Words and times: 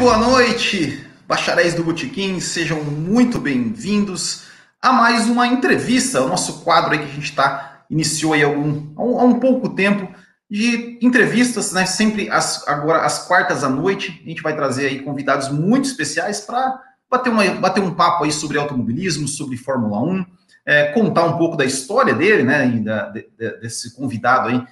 Boa 0.00 0.16
noite, 0.16 1.06
bacharéis 1.28 1.74
do 1.74 1.84
Botequim, 1.84 2.40
sejam 2.40 2.82
muito 2.82 3.38
bem-vindos 3.38 4.44
a 4.80 4.94
mais 4.94 5.28
uma 5.28 5.46
entrevista, 5.46 6.22
o 6.22 6.26
nosso 6.26 6.64
quadro 6.64 6.96
que 6.96 7.04
a 7.04 7.06
gente 7.06 7.24
está, 7.24 7.84
iniciou 7.90 8.32
aí 8.32 8.42
há, 8.42 8.48
um, 8.48 8.94
há 8.96 9.24
um 9.24 9.38
pouco 9.38 9.68
tempo, 9.68 10.08
de 10.50 10.98
entrevistas, 11.02 11.72
né, 11.72 11.84
sempre 11.84 12.30
as, 12.30 12.66
agora 12.66 13.04
às 13.04 13.26
quartas 13.26 13.62
à 13.62 13.68
noite, 13.68 14.22
a 14.24 14.28
gente 14.30 14.40
vai 14.40 14.56
trazer 14.56 14.86
aí 14.86 15.02
convidados 15.02 15.50
muito 15.50 15.84
especiais 15.84 16.40
para 16.40 16.80
bater, 17.10 17.60
bater 17.60 17.82
um 17.82 17.92
papo 17.92 18.24
aí 18.24 18.32
sobre 18.32 18.58
automobilismo, 18.58 19.28
sobre 19.28 19.58
Fórmula 19.58 20.02
1, 20.02 20.26
é, 20.64 20.92
contar 20.92 21.26
um 21.26 21.36
pouco 21.36 21.58
da 21.58 21.66
história 21.66 22.14
dele, 22.14 22.42
né, 22.42 22.66
da, 22.80 23.10
de, 23.10 23.28
desse 23.60 23.94
convidado 23.94 24.48
aí 24.48 24.66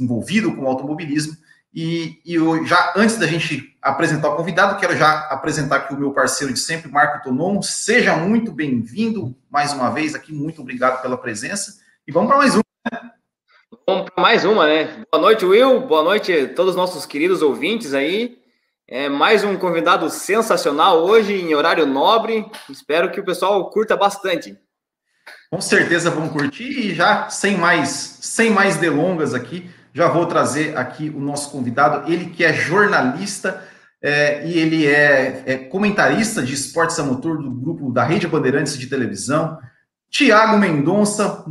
envolvido 0.00 0.52
com 0.52 0.62
o 0.62 0.66
automobilismo, 0.66 1.36
e, 1.74 2.20
e 2.24 2.34
eu, 2.34 2.64
já 2.64 2.92
antes 2.94 3.16
da 3.16 3.26
gente 3.26 3.76
apresentar 3.82 4.28
o 4.28 4.36
convidado, 4.36 4.78
quero 4.78 4.96
já 4.96 5.26
apresentar 5.28 5.76
aqui 5.76 5.92
o 5.92 5.98
meu 5.98 6.12
parceiro 6.12 6.52
de 6.52 6.60
sempre, 6.60 6.88
Marco 6.88 7.24
Tonon. 7.24 7.60
Seja 7.62 8.16
muito 8.16 8.52
bem-vindo 8.52 9.34
mais 9.50 9.72
uma 9.72 9.90
vez 9.90 10.14
aqui, 10.14 10.32
muito 10.32 10.62
obrigado 10.62 11.02
pela 11.02 11.18
presença. 11.18 11.80
E 12.06 12.12
vamos 12.12 12.28
para 12.28 12.38
mais 12.38 12.54
uma. 12.54 12.62
Né? 12.92 13.10
Vamos 13.86 14.08
para 14.08 14.22
mais 14.22 14.44
uma, 14.44 14.66
né? 14.66 15.04
Boa 15.10 15.20
noite, 15.20 15.44
Will. 15.44 15.80
Boa 15.80 16.04
noite 16.04 16.32
a 16.32 16.54
todos 16.54 16.70
os 16.70 16.76
nossos 16.76 17.04
queridos 17.04 17.42
ouvintes 17.42 17.92
aí. 17.92 18.38
É 18.86 19.08
mais 19.08 19.42
um 19.42 19.56
convidado 19.56 20.08
sensacional 20.10 21.02
hoje, 21.04 21.34
em 21.34 21.54
horário 21.56 21.86
nobre. 21.86 22.46
Espero 22.70 23.10
que 23.10 23.18
o 23.18 23.24
pessoal 23.24 23.68
curta 23.70 23.96
bastante. 23.96 24.56
Com 25.50 25.60
certeza 25.60 26.10
vão 26.10 26.28
curtir 26.28 26.68
e 26.68 26.94
já 26.94 27.28
sem 27.30 27.56
mais, 27.56 27.88
sem 28.20 28.50
mais 28.50 28.76
delongas 28.76 29.34
aqui, 29.34 29.70
já 29.94 30.08
vou 30.08 30.26
trazer 30.26 30.76
aqui 30.76 31.08
o 31.08 31.20
nosso 31.20 31.52
convidado, 31.52 32.10
ele 32.12 32.30
que 32.30 32.44
é 32.44 32.52
jornalista 32.52 33.62
é, 34.02 34.44
e 34.44 34.58
ele 34.58 34.86
é, 34.86 35.44
é, 35.46 35.56
comentarista 35.56 36.42
de 36.42 36.52
esportes 36.52 36.98
a 36.98 37.04
motor 37.04 37.40
do 37.40 37.50
grupo 37.50 37.92
da 37.92 38.02
Rede 38.02 38.26
Bandeirantes 38.26 38.76
de 38.76 38.88
televisão. 38.88 39.56
Tiago 40.10 40.58
Mendonça, 40.58 41.44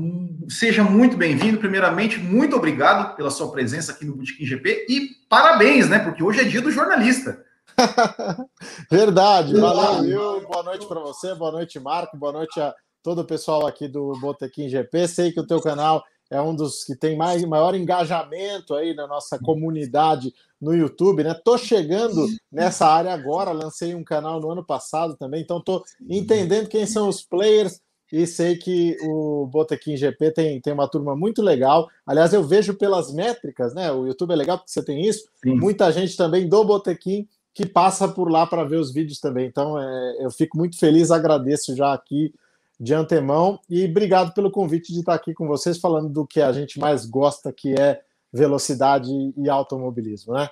seja 0.49 0.83
muito 0.83 1.15
bem-vindo. 1.15 1.57
Primeiramente, 1.57 2.19
muito 2.19 2.55
obrigado 2.57 3.15
pela 3.15 3.31
sua 3.31 3.49
presença 3.49 3.93
aqui 3.93 4.05
no 4.05 4.15
Botequim 4.15 4.45
GP 4.45 4.87
e 4.89 5.09
parabéns, 5.29 5.87
né? 5.89 5.99
Porque 5.99 6.21
hoje 6.21 6.41
é 6.41 6.43
dia 6.43 6.61
do 6.61 6.69
jornalista. 6.69 7.41
Verdade, 8.91 9.55
valeu. 9.55 10.45
Boa 10.47 10.63
noite 10.63 10.85
para 10.85 10.99
você, 10.99 11.33
boa 11.33 11.53
noite, 11.53 11.79
Marco, 11.79 12.17
boa 12.17 12.33
noite 12.33 12.59
a 12.59 12.73
todo 13.01 13.21
o 13.21 13.25
pessoal 13.25 13.65
aqui 13.65 13.87
do 13.87 14.11
Botequim 14.19 14.67
GP. 14.67 15.07
Sei 15.07 15.31
que 15.31 15.39
o 15.39 15.47
teu 15.47 15.61
canal 15.61 16.03
é 16.33 16.41
um 16.41 16.55
dos 16.55 16.83
que 16.83 16.95
tem 16.95 17.15
mais 17.15 17.43
maior 17.45 17.75
engajamento 17.75 18.73
aí 18.73 18.95
na 18.95 19.05
nossa 19.05 19.37
comunidade 19.37 20.33
no 20.59 20.73
YouTube, 20.73 21.23
né? 21.23 21.33
Tô 21.33 21.57
chegando 21.57 22.25
nessa 22.51 22.87
área 22.87 23.13
agora, 23.13 23.51
lancei 23.51 23.93
um 23.93 24.03
canal 24.03 24.39
no 24.39 24.49
ano 24.49 24.65
passado 24.65 25.15
também, 25.15 25.41
então 25.41 25.61
tô 25.61 25.83
entendendo 26.09 26.67
quem 26.67 26.85
são 26.85 27.07
os 27.07 27.21
players 27.21 27.79
e 28.11 28.25
sei 28.25 28.57
que 28.57 28.97
o 29.03 29.47
Botequim 29.47 29.95
GP 29.95 30.31
tem, 30.31 30.61
tem 30.61 30.73
uma 30.73 30.87
turma 30.87 31.15
muito 31.15 31.41
legal. 31.41 31.87
Aliás, 32.05 32.33
eu 32.33 32.43
vejo 32.43 32.75
pelas 32.75 33.13
métricas, 33.13 33.73
né? 33.73 33.91
O 33.91 34.07
YouTube 34.07 34.31
é 34.31 34.35
legal 34.35 34.57
porque 34.57 34.71
você 34.71 34.83
tem 34.83 35.05
isso. 35.05 35.23
Sim. 35.43 35.55
Muita 35.55 35.91
gente 35.91 36.15
também 36.15 36.47
do 36.47 36.63
Botequim 36.63 37.27
que 37.53 37.65
passa 37.65 38.07
por 38.07 38.31
lá 38.31 38.45
para 38.47 38.63
ver 38.63 38.77
os 38.77 38.91
vídeos 38.91 39.19
também. 39.19 39.47
Então, 39.47 39.79
é, 39.79 40.17
eu 40.19 40.31
fico 40.31 40.57
muito 40.57 40.77
feliz, 40.77 41.11
agradeço 41.11 41.75
já 41.75 41.93
aqui 41.93 42.33
de 42.83 42.93
antemão 42.93 43.59
e 43.69 43.85
obrigado 43.85 44.33
pelo 44.33 44.51
convite 44.51 44.91
de 44.91 44.99
estar 44.99 45.13
aqui 45.13 45.33
com 45.33 45.47
vocês 45.47 45.79
falando 45.79 46.09
do 46.09 46.27
que 46.27 46.41
a 46.41 46.51
gente 46.51 46.77
mais 46.77 47.05
gosta, 47.05 47.53
que 47.53 47.73
é 47.79 48.01
velocidade 48.31 49.09
e 49.37 49.49
automobilismo, 49.49 50.33
né? 50.33 50.49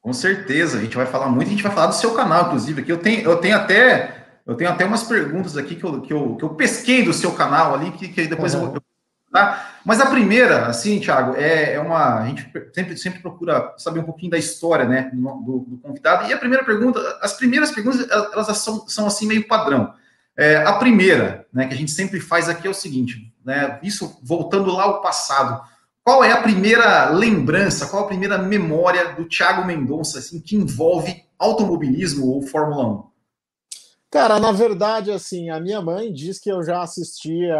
Com 0.00 0.12
certeza, 0.12 0.78
a 0.78 0.80
gente 0.80 0.96
vai 0.96 1.06
falar 1.06 1.28
muito, 1.28 1.48
a 1.48 1.50
gente 1.50 1.62
vai 1.62 1.72
falar 1.72 1.88
do 1.88 1.96
seu 1.96 2.14
canal, 2.14 2.46
inclusive, 2.46 2.82
aqui 2.82 2.92
eu 2.92 2.98
tenho, 2.98 3.22
eu 3.22 3.36
tenho 3.38 3.56
até 3.56 4.18
eu 4.46 4.54
tenho 4.54 4.70
até 4.70 4.84
umas 4.84 5.02
perguntas 5.02 5.56
aqui 5.56 5.74
que 5.74 5.84
eu, 5.84 6.00
que 6.00 6.12
eu, 6.12 6.36
que 6.36 6.44
eu 6.44 6.50
pesquei 6.50 7.04
do 7.04 7.12
seu 7.12 7.32
canal 7.32 7.74
ali, 7.74 7.90
que, 7.90 8.08
que 8.08 8.26
depois 8.28 8.54
uhum. 8.54 8.62
eu 8.62 8.70
vou. 8.70 8.82
Tá? 9.30 9.72
Mas 9.84 10.00
a 10.00 10.06
primeira, 10.06 10.66
assim, 10.66 11.00
Thiago, 11.00 11.36
é, 11.36 11.74
é 11.74 11.80
uma. 11.80 12.20
A 12.20 12.26
gente 12.26 12.50
sempre, 12.72 12.96
sempre 12.96 13.20
procura 13.20 13.74
saber 13.76 14.00
um 14.00 14.04
pouquinho 14.04 14.30
da 14.30 14.38
história 14.38 14.86
né, 14.86 15.10
do, 15.12 15.66
do 15.68 15.78
convidado. 15.82 16.30
E 16.30 16.32
a 16.32 16.38
primeira 16.38 16.64
pergunta, 16.64 16.98
as 17.20 17.34
primeiras 17.34 17.72
perguntas, 17.72 18.08
elas 18.08 18.56
são, 18.58 18.88
são 18.88 19.06
assim 19.06 19.26
meio 19.26 19.46
padrão. 19.46 19.92
É, 20.38 20.56
a 20.58 20.74
primeira, 20.74 21.44
né, 21.52 21.66
que 21.66 21.74
a 21.74 21.76
gente 21.76 21.90
sempre 21.90 22.20
faz 22.20 22.48
aqui 22.48 22.68
é 22.68 22.70
o 22.70 22.74
seguinte, 22.74 23.34
né, 23.44 23.80
isso 23.82 24.20
voltando 24.22 24.70
lá 24.70 24.84
ao 24.84 25.02
passado, 25.02 25.60
qual 26.04 26.22
é 26.22 26.30
a 26.30 26.40
primeira 26.40 27.10
lembrança, 27.10 27.88
qual 27.88 28.04
a 28.04 28.06
primeira 28.06 28.38
memória 28.38 29.14
do 29.14 29.24
Thiago 29.24 29.66
Mendonça, 29.66 30.20
assim, 30.20 30.40
que 30.40 30.54
envolve 30.54 31.24
automobilismo 31.36 32.28
ou 32.28 32.40
Fórmula 32.40 32.86
1? 32.86 33.04
Cara, 34.10 34.38
na 34.38 34.52
verdade, 34.52 35.10
assim, 35.10 35.50
a 35.50 35.60
minha 35.60 35.82
mãe 35.82 36.12
diz 36.12 36.38
que 36.38 36.50
eu 36.50 36.62
já 36.62 36.82
assistia 36.82 37.58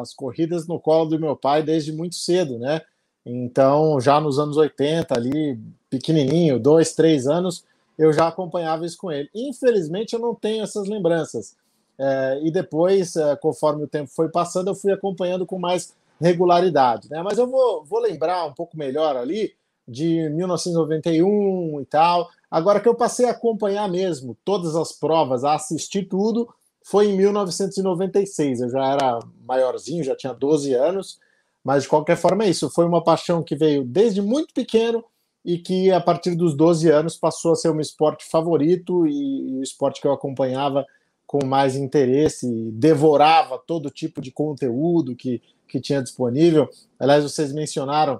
às 0.00 0.12
corridas 0.12 0.66
no 0.66 0.78
colo 0.80 1.10
do 1.10 1.20
meu 1.20 1.36
pai 1.36 1.62
desde 1.62 1.92
muito 1.92 2.16
cedo, 2.16 2.58
né? 2.58 2.82
Então, 3.24 4.00
já 4.00 4.20
nos 4.20 4.38
anos 4.38 4.56
80, 4.56 5.14
ali, 5.14 5.58
pequenininho, 5.88 6.58
dois, 6.58 6.94
três 6.94 7.26
anos, 7.26 7.64
eu 7.96 8.12
já 8.12 8.28
acompanhava 8.28 8.84
isso 8.84 8.98
com 8.98 9.10
ele. 9.10 9.30
Infelizmente, 9.34 10.14
eu 10.14 10.18
não 10.18 10.34
tenho 10.34 10.62
essas 10.62 10.88
lembranças. 10.88 11.56
É, 11.98 12.40
e 12.42 12.50
depois, 12.50 13.16
é, 13.16 13.34
conforme 13.36 13.84
o 13.84 13.88
tempo 13.88 14.10
foi 14.14 14.28
passando, 14.28 14.68
eu 14.68 14.74
fui 14.74 14.92
acompanhando 14.92 15.44
com 15.44 15.58
mais 15.58 15.94
regularidade. 16.20 17.08
Né? 17.10 17.22
Mas 17.22 17.38
eu 17.38 17.46
vou, 17.46 17.84
vou 17.84 18.00
lembrar 18.00 18.46
um 18.46 18.52
pouco 18.52 18.76
melhor 18.76 19.16
ali 19.16 19.52
de 19.86 20.28
1991 20.30 21.80
e 21.80 21.84
tal. 21.86 22.28
Agora 22.50 22.80
que 22.80 22.88
eu 22.88 22.94
passei 22.94 23.26
a 23.26 23.30
acompanhar 23.30 23.88
mesmo 23.88 24.36
todas 24.44 24.76
as 24.76 24.92
provas, 24.92 25.44
a 25.44 25.54
assistir 25.54 26.04
tudo, 26.04 26.48
foi 26.84 27.08
em 27.08 27.16
1996. 27.16 28.60
Eu 28.60 28.70
já 28.70 28.86
era 28.86 29.18
maiorzinho, 29.46 30.04
já 30.04 30.14
tinha 30.14 30.32
12 30.32 30.72
anos, 30.74 31.18
mas 31.64 31.82
de 31.82 31.88
qualquer 31.88 32.16
forma 32.16 32.44
é 32.44 32.50
isso. 32.50 32.70
Foi 32.70 32.84
uma 32.84 33.02
paixão 33.02 33.42
que 33.42 33.56
veio 33.56 33.84
desde 33.84 34.22
muito 34.22 34.54
pequeno 34.54 35.04
e 35.44 35.58
que 35.58 35.90
a 35.90 36.00
partir 36.00 36.34
dos 36.34 36.54
12 36.54 36.90
anos 36.90 37.16
passou 37.16 37.52
a 37.52 37.56
ser 37.56 37.68
o 37.68 37.74
meu 37.74 37.80
esporte 37.80 38.24
favorito 38.30 39.06
e, 39.06 39.52
e 39.52 39.58
o 39.58 39.62
esporte 39.62 40.00
que 40.00 40.06
eu 40.06 40.12
acompanhava 40.12 40.84
com 41.28 41.44
mais 41.44 41.76
interesse, 41.76 42.48
devorava 42.72 43.58
todo 43.58 43.90
tipo 43.90 44.18
de 44.18 44.32
conteúdo 44.32 45.14
que, 45.14 45.42
que 45.68 45.78
tinha 45.78 46.02
disponível. 46.02 46.70
Aliás, 46.98 47.22
vocês 47.22 47.52
mencionaram 47.52 48.18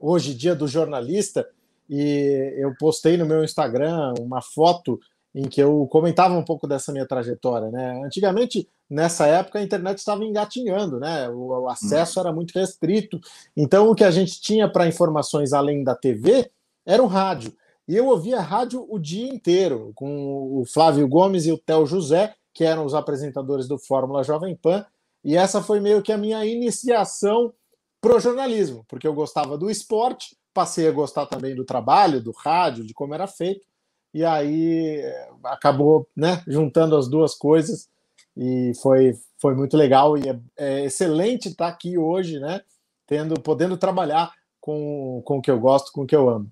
hoje, 0.00 0.34
dia 0.34 0.54
do 0.54 0.66
jornalista, 0.66 1.46
e 1.86 2.54
eu 2.56 2.74
postei 2.78 3.18
no 3.18 3.26
meu 3.26 3.44
Instagram 3.44 4.14
uma 4.18 4.40
foto 4.40 4.98
em 5.34 5.42
que 5.42 5.62
eu 5.62 5.86
comentava 5.88 6.34
um 6.34 6.42
pouco 6.42 6.66
dessa 6.66 6.90
minha 6.90 7.06
trajetória, 7.06 7.70
né? 7.70 8.02
Antigamente, 8.02 8.66
nessa 8.88 9.26
época, 9.26 9.58
a 9.58 9.62
internet 9.62 9.98
estava 9.98 10.24
engatinhando, 10.24 10.98
né? 10.98 11.28
O, 11.28 11.64
o 11.64 11.68
acesso 11.68 12.18
hum. 12.18 12.22
era 12.22 12.32
muito 12.32 12.52
restrito. 12.58 13.20
Então, 13.54 13.90
o 13.90 13.94
que 13.94 14.02
a 14.02 14.10
gente 14.10 14.40
tinha 14.40 14.66
para 14.66 14.88
informações 14.88 15.52
além 15.52 15.84
da 15.84 15.94
TV 15.94 16.50
era 16.86 17.02
o 17.02 17.06
rádio. 17.06 17.52
E 17.90 17.96
eu 17.96 18.06
ouvia 18.06 18.40
rádio 18.40 18.86
o 18.88 19.00
dia 19.00 19.26
inteiro, 19.26 19.90
com 19.96 20.60
o 20.60 20.64
Flávio 20.64 21.08
Gomes 21.08 21.44
e 21.46 21.50
o 21.50 21.58
Theo 21.58 21.84
José, 21.84 22.32
que 22.54 22.62
eram 22.62 22.86
os 22.86 22.94
apresentadores 22.94 23.66
do 23.66 23.80
Fórmula 23.80 24.22
Jovem 24.22 24.54
Pan. 24.54 24.86
E 25.24 25.36
essa 25.36 25.60
foi 25.60 25.80
meio 25.80 26.00
que 26.00 26.12
a 26.12 26.16
minha 26.16 26.46
iniciação 26.46 27.52
pro 28.00 28.20
jornalismo, 28.20 28.84
porque 28.86 29.08
eu 29.08 29.12
gostava 29.12 29.58
do 29.58 29.68
esporte, 29.68 30.36
passei 30.54 30.86
a 30.86 30.92
gostar 30.92 31.26
também 31.26 31.52
do 31.52 31.64
trabalho, 31.64 32.22
do 32.22 32.30
rádio, 32.30 32.86
de 32.86 32.94
como 32.94 33.12
era 33.12 33.26
feito. 33.26 33.66
E 34.14 34.24
aí 34.24 35.00
eh, 35.00 35.28
acabou 35.46 36.08
né, 36.16 36.44
juntando 36.46 36.96
as 36.96 37.08
duas 37.08 37.34
coisas 37.34 37.88
e 38.36 38.70
foi, 38.80 39.18
foi 39.36 39.56
muito 39.56 39.76
legal 39.76 40.16
e 40.16 40.28
é, 40.28 40.38
é 40.56 40.84
excelente 40.84 41.48
estar 41.48 41.66
aqui 41.66 41.98
hoje, 41.98 42.38
né? 42.38 42.60
Tendo, 43.04 43.34
podendo 43.40 43.76
trabalhar 43.76 44.32
com, 44.60 45.20
com 45.24 45.38
o 45.38 45.42
que 45.42 45.50
eu 45.50 45.58
gosto, 45.58 45.90
com 45.90 46.02
o 46.02 46.06
que 46.06 46.14
eu 46.14 46.30
amo. 46.30 46.48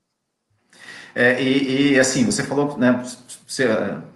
É, 1.15 1.43
e, 1.43 1.95
e, 1.95 1.99
assim, 1.99 2.25
você 2.25 2.45
falou, 2.45 2.79
né, 2.79 3.03
você 3.47 3.67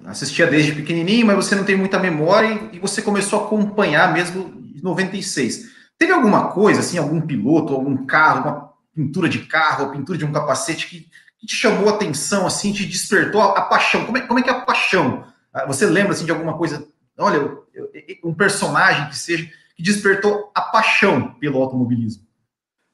assistia 0.05 0.47
desde 0.47 0.73
pequenininho, 0.73 1.27
mas 1.27 1.37
você 1.37 1.55
não 1.55 1.65
tem 1.65 1.77
muita 1.77 1.99
memória 1.99 2.69
e, 2.73 2.79
você 2.79 3.03
começou 3.03 3.41
a 3.41 3.45
acompanhar 3.47 4.13
mesmo 4.13 4.53
em 4.77 4.81
96. 4.83 5.71
Teve 5.99 6.13
alguma 6.13 6.53
coisa, 6.53 6.81
assim, 6.81 6.99
algum 6.99 7.21
piloto, 7.21 7.75
algum 7.75 8.07
carro, 8.07 8.43
uma 8.43 8.73
pintura 8.95 9.29
de 9.29 9.41
carro, 9.41 9.91
pintura 9.91 10.19
de 10.19 10.25
um 10.25 10.33
capacete 10.33 10.89
que, 10.89 11.09
que 11.39 11.47
te 11.47 11.57
chamou 11.57 11.89
a 11.89 11.95
atenção, 11.95 12.47
assim, 12.47 12.73
te 12.73 12.87
despertou 12.87 13.41
a, 13.41 13.59
a 13.59 13.63
paixão? 13.63 14.05
Como 14.05 14.19
é, 14.19 14.21
como 14.21 14.39
é 14.39 14.43
que 14.43 14.51
é 14.51 14.53
a 14.53 14.61
paixão? 14.61 15.25
Ah, 15.53 15.67
você 15.67 15.87
lembra, 15.87 16.13
assim, 16.13 16.25
de 16.25 16.31
alguma 16.31 16.57
coisa, 16.57 16.87
olha, 17.19 17.59
um 18.23 18.35
personagem 18.35 19.09
que 19.09 19.19
seja, 19.19 19.51
que 19.77 19.83
despertou 19.83 20.51
a 20.55 20.61
paixão 20.61 21.35
pelo 21.41 21.61
automobilismo? 21.61 22.23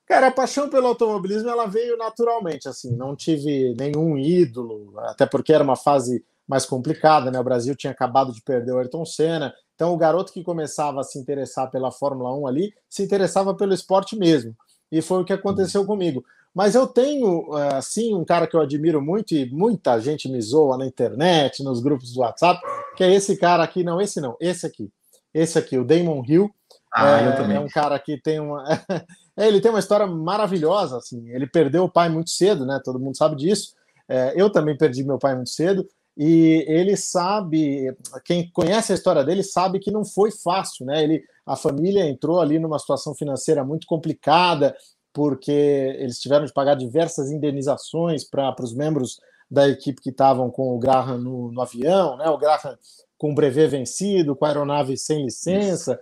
Cara, 0.09 0.29
a 0.29 0.33
paixão 0.33 0.71
pelo 0.71 0.87
automobilismo 0.87 1.51
ela 1.51 1.67
veio 1.67 1.95
naturalmente, 1.99 2.67
assim, 2.67 2.97
não 2.97 3.15
tive 3.15 3.75
nenhum 3.79 4.17
ídolo, 4.17 4.95
até 5.01 5.27
porque 5.27 5.53
era 5.53 5.63
uma 5.63 5.77
fase 5.77 6.25
mais 6.49 6.65
complicada, 6.65 7.31
né? 7.31 7.39
O 7.39 7.45
Brasil 7.45 7.77
tinha 7.77 7.91
acabado 7.91 8.33
de 8.33 8.41
perder 8.41 8.73
o 8.73 8.79
Ayrton 8.79 9.05
Senna, 9.05 9.53
então 9.75 9.93
o 9.93 9.99
garoto 9.99 10.33
que 10.33 10.43
começava 10.43 11.01
a 11.01 11.05
se 11.05 11.19
interessar 11.19 11.71
pela 11.71 11.93
Fórmula 11.93 12.35
1 12.35 12.47
ali, 12.47 12.73
se 12.89 13.03
interessava 13.03 13.55
pelo 13.55 13.75
esporte 13.75 14.17
mesmo. 14.17 14.57
E 14.91 15.03
foi 15.03 15.21
o 15.21 15.25
que 15.27 15.33
aconteceu 15.33 15.85
comigo. 15.85 16.25
Mas 16.55 16.75
eu 16.75 16.87
tenho, 16.87 17.53
assim, 17.75 18.15
um 18.15 18.25
cara 18.25 18.47
que 18.47 18.57
eu 18.57 18.61
admiro 18.61 19.03
muito 19.03 19.35
e 19.35 19.49
muita 19.51 20.01
gente 20.01 20.27
me 20.27 20.41
zoa 20.41 20.79
na 20.79 20.87
internet, 20.87 21.63
nos 21.63 21.81
grupos 21.81 22.15
do 22.15 22.21
WhatsApp, 22.21 22.61
que 22.97 23.05
é 23.05 23.15
esse 23.15 23.37
cara 23.37 23.63
aqui, 23.63 23.85
não, 23.85 24.01
esse 24.01 24.21
não, 24.23 24.35
esse 24.41 24.67
aqui. 24.67 24.91
Esse 25.35 25.59
aqui, 25.59 25.79
o 25.79 25.85
Damon 25.85 26.25
Hill. 26.27 26.51
Ah, 26.93 27.21
é, 27.21 27.29
eu 27.29 27.37
também. 27.37 27.57
É 27.59 27.61
um 27.61 27.69
cara 27.69 27.99
que 27.99 28.21
tem 28.21 28.41
uma. 28.41 28.65
É, 29.39 29.47
ele 29.47 29.61
tem 29.61 29.71
uma 29.71 29.79
história 29.79 30.05
maravilhosa, 30.05 30.97
assim. 30.97 31.31
Ele 31.31 31.47
perdeu 31.47 31.85
o 31.85 31.89
pai 31.89 32.09
muito 32.09 32.31
cedo, 32.31 32.67
né? 32.67 32.81
Todo 32.85 32.99
mundo 32.99 33.17
sabe 33.17 33.37
disso. 33.37 33.73
É, 34.09 34.33
eu 34.35 34.51
também 34.51 34.77
perdi 34.77 35.05
meu 35.05 35.17
pai 35.17 35.37
muito 35.37 35.51
cedo. 35.51 35.89
E 36.17 36.65
ele 36.67 36.97
sabe, 36.97 37.97
quem 38.25 38.51
conhece 38.51 38.91
a 38.91 38.95
história 38.97 39.23
dele 39.23 39.45
sabe 39.45 39.79
que 39.79 39.93
não 39.93 40.05
foi 40.05 40.33
fácil, 40.33 40.85
né? 40.85 41.05
Ele, 41.05 41.23
a 41.47 41.55
família 41.55 42.05
entrou 42.05 42.41
ali 42.41 42.59
numa 42.59 42.81
situação 42.81 43.15
financeira 43.15 43.65
muito 43.65 43.87
complicada, 43.87 44.77
porque 45.13 45.53
eles 45.53 46.19
tiveram 46.19 46.45
de 46.45 46.53
pagar 46.53 46.75
diversas 46.75 47.31
indenizações 47.31 48.25
para 48.25 48.53
os 48.61 48.75
membros 48.75 49.21
da 49.49 49.69
equipe 49.69 50.03
que 50.03 50.11
estavam 50.11 50.51
com 50.51 50.75
o 50.75 50.79
Graham 50.81 51.19
no, 51.19 51.53
no, 51.53 51.63
avião, 51.63 52.17
né? 52.17 52.29
O 52.29 52.37
Graham 52.37 52.77
com 53.17 53.31
o 53.31 53.35
brevet 53.35 53.71
vencido, 53.71 54.35
com 54.35 54.45
a 54.45 54.49
aeronave 54.49 54.97
sem 54.97 55.25
licença. 55.25 56.01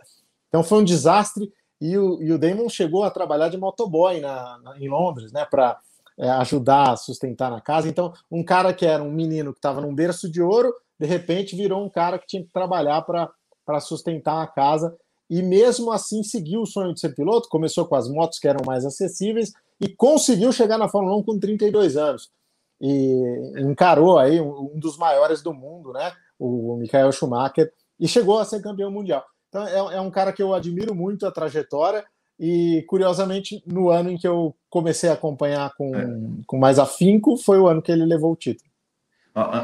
Então 0.49 0.65
foi 0.65 0.79
um 0.79 0.85
desastre. 0.85 1.53
E 1.81 1.97
o, 1.97 2.23
e 2.23 2.33
o 2.33 2.39
Damon 2.39 2.69
chegou 2.69 3.05
a 3.05 3.11
trabalhar 3.11 3.49
de 3.49 3.59
motoboy 3.59 4.21
na, 4.21 4.59
na 4.59 4.79
em 4.79 4.89
Londres, 4.89 5.33
né? 5.33 5.45
Para 5.45 5.79
é, 6.19 6.31
ajudar 6.31 6.93
a 6.93 6.97
sustentar 6.97 7.51
na 7.51 7.61
casa. 7.61 7.89
Então, 7.89 8.13
um 8.31 8.43
cara 8.43 8.73
que 8.73 8.87
era 8.87 9.03
um 9.03 9.11
menino 9.11 9.53
que 9.53 9.59
estava 9.59 9.81
num 9.81 9.95
berço 9.95 10.31
de 10.31 10.41
ouro, 10.41 10.73
de 10.99 11.07
repente 11.07 11.55
virou 11.55 11.85
um 11.85 11.91
cara 11.91 12.19
que 12.19 12.27
tinha 12.27 12.43
que 12.43 12.51
trabalhar 12.51 13.03
para 13.03 13.81
sustentar 13.81 14.43
a 14.43 14.47
casa. 14.47 14.97
E 15.29 15.43
mesmo 15.43 15.91
assim 15.93 16.23
seguiu 16.23 16.63
o 16.63 16.67
sonho 16.67 16.95
de 16.95 17.01
ser 17.01 17.15
piloto, 17.15 17.49
começou 17.49 17.85
com 17.85 17.97
as 17.97 18.09
motos 18.09 18.39
que 18.39 18.49
eram 18.49 18.65
mais 18.65 18.87
acessíveis 18.87 19.53
e 19.81 19.89
conseguiu 19.89 20.53
chegar 20.53 20.79
na 20.79 20.89
Fórmula 20.89 21.17
1 21.19 21.25
com 21.25 21.39
32 21.39 21.97
anos. 21.97 22.31
E 22.81 23.53
encarou 23.59 24.19
aí 24.19 24.41
um, 24.41 24.73
um 24.75 24.79
dos 24.79 24.97
maiores 24.97 25.43
do 25.43 25.53
mundo, 25.53 25.93
né? 25.93 26.13
O 26.39 26.77
Michael 26.77 27.13
Schumacher, 27.13 27.73
e 27.99 28.07
chegou 28.07 28.39
a 28.39 28.45
ser 28.45 28.63
campeão 28.63 28.91
mundial. 28.91 29.25
Então 29.57 29.91
é, 29.91 29.97
é 29.97 30.01
um 30.01 30.11
cara 30.11 30.33
que 30.33 30.43
eu 30.43 30.53
admiro 30.53 30.95
muito 30.95 31.27
a 31.27 31.33
trajetória 31.33 32.05
e, 32.39 32.85
curiosamente, 32.87 33.63
no 33.67 33.89
ano 33.89 34.11
em 34.11 34.19
que 34.19 34.29
eu 34.29 34.55
comecei 34.69 35.09
a 35.09 35.15
acompanhar 35.15 35.73
com, 35.79 35.97
é. 35.97 36.07
com 36.47 36.59
mais 36.59 36.79
afinco, 36.79 37.39
foi 37.39 37.59
o 37.59 37.67
ano 37.67 37.81
que 37.81 37.91
ele 37.91 38.05
levou 38.05 38.33
o 38.33 38.37
título. 38.37 38.71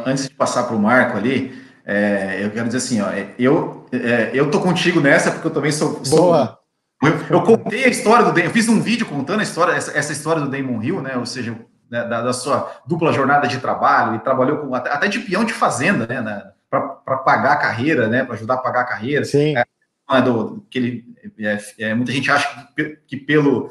Antes 0.07 0.29
de 0.29 0.35
passar 0.35 0.65
para 0.65 0.77
o 0.77 0.79
Marco 0.79 1.19
ali, 1.19 1.53
é, 1.85 2.43
eu 2.43 2.51
quero 2.51 2.67
dizer 2.67 2.79
assim, 2.79 3.01
ó, 3.03 3.11
é, 3.11 3.35
eu, 3.39 3.87
é, 3.93 4.31
eu 4.33 4.51
tô 4.51 4.61
contigo 4.61 5.01
nessa, 5.01 5.31
porque 5.31 5.47
eu 5.47 5.53
também 5.53 5.73
sou. 5.73 6.03
sou 6.05 6.19
Boa! 6.19 6.59
Eu, 7.03 7.37
eu, 7.37 7.43
contei 7.43 7.85
a 7.85 7.89
história 7.89 8.25
do 8.25 8.33
Damon, 8.33 8.47
eu 8.47 8.53
fiz 8.53 8.69
um 8.69 8.81
vídeo 8.81 9.05
contando 9.07 9.41
a 9.41 9.43
história, 9.43 9.73
essa, 9.73 9.97
essa 9.99 10.13
história 10.13 10.41
do 10.41 10.49
Damon 10.49 10.81
Hill, 10.81 11.03
né? 11.03 11.17
Ou 11.17 11.27
seja, 11.27 11.53
né, 11.91 12.05
da, 12.05 12.23
da, 12.23 12.33
sua 12.33 12.71
dupla 12.87 13.13
jornada 13.13 13.49
de 13.49 13.59
trabalho, 13.59 14.15
e 14.15 14.21
trabalhou 14.21 14.59
com 14.59 14.75
até, 14.75 14.91
até 14.91 15.09
de 15.09 15.19
peão 15.19 15.45
de 15.45 15.53
fazenda, 15.53 16.07
né? 16.07 16.53
Para 16.71 17.17
pagar 17.19 17.53
a 17.53 17.57
carreira, 17.57 18.09
né? 18.09 18.25
Para 18.25 18.35
ajudar 18.35 18.55
a 18.55 18.59
pagar 18.59 18.83
a 18.83 18.85
carreira. 18.85 19.25
Sim. 19.25 19.57
É, 19.57 19.65
é 20.17 20.23
do, 20.23 20.65
que 20.71 20.79
ele, 20.79 21.05
é, 21.39 21.59
é, 21.79 21.95
muita 21.95 22.13
gente 22.13 22.31
acha 22.31 22.69
que, 22.77 22.99
que, 23.07 23.17
pelo 23.17 23.71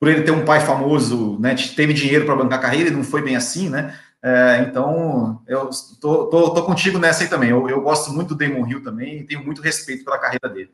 por 0.00 0.08
ele 0.08 0.22
ter 0.22 0.30
um 0.30 0.46
pai 0.46 0.60
famoso, 0.60 1.38
né, 1.38 1.54
teve 1.76 1.92
dinheiro 1.92 2.24
para 2.24 2.34
bancar 2.34 2.58
a 2.58 2.62
carreira 2.62 2.88
e 2.88 2.92
não 2.92 3.04
foi 3.04 3.20
bem 3.20 3.36
assim, 3.36 3.68
né? 3.68 3.94
É, 4.22 4.66
então, 4.66 5.42
eu 5.46 5.68
tô, 6.00 6.26
tô, 6.26 6.50
tô, 6.50 6.62
contigo 6.64 6.98
nessa 6.98 7.22
aí 7.22 7.28
também. 7.28 7.50
Eu, 7.50 7.68
eu 7.68 7.80
gosto 7.82 8.10
muito 8.12 8.34
do 8.34 8.36
Damon 8.36 8.66
Hill 8.66 8.82
também 8.82 9.18
e 9.18 9.24
tenho 9.24 9.44
muito 9.44 9.62
respeito 9.62 10.04
pela 10.04 10.18
carreira 10.18 10.48
dele. 10.48 10.70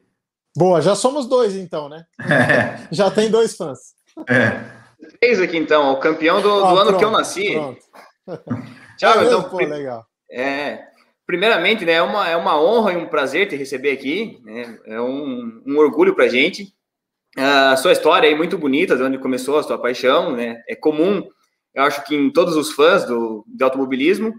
Boa, 0.56 0.80
já 0.80 0.94
somos 0.94 1.26
dois 1.26 1.54
então, 1.54 1.88
né? 1.88 2.06
É. 2.20 2.86
Já 2.90 3.10
tem 3.10 3.30
dois 3.30 3.56
fãs. 3.56 3.94
É. 4.28 4.64
Três 5.20 5.38
aqui 5.38 5.58
então, 5.58 5.92
o 5.92 6.00
campeão 6.00 6.40
do, 6.40 6.48
do 6.48 6.66
ano 6.66 6.76
pronto, 6.76 6.98
que 6.98 7.04
eu 7.04 7.10
nasci. 7.10 7.54
Tchau, 8.96 9.24
então. 9.24 9.42
Pô, 9.44 9.58
legal. 9.58 10.06
É, 10.30 10.86
primeiramente, 11.26 11.84
né, 11.84 11.94
é 11.94 12.02
uma, 12.02 12.28
é 12.28 12.36
uma 12.36 12.60
honra 12.60 12.92
e 12.92 12.96
um 12.96 13.06
prazer 13.06 13.48
te 13.48 13.56
receber 13.56 13.90
aqui, 13.90 14.40
né, 14.44 14.78
é 14.86 15.00
um, 15.00 15.62
um 15.66 15.76
orgulho 15.78 16.14
para 16.14 16.24
a 16.24 16.28
gente. 16.28 16.72
A 17.36 17.76
sua 17.76 17.92
história 17.92 18.30
é 18.30 18.34
muito 18.34 18.56
bonita, 18.56 18.96
de 18.96 19.02
onde 19.02 19.18
começou 19.18 19.58
a 19.58 19.62
sua 19.62 19.78
paixão, 19.78 20.34
né, 20.34 20.62
é 20.68 20.74
comum, 20.74 21.28
eu 21.74 21.82
acho 21.82 22.02
que 22.04 22.16
em 22.16 22.30
todos 22.30 22.56
os 22.56 22.72
fãs 22.72 23.04
do, 23.04 23.44
do 23.46 23.64
automobilismo. 23.64 24.32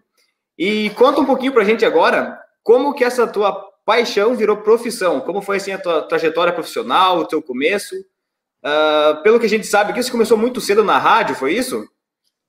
E 0.58 0.90
conta 0.92 1.22
um 1.22 1.26
pouquinho 1.26 1.52
para 1.52 1.62
a 1.62 1.66
gente 1.66 1.86
agora, 1.86 2.40
como 2.64 2.96
que 2.96 3.04
essa 3.04 3.28
tua 3.28 3.54
paixão 3.86 4.36
virou 4.36 4.58
profissão, 4.58 5.22
como 5.22 5.42
foi 5.42 5.58
assim 5.58 5.72
a 5.72 5.78
tua 5.78 6.02
trajetória 6.02 6.52
profissional, 6.52 7.20
o 7.20 7.26
teu 7.26 7.42
começo. 7.42 7.96
Uh, 8.66 9.22
pelo 9.22 9.40
que 9.40 9.46
a 9.46 9.50
gente 9.50 9.68
sabe, 9.68 9.94
que 9.94 10.02
você 10.02 10.12
começou 10.12 10.36
muito 10.36 10.60
cedo 10.60 10.84
na 10.84 10.98
rádio, 10.98 11.36
foi 11.36 11.54
isso? 11.54 11.88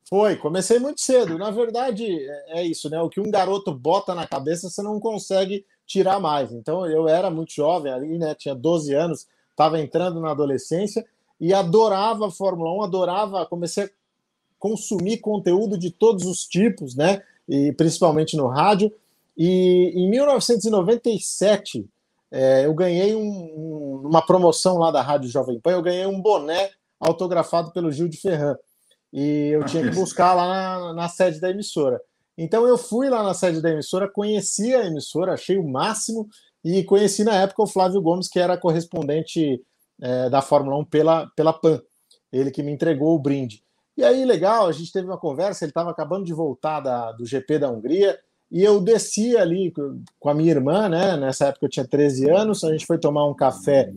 Foi, 0.08 0.36
comecei 0.36 0.78
muito 0.78 1.02
cedo. 1.02 1.36
Na 1.36 1.50
verdade, 1.50 2.06
é, 2.06 2.60
é 2.60 2.64
isso, 2.64 2.88
né? 2.88 3.00
O 3.00 3.10
que 3.10 3.20
um 3.20 3.30
garoto 3.30 3.72
bota 3.74 4.14
na 4.14 4.26
cabeça, 4.26 4.70
você 4.70 4.82
não 4.82 4.98
consegue 4.98 5.66
tirar 5.86 6.18
mais. 6.18 6.50
Então, 6.50 6.86
eu 6.86 7.06
era 7.06 7.30
muito 7.30 7.52
jovem 7.52 7.92
ali, 7.92 8.18
né? 8.18 8.34
Tinha 8.34 8.54
12 8.54 8.94
anos, 8.94 9.26
estava 9.50 9.78
entrando 9.78 10.18
na 10.20 10.30
adolescência 10.30 11.04
e 11.38 11.52
adorava 11.52 12.28
a 12.28 12.30
Fórmula 12.30 12.72
1, 12.72 12.82
adorava, 12.82 13.46
comecei 13.46 13.84
a 13.84 13.90
consumir 14.58 15.18
conteúdo 15.18 15.76
de 15.76 15.90
todos 15.90 16.24
os 16.24 16.46
tipos, 16.46 16.94
né? 16.94 17.22
E 17.46 17.72
principalmente 17.72 18.34
no 18.34 18.46
rádio. 18.46 18.90
E 19.36 19.92
em 19.94 20.08
1997, 20.08 21.86
é, 22.30 22.64
eu 22.64 22.72
ganhei 22.74 23.14
um, 23.14 23.20
um, 23.20 24.02
uma 24.06 24.22
promoção 24.22 24.78
lá 24.78 24.90
da 24.90 25.02
Rádio 25.02 25.30
Jovem 25.30 25.60
Pan, 25.60 25.72
eu 25.72 25.82
ganhei 25.82 26.06
um 26.06 26.20
boné 26.20 26.70
autografado 26.98 27.70
pelo 27.72 27.92
Gil 27.92 28.08
de 28.08 28.16
Ferran 28.16 28.56
e 29.12 29.50
eu 29.52 29.64
tinha 29.64 29.82
que 29.82 29.94
buscar 29.94 30.34
lá 30.34 30.46
na, 30.46 30.94
na, 30.94 31.08
sede 31.08 31.40
da 31.40 31.50
emissora. 31.50 32.00
Então 32.36 32.66
eu 32.66 32.76
fui 32.76 33.08
lá 33.08 33.22
na 33.22 33.34
sede 33.34 33.60
da 33.60 33.70
emissora, 33.70 34.10
conheci 34.10 34.74
a 34.74 34.86
emissora, 34.86 35.32
achei 35.32 35.58
o 35.58 35.68
máximo 35.68 36.28
e 36.64 36.84
conheci 36.84 37.24
na 37.24 37.34
época 37.34 37.62
o 37.62 37.66
Flávio 37.66 38.02
Gomes, 38.02 38.28
que 38.28 38.38
era 38.38 38.56
correspondente 38.56 39.62
é, 40.00 40.30
da 40.30 40.40
Fórmula 40.40 40.76
1 40.78 40.84
pela, 40.84 41.26
pela 41.34 41.52
PAN, 41.52 41.80
ele 42.32 42.50
que 42.50 42.62
me 42.62 42.72
entregou 42.72 43.14
o 43.14 43.18
brinde. 43.18 43.62
E 43.96 44.04
aí, 44.04 44.24
legal, 44.24 44.68
a 44.68 44.72
gente 44.72 44.92
teve 44.92 45.08
uma 45.08 45.18
conversa, 45.18 45.64
ele 45.64 45.70
estava 45.70 45.90
acabando 45.90 46.24
de 46.24 46.32
voltar 46.32 46.78
da, 46.78 47.10
do 47.12 47.26
GP 47.26 47.58
da 47.58 47.70
Hungria, 47.70 48.16
e 48.50 48.62
eu 48.62 48.80
desci 48.80 49.36
ali 49.36 49.72
com 50.18 50.28
a 50.28 50.34
minha 50.34 50.52
irmã, 50.52 50.88
né? 50.88 51.16
Nessa 51.16 51.46
época 51.46 51.66
eu 51.66 51.70
tinha 51.70 51.86
13 51.86 52.30
anos, 52.30 52.64
a 52.64 52.70
gente 52.70 52.86
foi 52.86 52.98
tomar 52.98 53.26
um 53.26 53.34
café 53.34 53.92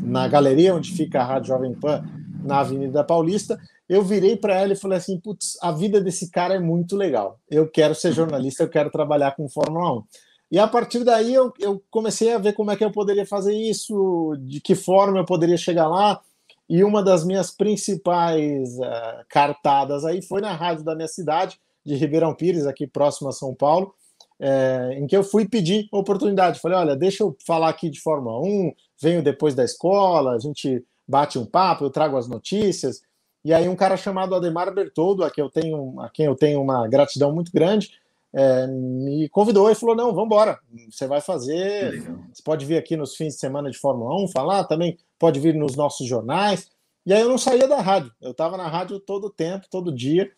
na 0.00 0.28
galeria 0.28 0.74
onde 0.74 0.92
fica 0.92 1.20
a 1.20 1.24
Rádio 1.24 1.48
Jovem 1.48 1.74
Pan, 1.74 2.04
na 2.44 2.60
Avenida 2.60 3.02
Paulista, 3.02 3.58
eu 3.92 4.02
virei 4.02 4.38
para 4.38 4.58
ela 4.58 4.72
e 4.72 4.76
falei 4.76 4.96
assim: 4.96 5.20
putz, 5.20 5.58
a 5.60 5.70
vida 5.70 6.00
desse 6.00 6.30
cara 6.30 6.54
é 6.54 6.58
muito 6.58 6.96
legal. 6.96 7.38
Eu 7.50 7.68
quero 7.68 7.94
ser 7.94 8.12
jornalista, 8.12 8.62
eu 8.62 8.68
quero 8.70 8.90
trabalhar 8.90 9.36
com 9.36 9.50
Fórmula 9.50 9.98
1. 9.98 10.04
E 10.52 10.58
a 10.58 10.66
partir 10.66 11.04
daí 11.04 11.34
eu, 11.34 11.52
eu 11.60 11.82
comecei 11.90 12.32
a 12.32 12.38
ver 12.38 12.54
como 12.54 12.70
é 12.70 12.76
que 12.76 12.82
eu 12.82 12.90
poderia 12.90 13.26
fazer 13.26 13.54
isso, 13.54 14.34
de 14.40 14.62
que 14.62 14.74
forma 14.74 15.18
eu 15.18 15.26
poderia 15.26 15.58
chegar 15.58 15.88
lá. 15.88 16.18
E 16.70 16.82
uma 16.82 17.02
das 17.02 17.22
minhas 17.22 17.50
principais 17.50 18.78
uh, 18.78 19.24
cartadas 19.28 20.06
aí 20.06 20.22
foi 20.22 20.40
na 20.40 20.54
rádio 20.54 20.84
da 20.84 20.94
minha 20.94 21.08
cidade, 21.08 21.58
de 21.84 21.94
Ribeirão 21.94 22.34
Pires, 22.34 22.66
aqui 22.66 22.86
próximo 22.86 23.28
a 23.28 23.32
São 23.32 23.54
Paulo, 23.54 23.92
é, 24.40 24.96
em 24.98 25.06
que 25.06 25.16
eu 25.16 25.22
fui 25.22 25.46
pedir 25.46 25.86
oportunidade. 25.92 26.60
Falei: 26.60 26.78
olha, 26.78 26.96
deixa 26.96 27.24
eu 27.24 27.36
falar 27.46 27.68
aqui 27.68 27.90
de 27.90 28.00
Fórmula 28.00 28.40
1, 28.40 28.72
venho 29.02 29.22
depois 29.22 29.54
da 29.54 29.64
escola, 29.64 30.32
a 30.32 30.38
gente 30.38 30.82
bate 31.06 31.38
um 31.38 31.44
papo, 31.44 31.84
eu 31.84 31.90
trago 31.90 32.16
as 32.16 32.26
notícias. 32.26 33.02
E 33.44 33.52
aí 33.52 33.68
um 33.68 33.76
cara 33.76 33.96
chamado 33.96 34.34
Ademar 34.34 34.72
Bertoldo, 34.72 35.24
a 35.24 35.30
quem 35.30 35.42
eu 35.42 35.50
tenho, 35.50 36.00
a 36.00 36.08
quem 36.08 36.26
eu 36.26 36.36
tenho 36.36 36.60
uma 36.62 36.86
gratidão 36.86 37.32
muito 37.34 37.50
grande, 37.52 37.90
é, 38.32 38.66
me 38.66 39.28
convidou 39.28 39.70
e 39.70 39.74
falou: 39.74 39.94
não, 39.94 40.10
vamos 40.14 40.26
embora, 40.26 40.58
você 40.90 41.06
vai 41.06 41.20
fazer, 41.20 42.02
você 42.32 42.42
pode 42.42 42.64
vir 42.64 42.78
aqui 42.78 42.96
nos 42.96 43.14
fins 43.14 43.34
de 43.34 43.40
semana 43.40 43.70
de 43.70 43.78
Fórmula 43.78 44.22
1 44.24 44.28
falar, 44.28 44.64
também 44.64 44.96
pode 45.18 45.38
vir 45.38 45.54
nos 45.54 45.76
nossos 45.76 46.06
jornais. 46.06 46.70
E 47.04 47.12
aí 47.12 47.20
eu 47.20 47.28
não 47.28 47.36
saía 47.36 47.66
da 47.66 47.80
rádio, 47.80 48.12
eu 48.20 48.30
estava 48.30 48.56
na 48.56 48.68
rádio 48.68 49.00
todo 49.00 49.26
o 49.26 49.30
tempo, 49.30 49.66
todo 49.68 49.92
dia, 49.92 50.30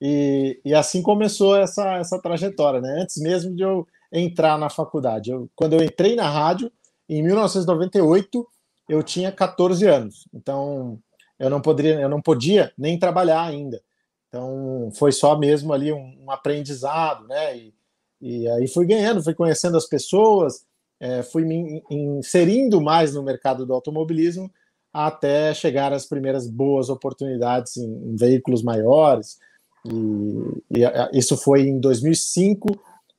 e, 0.00 0.60
e 0.64 0.74
assim 0.74 1.02
começou 1.02 1.56
essa, 1.56 1.96
essa 1.96 2.20
trajetória, 2.20 2.80
né? 2.80 3.00
Antes 3.02 3.16
mesmo 3.16 3.54
de 3.54 3.62
eu 3.62 3.86
entrar 4.12 4.58
na 4.58 4.68
faculdade. 4.68 5.30
Eu, 5.30 5.48
quando 5.56 5.74
eu 5.74 5.82
entrei 5.82 6.14
na 6.14 6.28
rádio, 6.28 6.70
em 7.08 7.22
1998, 7.22 8.46
eu 8.88 9.02
tinha 9.02 9.32
14 9.32 9.86
anos, 9.86 10.28
então 10.32 11.00
eu 11.40 11.48
não 11.48 11.60
poderia, 11.60 11.98
eu 11.98 12.08
não 12.08 12.20
podia 12.20 12.70
nem 12.76 12.98
trabalhar 12.98 13.42
ainda. 13.42 13.82
Então 14.28 14.90
foi 14.94 15.10
só 15.10 15.36
mesmo 15.36 15.72
ali 15.72 15.90
um, 15.90 16.24
um 16.24 16.30
aprendizado, 16.30 17.26
né? 17.26 17.56
E, 17.56 17.74
e, 18.20 18.48
aí 18.48 18.68
fui 18.68 18.86
ganhando, 18.86 19.24
fui 19.24 19.34
conhecendo 19.34 19.76
as 19.76 19.86
pessoas, 19.86 20.66
é, 21.00 21.22
fui 21.22 21.44
me 21.44 21.82
inserindo 21.90 22.80
mais 22.80 23.14
no 23.14 23.22
mercado 23.22 23.64
do 23.64 23.72
automobilismo 23.72 24.52
até 24.92 25.54
chegar 25.54 25.92
às 25.92 26.04
primeiras 26.04 26.46
boas 26.46 26.90
oportunidades 26.90 27.76
em, 27.78 27.90
em 27.90 28.16
veículos 28.16 28.62
maiores. 28.62 29.38
E, 29.86 30.78
e, 30.78 31.18
isso 31.18 31.38
foi 31.38 31.62
em 31.62 31.80
2005, 31.80 32.68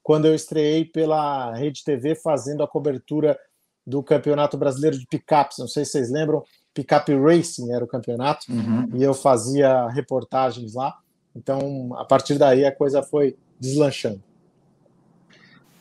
quando 0.04 0.28
eu 0.28 0.36
estreiei 0.36 0.86
pela 0.86 1.56
Rede 1.56 1.84
TV 1.84 2.14
fazendo 2.14 2.62
a 2.62 2.68
cobertura 2.68 3.38
do 3.86 4.04
Campeonato 4.04 4.58
Brasileiro 4.58 4.98
de 4.98 5.08
Picapes. 5.08 5.58
Não 5.58 5.68
sei 5.68 5.86
se 5.86 5.92
vocês 5.92 6.12
lembram, 6.12 6.44
Pickup 6.74 7.14
Racing 7.14 7.74
era 7.74 7.84
o 7.84 7.88
campeonato, 7.88 8.46
uhum. 8.50 8.90
e 8.94 9.04
eu 9.04 9.14
fazia 9.14 9.88
reportagens 9.90 10.74
lá. 10.74 10.94
Então, 11.36 11.96
a 11.98 12.06
partir 12.06 12.38
daí, 12.38 12.66
a 12.66 12.76
coisa 12.76 13.04
foi 13.04 13.36
deslanchando. 13.60 14.22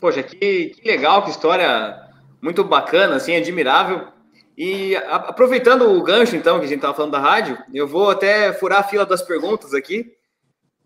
Poxa, 0.01 0.23
que, 0.23 0.37
que 0.71 0.89
legal, 0.89 1.23
que 1.23 1.31
história 1.31 2.09
muito 2.41 2.65
bacana, 2.65 3.17
assim, 3.17 3.37
admirável. 3.37 4.09
E 4.57 4.97
a, 4.97 5.17
aproveitando 5.17 5.91
o 5.91 6.03
gancho, 6.03 6.37
então, 6.37 6.59
que 6.59 6.65
a 6.65 6.69
gente 6.69 6.79
estava 6.79 6.95
falando 6.95 7.13
da 7.13 7.19
rádio, 7.19 7.59
eu 7.73 7.87
vou 7.87 8.11
até 8.11 8.53
furar 8.53 8.81
a 8.81 8.85
fila 8.85 9.05
das 9.05 9.23
perguntas 9.23 9.75
aqui. 9.75 10.13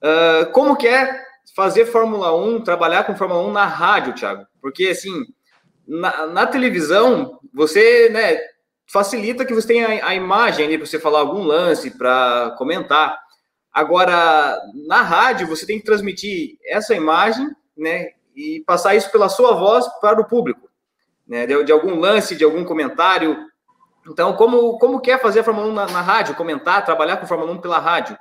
Uh, 0.02 0.50
como 0.52 0.76
que 0.76 0.86
é 0.86 1.22
fazer 1.54 1.86
Fórmula 1.86 2.34
1, 2.34 2.62
trabalhar 2.62 3.04
com 3.04 3.16
Fórmula 3.16 3.42
1 3.48 3.52
na 3.52 3.66
rádio, 3.66 4.14
Thiago? 4.14 4.46
Porque, 4.60 4.88
assim, 4.88 5.24
na, 5.86 6.26
na 6.26 6.46
televisão, 6.46 7.38
você, 7.52 8.08
né, 8.10 8.38
facilita 8.86 9.44
que 9.44 9.54
você 9.54 9.68
tenha 9.68 10.06
a, 10.06 10.14
imagem 10.14 10.66
ali 10.66 10.78
para 10.78 10.86
você 10.86 10.98
falar 10.98 11.20
algum 11.20 11.42
lance, 11.42 11.90
para 11.90 12.54
comentar. 12.58 13.18
Agora, 13.72 14.58
na 14.86 15.02
rádio, 15.02 15.46
você 15.46 15.66
tem 15.66 15.78
que 15.78 15.84
transmitir 15.84 16.56
essa 16.66 16.94
imagem, 16.94 17.50
né, 17.76 18.10
e 18.36 18.62
passar 18.66 18.94
isso 18.94 19.10
pela 19.10 19.28
sua 19.28 19.52
voz 19.52 19.86
para 20.00 20.20
o 20.20 20.26
público, 20.26 20.68
né, 21.26 21.46
de, 21.46 21.64
de 21.64 21.72
algum 21.72 21.98
lance, 21.98 22.36
de 22.36 22.44
algum 22.44 22.64
comentário. 22.64 23.36
Então, 24.08 24.34
como, 24.36 24.78
como 24.78 25.00
quer 25.00 25.20
fazer 25.20 25.40
a 25.40 25.44
Fórmula 25.44 25.68
1 25.68 25.72
na, 25.72 25.86
na 25.86 26.00
rádio, 26.00 26.36
comentar, 26.36 26.84
trabalhar 26.84 27.16
com 27.16 27.24
a 27.24 27.28
Fórmula 27.28 27.52
1 27.52 27.60
pela 27.60 27.78
rádio? 27.78 28.16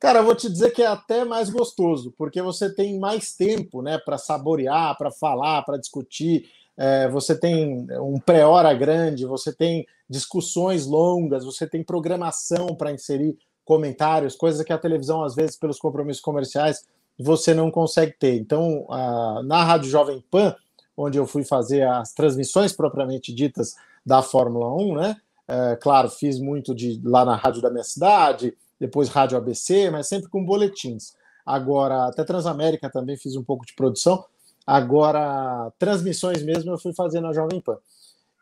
Cara, 0.00 0.18
eu 0.18 0.24
vou 0.24 0.34
te 0.34 0.50
dizer 0.50 0.70
que 0.72 0.82
é 0.82 0.86
até 0.86 1.24
mais 1.24 1.48
gostoso, 1.48 2.12
porque 2.18 2.42
você 2.42 2.74
tem 2.74 2.98
mais 2.98 3.34
tempo, 3.34 3.80
né, 3.80 3.98
para 3.98 4.18
saborear, 4.18 4.96
para 4.98 5.10
falar, 5.10 5.62
para 5.62 5.78
discutir. 5.78 6.50
É, 6.76 7.08
você 7.08 7.38
tem 7.38 7.86
um 8.00 8.18
pré-hora 8.18 8.72
grande, 8.74 9.26
você 9.26 9.52
tem 9.52 9.86
discussões 10.08 10.86
longas, 10.86 11.44
você 11.44 11.66
tem 11.66 11.82
programação 11.82 12.74
para 12.74 12.92
inserir 12.92 13.36
comentários, 13.64 14.36
coisas 14.36 14.64
que 14.64 14.72
a 14.72 14.78
televisão, 14.78 15.22
às 15.22 15.34
vezes, 15.34 15.56
pelos 15.56 15.78
compromissos 15.78 16.22
comerciais, 16.22 16.84
você 17.18 17.54
não 17.54 17.70
consegue 17.70 18.12
ter. 18.18 18.34
Então, 18.34 18.86
a, 18.90 19.42
na 19.44 19.64
Rádio 19.64 19.88
Jovem 19.88 20.22
Pan, 20.30 20.54
onde 20.96 21.18
eu 21.18 21.26
fui 21.26 21.44
fazer 21.44 21.86
as 21.86 22.12
transmissões 22.12 22.72
propriamente 22.72 23.32
ditas 23.32 23.74
da 24.04 24.22
Fórmula 24.22 24.74
1, 24.74 24.94
né? 24.94 25.16
É, 25.46 25.76
claro, 25.76 26.08
fiz 26.08 26.38
muito 26.38 26.74
de 26.74 27.00
lá 27.04 27.24
na 27.24 27.36
rádio 27.36 27.60
da 27.60 27.70
minha 27.70 27.84
cidade, 27.84 28.54
depois 28.80 29.08
Rádio 29.08 29.36
ABC, 29.36 29.90
mas 29.90 30.08
sempre 30.08 30.28
com 30.28 30.44
boletins. 30.44 31.14
Agora, 31.44 32.06
até 32.06 32.24
Transamérica 32.24 32.90
também 32.90 33.16
fiz 33.16 33.36
um 33.36 33.44
pouco 33.44 33.66
de 33.66 33.74
produção. 33.74 34.24
Agora, 34.66 35.72
transmissões 35.78 36.42
mesmo 36.42 36.70
eu 36.70 36.78
fui 36.78 36.94
fazer 36.94 37.20
na 37.20 37.32
Jovem 37.32 37.60
Pan. 37.60 37.76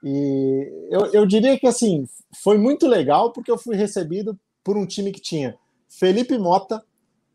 E 0.03 0.89
eu, 0.91 1.07
eu 1.13 1.27
diria 1.27 1.59
que 1.59 1.67
assim 1.67 2.09
foi 2.43 2.59
muito 2.59 2.87
legal 2.87 3.33
porque 3.33 3.51
eu 3.51 3.59
fui 3.59 3.77
recebido 3.77 4.39
por 4.65 4.77
um 4.77 4.87
time 4.87 5.13
que 5.13 5.21
tinha 5.21 5.57
Felipe 5.89 6.39
Mota, 6.39 6.83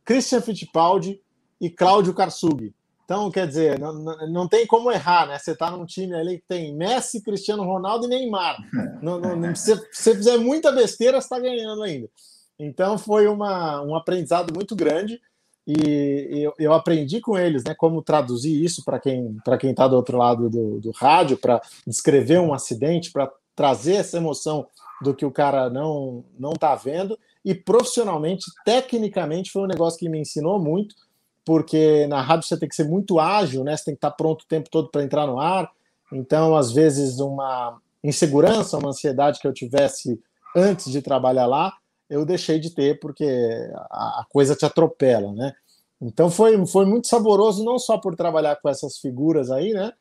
Christian 0.03 0.41
Fittipaldi 0.41 1.21
e 1.59 1.69
Cláudio 1.69 2.13
Karsug. 2.13 2.73
Então, 3.03 3.31
quer 3.31 3.47
dizer, 3.47 3.79
não, 3.79 3.93
não 4.27 4.47
tem 4.49 4.67
como 4.67 4.91
errar, 4.91 5.27
né? 5.27 5.39
Você 5.39 5.51
está 5.51 5.71
num 5.71 5.85
time 5.85 6.13
ali 6.13 6.39
que 6.39 6.45
tem 6.45 6.75
Messi, 6.75 7.23
Cristiano 7.23 7.63
Ronaldo 7.63 8.05
e 8.05 8.09
Neymar. 8.09 8.57
Não, 9.01 9.19
não, 9.19 9.35
não 9.35 9.55
se 9.55 9.75
você 9.75 10.15
fizer 10.15 10.37
muita 10.37 10.71
besteira, 10.71 11.21
você 11.21 11.25
está 11.25 11.39
ganhando 11.39 11.83
ainda. 11.83 12.09
Então, 12.59 12.97
foi 12.97 13.27
uma, 13.27 13.81
um 13.83 13.95
aprendizado 13.95 14.51
muito 14.53 14.75
grande 14.75 15.21
e 15.67 16.43
eu, 16.43 16.53
eu 16.57 16.73
aprendi 16.73 17.19
com 17.19 17.37
eles 17.37 17.63
né, 17.63 17.75
como 17.75 18.01
traduzir 18.01 18.63
isso 18.63 18.83
para 18.85 18.99
quem 18.99 19.37
para 19.43 19.57
quem 19.57 19.71
está 19.71 19.87
do 19.87 19.95
outro 19.95 20.17
lado 20.17 20.49
do, 20.49 20.79
do 20.79 20.91
rádio, 20.91 21.37
para 21.37 21.61
descrever 21.85 22.39
um 22.39 22.53
acidente, 22.53 23.11
para 23.11 23.29
trazer 23.55 23.95
essa 23.95 24.17
emoção 24.17 24.65
do 25.01 25.13
que 25.13 25.25
o 25.25 25.31
cara 25.31 25.69
não 25.69 26.23
não 26.39 26.53
está 26.53 26.73
vendo. 26.75 27.19
E 27.43 27.53
profissionalmente, 27.53 28.45
tecnicamente, 28.65 29.51
foi 29.51 29.63
um 29.63 29.67
negócio 29.67 29.99
que 29.99 30.09
me 30.09 30.19
ensinou 30.19 30.59
muito 30.59 30.95
porque 31.47 32.05
na 32.07 32.21
rádio 32.21 32.45
você 32.45 32.57
tem 32.57 32.67
que 32.67 32.75
ser 32.75 32.83
muito 32.83 33.21
ágil, 33.21 33.63
né? 33.63 33.77
Você 33.77 33.85
tem 33.85 33.93
que 33.93 33.99
estar 33.99 34.11
pronto 34.11 34.41
o 34.41 34.47
tempo 34.47 34.69
todo 34.69 34.89
para 34.89 35.01
entrar 35.01 35.25
no 35.25 35.39
ar. 35.39 35.71
Então, 36.11 36.57
às 36.57 36.73
vezes, 36.73 37.21
uma 37.21 37.77
insegurança, 38.03 38.77
uma 38.77 38.89
ansiedade 38.89 39.39
que 39.39 39.47
eu 39.47 39.53
tivesse 39.53 40.19
antes 40.53 40.91
de 40.91 41.01
trabalhar 41.01 41.45
lá, 41.45 41.73
eu 42.09 42.25
deixei 42.25 42.59
de 42.59 42.69
ter 42.69 42.99
porque 42.99 43.25
a, 43.91 44.25
coisa 44.29 44.55
te 44.55 44.65
atropela, 44.65 45.31
né? 45.33 45.53
Então 46.01 46.29
foi, 46.29 46.63
foi 46.65 46.85
muito 46.85 47.07
saboroso, 47.07 47.63
não 47.63 47.79
só 47.79 47.97
por 47.97 48.15
trabalhar 48.15 48.55
com 48.57 48.69
essas 48.69 48.97
figuras 48.97 49.49
aí, 49.49 49.73
né? 49.73 49.91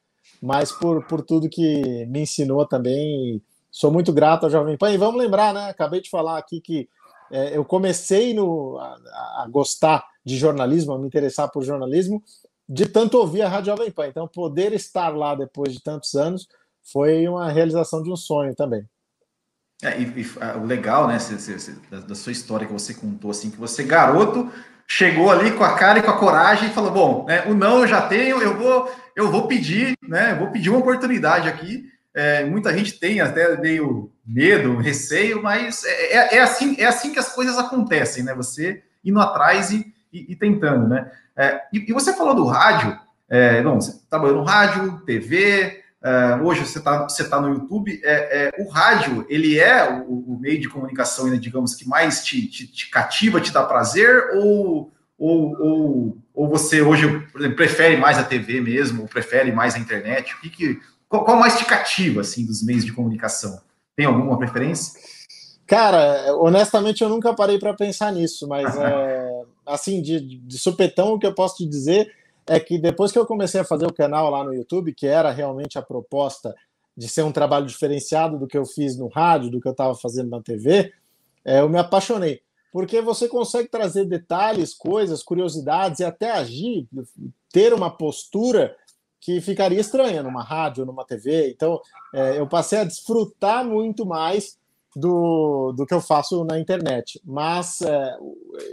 Mas 0.42 0.70
por, 0.72 1.06
por 1.06 1.22
tudo 1.22 1.48
que 1.48 2.06
me 2.06 2.20
ensinou 2.20 2.66
também. 2.66 3.42
Sou 3.70 3.90
muito 3.90 4.12
grato 4.12 4.44
ao 4.44 4.50
Jovem 4.50 4.76
Pan. 4.76 4.92
E 4.92 4.96
vamos 4.96 5.20
lembrar, 5.20 5.54
né? 5.54 5.68
Acabei 5.68 6.00
de 6.00 6.10
falar 6.10 6.38
aqui 6.38 6.60
que 6.60 6.88
é, 7.30 7.56
eu 7.56 7.64
comecei 7.64 8.34
no, 8.34 8.78
a, 8.78 9.42
a, 9.42 9.48
gostar 9.50 10.06
de 10.25 10.36
jornalismo, 10.36 10.92
a 10.92 10.98
me 10.98 11.06
interessar 11.06 11.50
por 11.50 11.62
jornalismo, 11.62 12.22
de 12.68 12.86
tanto 12.86 13.18
ouvir 13.18 13.42
a 13.42 13.48
Rádio 13.48 13.72
Jovem 13.72 13.90
Pan. 13.90 14.08
Então, 14.08 14.28
poder 14.28 14.72
estar 14.72 15.16
lá 15.16 15.34
depois 15.34 15.72
de 15.72 15.82
tantos 15.82 16.14
anos 16.14 16.46
foi 16.82 17.26
uma 17.26 17.50
realização 17.50 18.02
de 18.02 18.10
um 18.10 18.16
sonho 18.16 18.54
também. 18.54 18.86
É, 19.83 20.00
e, 20.00 20.04
e 20.04 20.26
ah, 20.40 20.56
o 20.56 20.64
legal, 20.64 21.06
né, 21.06 21.18
se, 21.18 21.38
se, 21.38 21.59
se, 21.59 21.73
da, 21.90 22.00
da, 22.00 22.14
sua 22.14 22.33
história 22.33 22.66
que 22.66 22.73
você 22.73 22.95
contou, 22.95 23.30
assim, 23.30 23.50
que 23.50 23.59
você, 23.59 23.83
garoto, 23.83 24.50
chegou 24.87 25.30
ali 25.30 25.52
com 25.52 25.64
a 25.64 25.76
cara 25.76 25.99
e 25.99 26.02
com 26.02 26.11
a 26.11 26.18
coragem 26.18 26.68
e 26.68 26.73
falou: 26.73 26.90
bom, 26.90 27.26
né, 27.26 27.45
o 27.47 27.54
não 27.54 27.80
eu 27.80 27.87
já 27.87 28.00
tenho, 28.00 28.40
eu 28.40 28.56
vou, 28.56 28.90
eu 29.14 29.30
vou 29.30 29.47
pedir, 29.47 29.95
né, 30.02 30.33
eu 30.33 30.38
vou 30.38 30.50
pedir 30.50 30.71
uma 30.71 30.78
oportunidade 30.78 31.49
aqui. 31.49 31.85
É, 32.14 32.47
muita 32.47 32.75
gente 32.75 32.99
tem 32.99 33.21
até 33.21 33.61
meio 33.61 34.11
medo, 34.26 34.78
receio, 34.78 35.42
mas 35.42 35.85
é, 35.85 36.16
é, 36.16 36.37
é, 36.37 36.40
assim, 36.40 36.75
é 36.78 36.87
assim 36.87 37.12
que 37.12 37.18
as 37.18 37.35
coisas 37.35 37.59
acontecem, 37.59 38.25
né? 38.25 38.35
Você 38.35 38.83
indo 39.04 39.21
atrás 39.21 39.71
e, 39.71 39.92
e, 40.11 40.33
e 40.33 40.37
tentando, 40.37 40.88
né? 40.88 41.11
É, 41.37 41.61
e, 41.71 41.90
e, 41.90 41.92
você 41.92 42.14
falou 42.14 42.35
do 42.35 42.47
rádio, 42.47 42.99
é, 43.28 43.62
bom, 43.62 43.75
você 43.75 44.00
trabalhou 44.09 44.38
no 44.38 44.45
rádio, 44.45 45.02
TV, 45.04 45.83
é, 46.02 46.36
hoje 46.42 46.64
você 46.64 46.78
está 46.78 47.02
você 47.02 47.28
tá 47.28 47.40
no 47.40 47.52
YouTube. 47.52 48.00
É, 48.04 48.48
é, 48.48 48.62
o 48.62 48.68
rádio, 48.68 49.26
ele 49.28 49.58
é 49.58 49.90
o, 49.90 50.34
o 50.34 50.38
meio 50.38 50.60
de 50.60 50.68
comunicação, 50.68 51.28
né, 51.28 51.36
digamos, 51.36 51.74
que 51.74 51.88
mais 51.88 52.24
te, 52.24 52.46
te, 52.46 52.66
te, 52.66 52.90
cativa, 52.90 53.40
te 53.40 53.52
dá 53.52 53.64
prazer, 53.64 54.30
ou, 54.34 54.92
ou, 55.18 55.60
ou, 55.60 56.18
ou 56.34 56.48
você 56.48 56.82
hoje, 56.82 57.06
exemplo, 57.36 57.56
prefere 57.56 57.96
mais 57.96 58.18
a 58.18 58.24
TV 58.24 58.60
mesmo, 58.60 59.02
ou 59.02 59.08
prefere 59.08 59.50
mais 59.52 59.74
a 59.74 59.78
internet? 59.78 60.34
O 60.34 60.40
que, 60.40 60.50
que 60.50 60.80
qual, 61.08 61.24
qual 61.24 61.38
mais 61.38 61.58
te 61.58 61.64
cativa, 61.64 62.20
assim, 62.20 62.44
dos 62.44 62.62
meios 62.62 62.84
de 62.84 62.92
comunicação? 62.92 63.60
Tem 63.96 64.06
alguma 64.06 64.38
preferência? 64.38 65.00
Cara, 65.66 66.36
honestamente 66.36 67.02
eu 67.02 67.08
nunca 67.08 67.34
parei 67.34 67.58
para 67.58 67.74
pensar 67.74 68.12
nisso, 68.12 68.46
mas 68.46 68.74
é, 68.78 69.42
assim, 69.66 70.00
de, 70.00 70.20
de 70.20 70.58
supetão, 70.58 71.14
o 71.14 71.18
que 71.18 71.26
eu 71.26 71.34
posso 71.34 71.56
te 71.56 71.66
dizer 71.66 72.12
é 72.46 72.60
que 72.60 72.78
depois 72.78 73.12
que 73.12 73.18
eu 73.18 73.26
comecei 73.26 73.60
a 73.60 73.64
fazer 73.64 73.86
o 73.86 73.92
canal 73.92 74.30
lá 74.30 74.44
no 74.44 74.54
YouTube, 74.54 74.94
que 74.94 75.06
era 75.06 75.30
realmente 75.30 75.78
a 75.78 75.82
proposta 75.82 76.54
de 76.96 77.08
ser 77.08 77.22
um 77.22 77.32
trabalho 77.32 77.66
diferenciado 77.66 78.38
do 78.38 78.46
que 78.46 78.56
eu 78.56 78.64
fiz 78.64 78.96
no 78.96 79.08
rádio, 79.08 79.50
do 79.50 79.60
que 79.60 79.68
eu 79.68 79.72
estava 79.72 79.94
fazendo 79.94 80.30
na 80.30 80.40
TV, 80.40 80.92
é, 81.44 81.60
eu 81.60 81.68
me 81.68 81.78
apaixonei. 81.78 82.40
Porque 82.72 83.00
você 83.00 83.28
consegue 83.28 83.68
trazer 83.68 84.04
detalhes, 84.04 84.74
coisas, 84.74 85.22
curiosidades 85.22 86.00
e 86.00 86.04
até 86.04 86.30
agir, 86.30 86.86
ter 87.50 87.72
uma 87.72 87.90
postura 87.90 88.76
que 89.20 89.40
ficaria 89.40 89.80
estranha 89.80 90.22
numa 90.22 90.42
rádio, 90.42 90.86
numa 90.86 91.04
TV. 91.04 91.50
Então, 91.50 91.80
é, 92.14 92.38
eu 92.38 92.46
passei 92.46 92.78
a 92.78 92.84
desfrutar 92.84 93.64
muito 93.64 94.06
mais 94.06 94.58
do, 94.94 95.72
do 95.72 95.84
que 95.84 95.92
eu 95.92 96.00
faço 96.00 96.44
na 96.44 96.58
internet. 96.58 97.20
Mas 97.24 97.80
é, 97.82 98.16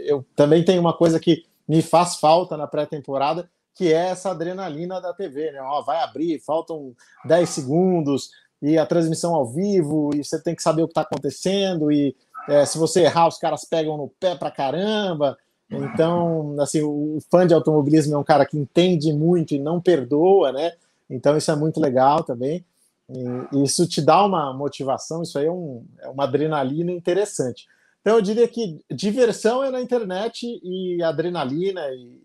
eu 0.06 0.24
também 0.36 0.64
tenho 0.64 0.80
uma 0.80 0.92
coisa 0.92 1.18
que 1.18 1.44
me 1.66 1.82
faz 1.82 2.16
falta 2.16 2.56
na 2.56 2.66
pré-temporada, 2.66 3.50
que 3.74 3.92
é 3.92 4.08
essa 4.08 4.30
adrenalina 4.30 5.00
da 5.00 5.12
TV, 5.12 5.50
né? 5.50 5.60
Ó, 5.60 5.82
vai 5.82 6.02
abrir, 6.02 6.40
faltam 6.40 6.94
10 7.24 7.48
segundos 7.48 8.30
e 8.62 8.78
a 8.78 8.86
transmissão 8.86 9.34
ao 9.34 9.46
vivo, 9.46 10.10
e 10.14 10.24
você 10.24 10.40
tem 10.40 10.54
que 10.54 10.62
saber 10.62 10.82
o 10.82 10.86
que 10.86 10.92
está 10.92 11.02
acontecendo, 11.02 11.92
e 11.92 12.16
é, 12.48 12.64
se 12.64 12.78
você 12.78 13.02
errar, 13.02 13.28
os 13.28 13.36
caras 13.36 13.64
pegam 13.64 13.96
no 13.96 14.08
pé 14.08 14.34
pra 14.34 14.50
caramba. 14.50 15.36
Então, 15.70 16.56
assim, 16.60 16.82
o 16.82 17.18
fã 17.30 17.46
de 17.46 17.54
automobilismo 17.54 18.14
é 18.14 18.18
um 18.18 18.24
cara 18.24 18.46
que 18.46 18.56
entende 18.56 19.12
muito 19.12 19.54
e 19.54 19.58
não 19.58 19.80
perdoa, 19.80 20.52
né? 20.52 20.72
Então, 21.08 21.36
isso 21.36 21.50
é 21.50 21.56
muito 21.56 21.80
legal 21.80 22.22
também. 22.22 22.64
E 23.08 23.62
isso 23.62 23.86
te 23.86 24.00
dá 24.00 24.24
uma 24.24 24.52
motivação, 24.54 25.22
isso 25.22 25.38
aí 25.38 25.46
é, 25.46 25.50
um, 25.50 25.84
é 26.00 26.08
uma 26.08 26.24
adrenalina 26.24 26.90
interessante. 26.90 27.66
Então, 28.00 28.16
eu 28.16 28.22
diria 28.22 28.46
que 28.46 28.80
diversão 28.90 29.64
é 29.64 29.70
na 29.70 29.80
internet 29.80 30.46
e 30.62 31.02
adrenalina 31.02 31.80
e, 31.90 32.20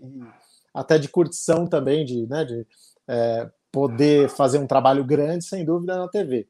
até 0.74 0.98
de 0.98 1.10
curtição 1.10 1.68
também, 1.68 2.06
de, 2.06 2.28
né, 2.28 2.46
de 2.46 2.66
é, 3.08 3.50
poder 3.72 4.30
fazer 4.30 4.58
um 4.58 4.68
trabalho 4.68 5.04
grande, 5.04 5.46
sem 5.46 5.66
dúvida, 5.66 5.98
na 5.98 6.08
TV. 6.08 6.48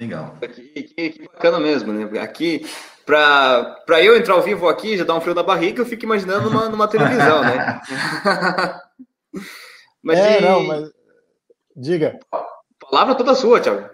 Legal. 0.00 0.36
Que, 0.40 0.82
que, 0.82 1.10
que 1.10 1.22
bacana 1.24 1.60
mesmo, 1.60 1.92
né? 1.92 2.20
Aqui, 2.20 2.66
para 3.06 4.02
eu 4.02 4.16
entrar 4.16 4.34
ao 4.34 4.42
vivo 4.42 4.68
aqui, 4.68 4.96
já 4.96 5.04
dá 5.04 5.14
um 5.14 5.20
frio 5.20 5.34
na 5.34 5.42
barriga, 5.42 5.80
eu 5.80 5.86
fico 5.86 6.04
imaginando 6.04 6.50
numa, 6.50 6.68
numa 6.68 6.88
televisão, 6.88 7.42
né? 7.42 7.80
mas 10.02 10.18
é, 10.18 10.38
e... 10.38 10.42
não, 10.42 10.64
mas. 10.64 10.90
Diga. 11.76 12.18
Palavra 12.78 13.14
toda 13.14 13.34
sua, 13.34 13.60
Thiago. 13.60 13.88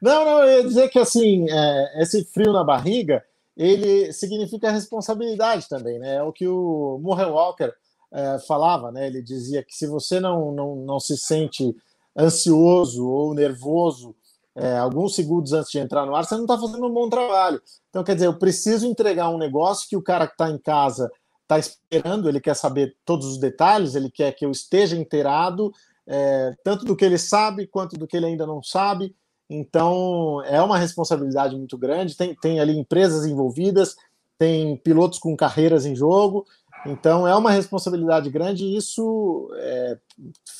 Não, 0.00 0.24
não, 0.24 0.44
eu 0.44 0.58
ia 0.58 0.64
dizer 0.64 0.88
que 0.88 0.98
assim, 0.98 1.46
é, 1.48 2.02
esse 2.02 2.24
frio 2.24 2.52
na 2.52 2.64
barriga, 2.64 3.24
ele 3.56 4.12
significa 4.12 4.70
responsabilidade 4.70 5.68
também, 5.68 5.98
né? 5.98 6.16
É 6.16 6.22
o 6.22 6.32
que 6.32 6.46
o 6.48 6.98
Murray 7.02 7.30
Walker 7.30 7.72
é, 8.12 8.38
falava, 8.40 8.90
né? 8.90 9.06
Ele 9.06 9.22
dizia 9.22 9.62
que 9.62 9.74
se 9.74 9.86
você 9.86 10.20
não, 10.20 10.52
não, 10.52 10.76
não 10.76 11.00
se 11.00 11.16
sente 11.16 11.74
ansioso 12.16 13.06
ou 13.06 13.34
nervoso 13.34 14.14
é, 14.54 14.76
alguns 14.76 15.14
segundos 15.14 15.52
antes 15.52 15.70
de 15.70 15.78
entrar 15.78 16.04
no 16.04 16.14
ar, 16.14 16.24
você 16.24 16.34
não 16.34 16.42
está 16.42 16.58
fazendo 16.58 16.86
um 16.86 16.92
bom 16.92 17.08
trabalho. 17.08 17.60
Então, 17.88 18.04
quer 18.04 18.14
dizer, 18.14 18.26
eu 18.26 18.38
preciso 18.38 18.86
entregar 18.86 19.30
um 19.30 19.38
negócio 19.38 19.88
que 19.88 19.96
o 19.96 20.02
cara 20.02 20.26
que 20.26 20.34
está 20.34 20.50
em 20.50 20.58
casa 20.58 21.10
está 21.42 21.58
esperando, 21.58 22.28
ele 22.28 22.40
quer 22.40 22.54
saber 22.54 22.96
todos 23.04 23.26
os 23.26 23.38
detalhes, 23.38 23.94
ele 23.94 24.10
quer 24.10 24.32
que 24.32 24.44
eu 24.44 24.50
esteja 24.50 24.96
inteirado, 24.96 25.72
é, 26.06 26.54
tanto 26.62 26.84
do 26.84 26.96
que 26.96 27.04
ele 27.04 27.18
sabe 27.18 27.66
quanto 27.66 27.96
do 27.96 28.06
que 28.06 28.16
ele 28.16 28.26
ainda 28.26 28.46
não 28.46 28.62
sabe. 28.62 29.14
Então, 29.48 30.42
é 30.44 30.60
uma 30.62 30.78
responsabilidade 30.78 31.56
muito 31.56 31.76
grande. 31.76 32.16
Tem, 32.16 32.34
tem 32.34 32.60
ali 32.60 32.76
empresas 32.76 33.26
envolvidas, 33.26 33.96
tem 34.38 34.76
pilotos 34.76 35.18
com 35.18 35.36
carreiras 35.36 35.84
em 35.84 35.94
jogo. 35.94 36.46
Então, 36.86 37.28
é 37.28 37.34
uma 37.36 37.50
responsabilidade 37.50 38.28
grande 38.30 38.64
e 38.64 38.76
isso 38.76 39.50
é, 39.56 39.98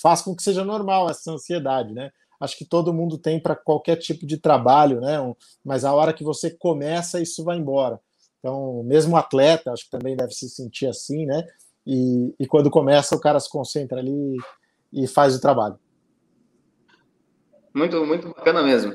faz 0.00 0.22
com 0.22 0.36
que 0.36 0.42
seja 0.42 0.64
normal 0.64 1.10
essa 1.10 1.32
ansiedade, 1.32 1.92
né? 1.92 2.12
Acho 2.38 2.56
que 2.56 2.64
todo 2.64 2.92
mundo 2.92 3.18
tem 3.18 3.40
para 3.40 3.54
qualquer 3.54 3.96
tipo 3.96 4.26
de 4.26 4.36
trabalho, 4.36 5.00
né? 5.00 5.16
Mas 5.64 5.84
a 5.84 5.94
hora 5.94 6.12
que 6.12 6.24
você 6.24 6.50
começa, 6.50 7.20
isso 7.20 7.44
vai 7.44 7.56
embora. 7.56 8.00
Então, 8.38 8.82
mesmo 8.82 9.16
atleta, 9.16 9.72
acho 9.72 9.84
que 9.84 9.90
também 9.90 10.16
deve 10.16 10.32
se 10.32 10.48
sentir 10.48 10.86
assim, 10.86 11.24
né? 11.24 11.46
E, 11.86 12.34
e 12.38 12.46
quando 12.46 12.70
começa, 12.70 13.14
o 13.14 13.20
cara 13.20 13.38
se 13.38 13.48
concentra 13.48 14.00
ali 14.00 14.36
e 14.92 15.06
faz 15.06 15.36
o 15.36 15.40
trabalho. 15.40 15.78
Muito, 17.74 18.04
muito 18.04 18.28
bacana 18.28 18.62
mesmo. 18.62 18.94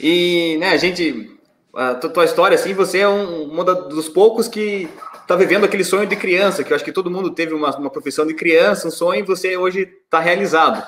E, 0.00 0.56
né, 0.58 0.70
a 0.70 0.76
gente, 0.76 1.38
a 1.74 1.94
tua 1.94 2.24
história, 2.24 2.54
assim, 2.54 2.72
você 2.72 3.00
é 3.00 3.08
um, 3.08 3.52
um 3.52 3.64
dos 3.88 4.08
poucos 4.08 4.48
que 4.48 4.88
está 5.20 5.36
vivendo 5.36 5.64
aquele 5.64 5.84
sonho 5.84 6.06
de 6.06 6.16
criança, 6.16 6.62
que 6.62 6.72
eu 6.72 6.76
acho 6.76 6.84
que 6.84 6.92
todo 6.92 7.10
mundo 7.10 7.30
teve 7.30 7.54
uma, 7.54 7.76
uma 7.76 7.90
profissão 7.90 8.26
de 8.26 8.34
criança, 8.34 8.88
um 8.88 8.90
sonho, 8.90 9.20
e 9.20 9.26
você 9.26 9.56
hoje 9.56 9.88
está 10.04 10.20
realizado. 10.20 10.84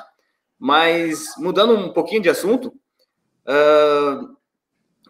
Mas, 0.58 1.34
mudando 1.38 1.74
um 1.74 1.92
pouquinho 1.92 2.22
de 2.22 2.28
assunto, 2.28 2.68
uh, 3.46 4.36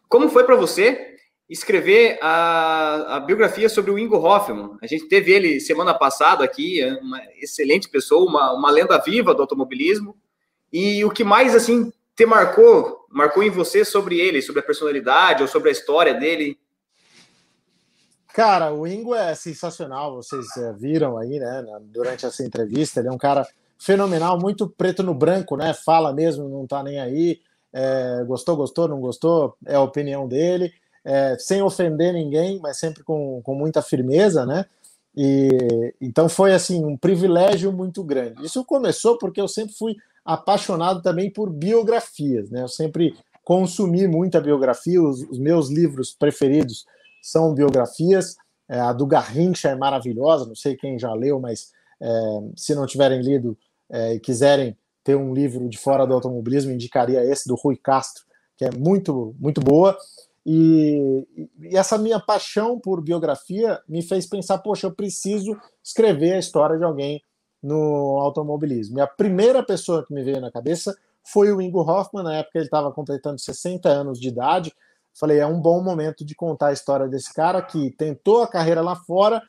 como 0.09 0.29
foi 0.29 0.45
para 0.45 0.57
você 0.57 1.15
escrever 1.49 2.19
a, 2.21 3.17
a, 3.17 3.21
biografia 3.21 3.69
sobre 3.69 3.91
o 3.91 3.99
Ingo 3.99 4.17
Hoffman? 4.17 4.77
A 4.83 4.87
gente 4.87 5.07
teve 5.09 5.33
ele 5.33 5.61
semana 5.61 5.95
passada 5.95 6.45
aqui, 6.45 6.81
é 6.81 6.95
uma 6.95 7.21
excelente 7.41 7.89
pessoa, 7.89 8.29
uma, 8.29 8.53
uma 8.53 8.71
lenda 8.71 8.99
viva 8.99 9.33
do 9.35 9.43
automobilismo, 9.43 10.17
e 10.73 11.05
o 11.05 11.11
que 11.11 11.23
mais, 11.23 11.55
assim, 11.55 11.93
te 12.17 12.25
marcou, 12.25 13.05
marcou 13.11 13.43
em 13.43 13.51
você 13.51 13.85
sobre 13.85 14.19
ele, 14.19 14.41
sobre 14.41 14.61
a 14.61 14.65
personalidade 14.65 15.43
ou 15.43 15.49
sobre 15.49 15.69
a 15.69 15.73
história 15.73 16.15
dele? 16.15 16.59
Cara, 18.35 18.73
o 18.73 18.87
Ingo 18.87 19.15
é 19.15 19.35
sensacional, 19.35 20.15
vocês 20.17 20.47
é, 20.57 20.73
viram 20.73 21.19
aí, 21.19 21.39
né, 21.39 21.65
durante 21.85 22.25
essa 22.25 22.43
entrevista, 22.43 23.01
ele 23.01 23.09
é 23.09 23.13
um 23.13 23.19
cara 23.19 23.47
fenomenal, 23.79 24.39
muito 24.39 24.69
preto 24.69 25.03
no 25.03 25.15
branco, 25.15 25.57
né, 25.57 25.73
fala 25.75 26.13
mesmo, 26.13 26.49
não 26.49 26.67
tá 26.67 26.83
nem 26.83 26.99
aí, 26.99 27.41
é, 27.73 28.25
gostou, 28.27 28.57
gostou, 28.57 28.89
não 28.89 29.01
gostou, 29.01 29.57
é 29.67 29.75
a 29.75 29.81
opinião 29.81 30.27
dele, 30.27 30.73
é, 31.05 31.37
sem 31.39 31.63
ofender 31.63 32.13
ninguém, 32.13 32.59
mas 32.61 32.79
sempre 32.79 33.03
com, 33.03 33.41
com 33.43 33.55
muita 33.55 33.81
firmeza, 33.81 34.45
né, 34.45 34.67
e 35.17 35.95
então 35.99 36.29
foi 36.29 36.53
assim 36.53 36.85
um 36.85 36.95
privilégio 36.95 37.73
muito 37.73 38.05
grande. 38.05 38.45
Isso 38.45 38.63
começou 38.63 39.17
porque 39.17 39.41
eu 39.41 39.49
sempre 39.49 39.75
fui 39.75 39.97
apaixonado 40.27 41.01
também 41.01 41.31
por 41.31 41.51
biografias, 41.51 42.51
né? 42.51 42.63
Eu 42.63 42.69
sempre 42.69 43.15
consumi 43.45 44.09
muita 44.09 44.41
biografia, 44.41 45.01
os, 45.01 45.23
os 45.23 45.39
meus 45.39 45.71
livros 45.71 46.13
preferidos 46.13 46.85
são 47.23 47.55
biografias. 47.55 48.37
É, 48.69 48.81
a 48.81 48.93
do 48.93 49.07
Garrincha 49.07 49.69
é 49.69 49.77
maravilhosa, 49.77 50.47
não 50.47 50.57
sei 50.57 50.75
quem 50.75 50.99
já 50.99 51.13
leu, 51.15 51.39
mas 51.39 51.71
é, 52.01 52.09
se 52.57 52.75
não 52.75 52.85
tiverem 52.85 53.23
lido 53.23 53.57
é, 53.89 54.15
e 54.15 54.21
quiserem 54.21 54.77
ter 55.05 55.15
um 55.15 55.33
livro 55.33 55.69
de 55.69 55.79
fora 55.79 56.05
do 56.05 56.13
automobilismo, 56.13 56.73
indicaria 56.73 57.25
esse 57.25 57.47
do 57.47 57.55
Rui 57.55 57.77
Castro, 57.77 58.25
que 58.57 58.65
é 58.65 58.71
muito, 58.73 59.37
muito 59.39 59.61
boa. 59.61 59.97
E, 60.45 61.25
e, 61.61 61.77
essa 61.77 61.97
minha 61.97 62.19
paixão 62.19 62.81
por 62.81 63.01
biografia 63.01 63.81
me 63.89 64.03
fez 64.03 64.27
pensar, 64.27 64.59
poxa, 64.59 64.89
eu 64.89 64.93
preciso 64.93 65.57
escrever 65.85 66.33
a 66.33 66.39
história 66.41 66.77
de 66.77 66.85
alguém 66.85 67.23
no 67.67 68.21
automobilismo. 68.21 68.99
E 68.99 69.01
a 69.01 69.07
primeira 69.09 69.61
pessoa 69.63 70.07
que 70.07 70.15
me 70.15 70.23
veio 70.23 70.41
na 70.41 70.53
cabeça 70.53 70.97
foi 71.25 71.51
o 71.51 71.61
Ingo 71.61 71.81
Hoffman, 71.81 72.23
na 72.23 72.37
época 72.37 72.59
ele 72.59 72.67
estava 72.67 72.93
completando 72.93 73.41
60 73.41 73.89
anos 73.89 74.21
de 74.21 74.29
idade. 74.29 74.73
Falei, 75.13 75.39
é 75.39 75.47
um 75.47 75.61
bom 75.61 75.83
momento 75.83 76.25
de 76.25 76.35
contar 76.37 76.69
a 76.69 76.73
história 76.73 77.09
desse 77.09 77.35
cara 77.35 77.61
que 77.61 77.91
tentou 77.91 78.43
a 78.43 78.47
carreira 78.47 78.81
lá 78.81 78.95
fora 78.95 79.43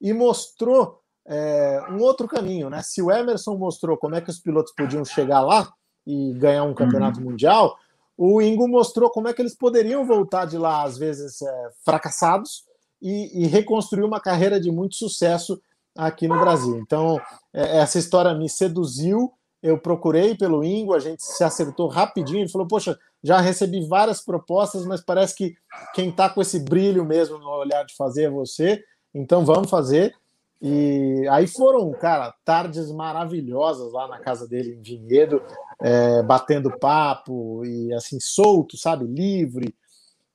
e 0.00 0.12
mostrou 0.12 1.00
é, 1.28 1.80
um 1.90 2.00
outro 2.00 2.26
caminho, 2.26 2.68
né? 2.68 2.82
Se 2.82 3.00
o 3.00 3.10
Emerson 3.10 3.56
mostrou 3.56 3.96
como 3.96 4.16
é 4.16 4.20
que 4.20 4.30
os 4.30 4.40
pilotos 4.40 4.72
podiam 4.76 5.04
chegar 5.04 5.42
lá 5.42 5.72
e 6.04 6.32
ganhar 6.34 6.64
um 6.64 6.74
campeonato 6.74 7.20
uhum. 7.20 7.26
mundial, 7.26 7.76
o 8.16 8.42
Ingo 8.42 8.66
mostrou 8.66 9.10
como 9.10 9.28
é 9.28 9.32
que 9.32 9.40
eles 9.40 9.54
poderiam 9.54 10.04
voltar 10.04 10.46
de 10.46 10.58
lá, 10.58 10.82
às 10.82 10.98
vezes 10.98 11.40
é, 11.40 11.70
fracassados, 11.84 12.64
e, 13.00 13.44
e 13.44 13.46
reconstruir 13.46 14.02
uma 14.02 14.20
carreira 14.20 14.58
de 14.58 14.72
muito 14.72 14.96
sucesso 14.96 15.60
aqui 15.96 16.28
no 16.28 16.38
Brasil. 16.38 16.78
Então, 16.78 17.20
é, 17.52 17.78
essa 17.78 17.98
história 17.98 18.34
me 18.34 18.48
seduziu. 18.48 19.32
Eu 19.62 19.78
procurei 19.78 20.34
pelo 20.34 20.64
Ingo, 20.64 20.94
a 20.94 20.98
gente 20.98 21.22
se 21.22 21.44
acertou 21.44 21.88
rapidinho. 21.88 22.40
Ele 22.40 22.48
falou: 22.48 22.66
Poxa, 22.66 22.98
já 23.22 23.40
recebi 23.40 23.86
várias 23.86 24.20
propostas, 24.20 24.86
mas 24.86 25.02
parece 25.02 25.34
que 25.34 25.54
quem 25.94 26.08
está 26.08 26.28
com 26.30 26.40
esse 26.40 26.58
brilho 26.58 27.04
mesmo 27.04 27.38
no 27.38 27.48
olhar 27.48 27.84
de 27.84 27.94
fazer 27.94 28.24
é 28.24 28.30
você. 28.30 28.82
Então, 29.14 29.44
vamos 29.44 29.68
fazer. 29.68 30.14
E 30.62 31.26
aí 31.30 31.46
foram, 31.46 31.90
cara, 31.92 32.34
tardes 32.44 32.92
maravilhosas 32.92 33.92
lá 33.92 34.06
na 34.06 34.18
casa 34.18 34.46
dele 34.46 34.74
em 34.74 34.82
Vinhedo, 34.82 35.42
é, 35.80 36.22
batendo 36.22 36.78
papo 36.78 37.64
e 37.64 37.92
assim, 37.94 38.20
solto, 38.20 38.76
sabe, 38.76 39.06
livre. 39.06 39.74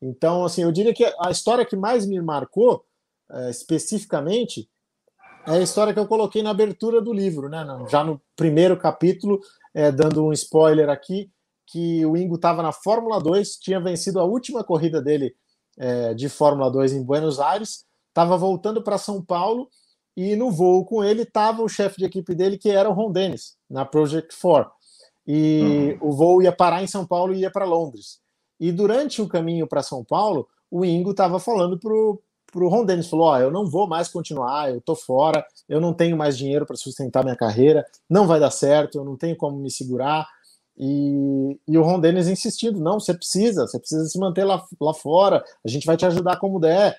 Então, 0.02 0.44
assim, 0.44 0.63
eu 0.63 0.72
diria 0.72 0.94
que 0.94 1.06
a 1.20 1.30
história 1.30 1.65
que 1.65 1.76
mais 1.76 2.08
me 2.08 2.20
marcou, 2.22 2.84
é, 3.32 3.50
especificamente, 3.52 4.68
é 5.47 5.51
a 5.51 5.62
história 5.62 5.93
que 5.93 5.99
eu 5.99 6.08
coloquei 6.08 6.41
na 6.41 6.51
abertura 6.51 7.01
do 7.01 7.13
livro, 7.13 7.49
né? 7.49 7.65
Já 7.89 8.03
no 8.03 8.21
primeiro 8.36 8.77
capítulo, 8.77 9.39
é, 9.73 9.91
dando 9.91 10.25
um 10.25 10.34
spoiler 10.34 10.89
aqui, 10.89 11.29
que 11.65 12.05
o 12.05 12.15
Ingo 12.15 12.36
estava 12.36 12.62
na 12.62 12.71
Fórmula 12.71 13.19
2, 13.19 13.58
tinha 13.58 13.79
vencido 13.79 14.19
a 14.19 14.23
última 14.23 14.63
corrida 14.63 15.01
dele 15.01 15.36
é, 15.77 16.13
de 16.13 16.29
Fórmula 16.29 16.69
2 16.71 16.93
em 16.93 17.03
Buenos 17.03 17.39
Aires, 17.39 17.86
estava 18.08 18.38
voltando 18.38 18.81
para 18.81 18.97
São 18.97 19.21
Paulo 19.21 19.69
e 20.15 20.36
no 20.36 20.51
voo 20.51 20.86
com 20.86 21.03
ele 21.03 21.23
estava 21.23 21.62
o 21.62 21.67
chefe 21.67 21.97
de 21.97 22.05
equipe 22.05 22.34
dele, 22.34 22.58
que 22.58 22.69
era 22.69 22.89
o 22.89 22.93
Ron 22.93 23.12
Dennis, 23.12 23.58
na 23.69 23.84
Project 23.84 24.34
4. 24.39 24.71
E 25.27 25.97
uhum. 26.01 26.10
o 26.10 26.13
voo 26.13 26.41
ia 26.41 26.51
parar 26.51 26.84
em 26.84 26.88
São 26.88 27.05
Paulo 27.05 27.34
e 27.34 27.39
ia 27.39 27.51
para 27.51 27.65
Londres. 27.65 28.19
E 28.60 28.71
durante 28.71 29.21
o 29.21 29.27
caminho 29.27 29.67
para 29.67 29.84
São 29.84 30.03
Paulo, 30.03 30.47
o 30.71 30.86
Ingo 30.86 31.12
estava 31.12 31.39
falando 31.39 31.77
para 32.56 32.63
o 32.63 32.70
Ron 32.70 32.86
Dennis, 32.86 33.10
falou, 33.10 33.26
ó, 33.26 33.34
oh, 33.36 33.38
eu 33.38 33.52
não 33.52 33.70
vou 33.70 33.86
mais 33.86 34.08
continuar, 34.08 34.72
eu 34.72 34.80
tô 34.80 34.96
fora, 34.96 35.46
eu 35.68 35.82
não 35.82 35.94
tenho 35.94 36.15
mais 36.15 36.38
dinheiro 36.38 36.65
para 36.65 36.78
sustentar 36.78 37.22
minha 37.22 37.36
carreira, 37.36 37.86
não 38.10 38.26
vai 38.26 38.39
dar 38.39 38.50
certo, 38.50 38.98
eu 38.98 39.04
não 39.04 39.18
tenho 39.18 39.36
como 39.36 39.58
me 39.58 39.70
segurar, 39.70 40.26
e, 40.78 41.60
e 41.68 41.78
o 41.78 41.84
Ron 41.84 42.00
Dennis 42.00 42.30
insistindo, 42.30 42.80
não, 42.80 42.98
você 42.98 43.13
precisa, 43.13 43.68
você 43.68 43.78
precisa 43.78 44.06
se 44.06 44.18
manter 44.18 44.46
lá, 44.46 44.65
lá 44.80 44.94
fora, 44.94 45.44
a 45.65 45.68
gente 45.68 45.86
vai 45.86 45.98
te 45.98 46.06
ajudar 46.06 46.38
como 46.38 46.58
der, 46.58 46.98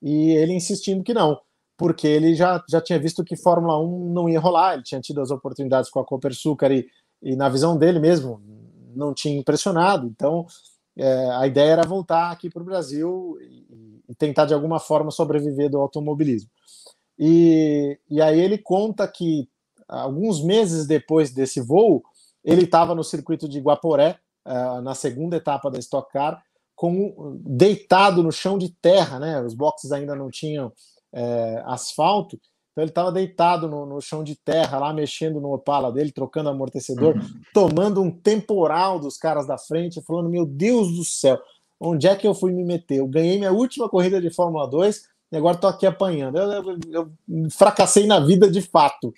e 0.00 0.30
ele 0.30 0.54
insistindo 0.54 1.04
que 1.04 1.12
não, 1.12 1.38
porque 1.76 2.06
ele 2.06 2.34
já, 2.34 2.64
já 2.66 2.80
tinha 2.80 2.98
visto 2.98 3.22
que 3.22 3.36
Fórmula 3.36 3.78
1 3.78 4.10
não 4.10 4.26
ia 4.26 4.40
rolar, 4.40 4.72
ele 4.72 4.84
tinha 4.84 5.02
tido 5.02 5.20
as 5.20 5.30
oportunidades 5.30 5.90
com 5.90 6.00
a 6.00 6.04
Copersucar 6.04 6.72
e, 6.72 6.86
e 7.22 7.36
na 7.36 7.50
visão 7.50 7.76
dele 7.76 7.98
mesmo, 7.98 8.40
não 8.96 9.12
tinha 9.12 9.38
impressionado, 9.38 10.06
então 10.06 10.46
é, 10.96 11.30
a 11.32 11.46
ideia 11.46 11.72
era 11.72 11.86
voltar 11.86 12.30
aqui 12.30 12.48
para 12.48 12.62
o 12.62 12.66
Brasil 12.66 13.36
e, 13.40 14.02
e, 14.08 14.14
tentar 14.14 14.46
de 14.46 14.54
alguma 14.54 14.78
forma 14.78 15.10
sobreviver 15.10 15.68
do 15.70 15.78
automobilismo. 15.78 16.50
E, 17.18 17.98
e 18.08 18.20
aí 18.20 18.40
ele 18.40 18.58
conta 18.58 19.06
que 19.08 19.48
alguns 19.88 20.42
meses 20.42 20.86
depois 20.86 21.32
desse 21.32 21.60
voo, 21.60 22.02
ele 22.44 22.64
estava 22.64 22.94
no 22.94 23.02
circuito 23.02 23.48
de 23.48 23.60
Guaporé, 23.60 24.18
uh, 24.46 24.80
na 24.82 24.94
segunda 24.94 25.36
etapa 25.36 25.70
da 25.70 25.78
Stock 25.78 26.10
Car, 26.12 26.42
com, 26.74 27.38
deitado 27.40 28.22
no 28.22 28.32
chão 28.32 28.58
de 28.58 28.68
terra, 28.68 29.18
né? 29.18 29.40
Os 29.40 29.54
boxes 29.54 29.92
ainda 29.92 30.14
não 30.14 30.30
tinham 30.30 30.72
é, 31.12 31.62
asfalto, 31.66 32.38
então 32.74 32.82
ele 32.82 32.90
estava 32.90 33.12
deitado 33.12 33.68
no, 33.68 33.86
no, 33.86 34.00
chão 34.00 34.24
de 34.24 34.34
terra, 34.34 34.80
lá 34.80 34.92
mexendo 34.92 35.40
no 35.40 35.54
Opala 35.54 35.92
dele, 35.92 36.10
trocando 36.10 36.48
amortecedor, 36.48 37.14
uhum. 37.16 37.40
tomando 37.54 38.02
um 38.02 38.10
temporal 38.10 38.98
dos 38.98 39.16
caras 39.16 39.46
da 39.46 39.56
frente, 39.56 40.02
falando: 40.02 40.28
Meu 40.28 40.44
Deus 40.44 40.92
do 40.96 41.04
céu, 41.04 41.40
onde 41.78 42.08
é 42.08 42.16
que 42.16 42.26
eu 42.26 42.34
fui 42.34 42.52
me 42.52 42.64
meter? 42.64 42.98
Eu 42.98 43.06
ganhei 43.06 43.38
minha 43.38 43.52
última 43.52 43.88
corrida 43.88 44.20
de 44.20 44.28
Fórmula 44.28 44.68
2 44.68 45.04
e 45.30 45.36
agora 45.36 45.54
estou 45.54 45.70
aqui 45.70 45.86
apanhando. 45.86 46.36
Eu, 46.36 46.50
eu, 46.50 46.78
eu, 46.90 47.10
fracassei 47.50 48.08
na 48.08 48.18
vida 48.18 48.50
de 48.50 48.60
fato. 48.60 49.14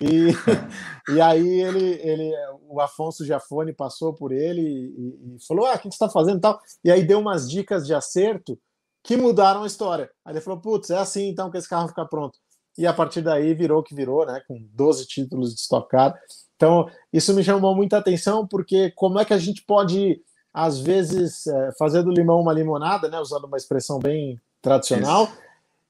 E, 0.00 0.28
e 1.12 1.20
aí 1.20 1.60
ele, 1.60 2.00
ele, 2.04 2.32
o 2.68 2.80
Afonso 2.80 3.26
Giafone 3.26 3.72
passou 3.72 4.14
por 4.14 4.30
ele 4.30 4.60
e, 4.60 5.34
e 5.34 5.44
falou: 5.44 5.66
Ah, 5.66 5.74
o 5.74 5.78
que 5.78 5.84
você 5.84 5.88
está 5.88 6.08
fazendo 6.08 6.40
tal? 6.40 6.60
E 6.84 6.90
aí 6.92 7.04
deu 7.04 7.18
umas 7.18 7.50
dicas 7.50 7.84
de 7.84 7.92
acerto 7.92 8.56
que 9.02 9.16
mudaram 9.16 9.64
a 9.64 9.66
história. 9.66 10.08
Aí 10.24 10.34
ele 10.34 10.40
falou: 10.40 10.60
Putz, 10.60 10.90
é 10.90 10.98
assim 10.98 11.28
então 11.28 11.50
que 11.50 11.58
esse 11.58 11.68
carro 11.68 11.88
fica 11.88 12.06
pronto. 12.06 12.38
E 12.76 12.86
a 12.86 12.92
partir 12.92 13.20
daí 13.20 13.54
virou 13.54 13.80
o 13.80 13.82
que 13.82 13.94
virou, 13.94 14.26
né? 14.26 14.42
Com 14.46 14.66
12 14.72 15.06
títulos 15.06 15.54
de 15.54 15.60
Stock 15.60 15.88
Car. 15.88 16.18
Então, 16.56 16.88
isso 17.12 17.34
me 17.34 17.42
chamou 17.42 17.74
muita 17.74 17.98
atenção, 17.98 18.46
porque 18.46 18.90
como 18.92 19.18
é 19.18 19.24
que 19.24 19.34
a 19.34 19.38
gente 19.38 19.62
pode, 19.62 20.20
às 20.54 20.78
vezes, 20.78 21.46
é, 21.46 21.72
fazer 21.78 22.02
do 22.02 22.10
limão 22.10 22.40
uma 22.40 22.52
limonada, 22.52 23.08
né? 23.08 23.18
Usando 23.18 23.44
uma 23.44 23.56
expressão 23.56 23.98
bem 23.98 24.40
tradicional, 24.62 25.28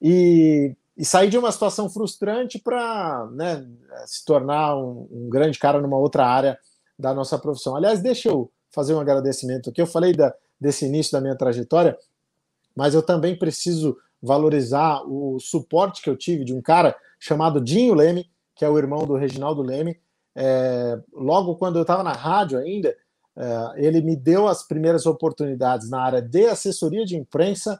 e, 0.01 0.75
e, 0.97 1.05
sair 1.05 1.29
de 1.29 1.37
uma 1.37 1.51
situação 1.51 1.89
frustrante 1.89 2.59
para 2.59 3.29
né, 3.31 3.65
se 4.05 4.25
tornar 4.25 4.75
um, 4.75 5.07
um, 5.09 5.29
grande 5.29 5.59
cara 5.59 5.79
numa 5.79 5.97
outra 5.97 6.25
área 6.25 6.57
da 6.97 7.13
nossa 7.13 7.37
profissão. 7.37 7.75
Aliás, 7.75 8.01
deixa 8.01 8.29
eu 8.29 8.51
fazer 8.71 8.93
um 8.93 8.99
agradecimento 8.99 9.69
aqui. 9.69 9.79
Eu 9.81 9.87
falei 9.87 10.11
da, 10.11 10.33
desse 10.59 10.85
início 10.85 11.13
da 11.13 11.21
minha 11.21 11.37
trajetória, 11.37 11.97
mas 12.75 12.93
eu 12.95 13.03
também 13.03 13.37
preciso 13.37 13.95
valorizar 14.23 15.03
o 15.05 15.37
suporte 15.37 16.01
que 16.01 16.09
eu 16.09 16.15
tive 16.15 16.45
de 16.45 16.53
um 16.53 16.61
cara 16.61 16.95
chamado 17.19 17.59
Dinho 17.59 17.93
Leme, 17.93 18.31
que 18.55 18.63
é 18.63 18.69
o 18.69 18.77
irmão 18.77 19.05
do 19.05 19.17
Reginaldo 19.17 19.61
Leme. 19.61 19.99
É, 20.33 20.97
logo 21.11 21.57
quando 21.57 21.75
eu 21.75 21.81
estava 21.81 22.01
na 22.03 22.13
rádio 22.13 22.57
ainda, 22.57 22.95
é, 23.35 23.85
ele 23.85 24.01
me 24.01 24.15
deu 24.15 24.47
as 24.47 24.65
primeiras 24.65 25.05
oportunidades 25.05 25.89
na 25.89 26.01
área 26.01 26.21
de 26.21 26.45
assessoria 26.45 27.03
de 27.03 27.17
imprensa 27.17 27.79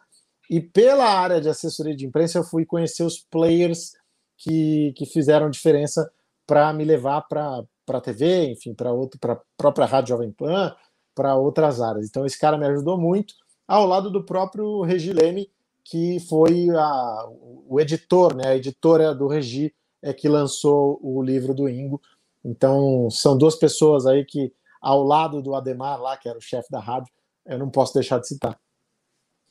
e 0.49 0.59
pela 0.59 1.05
área 1.05 1.39
de 1.39 1.47
assessoria 1.47 1.95
de 1.95 2.05
imprensa 2.05 2.39
eu 2.39 2.43
fui 2.43 2.65
conhecer 2.65 3.03
os 3.03 3.19
players 3.19 3.93
que, 4.37 4.93
que 4.97 5.05
fizeram 5.05 5.49
diferença 5.49 6.11
para 6.45 6.73
me 6.73 6.83
levar 6.83 7.21
para 7.21 7.63
a 7.87 8.01
TV, 8.01 8.47
enfim, 8.51 8.73
para 8.73 8.91
a 8.91 9.41
própria 9.55 9.85
Rádio 9.85 10.09
Jovem 10.09 10.31
Pan, 10.31 10.75
para 11.15 11.35
outras 11.35 11.79
áreas. 11.79 12.07
Então 12.07 12.25
esse 12.25 12.37
cara 12.37 12.57
me 12.57 12.65
ajudou 12.65 12.97
muito, 12.97 13.33
ao 13.65 13.85
lado 13.85 14.11
do 14.11 14.25
próprio 14.25 14.81
Regi 14.81 15.13
Leme, 15.13 15.49
que 15.83 16.19
foi 16.29 16.69
a, 16.69 17.27
o 17.67 17.79
editor, 17.79 18.35
né, 18.35 18.49
a 18.49 18.55
editora 18.55 19.13
do 19.13 19.27
Regi 19.27 19.73
é 20.01 20.13
que 20.13 20.27
lançou 20.27 20.99
o 21.01 21.21
livro 21.21 21.53
do 21.53 21.69
Ingo. 21.69 22.01
Então, 22.43 23.09
são 23.09 23.37
duas 23.37 23.55
pessoas 23.55 24.05
aí 24.05 24.25
que, 24.25 24.51
ao 24.81 25.03
lado 25.03 25.41
do 25.41 25.55
Ademar, 25.55 26.01
lá, 26.01 26.17
que 26.17 26.27
era 26.27 26.37
o 26.37 26.41
chefe 26.41 26.69
da 26.69 26.79
rádio, 26.79 27.11
eu 27.45 27.57
não 27.57 27.69
posso 27.69 27.93
deixar 27.93 28.19
de 28.19 28.27
citar. 28.27 28.57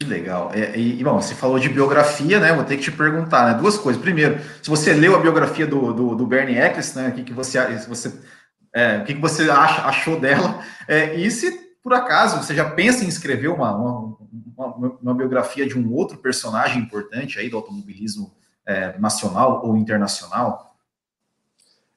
Que 0.00 0.06
legal. 0.06 0.50
É, 0.52 0.76
e, 0.76 1.00
e, 1.00 1.04
bom, 1.04 1.20
você 1.20 1.34
falou 1.34 1.58
de 1.58 1.68
biografia, 1.68 2.40
né? 2.40 2.52
Vou 2.52 2.64
ter 2.64 2.76
que 2.76 2.82
te 2.82 2.92
perguntar, 2.92 3.46
né? 3.46 3.58
Duas 3.58 3.78
coisas. 3.78 4.02
Primeiro, 4.02 4.40
se 4.62 4.68
você 4.68 4.92
leu 4.92 5.14
a 5.14 5.20
biografia 5.20 5.66
do, 5.66 5.92
do, 5.92 6.14
do 6.16 6.26
Bernie 6.26 6.58
Eccles, 6.58 6.94
né? 6.94 7.08
O 7.08 7.12
que, 7.12 7.22
que 7.22 7.32
você, 7.32 7.58
você, 7.86 8.12
é, 8.74 8.98
o 8.98 9.04
que, 9.04 9.14
você 9.14 9.48
acha, 9.48 9.82
achou 9.82 10.18
dela? 10.18 10.60
É, 10.88 11.14
e 11.14 11.30
se 11.30 11.71
por 11.82 11.92
acaso 11.92 12.42
você 12.42 12.54
já 12.54 12.70
pensa 12.70 13.04
em 13.04 13.08
escrever 13.08 13.48
uma, 13.48 13.74
uma, 13.74 14.16
uma, 14.56 14.98
uma 15.02 15.14
biografia 15.14 15.66
de 15.66 15.78
um 15.78 15.92
outro 15.92 16.18
personagem 16.18 16.80
importante 16.80 17.38
aí 17.38 17.50
do 17.50 17.56
automobilismo 17.56 18.32
é, 18.64 18.96
nacional 18.98 19.66
ou 19.66 19.76
internacional? 19.76 20.76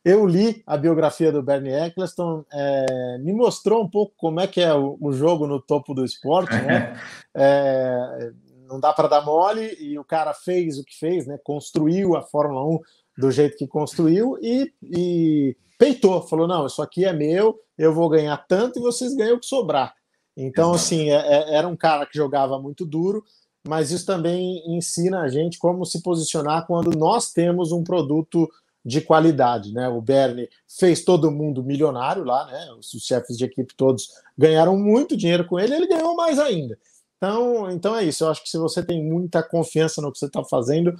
Eu 0.03 0.25
li 0.25 0.63
a 0.67 0.77
biografia 0.77 1.31
do 1.31 1.41
Bernie 1.41 1.73
Eccleston, 1.73 2.45
é, 2.51 3.17
me 3.19 3.33
mostrou 3.33 3.83
um 3.83 3.89
pouco 3.89 4.13
como 4.15 4.39
é 4.39 4.45
que 4.45 4.61
é 4.61 4.73
o, 4.73 4.97
o 5.01 5.11
jogo 5.11 5.47
no 5.47 5.59
topo 5.59 5.93
do 5.93 6.05
esporte, 6.05 6.55
né? 6.55 6.99
É, 7.37 8.31
não 8.65 8.79
dá 8.79 8.93
para 8.93 9.09
dar 9.09 9.25
mole 9.25 9.75
e 9.77 9.99
o 9.99 10.05
cara 10.05 10.33
fez 10.33 10.79
o 10.79 10.85
que 10.85 10.97
fez, 10.97 11.27
né? 11.27 11.37
Construiu 11.43 12.15
a 12.15 12.21
Fórmula 12.21 12.65
1 12.65 12.79
do 13.17 13.29
jeito 13.29 13.57
que 13.57 13.67
construiu 13.67 14.37
e, 14.41 14.71
e 14.81 15.57
peitou, 15.77 16.21
falou: 16.21 16.47
não, 16.47 16.65
isso 16.65 16.81
aqui 16.81 17.05
é 17.05 17.13
meu, 17.13 17.59
eu 17.77 17.93
vou 17.93 18.09
ganhar 18.09 18.37
tanto 18.47 18.79
e 18.79 18.81
vocês 18.81 19.13
ganham 19.13 19.37
o 19.37 19.39
que 19.39 19.45
sobrar. 19.45 19.93
Então, 20.35 20.73
Exato. 20.73 20.85
assim, 20.85 21.09
é, 21.09 21.15
é, 21.15 21.55
era 21.55 21.67
um 21.67 21.75
cara 21.75 22.05
que 22.05 22.17
jogava 22.17 22.59
muito 22.59 22.85
duro, 22.85 23.23
mas 23.67 23.91
isso 23.91 24.05
também 24.05 24.61
ensina 24.67 25.21
a 25.21 25.29
gente 25.29 25.57
como 25.57 25.85
se 25.85 26.01
posicionar 26.01 26.67
quando 26.67 26.97
nós 26.97 27.31
temos 27.31 27.71
um 27.71 27.83
produto 27.83 28.49
de 28.85 29.01
qualidade, 29.01 29.73
né? 29.73 29.89
O 29.89 29.99
Bernie 29.99 30.47
fez 30.67 31.03
todo 31.03 31.31
mundo 31.31 31.63
milionário 31.63 32.23
lá, 32.23 32.45
né? 32.45 32.67
Os 32.73 32.91
chefes 33.03 33.35
de 33.35 33.45
equipe 33.45 33.73
todos 33.75 34.09
ganharam 34.37 34.77
muito 34.77 35.17
dinheiro 35.17 35.45
com 35.45 35.59
ele, 35.59 35.73
ele 35.73 35.87
ganhou 35.87 36.15
mais 36.15 36.37
ainda. 36.37 36.77
Então, 37.17 37.71
então 37.71 37.95
é 37.95 38.03
isso. 38.03 38.23
Eu 38.23 38.29
acho 38.29 38.43
que 38.43 38.49
se 38.49 38.57
você 38.57 38.83
tem 38.83 39.03
muita 39.03 39.41
confiança 39.41 40.01
no 40.01 40.11
que 40.11 40.19
você 40.19 40.27
está 40.27 40.43
fazendo, 40.43 40.93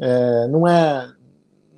é, 0.00 0.48
não 0.48 0.66
é 0.66 1.12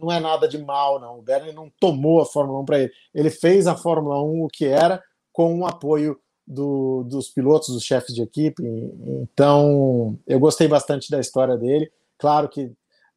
não 0.01 0.11
é 0.11 0.19
nada 0.19 0.49
de 0.49 0.59
mal, 0.59 0.99
não. 0.99 1.19
O 1.19 1.23
Bernie 1.23 1.53
não 1.53 1.71
tomou 1.79 2.21
a 2.21 2.27
Fórmula 2.27 2.61
1 2.61 2.65
para 2.65 2.79
ele. 2.81 2.93
Ele 3.15 3.31
fez 3.31 3.67
a 3.67 3.77
Fórmula 3.77 4.23
1 4.23 4.45
o 4.45 4.49
que 4.49 4.65
era 4.65 5.03
com 5.33 5.61
o 5.61 5.67
apoio 5.67 6.19
do, 6.47 7.05
dos 7.05 7.29
pilotos, 7.29 7.69
dos 7.69 7.85
chefes 7.85 8.15
de 8.15 8.23
equipe. 8.23 8.63
Então, 9.23 10.19
eu 10.27 10.41
gostei 10.41 10.67
bastante 10.67 11.11
da 11.11 11.21
história 11.21 11.57
dele. 11.57 11.91
Claro 12.19 12.49
que 12.49 12.73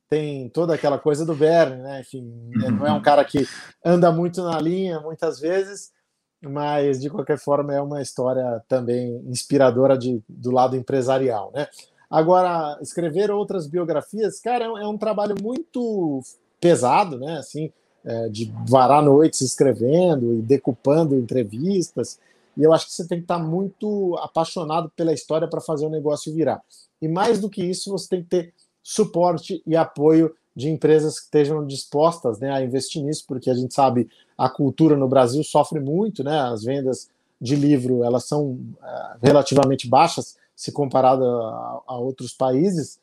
tem 0.10 0.48
toda 0.50 0.76
aquela 0.76 1.00
coisa 1.00 1.26
do 1.26 1.34
Bernie, 1.34 1.82
né? 1.82 2.02
Enfim, 2.02 2.32
não 2.54 2.86
é 2.86 2.92
um 2.92 3.02
cara 3.02 3.26
que 3.26 3.48
anda 3.84 4.12
muito 4.12 4.44
na 4.44 4.60
linha 4.60 5.00
muitas 5.00 5.40
vezes, 5.40 5.92
mas 6.40 7.02
de 7.02 7.10
qualquer 7.10 7.40
forma 7.40 7.74
é 7.74 7.82
uma 7.82 8.02
história 8.02 8.62
também 8.68 9.24
inspiradora 9.26 9.98
de, 9.98 10.22
do 10.30 10.52
lado 10.52 10.76
empresarial, 10.76 11.52
né? 11.54 11.68
Agora, 12.10 12.78
escrever 12.80 13.32
outras 13.32 13.66
biografias, 13.66 14.40
cara, 14.40 14.66
é 14.66 14.88
um 14.88 14.94
é 14.94 14.98
trabalho 15.00 15.34
muito 15.42 16.22
pesado, 16.64 17.20
né? 17.20 17.38
Assim, 17.38 17.70
é, 18.06 18.30
de 18.30 18.54
varar 18.66 19.04
noites 19.04 19.42
escrevendo 19.42 20.34
e 20.36 20.42
decupando 20.42 21.14
entrevistas. 21.14 22.18
E 22.56 22.64
eu 22.64 22.72
acho 22.72 22.86
que 22.86 22.94
você 22.94 23.06
tem 23.06 23.18
que 23.18 23.26
estar 23.26 23.40
muito 23.40 24.16
apaixonado 24.20 24.90
pela 24.96 25.12
história 25.12 25.48
para 25.48 25.60
fazer 25.60 25.86
o 25.86 25.90
negócio 25.90 26.34
virar. 26.34 26.62
E 27.02 27.08
mais 27.08 27.42
do 27.42 27.50
que 27.50 27.62
isso, 27.62 27.92
você 27.92 28.08
tem 28.08 28.24
que 28.24 28.30
ter 28.30 28.54
suporte 28.82 29.62
e 29.68 29.76
apoio 29.76 30.34
de 30.56 30.70
empresas 30.70 31.20
que 31.20 31.26
estejam 31.26 31.66
dispostas 31.66 32.40
né, 32.40 32.50
a 32.52 32.62
investir 32.62 33.04
nisso, 33.04 33.26
porque 33.28 33.50
a 33.50 33.56
gente 33.56 33.74
sabe 33.74 34.08
a 34.38 34.50
cultura 34.50 34.96
no 34.96 35.08
Brasil 35.08 35.44
sofre 35.44 35.80
muito, 35.82 36.24
né? 36.24 36.40
As 36.40 36.64
vendas 36.64 37.10
de 37.42 37.56
livro 37.58 38.04
elas 38.06 38.26
são 38.26 38.58
é, 38.82 39.18
relativamente 39.22 39.90
baixas 39.90 40.38
se 40.56 40.72
comparado 40.72 41.26
a, 41.26 41.82
a 41.88 41.98
outros 41.98 42.34
países. 42.34 43.00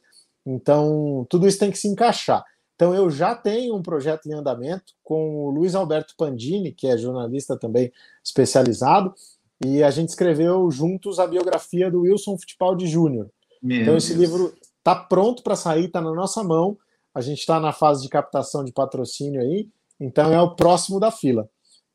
Então 0.46 1.26
tudo 1.28 1.46
isso 1.46 1.58
tem 1.58 1.70
que 1.70 1.78
se 1.78 1.88
encaixar. 1.88 2.42
Então, 2.80 2.94
eu 2.94 3.10
já 3.10 3.34
tenho 3.34 3.76
um 3.76 3.82
projeto 3.82 4.24
em 4.24 4.32
andamento 4.32 4.94
com 5.04 5.44
o 5.44 5.50
Luiz 5.50 5.74
Alberto 5.74 6.14
Pandini, 6.16 6.72
que 6.72 6.86
é 6.86 6.96
jornalista 6.96 7.54
também 7.54 7.92
especializado, 8.24 9.14
e 9.62 9.82
a 9.82 9.90
gente 9.90 10.08
escreveu 10.08 10.70
juntos 10.70 11.18
a 11.18 11.26
biografia 11.26 11.90
do 11.90 12.00
Wilson 12.00 12.38
Fittipaldi 12.38 12.86
Júnior. 12.86 13.28
Então, 13.62 13.98
esse 13.98 14.14
Deus. 14.14 14.20
livro 14.20 14.54
está 14.78 14.94
pronto 14.94 15.42
para 15.42 15.56
sair, 15.56 15.84
está 15.84 16.00
na 16.00 16.14
nossa 16.14 16.42
mão. 16.42 16.74
A 17.14 17.20
gente 17.20 17.40
está 17.40 17.60
na 17.60 17.70
fase 17.70 18.00
de 18.00 18.08
captação 18.08 18.64
de 18.64 18.72
patrocínio 18.72 19.42
aí, 19.42 19.68
então 20.00 20.32
é 20.32 20.40
o 20.40 20.56
próximo 20.56 20.98
da 20.98 21.10
fila. 21.10 21.46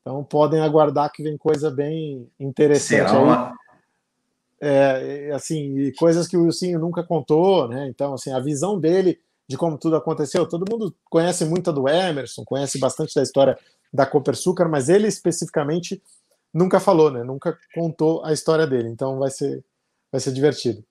Então, 0.02 0.22
podem 0.22 0.60
aguardar 0.60 1.10
que 1.10 1.20
vem 1.20 1.36
coisa 1.36 1.68
bem 1.68 2.30
interessante 2.38 3.10
Será 3.10 3.48
aí. 3.48 3.54
É, 4.60 5.32
assim, 5.34 5.90
coisas 5.98 6.28
que 6.28 6.36
o 6.36 6.44
Wilson 6.44 6.78
nunca 6.78 7.02
contou, 7.02 7.66
né? 7.66 7.88
Então, 7.88 8.14
assim, 8.14 8.30
a 8.30 8.38
visão 8.38 8.78
dele 8.78 9.18
de 9.48 9.56
como 9.56 9.78
tudo 9.78 9.96
aconteceu. 9.96 10.46
Todo 10.46 10.70
mundo 10.70 10.94
conhece 11.08 11.44
muito 11.44 11.72
do 11.72 11.88
Emerson, 11.88 12.44
conhece 12.44 12.78
bastante 12.78 13.14
da 13.14 13.22
história 13.22 13.58
da 13.92 14.06
Copersucar, 14.06 14.68
mas 14.68 14.88
ele 14.88 15.06
especificamente 15.06 16.02
nunca 16.52 16.80
falou, 16.80 17.10
né? 17.10 17.22
Nunca 17.22 17.56
contou 17.74 18.24
a 18.24 18.32
história 18.32 18.66
dele. 18.66 18.88
Então 18.88 19.18
vai 19.18 19.30
ser, 19.30 19.64
vai 20.10 20.20
ser 20.20 20.32
divertido. 20.32 20.82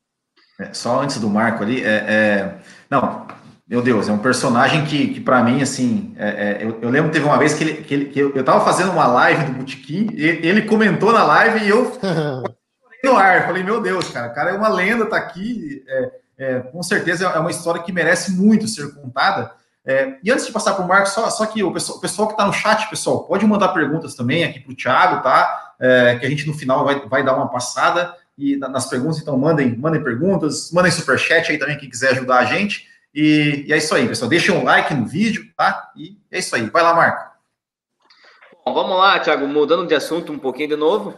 É, 0.59 0.73
só 0.73 1.01
antes 1.01 1.19
do 1.19 1.29
Marco 1.29 1.63
ali, 1.63 1.83
é, 1.83 2.05
é, 2.07 2.59
não, 2.89 3.27
meu 3.67 3.81
Deus, 3.81 4.07
é 4.07 4.11
um 4.11 4.17
personagem 4.17 4.85
que, 4.85 5.15
que 5.15 5.19
para 5.19 5.43
mim, 5.43 5.61
assim, 5.61 6.15
é, 6.17 6.29
é, 6.29 6.63
eu, 6.63 6.79
eu, 6.81 6.89
lembro 6.89 7.09
que 7.09 7.17
teve 7.17 7.25
uma 7.25 7.37
vez 7.37 7.53
que, 7.53 7.63
ele, 7.63 7.83
que, 7.83 7.93
ele, 7.93 8.05
que 8.05 8.19
eu, 8.19 8.33
eu 8.33 8.43
tava 8.43 8.63
fazendo 8.63 8.91
uma 8.91 9.07
live 9.07 9.45
do 9.45 9.53
Botequim, 9.53 10.07
ele 10.13 10.61
comentou 10.61 11.11
na 11.11 11.25
live 11.25 11.65
e 11.65 11.69
eu 11.69 11.91
no 13.03 13.17
ar, 13.17 13.45
falei, 13.45 13.63
meu 13.63 13.81
Deus, 13.81 14.09
cara, 14.09 14.31
o 14.31 14.33
cara 14.33 14.51
é 14.51 14.53
uma 14.53 14.69
lenda, 14.69 15.05
tá 15.05 15.17
aqui, 15.17 15.83
é, 15.87 16.11
é, 16.37 16.59
com 16.59 16.81
certeza 16.83 17.27
é 17.27 17.39
uma 17.39 17.51
história 17.51 17.81
que 17.81 17.91
merece 17.91 18.31
muito 18.31 18.67
ser 18.67 18.93
contada. 18.93 19.51
É, 19.85 20.17
e 20.23 20.31
antes 20.31 20.47
de 20.47 20.51
passar 20.51 20.73
para 20.73 20.83
o 20.83 20.87
Marcos, 20.87 21.13
só, 21.13 21.29
só 21.29 21.45
que 21.45 21.63
o 21.63 21.71
pessoal, 21.71 21.97
o 21.97 22.01
pessoal 22.01 22.27
que 22.27 22.33
está 22.33 22.45
no 22.45 22.53
chat, 22.53 22.89
pessoal, 22.89 23.23
pode 23.23 23.45
mandar 23.45 23.69
perguntas 23.69 24.15
também 24.15 24.43
aqui 24.43 24.59
para 24.59 24.71
o 24.71 24.75
Thiago, 24.75 25.21
tá? 25.21 25.73
É, 25.79 26.17
que 26.19 26.25
a 26.25 26.29
gente 26.29 26.47
no 26.47 26.53
final 26.53 26.83
vai, 26.83 27.07
vai 27.07 27.23
dar 27.23 27.35
uma 27.35 27.49
passada 27.49 28.15
e 28.37 28.57
nas 28.57 28.87
perguntas, 28.87 29.19
então 29.19 29.37
mandem, 29.37 29.77
mandem 29.77 30.03
perguntas, 30.03 30.71
mandem 30.71 30.91
superchat 30.91 31.51
aí 31.51 31.57
também, 31.57 31.77
quem 31.77 31.89
quiser 31.89 32.11
ajudar 32.11 32.39
a 32.39 32.45
gente. 32.45 32.87
E, 33.13 33.63
e 33.67 33.73
é 33.73 33.77
isso 33.77 33.95
aí, 33.95 34.07
pessoal. 34.07 34.29
Deixem 34.29 34.53
um 34.53 34.63
like 34.63 34.93
no 34.93 35.05
vídeo, 35.05 35.45
tá? 35.55 35.89
E 35.95 36.17
é 36.29 36.39
isso 36.39 36.53
aí. 36.53 36.69
Vai 36.69 36.83
lá, 36.83 36.93
Marco. 36.93 37.33
Bom, 38.65 38.73
vamos 38.73 38.97
lá, 38.97 39.19
Thiago, 39.19 39.47
mudando 39.47 39.87
de 39.87 39.95
assunto 39.95 40.33
um 40.33 40.39
pouquinho 40.39 40.69
de 40.69 40.75
novo. 40.75 41.11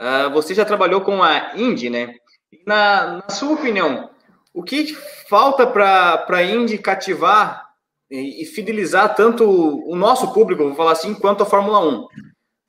Uh, 0.00 0.30
você 0.32 0.54
já 0.54 0.64
trabalhou 0.64 1.02
com 1.02 1.22
a 1.22 1.52
Indy, 1.54 1.88
né? 1.88 2.14
Na, 2.66 3.22
na 3.22 3.28
sua 3.28 3.52
opinião, 3.52 4.10
o 4.56 4.62
que 4.62 4.94
falta 5.28 5.66
para 5.66 6.24
a 6.26 6.42
Indy 6.42 6.78
cativar 6.78 7.68
e, 8.10 8.46
fidelizar 8.46 9.14
tanto 9.14 9.44
o 9.44 9.94
nosso 9.94 10.32
público, 10.32 10.64
vou 10.64 10.74
falar 10.74 10.92
assim, 10.92 11.12
quanto 11.12 11.42
a 11.42 11.46
Fórmula 11.46 11.78
1. 11.80 12.06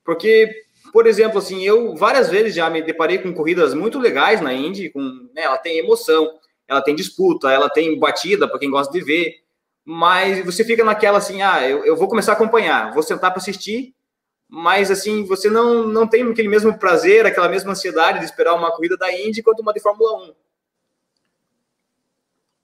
Porque, 0.04 0.54
por 0.92 1.06
exemplo, 1.06 1.38
assim, 1.38 1.64
eu 1.64 1.96
várias 1.96 2.28
vezes 2.28 2.54
já 2.54 2.68
me 2.68 2.82
deparei 2.82 3.16
com 3.16 3.32
corridas 3.32 3.72
muito 3.72 3.98
legais 3.98 4.42
na 4.42 4.52
Indy, 4.52 4.90
com, 4.90 5.00
né, 5.34 5.44
ela 5.44 5.56
tem 5.56 5.78
emoção, 5.78 6.30
ela 6.68 6.82
tem 6.82 6.94
disputa, 6.94 7.50
ela 7.50 7.70
tem 7.70 7.98
batida 7.98 8.46
para 8.46 8.58
quem 8.58 8.70
gosta 8.70 8.92
de 8.92 9.02
ver, 9.02 9.36
mas 9.82 10.44
você 10.44 10.62
fica 10.64 10.84
naquela 10.84 11.16
assim, 11.16 11.40
ah, 11.40 11.66
eu, 11.66 11.86
eu 11.86 11.96
vou 11.96 12.06
começar 12.06 12.32
a 12.32 12.34
acompanhar, 12.34 12.92
vou 12.92 13.02
sentar 13.02 13.30
para 13.30 13.40
assistir, 13.40 13.94
mas 14.46 14.90
assim, 14.90 15.24
você 15.24 15.48
não, 15.48 15.88
não 15.88 16.06
tem 16.06 16.30
aquele 16.30 16.48
mesmo 16.48 16.78
prazer, 16.78 17.24
aquela 17.24 17.48
mesma 17.48 17.72
ansiedade 17.72 18.18
de 18.18 18.26
esperar 18.26 18.54
uma 18.54 18.70
corrida 18.70 18.98
da 18.98 19.10
Indy 19.10 19.42
quanto 19.42 19.62
uma 19.62 19.72
de 19.72 19.80
Fórmula 19.80 20.28
1. 20.28 20.47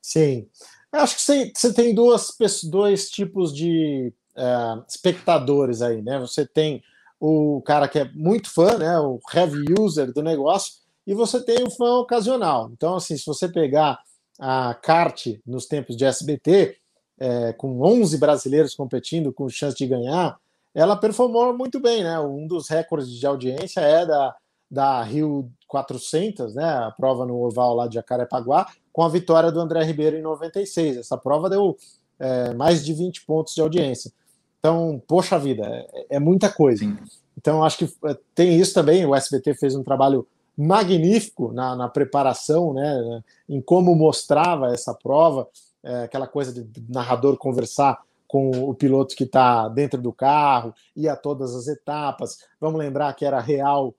Sim. 0.05 0.47
Eu 0.93 1.01
acho 1.01 1.17
que 1.17 1.23
você 1.57 1.73
tem 1.73 1.95
duas, 1.95 2.37
dois 2.65 3.09
tipos 3.09 3.55
de 3.55 4.13
é, 4.37 4.45
espectadores 4.87 5.81
aí, 5.81 6.03
né? 6.03 6.21
Você 6.21 6.47
tem 6.47 6.83
o 7.19 7.63
cara 7.63 7.89
que 7.89 7.99
é 7.99 8.11
muito 8.13 8.51
fã, 8.53 8.77
né? 8.77 8.99
O 8.99 9.19
heavy 9.33 9.65
user 9.81 10.13
do 10.13 10.23
negócio, 10.23 10.75
e 11.07 11.15
você 11.15 11.43
tem 11.43 11.65
o 11.65 11.71
fã 11.71 12.01
ocasional. 12.01 12.71
Então, 12.71 12.97
assim, 12.97 13.17
se 13.17 13.25
você 13.25 13.49
pegar 13.49 13.99
a 14.39 14.75
kart 14.75 15.27
nos 15.47 15.65
tempos 15.65 15.97
de 15.97 16.05
SBT, 16.05 16.77
é, 17.19 17.55
com 17.55 17.81
11 17.81 18.19
brasileiros 18.19 18.75
competindo 18.75 19.33
com 19.33 19.49
chance 19.49 19.77
de 19.77 19.87
ganhar, 19.87 20.39
ela 20.75 20.97
performou 20.97 21.57
muito 21.57 21.81
bem, 21.81 22.05
né? 22.05 22.21
Um 22.21 22.47
dos 22.47 22.69
recordes 22.69 23.09
de 23.09 23.27
audiência 23.27 23.81
é 23.81 24.05
da, 24.05 24.37
da 24.75 25.03
Rio 25.03 25.49
400, 25.69 26.55
né? 26.55 26.65
A 26.65 26.91
prova 26.91 27.25
no 27.25 27.41
oval 27.43 27.75
lá 27.75 27.87
de 27.87 27.95
Jacarepaguá, 27.95 28.67
com 28.93 29.03
a 29.03 29.09
vitória 29.09 29.51
do 29.51 29.61
André 29.61 29.83
Ribeiro 29.85 30.17
em 30.17 30.23
96. 30.23 30.99
Essa 30.99 31.17
prova 31.17 31.49
deu 31.49 31.77
é, 32.19 32.53
mais 32.53 32.85
de 32.85 32.93
20 32.93 33.25
pontos 33.25 33.55
de 33.55 33.61
audiência. 33.61 34.13
Então, 34.59 35.01
poxa 35.07 35.39
vida, 35.39 35.65
é, 35.67 36.17
é 36.17 36.19
muita 36.19 36.51
coisa. 36.51 36.85
Sim. 36.85 36.99
Então, 37.39 37.63
acho 37.65 37.79
que 37.79 37.85
é, 38.07 38.17
tem 38.35 38.59
isso 38.59 38.75
também. 38.75 39.07
O 39.07 39.15
SBT 39.15 39.55
fez 39.55 39.75
um 39.75 39.83
trabalho 39.83 40.27
magnífico 40.57 41.53
na, 41.53 41.75
na 41.75 41.89
preparação, 41.89 42.73
né, 42.73 43.23
em 43.49 43.61
como 43.61 43.95
mostrava 43.95 44.73
essa 44.73 44.95
prova, 44.95 45.49
é, 45.83 46.05
aquela 46.05 46.29
coisa 46.29 46.53
de 46.53 46.65
narrador 46.89 47.37
conversar 47.37 48.01
com 48.29 48.51
o 48.51 48.75
piloto 48.75 49.15
que 49.15 49.25
está 49.25 49.69
dentro 49.69 50.01
do 50.01 50.13
carro, 50.13 50.75
e 50.97 51.09
a 51.09 51.15
todas 51.15 51.55
as 51.55 51.69
etapas. 51.69 52.39
Vamos 52.61 52.79
lembrar 52.79 53.13
que 53.15 53.25
era 53.25 53.41
real 53.41 53.95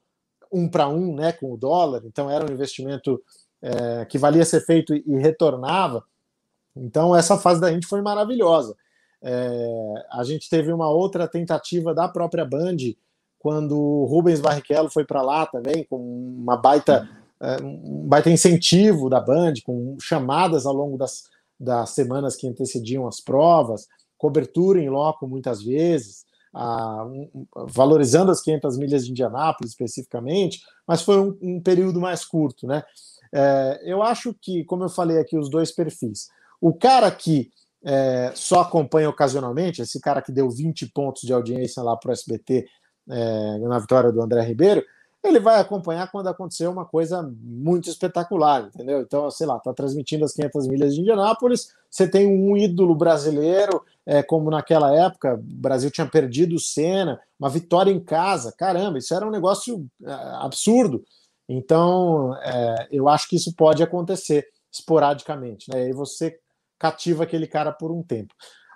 um 0.51 0.67
para 0.67 0.87
um, 0.87 1.15
né, 1.15 1.31
com 1.31 1.51
o 1.51 1.57
dólar. 1.57 2.01
Então, 2.05 2.29
era 2.29 2.45
um 2.45 2.53
investimento 2.53 3.21
é, 3.61 4.05
que 4.05 4.17
valia 4.17 4.45
ser 4.45 4.61
feito 4.61 4.95
e 4.95 5.17
retornava. 5.17 6.03
Então, 6.75 7.15
essa 7.15 7.37
fase 7.37 7.61
da 7.61 7.71
gente 7.71 7.87
foi 7.87 8.01
maravilhosa. 8.01 8.75
É, 9.21 10.05
a 10.11 10.23
gente 10.23 10.49
teve 10.49 10.71
uma 10.71 10.89
outra 10.89 11.27
tentativa 11.27 11.93
da 11.93 12.07
própria 12.07 12.45
Band, 12.45 12.77
quando 13.39 13.77
o 13.77 14.05
Rubens 14.05 14.39
Barrichello 14.39 14.89
foi 14.89 15.05
para 15.05 15.21
lá 15.21 15.45
também, 15.45 15.83
com 15.83 15.97
uma 15.97 16.57
baita, 16.57 17.07
é, 17.39 17.61
um 17.61 18.07
baita 18.07 18.29
incentivo 18.29 19.09
da 19.09 19.19
Band, 19.19 19.53
com 19.63 19.97
chamadas 19.99 20.65
ao 20.65 20.73
longo 20.73 20.97
das, 20.97 21.29
das 21.59 21.91
semanas 21.91 22.35
que 22.35 22.47
antecediam 22.47 23.07
as 23.07 23.21
provas, 23.21 23.87
cobertura 24.17 24.81
em 24.81 24.89
loco 24.89 25.27
muitas 25.27 25.63
vezes, 25.63 26.24
a, 26.55 27.05
valorizando 27.67 28.31
as 28.31 28.41
500 28.41 28.77
milhas 28.77 29.05
de 29.05 29.11
Indianápolis 29.11 29.71
especificamente, 29.71 30.61
mas 30.87 31.01
foi 31.01 31.19
um, 31.19 31.37
um 31.41 31.61
período 31.61 31.99
mais 31.99 32.23
curto, 32.23 32.65
né? 32.65 32.81
É, 33.33 33.81
eu 33.83 34.01
acho 34.01 34.33
que, 34.33 34.63
como 34.63 34.85
eu 34.85 34.89
falei 34.89 35.19
aqui, 35.19 35.37
os 35.37 35.49
dois 35.49 35.69
perfis. 35.69 36.29
O 36.61 36.73
cara 36.73 37.11
que 37.11 37.51
é, 37.83 38.31
só 38.33 38.61
acompanha 38.61 39.09
ocasionalmente, 39.09 39.81
esse 39.81 39.99
cara 39.99 40.21
que 40.21 40.31
deu 40.31 40.49
20 40.49 40.91
pontos 40.93 41.23
de 41.23 41.33
audiência 41.33 41.83
lá 41.83 41.97
para 41.97 42.09
o 42.09 42.13
SBT 42.13 42.65
é, 43.09 43.57
na 43.59 43.77
vitória 43.77 44.11
do 44.11 44.21
André 44.21 44.41
Ribeiro, 44.41 44.83
ele 45.27 45.39
vai 45.39 45.59
acompanhar 45.59 46.11
quando 46.11 46.27
acontecer 46.27 46.67
uma 46.67 46.85
coisa 46.85 47.21
muito 47.41 47.89
espetacular, 47.89 48.67
entendeu? 48.67 49.01
Então, 49.01 49.29
sei 49.31 49.47
lá, 49.47 49.59
tá 49.59 49.73
transmitindo 49.73 50.25
as 50.25 50.33
500 50.33 50.67
milhas 50.67 50.95
de 50.95 51.01
Indianápolis, 51.01 51.73
você 51.89 52.07
tem 52.07 52.27
um 52.27 52.57
ídolo 52.57 52.95
brasileiro, 52.95 53.83
é, 54.05 54.21
como 54.21 54.49
naquela 54.49 54.93
época, 54.93 55.35
o 55.35 55.41
Brasil 55.41 55.89
tinha 55.89 56.07
perdido 56.07 56.55
o 56.55 56.59
Senna, 56.59 57.19
uma 57.39 57.49
vitória 57.49 57.91
em 57.91 57.99
casa, 57.99 58.53
caramba, 58.57 58.97
isso 58.97 59.13
era 59.13 59.27
um 59.27 59.31
negócio 59.31 59.85
é, 60.03 60.11
absurdo. 60.41 61.03
Então, 61.47 62.35
é, 62.41 62.87
eu 62.91 63.07
acho 63.07 63.29
que 63.29 63.35
isso 63.35 63.53
pode 63.55 63.81
acontecer 63.83 64.47
esporadicamente, 64.71 65.69
né? 65.71 65.89
E 65.89 65.93
você 65.93 66.37
cativa 66.77 67.23
aquele 67.23 67.47
cara 67.47 67.71
por 67.71 67.91
um 67.91 68.03
tempo. 68.03 68.33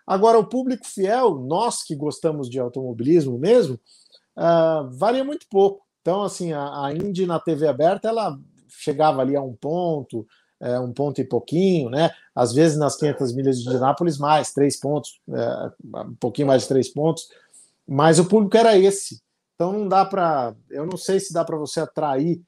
Agora, 0.10 0.40
o 0.40 0.48
público 0.48 0.88
fiel, 0.88 1.36
nós 1.36 1.84
que 1.84 1.96
gostamos 1.96 2.50
de 2.50 2.60
automobilismo 2.60 3.38
mesmo, 3.38 3.80
uh, 4.36 4.90
varia 4.92 5.24
muito 5.24 5.46
pouco. 5.48 5.86
Então, 6.10 6.24
assim, 6.24 6.54
a, 6.54 6.86
a 6.86 6.92
Indy 6.92 7.28
na 7.28 7.40
TV 7.40 7.68
aberta, 7.68 8.10
ela 8.10 8.36
chegava 8.68 9.22
ali 9.22 9.36
a 9.36 9.44
um 9.44 9.54
ponto, 9.54 10.26
é, 10.60 10.80
um 10.80 10.92
ponto 10.92 11.22
e 11.22 11.24
pouquinho, 11.24 11.88
né? 11.88 12.10
Às 12.34 12.52
vezes 12.52 12.80
nas 12.80 12.96
500 12.96 13.36
milhas 13.36 13.60
de 13.60 13.68
Indianápolis, 13.68 14.18
mais, 14.18 14.52
três 14.52 14.80
pontos, 14.80 15.22
é, 15.32 15.72
um 16.00 16.16
pouquinho 16.16 16.48
mais 16.48 16.64
de 16.64 16.68
três 16.68 16.90
pontos, 16.90 17.30
mas 17.88 18.18
o 18.18 18.26
público 18.26 18.58
era 18.58 18.76
esse. 18.76 19.22
Então 19.54 19.72
não 19.72 19.88
dá 19.88 20.04
para, 20.04 20.56
eu 20.72 20.84
não 20.88 20.98
sei 20.98 21.20
se 21.20 21.32
dá 21.32 21.46
para 21.46 21.58
você 21.58 21.80
atrair 21.80 22.42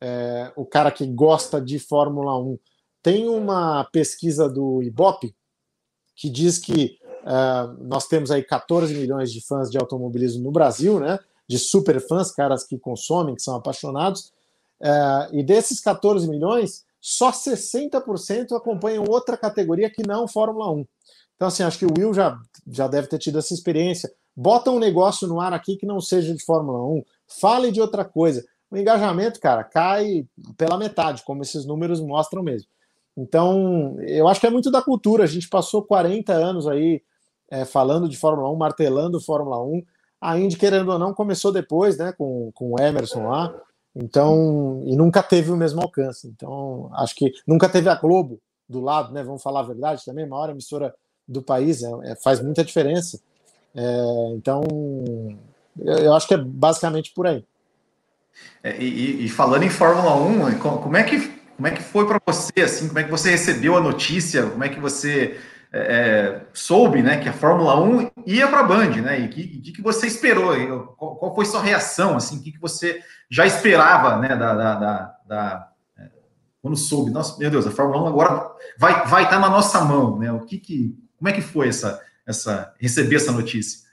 é, 0.00 0.52
o 0.56 0.66
cara 0.66 0.90
que 0.90 1.06
gosta 1.06 1.60
de 1.60 1.78
Fórmula 1.78 2.36
1. 2.36 2.58
Tem 3.04 3.28
uma 3.28 3.84
pesquisa 3.84 4.48
do 4.48 4.82
Ibope 4.82 5.32
que 6.16 6.28
diz 6.28 6.58
que 6.58 6.98
é, 7.24 7.84
nós 7.84 8.08
temos 8.08 8.32
aí 8.32 8.42
14 8.42 8.92
milhões 8.96 9.30
de 9.30 9.40
fãs 9.46 9.70
de 9.70 9.78
automobilismo 9.78 10.42
no 10.42 10.50
Brasil, 10.50 10.98
né? 10.98 11.20
De 11.48 11.58
super 11.58 12.00
fãs, 12.00 12.32
caras 12.32 12.64
que 12.64 12.78
consomem, 12.78 13.34
que 13.34 13.42
são 13.42 13.56
apaixonados. 13.56 14.32
É, 14.80 15.28
e 15.32 15.42
desses 15.42 15.80
14 15.80 16.28
milhões, 16.28 16.84
só 17.00 17.30
60% 17.30 18.52
acompanham 18.56 19.04
outra 19.08 19.36
categoria 19.36 19.90
que 19.90 20.06
não 20.06 20.26
Fórmula 20.26 20.70
1. 20.72 20.86
Então, 21.36 21.48
assim, 21.48 21.62
acho 21.62 21.78
que 21.78 21.86
o 21.86 21.94
Will 21.96 22.14
já, 22.14 22.38
já 22.66 22.88
deve 22.88 23.08
ter 23.08 23.18
tido 23.18 23.38
essa 23.38 23.54
experiência. 23.54 24.12
Bota 24.34 24.70
um 24.70 24.78
negócio 24.78 25.28
no 25.28 25.40
ar 25.40 25.52
aqui 25.52 25.76
que 25.76 25.86
não 25.86 26.00
seja 26.00 26.34
de 26.34 26.44
Fórmula 26.44 26.82
1, 26.84 27.04
fale 27.26 27.70
de 27.70 27.80
outra 27.80 28.04
coisa 28.04 28.44
o 28.70 28.76
engajamento, 28.76 29.40
cara, 29.40 29.62
cai 29.62 30.26
pela 30.56 30.76
metade, 30.76 31.22
como 31.24 31.42
esses 31.42 31.64
números 31.64 32.00
mostram 32.00 32.42
mesmo. 32.42 32.68
Então, 33.16 33.96
eu 34.00 34.28
acho 34.28 34.40
que 34.40 34.46
é 34.46 34.50
muito 34.50 34.70
da 34.70 34.82
cultura. 34.82 35.24
A 35.24 35.28
gente 35.28 35.48
passou 35.48 35.82
40 35.82 36.32
anos 36.32 36.66
aí 36.66 37.02
é, 37.50 37.64
falando 37.64 38.08
de 38.08 38.16
Fórmula 38.16 38.50
1, 38.50 38.56
martelando 38.56 39.20
Fórmula 39.20 39.62
1. 39.62 39.82
A 40.20 40.38
Indy, 40.38 40.56
querendo 40.56 40.90
ou 40.90 40.98
não, 40.98 41.12
começou 41.12 41.52
depois, 41.52 41.98
né, 41.98 42.12
com, 42.12 42.50
com 42.54 42.72
o 42.72 42.80
Emerson 42.80 43.28
lá. 43.28 43.54
Então, 43.94 44.82
e 44.84 44.94
nunca 44.94 45.22
teve 45.22 45.50
o 45.50 45.56
mesmo 45.56 45.80
alcance. 45.80 46.28
Então, 46.28 46.90
acho 46.94 47.14
que 47.14 47.32
nunca 47.46 47.68
teve 47.68 47.88
a 47.88 47.94
Globo 47.94 48.40
do 48.68 48.80
lado, 48.80 49.12
né? 49.12 49.22
Vamos 49.22 49.42
falar 49.42 49.60
a 49.60 49.66
verdade 49.66 50.04
também, 50.04 50.26
maior 50.26 50.50
emissora 50.50 50.94
do 51.26 51.40
país, 51.42 51.82
é, 51.82 51.90
é, 52.04 52.16
faz 52.16 52.42
muita 52.42 52.64
diferença. 52.64 53.18
É, 53.74 54.34
então, 54.34 54.62
eu, 55.78 55.98
eu 55.98 56.14
acho 56.14 56.28
que 56.28 56.34
é 56.34 56.38
basicamente 56.38 57.12
por 57.14 57.26
aí. 57.26 57.44
É, 58.62 58.76
e, 58.78 59.24
e, 59.24 59.28
falando 59.28 59.62
em 59.62 59.70
Fórmula 59.70 60.14
1, 60.14 60.58
como 60.58 60.96
é 60.96 61.02
que, 61.02 61.28
como 61.56 61.66
é 61.66 61.70
que 61.70 61.82
foi 61.82 62.06
para 62.06 62.20
você, 62.26 62.60
assim, 62.60 62.88
como 62.88 62.98
é 62.98 63.04
que 63.04 63.10
você 63.10 63.30
recebeu 63.30 63.76
a 63.76 63.80
notícia, 63.80 64.46
como 64.46 64.62
é 64.62 64.68
que 64.68 64.78
você 64.78 65.38
é, 65.72 65.80
é 65.80 66.46
soube 66.52 67.02
né, 67.02 67.18
que 67.18 67.28
a 67.28 67.32
Fórmula 67.32 67.80
1 67.80 68.10
ia 68.26 68.48
para 68.48 68.60
a 68.60 68.64
Band, 68.64 68.90
né? 69.02 69.20
E 69.20 69.26
o 69.26 69.28
que, 69.30 69.72
que, 69.72 69.82
você 69.82 70.06
esperou? 70.06 70.54
Qual, 70.96 71.16
qual, 71.16 71.34
foi 71.34 71.44
sua 71.44 71.62
reação? 71.62 72.16
Assim, 72.16 72.42
que, 72.42 72.52
que 72.52 72.60
você 72.60 73.00
já 73.30 73.46
esperava 73.46 74.18
né, 74.18 74.28
da, 74.28 74.54
da, 74.54 74.74
da, 74.74 75.16
da 75.26 75.72
é, 75.98 76.10
quando 76.62 76.76
soube? 76.76 77.10
Nossa, 77.10 77.38
meu 77.38 77.50
Deus, 77.50 77.66
a 77.66 77.70
Fórmula 77.70 78.02
1 78.02 78.06
agora 78.06 78.50
vai, 78.78 79.06
vai 79.06 79.24
estar 79.24 79.36
tá 79.36 79.40
na 79.40 79.50
nossa 79.50 79.84
mão, 79.84 80.18
né? 80.18 80.32
O 80.32 80.40
que, 80.40 80.58
que 80.58 80.96
como 81.16 81.28
é 81.28 81.32
que 81.32 81.40
foi 81.40 81.68
essa, 81.68 82.00
essa 82.26 82.74
receber 82.78 83.16
essa 83.16 83.32
notícia? 83.32 83.86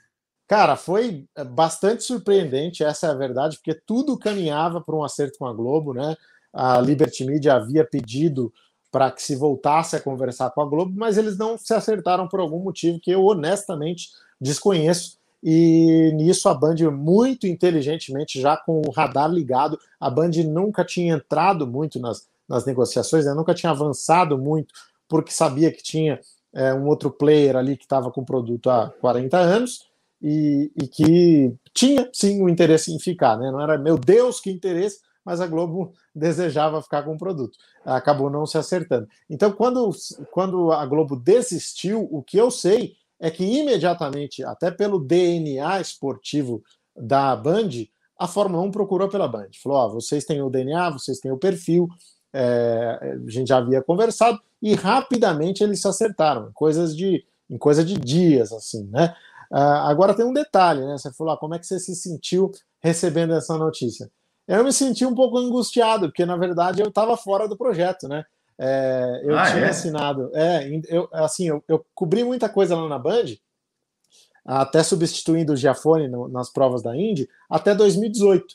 Cara, 0.46 0.76
foi 0.76 1.26
é, 1.34 1.42
bastante 1.44 2.04
surpreendente, 2.04 2.84
essa 2.84 3.06
é 3.06 3.10
a 3.10 3.14
verdade, 3.14 3.56
porque 3.56 3.74
tudo 3.74 4.18
caminhava 4.18 4.80
para 4.80 4.94
um 4.94 5.02
acerto 5.02 5.38
com 5.38 5.46
a 5.46 5.52
Globo, 5.52 5.94
né? 5.94 6.14
A 6.52 6.80
Liberty 6.80 7.24
Media 7.24 7.54
havia 7.54 7.84
pedido 7.84 8.52
para 8.94 9.10
que 9.10 9.20
se 9.20 9.34
voltasse 9.34 9.96
a 9.96 10.00
conversar 10.00 10.50
com 10.50 10.62
a 10.62 10.64
Globo, 10.64 10.92
mas 10.94 11.18
eles 11.18 11.36
não 11.36 11.58
se 11.58 11.74
acertaram 11.74 12.28
por 12.28 12.38
algum 12.38 12.60
motivo 12.60 13.00
que 13.00 13.10
eu 13.10 13.24
honestamente 13.24 14.10
desconheço. 14.40 15.18
E 15.42 16.12
nisso 16.14 16.48
a 16.48 16.54
Band, 16.54 16.76
muito 16.92 17.44
inteligentemente, 17.44 18.40
já 18.40 18.56
com 18.56 18.82
o 18.86 18.92
radar 18.92 19.28
ligado, 19.28 19.80
a 19.98 20.08
Band 20.08 20.30
nunca 20.46 20.84
tinha 20.84 21.12
entrado 21.12 21.66
muito 21.66 21.98
nas, 21.98 22.28
nas 22.48 22.64
negociações, 22.64 23.26
né? 23.26 23.34
nunca 23.34 23.52
tinha 23.52 23.72
avançado 23.72 24.38
muito, 24.38 24.72
porque 25.08 25.32
sabia 25.32 25.72
que 25.72 25.82
tinha 25.82 26.20
é, 26.52 26.72
um 26.72 26.86
outro 26.86 27.10
player 27.10 27.56
ali 27.56 27.76
que 27.76 27.82
estava 27.82 28.12
com 28.12 28.20
o 28.20 28.24
produto 28.24 28.70
há 28.70 28.92
40 29.00 29.36
anos 29.36 29.88
e, 30.22 30.70
e, 30.80 30.86
que 30.86 31.52
tinha 31.74 32.08
sim 32.12 32.40
o 32.40 32.48
interesse 32.48 32.94
em 32.94 33.00
ficar, 33.00 33.36
né? 33.36 33.50
Não 33.50 33.60
era 33.60 33.76
meu 33.76 33.98
Deus 33.98 34.38
que 34.38 34.52
interesse, 34.52 35.00
mas 35.24 35.40
a 35.40 35.48
Globo 35.48 35.92
desejava 36.14 36.82
ficar 36.82 37.02
com 37.02 37.14
o 37.14 37.18
produto. 37.18 37.58
Acabou 37.84 38.30
não 38.30 38.46
se 38.46 38.56
acertando. 38.56 39.08
Então, 39.28 39.52
quando, 39.52 39.90
quando 40.30 40.72
a 40.72 40.86
Globo 40.86 41.16
desistiu, 41.16 42.08
o 42.10 42.22
que 42.22 42.36
eu 42.36 42.50
sei 42.50 42.94
é 43.18 43.30
que 43.30 43.44
imediatamente, 43.44 44.44
até 44.44 44.70
pelo 44.70 44.98
DNA 44.98 45.80
esportivo 45.80 46.62
da 46.96 47.34
Band, 47.34 47.70
a 48.18 48.28
Fórmula 48.28 48.62
1 48.62 48.70
procurou 48.70 49.08
pela 49.08 49.26
Band. 49.26 49.48
Falou: 49.62 49.78
ó, 49.78 49.88
vocês 49.88 50.24
têm 50.24 50.42
o 50.42 50.50
DNA, 50.50 50.90
vocês 50.90 51.18
têm 51.18 51.32
o 51.32 51.38
perfil, 51.38 51.88
é, 52.32 53.16
a 53.26 53.30
gente 53.30 53.48
já 53.48 53.58
havia 53.58 53.82
conversado, 53.82 54.40
e 54.62 54.74
rapidamente 54.74 55.62
eles 55.62 55.80
se 55.80 55.88
acertaram, 55.88 56.50
coisas 56.52 56.96
de, 56.96 57.24
em 57.50 57.58
coisa 57.58 57.84
de 57.84 57.98
dias, 57.98 58.52
assim, 58.52 58.84
né? 58.90 59.14
Uh, 59.52 59.86
agora 59.86 60.14
tem 60.14 60.24
um 60.24 60.32
detalhe, 60.32 60.84
né? 60.84 60.96
Você 60.98 61.12
falou, 61.12 61.34
ah, 61.34 61.36
como 61.38 61.54
é 61.54 61.58
que 61.58 61.66
você 61.66 61.78
se 61.78 61.94
sentiu 61.94 62.50
recebendo 62.80 63.34
essa 63.34 63.56
notícia? 63.56 64.10
Eu 64.46 64.64
me 64.64 64.72
senti 64.72 65.06
um 65.06 65.14
pouco 65.14 65.38
angustiado, 65.38 66.08
porque 66.08 66.26
na 66.26 66.36
verdade 66.36 66.80
eu 66.80 66.88
estava 66.88 67.16
fora 67.16 67.48
do 67.48 67.56
projeto, 67.56 68.08
né? 68.08 68.24
É, 68.58 69.22
eu 69.24 69.36
ah, 69.36 69.50
tinha 69.50 69.64
é? 69.64 69.70
assinado, 69.70 70.30
é, 70.32 70.80
eu, 70.88 71.08
assim, 71.12 71.48
eu, 71.48 71.64
eu, 71.66 71.84
cobri 71.92 72.22
muita 72.22 72.48
coisa 72.48 72.76
lá 72.76 72.88
na 72.88 72.98
Band, 72.98 73.34
até 74.44 74.82
substituindo 74.82 75.54
o 75.54 75.56
Giafone 75.56 76.06
no, 76.06 76.28
nas 76.28 76.52
provas 76.52 76.82
da 76.82 76.96
Indy, 76.96 77.28
até 77.50 77.74
2018. 77.74 78.46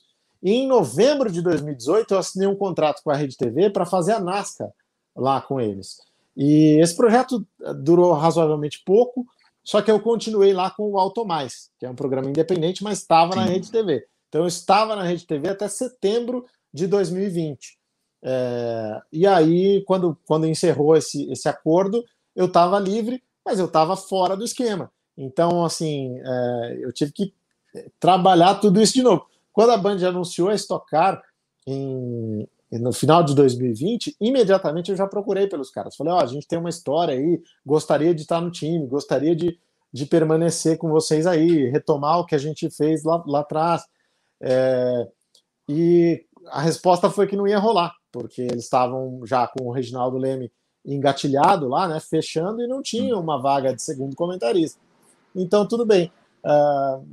E 0.41 0.51
em 0.51 0.67
novembro 0.67 1.29
de 1.29 1.41
2018 1.41 2.13
eu 2.13 2.17
assinei 2.17 2.47
um 2.47 2.55
contrato 2.55 3.01
com 3.03 3.11
a 3.11 3.15
Rede 3.15 3.35
TV 3.35 3.69
para 3.69 3.85
fazer 3.85 4.13
a 4.13 4.19
NASCAR 4.21 4.69
lá 5.15 5.41
com 5.41 5.59
eles. 5.59 5.97
E 6.37 6.79
esse 6.79 6.95
projeto 6.95 7.45
durou 7.83 8.13
razoavelmente 8.13 8.81
pouco, 8.85 9.25
só 9.63 9.81
que 9.81 9.91
eu 9.91 9.99
continuei 9.99 10.53
lá 10.53 10.71
com 10.71 10.89
o 10.89 10.97
Auto 10.97 11.25
Mais, 11.25 11.69
que 11.77 11.85
é 11.85 11.89
um 11.89 11.95
programa 11.95 12.29
independente, 12.29 12.83
mas 12.83 12.99
estava 12.99 13.35
na 13.35 13.43
Rede 13.43 13.69
TV. 13.69 14.05
Então 14.29 14.41
eu 14.41 14.47
estava 14.47 14.95
na 14.95 15.03
Rede 15.03 15.25
TV 15.25 15.49
até 15.49 15.67
setembro 15.67 16.45
de 16.73 16.87
2020. 16.87 17.77
É, 18.21 19.01
e 19.11 19.27
aí, 19.27 19.83
quando, 19.85 20.17
quando 20.25 20.47
encerrou 20.47 20.95
esse, 20.95 21.29
esse 21.31 21.49
acordo, 21.49 22.03
eu 22.35 22.45
estava 22.45 22.79
livre, 22.79 23.21
mas 23.45 23.59
eu 23.59 23.65
estava 23.65 23.95
fora 23.97 24.37
do 24.37 24.45
esquema. 24.45 24.91
Então, 25.17 25.65
assim, 25.65 26.17
é, 26.23 26.79
eu 26.81 26.93
tive 26.93 27.11
que 27.11 27.33
trabalhar 27.99 28.55
tudo 28.55 28.81
isso 28.81 28.93
de 28.93 29.03
novo. 29.03 29.25
Quando 29.51 29.71
a 29.71 29.77
Band 29.77 29.97
anunciou 30.07 30.49
a 30.49 30.55
Stock 30.55 30.89
Car 30.89 31.21
em, 31.67 32.47
no 32.71 32.93
final 32.93 33.23
de 33.23 33.35
2020, 33.35 34.15
imediatamente 34.19 34.91
eu 34.91 34.97
já 34.97 35.07
procurei 35.07 35.47
pelos 35.47 35.69
caras. 35.69 35.95
Falei, 35.95 36.13
ó, 36.13 36.17
oh, 36.17 36.21
a 36.21 36.25
gente 36.25 36.47
tem 36.47 36.57
uma 36.57 36.69
história 36.69 37.13
aí, 37.13 37.41
gostaria 37.65 38.13
de 38.13 38.21
estar 38.21 38.39
no 38.41 38.51
time, 38.51 38.87
gostaria 38.87 39.35
de, 39.35 39.57
de 39.91 40.05
permanecer 40.05 40.77
com 40.77 40.89
vocês 40.89 41.25
aí, 41.27 41.69
retomar 41.69 42.19
o 42.19 42.25
que 42.25 42.35
a 42.35 42.39
gente 42.39 42.69
fez 42.69 43.03
lá, 43.03 43.23
lá 43.27 43.41
atrás. 43.41 43.83
É, 44.41 45.07
e 45.67 46.25
a 46.47 46.61
resposta 46.61 47.09
foi 47.09 47.27
que 47.27 47.35
não 47.35 47.47
ia 47.47 47.59
rolar, 47.59 47.93
porque 48.11 48.41
eles 48.41 48.63
estavam 48.63 49.21
já 49.25 49.47
com 49.47 49.65
o 49.65 49.71
Reginaldo 49.71 50.17
Leme 50.17 50.51
engatilhado 50.85 51.67
lá, 51.67 51.87
né, 51.87 51.99
fechando, 51.99 52.61
e 52.61 52.67
não 52.67 52.81
tinha 52.81 53.17
uma 53.17 53.39
vaga 53.41 53.73
de 53.73 53.81
segundo 53.81 54.15
comentarista. 54.15 54.79
Então, 55.35 55.67
tudo 55.67 55.85
bem. 55.85 56.11
Uh, 56.43 57.05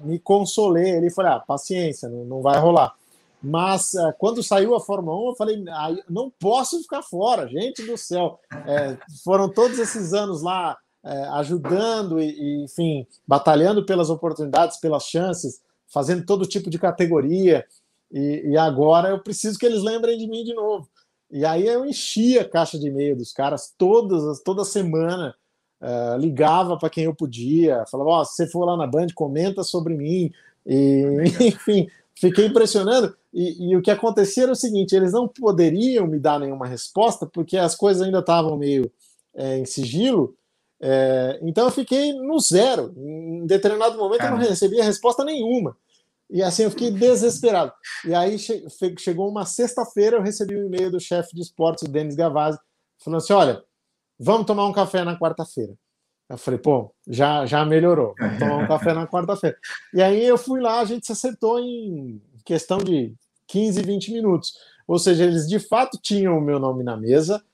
me 0.00 0.18
consolei 0.18 0.96
ali, 0.96 1.10
falei, 1.10 1.32
ah, 1.32 1.40
paciência, 1.40 2.08
não, 2.08 2.24
não 2.24 2.42
vai 2.42 2.58
rolar. 2.58 2.94
Mas 3.42 3.94
uh, 3.94 4.12
quando 4.18 4.42
saiu 4.42 4.74
a 4.74 4.80
Fórmula 4.80 5.16
1, 5.18 5.28
eu 5.28 5.36
falei, 5.36 5.64
ah, 5.68 5.94
não 6.08 6.30
posso 6.30 6.82
ficar 6.82 7.02
fora, 7.02 7.48
gente 7.48 7.86
do 7.86 7.96
céu. 7.96 8.38
É, 8.66 8.98
foram 9.24 9.48
todos 9.48 9.78
esses 9.78 10.12
anos 10.12 10.42
lá 10.42 10.76
é, 11.04 11.22
ajudando 11.34 12.20
e, 12.20 12.30
e, 12.30 12.64
enfim, 12.64 13.06
batalhando 13.26 13.86
pelas 13.86 14.10
oportunidades, 14.10 14.78
pelas 14.78 15.04
chances, 15.04 15.60
fazendo 15.88 16.24
todo 16.24 16.46
tipo 16.46 16.70
de 16.70 16.78
categoria. 16.78 17.64
E, 18.12 18.50
e, 18.50 18.56
agora 18.56 19.08
eu 19.08 19.18
preciso 19.20 19.58
que 19.58 19.66
eles 19.66 19.82
lembrem 19.82 20.16
de 20.16 20.26
mim 20.26 20.44
de 20.44 20.54
novo. 20.54 20.88
E 21.30 21.44
aí 21.44 21.66
eu 21.66 21.84
enchia 21.84 22.42
a 22.42 22.48
caixa 22.48 22.78
de 22.78 22.86
e-mail 22.86 23.16
dos 23.16 23.32
caras 23.32 23.74
todas, 23.76 24.40
toda 24.42 24.64
semana 24.64 25.34
Uh, 25.78 26.16
ligava 26.16 26.78
para 26.78 26.88
quem 26.88 27.04
eu 27.04 27.14
podia, 27.14 27.84
falava: 27.90 28.08
oh, 28.10 28.24
se 28.24 28.34
você 28.34 28.46
for 28.46 28.64
lá 28.64 28.76
na 28.78 28.86
Band, 28.86 29.08
comenta 29.14 29.62
sobre 29.62 29.94
mim. 29.94 30.32
E, 30.64 31.04
enfim, 31.40 31.86
fiquei 32.14 32.46
impressionando. 32.46 33.14
E, 33.32 33.70
e, 33.70 33.76
o 33.76 33.82
que 33.82 33.90
acontecia 33.90 34.44
era 34.44 34.52
o 34.52 34.56
seguinte: 34.56 34.96
eles 34.96 35.12
não 35.12 35.28
poderiam 35.28 36.06
me 36.06 36.18
dar 36.18 36.40
nenhuma 36.40 36.66
resposta, 36.66 37.26
porque 37.26 37.58
as 37.58 37.76
coisas 37.76 38.02
ainda 38.02 38.20
estavam 38.20 38.56
meio 38.56 38.90
é, 39.34 39.58
em 39.58 39.66
sigilo. 39.66 40.34
É, 40.80 41.38
então 41.42 41.66
eu 41.66 41.70
fiquei 41.70 42.12
no 42.12 42.38
zero. 42.38 42.94
Em 42.96 43.46
determinado 43.46 43.96
momento 43.96 44.24
eu 44.24 44.30
não 44.30 44.38
recebia 44.38 44.84
resposta 44.84 45.24
nenhuma. 45.24 45.76
E 46.28 46.42
assim 46.42 46.64
eu 46.64 46.70
fiquei 46.70 46.90
desesperado. 46.90 47.72
E 48.04 48.14
aí 48.14 48.38
che 48.38 48.64
chegou 48.98 49.28
uma 49.28 49.46
sexta-feira, 49.46 50.16
eu 50.16 50.22
recebi 50.22 50.56
um 50.56 50.66
e-mail 50.66 50.90
do 50.90 51.00
chefe 51.00 51.34
de 51.34 51.42
esportes, 51.42 51.88
o 51.88 51.90
Denis 51.90 52.16
Gavazzi, 52.16 52.58
falando 52.98 53.18
assim: 53.18 53.32
olha 53.32 53.62
Vamos 54.18 54.46
tomar 54.46 54.66
um 54.66 54.72
café 54.72 55.04
na 55.04 55.18
quarta-feira. 55.18 55.74
Eu 56.28 56.38
falei, 56.38 56.58
pô, 56.58 56.92
já, 57.06 57.46
já 57.46 57.64
melhorou. 57.64 58.14
Vamos 58.18 58.38
tomar 58.38 58.56
um 58.56 58.66
café 58.66 58.92
na 58.94 59.06
quarta-feira. 59.06 59.56
E 59.94 60.02
aí 60.02 60.24
eu 60.24 60.38
fui 60.38 60.60
lá, 60.60 60.80
a 60.80 60.84
gente 60.84 61.06
se 61.06 61.12
acertou 61.12 61.60
em 61.60 62.20
questão 62.44 62.78
de 62.78 63.14
15, 63.46 63.82
20 63.82 64.12
minutos. 64.12 64.54
Ou 64.88 64.98
seja, 64.98 65.24
eles 65.24 65.46
de 65.46 65.58
fato 65.58 65.98
tinham 66.00 66.38
o 66.38 66.40
meu 66.40 66.58
nome 66.58 66.82
na 66.82 66.96
mesa, 66.96 67.44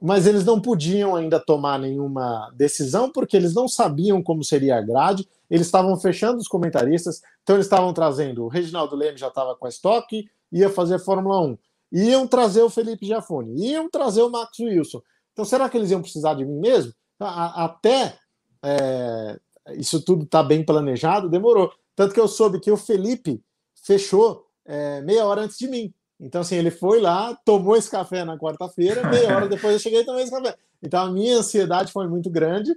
mas 0.00 0.26
eles 0.26 0.44
não 0.44 0.60
podiam 0.60 1.16
ainda 1.16 1.40
tomar 1.40 1.78
nenhuma 1.78 2.50
decisão, 2.54 3.10
porque 3.10 3.36
eles 3.36 3.54
não 3.54 3.66
sabiam 3.66 4.22
como 4.22 4.44
seria 4.44 4.76
a 4.76 4.82
grade, 4.82 5.28
eles 5.50 5.66
estavam 5.66 5.96
fechando 5.98 6.38
os 6.38 6.48
comentaristas, 6.48 7.22
então 7.42 7.56
eles 7.56 7.66
estavam 7.66 7.92
trazendo 7.92 8.44
o 8.44 8.48
Reginaldo 8.48 8.96
Leme 8.96 9.16
já 9.16 9.28
estava 9.28 9.54
com 9.56 9.66
a 9.66 9.68
estoque, 9.68 10.28
ia 10.52 10.68
fazer 10.68 10.98
Fórmula 10.98 11.40
1, 11.40 11.58
iam 11.92 12.26
trazer 12.26 12.62
o 12.62 12.70
Felipe 12.70 13.06
Giafone, 13.06 13.54
iam 13.56 13.88
trazer 13.88 14.22
o 14.22 14.30
Max 14.30 14.58
Wilson, 14.58 15.00
então, 15.36 15.44
será 15.44 15.68
que 15.68 15.76
eles 15.76 15.90
iam 15.90 16.00
precisar 16.00 16.32
de 16.32 16.46
mim 16.46 16.58
mesmo? 16.58 16.94
Até 17.20 18.18
é, 18.64 19.38
isso 19.74 20.02
tudo 20.02 20.24
está 20.24 20.42
bem 20.42 20.64
planejado, 20.64 21.28
demorou. 21.28 21.70
Tanto 21.94 22.14
que 22.14 22.20
eu 22.20 22.26
soube 22.26 22.58
que 22.58 22.70
o 22.70 22.76
Felipe 22.76 23.44
fechou 23.84 24.46
é, 24.64 25.02
meia 25.02 25.26
hora 25.26 25.42
antes 25.42 25.58
de 25.58 25.68
mim. 25.68 25.92
Então, 26.18 26.40
assim, 26.40 26.56
ele 26.56 26.70
foi 26.70 27.00
lá, 27.00 27.34
tomou 27.44 27.76
esse 27.76 27.90
café 27.90 28.24
na 28.24 28.38
quarta-feira, 28.38 29.06
meia 29.08 29.36
hora 29.36 29.48
depois 29.48 29.74
eu 29.74 29.78
cheguei 29.78 30.00
e 30.00 30.04
tomei 30.04 30.22
esse 30.22 30.32
café. 30.32 30.56
Então, 30.82 31.04
a 31.04 31.10
minha 31.10 31.38
ansiedade 31.38 31.92
foi 31.92 32.08
muito 32.08 32.30
grande, 32.30 32.72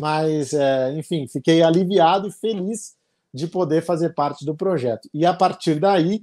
mas, 0.00 0.52
é, 0.52 0.92
enfim, 0.92 1.26
fiquei 1.26 1.62
aliviado 1.62 2.28
e 2.28 2.32
feliz 2.32 2.94
de 3.32 3.46
poder 3.46 3.82
fazer 3.82 4.14
parte 4.14 4.44
do 4.44 4.54
projeto. 4.54 5.08
E 5.12 5.24
a 5.24 5.32
partir 5.32 5.80
daí, 5.80 6.22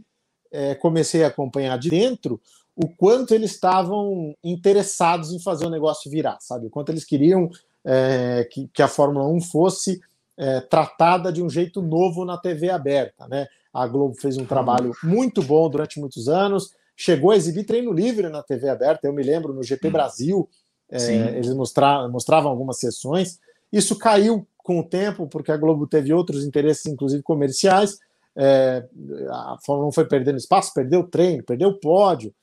é, 0.51 0.75
comecei 0.75 1.23
a 1.23 1.27
acompanhar 1.27 1.77
de 1.77 1.89
dentro 1.89 2.39
o 2.75 2.87
quanto 2.87 3.33
eles 3.33 3.51
estavam 3.51 4.35
interessados 4.43 5.31
em 5.33 5.39
fazer 5.39 5.65
o 5.65 5.69
negócio 5.69 6.09
virar, 6.09 6.37
sabe? 6.39 6.67
O 6.67 6.69
quanto 6.69 6.89
eles 6.89 7.03
queriam 7.03 7.49
é, 7.85 8.47
que, 8.51 8.67
que, 8.73 8.81
a 8.81 8.87
Fórmula 8.87 9.27
1 9.27 9.41
fosse 9.41 9.99
é, 10.37 10.61
tratada 10.61 11.31
de 11.31 11.41
um 11.41 11.49
jeito 11.49 11.81
novo 11.81 12.25
na 12.25 12.37
TV 12.37 12.69
aberta, 12.69 13.27
né? 13.27 13.47
A 13.73 13.87
Globo 13.87 14.15
fez 14.15 14.37
um 14.37 14.45
trabalho 14.45 14.91
muito 15.03 15.41
bom 15.41 15.69
durante 15.69 15.99
muitos 15.99 16.27
anos, 16.27 16.73
chegou 16.95 17.31
a 17.31 17.37
exibir 17.37 17.65
treino 17.65 17.93
livre 17.93 18.27
na 18.27 18.43
TV 18.43 18.69
aberta. 18.69 19.07
Eu 19.07 19.13
me 19.13 19.23
lembro 19.23 19.53
no 19.53 19.63
GP 19.63 19.89
Brasil, 19.89 20.49
é, 20.89 21.37
eles 21.37 21.53
mostra, 21.53 22.07
mostravam 22.09 22.51
algumas 22.51 22.79
sessões. 22.79 23.39
Isso 23.71 23.97
caiu 23.97 24.45
com 24.57 24.79
o 24.79 24.83
tempo, 24.83 25.27
porque 25.27 25.51
a 25.51 25.57
Globo 25.57 25.87
teve 25.87 26.13
outros 26.13 26.43
interesses, 26.43 26.85
inclusive 26.85 27.23
comerciais. 27.23 27.97
É, 28.35 28.85
a 29.29 29.57
Fórmula 29.65 29.89
1 29.89 29.91
foi 29.93 30.05
perdendo 30.05 30.37
espaço, 30.37 30.73
perdeu 30.73 31.03
treino, 31.03 31.43
perdeu 31.43 31.73
pódio. 31.79 32.33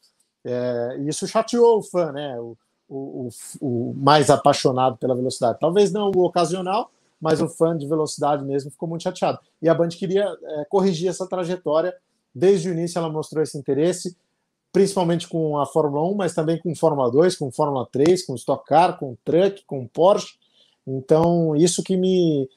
É, 0.45 0.97
e 1.01 1.09
isso 1.09 1.27
chateou 1.27 1.79
o 1.79 1.83
fã, 1.83 2.13
né? 2.13 2.39
O, 2.41 2.57
o, 2.89 3.29
o, 3.61 3.95
mais 3.97 4.31
apaixonado 4.31 4.97
pela 4.97 5.15
velocidade. 5.15 5.59
Talvez 5.61 5.93
não 5.93 6.11
o 6.15 6.25
ocasional, 6.25 6.91
mas 7.21 7.41
o 7.41 7.49
fã 7.49 7.77
de 7.77 7.87
velocidade 7.87 8.45
mesmo 8.45 8.71
ficou 8.71 8.89
muito 8.89 9.03
chateado. 9.03 9.39
E 9.61 9.69
a 9.69 9.75
Band 9.75 9.89
queria 9.89 10.25
é, 10.25 10.65
corrigir 10.67 11.09
essa 11.09 11.27
trajetória. 11.27 11.95
Desde 12.35 12.69
o 12.69 12.73
início 12.73 12.99
ela 12.99 13.11
mostrou 13.11 13.43
esse 13.43 13.59
interesse, 13.59 14.17
principalmente 14.73 15.29
com 15.29 15.59
a 15.59 15.67
Fórmula 15.67 16.09
1, 16.11 16.15
mas 16.15 16.35
também 16.35 16.59
com 16.59 16.75
Fórmula 16.75 17.11
2, 17.11 17.37
com 17.37 17.51
Fórmula 17.51 17.87
3, 17.91 18.25
com 18.25 18.35
Stock 18.37 18.65
Car, 18.65 18.99
com 18.99 19.17
Truck, 19.25 19.65
com 19.67 19.87
Porsche. 19.87 20.39
Então, 20.87 21.57
isso 21.57 21.83
que 21.83 21.97
me, 21.97 22.49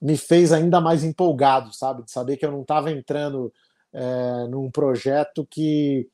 me 0.00 0.16
fez 0.16 0.52
ainda 0.52 0.80
mais 0.80 1.04
empolgado, 1.04 1.72
sabe? 1.72 2.02
De 2.02 2.10
saber 2.10 2.36
que 2.36 2.44
eu 2.44 2.50
não 2.50 2.62
estava 2.62 2.90
entrando 2.90 3.52
é, 3.92 4.46
num 4.48 4.70
projeto 4.70 5.46
que 5.48 6.08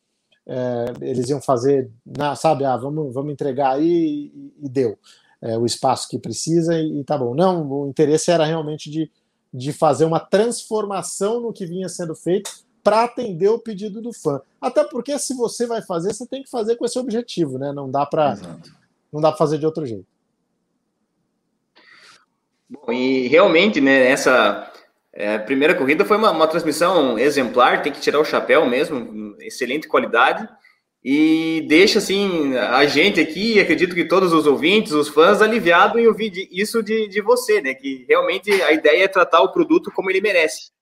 é, 0.46 0.92
eles 1.00 1.30
iam 1.30 1.40
fazer, 1.40 1.90
na, 2.04 2.36
sabe, 2.36 2.64
ah, 2.64 2.76
vamos, 2.76 3.14
vamos 3.14 3.32
entregar 3.32 3.72
aí 3.72 4.30
e, 4.34 4.54
e 4.66 4.68
deu 4.68 4.98
é, 5.42 5.56
o 5.58 5.66
espaço 5.66 6.08
que 6.08 6.18
precisa 6.18 6.74
e, 6.78 7.00
e, 7.00 7.04
tá 7.04 7.16
bom. 7.16 7.34
Não, 7.34 7.66
o 7.70 7.88
interesse 7.88 8.30
era 8.30 8.44
realmente 8.44 8.90
de, 8.90 9.10
de 9.52 9.72
fazer 9.72 10.04
uma 10.04 10.20
transformação 10.20 11.40
no 11.40 11.52
que 11.52 11.66
vinha 11.66 11.88
sendo 11.88 12.14
feito 12.14 12.50
para 12.82 13.04
atender 13.04 13.48
o 13.48 13.58
pedido 13.58 14.02
do 14.02 14.12
fã. 14.12 14.40
Até 14.60 14.84
porque 14.84 15.18
se 15.18 15.34
você 15.34 15.66
vai 15.66 15.80
fazer, 15.82 16.12
você 16.12 16.26
tem 16.26 16.42
que 16.42 16.50
fazer 16.50 16.76
com 16.76 16.84
esse 16.84 16.98
objetivo, 16.98 17.58
né? 17.58 17.72
Não 17.72 17.90
dá 17.90 18.04
para 18.04 18.36
não 19.12 19.20
dá 19.20 19.30
para 19.30 19.38
fazer 19.38 19.58
de 19.58 19.64
outro 19.64 19.86
jeito. 19.86 20.06
Bom, 22.68 22.92
e 22.92 23.28
realmente, 23.28 23.80
né, 23.80 24.10
essa 24.10 24.70
É, 25.16 25.38
primeira 25.38 25.76
corrida 25.76 26.04
foi 26.04 26.16
uma, 26.16 26.32
uma, 26.32 26.48
transmissão 26.48 27.16
exemplar, 27.16 27.82
tem 27.82 27.92
que 27.92 28.00
tirar 28.00 28.18
o 28.18 28.24
chapéu 28.24 28.66
mesmo, 28.66 29.36
excelente 29.38 29.86
qualidade. 29.86 30.48
E 31.04 31.60
deixa 31.68 31.98
assim 31.98 32.56
a 32.56 32.86
gente 32.86 33.20
aqui, 33.20 33.60
acredito 33.60 33.94
que 33.94 34.08
todos 34.08 34.32
os 34.32 34.46
ouvintes, 34.46 34.92
os 34.92 35.08
fãs, 35.08 35.42
aliviado 35.42 35.98
em 35.98 36.06
ouvir 36.06 36.48
isso 36.50 36.82
de, 36.82 37.06
de 37.08 37.20
você, 37.20 37.60
né? 37.60 37.74
Que 37.74 38.06
realmente 38.08 38.50
a 38.50 38.72
ideia 38.72 39.04
é 39.04 39.08
tratar 39.08 39.42
o 39.42 39.52
produto 39.52 39.92
como 39.94 40.10
ele 40.10 40.22
merece. 40.22 40.72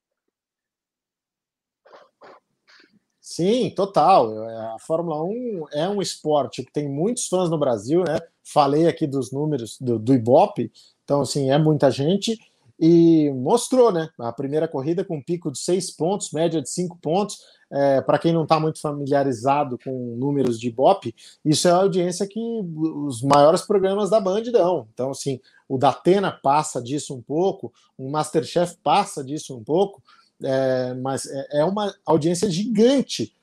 Sim, 3.21 3.71
total. 3.71 4.47
A 4.75 4.77
Fórmula 4.79 5.25
1 5.25 5.65
é 5.73 5.89
um 5.89 6.01
esporte 6.01 6.63
que 6.63 6.73
tem 6.73 6.89
muitos 6.89 7.27
fãs 7.27 7.51
no 7.51 7.59
Brasil, 7.59 8.05
né? 8.05 8.21
Falei 8.45 8.87
aqui 8.87 9.09
dos 9.09 9.33
números 9.33 9.77
do, 9.81 9.99
do 9.99 10.15
Ibope, 10.15 10.71
então, 11.03 11.23
assim, 11.23 11.51
é 11.51 11.59
muita 11.59 11.91
gente 11.91 12.39
e 12.79 13.31
mostrou, 13.31 13.93
né? 13.93 14.09
A 14.19 14.33
primeira 14.33 14.67
corrida 14.67 15.05
com 15.05 15.17
um 15.17 15.23
pico 15.23 15.53
de 15.53 15.59
seis 15.59 15.91
pontos, 15.91 16.33
média 16.33 16.61
de 16.61 16.69
cinco 16.69 16.99
pontos. 17.01 17.39
É, 17.73 18.03
Para 18.03 18.19
quem 18.19 18.33
não 18.33 18.43
está 18.43 18.61
muito 18.61 18.81
familiarizado 18.81 19.79
com 19.83 20.17
números 20.17 20.61
de 20.61 20.69
Ibope, 20.69 21.15
isso 21.45 21.67
é 21.67 21.71
a 21.71 21.77
audiência 21.77 22.27
que 22.27 22.39
os 22.39 23.23
maiores 23.23 23.63
programas 23.63 24.11
da 24.11 24.21
Band 24.21 24.43
dão. 24.53 24.87
Então, 24.93 25.11
assim, 25.11 25.41
o 25.69 25.79
Datena 25.79 26.31
passa 26.31 26.83
disso 26.83 27.15
um 27.15 27.23
pouco, 27.23 27.73
o 27.97 28.11
Masterchef 28.11 28.77
passa 28.83 29.25
disso 29.25 29.57
um 29.57 29.65
pouco, 29.65 30.03
é, 30.43 30.93
mas 30.95 31.27
é, 31.27 31.61
é 31.61 31.65
uma 31.65 31.95
audiência 32.05 32.51
gigante 32.51 33.35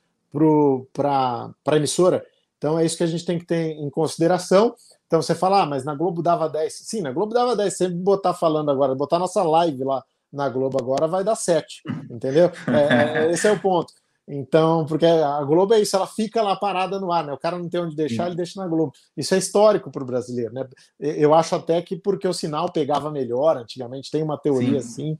para 0.94 1.52
a 1.66 1.76
emissora. 1.76 2.24
Então 2.58 2.78
é 2.78 2.86
isso 2.86 2.98
que 2.98 3.04
a 3.04 3.08
gente 3.08 3.26
tem 3.26 3.40
que 3.40 3.46
ter 3.46 3.72
em 3.72 3.90
consideração. 3.90 4.76
Então 5.08 5.22
você 5.22 5.34
fala, 5.34 5.64
ah, 5.64 5.66
mas 5.66 5.84
na 5.84 5.96
Globo 5.96 6.22
dava 6.22 6.48
10. 6.48 6.74
Sim, 6.74 7.02
na 7.02 7.12
Globo 7.12 7.34
dava 7.34 7.56
10. 7.56 7.76
Sempre 7.76 7.96
botar 7.96 8.34
falando 8.34 8.70
agora, 8.70 8.94
botar 8.94 9.18
nossa 9.18 9.42
live 9.42 9.84
lá 9.84 10.04
na 10.32 10.48
Globo 10.50 10.78
agora 10.80 11.08
vai 11.08 11.24
dar 11.24 11.36
7. 11.36 11.82
Entendeu? 12.12 12.52
É, 12.68 13.24
é, 13.26 13.32
esse 13.32 13.48
é 13.48 13.52
o 13.52 13.60
ponto. 13.60 13.94
Então, 14.32 14.86
porque 14.86 15.08
a 15.08 15.44
Globo 15.44 15.74
é 15.74 15.80
isso, 15.80 15.96
ela 15.96 16.06
fica 16.06 16.40
lá 16.44 16.56
parada 16.56 17.00
no 17.00 17.12
ar, 17.12 17.26
né? 17.26 17.34
O 17.34 17.38
cara 17.38 17.58
não 17.58 17.68
tem 17.68 17.82
onde 17.82 17.96
deixar, 17.96 18.28
ele 18.28 18.36
deixa 18.36 18.62
na 18.62 18.68
Globo. 18.68 18.94
Isso 19.18 19.34
é 19.34 19.40
histórico 19.40 19.90
para 19.90 20.04
o 20.04 20.06
brasileiro, 20.06 20.54
né? 20.54 20.68
Eu 21.00 21.34
acho 21.34 21.56
até 21.56 21.82
que 21.82 21.96
porque 21.96 22.28
o 22.28 22.34
sinal 22.34 22.72
pegava 22.72 23.10
melhor 23.10 23.58
antigamente, 23.58 24.12
tem 24.12 24.22
uma 24.22 24.38
teoria 24.38 24.82
Sim. 24.82 25.14
assim. 25.14 25.18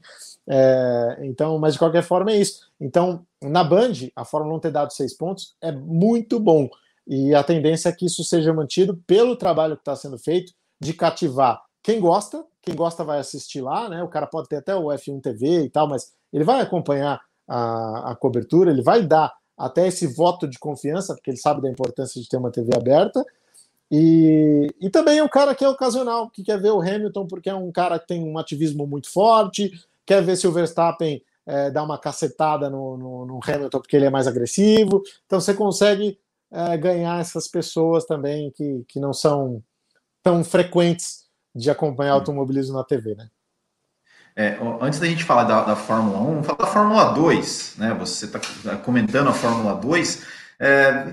É, 0.48 1.18
então, 1.22 1.58
mas 1.58 1.72
de 1.72 1.80
qualquer 1.80 2.04
forma 2.04 2.30
é 2.30 2.36
isso. 2.36 2.70
Então, 2.80 3.26
na 3.42 3.64
Band, 3.64 3.92
a 4.14 4.24
Fórmula 4.24 4.56
1 4.58 4.60
ter 4.60 4.70
dado 4.70 4.92
seis 4.92 5.12
pontos 5.12 5.56
é 5.60 5.72
muito 5.72 6.38
bom. 6.38 6.68
E 7.04 7.34
a 7.34 7.42
tendência 7.42 7.88
é 7.88 7.92
que 7.92 8.06
isso 8.06 8.22
seja 8.22 8.54
mantido 8.54 8.96
pelo 9.08 9.34
trabalho 9.34 9.74
que 9.74 9.82
está 9.82 9.96
sendo 9.96 10.18
feito 10.18 10.52
de 10.80 10.94
cativar 10.94 11.60
quem 11.82 11.98
gosta, 11.98 12.44
quem 12.62 12.74
gosta 12.74 13.02
vai 13.02 13.18
assistir 13.18 13.60
lá, 13.60 13.88
né? 13.88 14.02
O 14.02 14.08
cara 14.08 14.26
pode 14.26 14.48
ter 14.48 14.56
até 14.56 14.74
o 14.74 14.84
F1 14.86 15.20
TV 15.20 15.64
e 15.64 15.70
tal, 15.70 15.88
mas 15.88 16.12
ele 16.32 16.44
vai 16.44 16.60
acompanhar 16.60 17.20
a, 17.50 18.12
a 18.12 18.14
cobertura, 18.14 18.70
ele 18.70 18.80
vai 18.80 19.02
dar 19.02 19.34
até 19.58 19.88
esse 19.88 20.06
voto 20.06 20.46
de 20.46 20.58
confiança, 20.58 21.14
porque 21.14 21.30
ele 21.30 21.36
sabe 21.36 21.60
da 21.60 21.68
importância 21.68 22.20
de 22.22 22.28
ter 22.28 22.36
uma 22.36 22.50
TV 22.50 22.70
aberta. 22.74 23.24
E, 23.90 24.72
e 24.80 24.88
também 24.88 25.20
o 25.20 25.28
cara 25.28 25.52
que 25.52 25.64
é 25.64 25.68
ocasional, 25.68 26.30
que 26.30 26.44
quer 26.44 26.60
ver 26.62 26.70
o 26.70 26.80
Hamilton 26.80 27.26
porque 27.26 27.50
é 27.50 27.54
um 27.54 27.72
cara 27.72 27.98
que 27.98 28.06
tem 28.06 28.22
um 28.22 28.38
ativismo 28.38 28.86
muito 28.86 29.12
forte, 29.12 29.72
quer 30.06 30.22
ver 30.22 30.36
se 30.36 30.46
o 30.46 30.52
Verstappen 30.52 31.20
é, 31.44 31.72
dá 31.72 31.82
uma 31.82 31.98
cacetada 31.98 32.70
no, 32.70 32.96
no, 32.96 33.26
no, 33.26 33.40
Hamilton 33.44 33.80
porque 33.80 33.96
ele 33.96 34.06
é 34.06 34.10
mais 34.10 34.28
agressivo. 34.28 35.02
Então 35.26 35.40
você 35.40 35.52
consegue 35.52 36.16
é, 36.52 36.76
ganhar 36.78 37.20
essas 37.20 37.48
pessoas 37.48 38.04
também 38.04 38.52
que, 38.52 38.84
que 38.86 39.00
não 39.00 39.12
são 39.12 39.60
tão 40.22 40.44
frequentes 40.44 41.24
de 41.52 41.68
acompanhar 41.68 42.12
automobilismo 42.12 42.76
na 42.76 42.84
TV, 42.84 43.16
né? 43.16 43.28
É, 44.36 44.58
antes 44.80 44.98
da 44.98 45.06
gente 45.06 45.24
falar 45.24 45.44
da, 45.44 45.64
da 45.64 45.76
Fórmula 45.76 46.18
1, 46.20 46.24
vamos 46.24 46.46
falar 46.46 46.58
da 46.58 46.66
Fórmula 46.66 47.04
2, 47.12 47.74
né? 47.78 47.94
Você 47.98 48.26
está 48.26 48.38
tá 48.38 48.76
comentando 48.76 49.28
a 49.28 49.32
Fórmula 49.32 49.74
2. 49.74 50.22
É, 50.62 51.06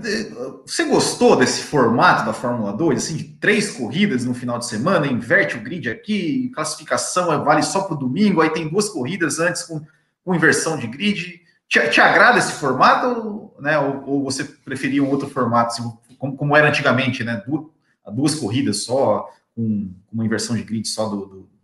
você 0.66 0.84
gostou 0.84 1.36
desse 1.36 1.64
formato 1.64 2.26
da 2.26 2.34
Fórmula 2.34 2.74
2? 2.74 3.04
Assim, 3.04 3.16
de 3.16 3.24
três 3.24 3.72
corridas 3.72 4.26
no 4.26 4.34
final 4.34 4.60
de 4.60 4.66
semana, 4.66 5.08
inverte 5.08 5.56
o 5.56 5.62
grid 5.62 5.90
aqui, 5.90 6.50
classificação 6.54 7.34
é, 7.34 7.38
vale 7.38 7.64
só 7.64 7.84
para 7.84 7.96
o 7.96 8.00
domingo, 8.00 8.42
aí 8.42 8.50
tem 8.50 8.68
duas 8.68 8.90
corridas 8.90 9.40
antes 9.40 9.64
com, 9.64 9.82
com 10.24 10.36
inversão 10.36 10.78
de 10.78 10.86
grid. 10.86 11.42
Te, 11.68 11.90
te 11.90 12.00
agrada 12.00 12.38
esse 12.38 12.54
formato, 12.54 13.52
né? 13.60 13.80
Ou, 13.80 14.04
ou, 14.06 14.24
você 14.24 14.44
preferia 14.44 15.04
um 15.04 15.10
outro 15.10 15.30
formato, 15.30 15.74
assim, 15.74 15.92
como, 16.18 16.36
como, 16.36 16.56
era 16.56 16.70
antigamente, 16.70 17.24
né? 17.24 17.42
Duas, 17.48 17.66
duas 18.14 18.36
corridas 18.36 18.84
só, 18.84 19.30
com, 19.56 19.90
com 20.06 20.14
uma 20.14 20.26
inversão 20.26 20.56
de 20.56 20.64
grid 20.64 20.88
só 20.88 21.08
do, 21.08 21.26
do 21.26 21.57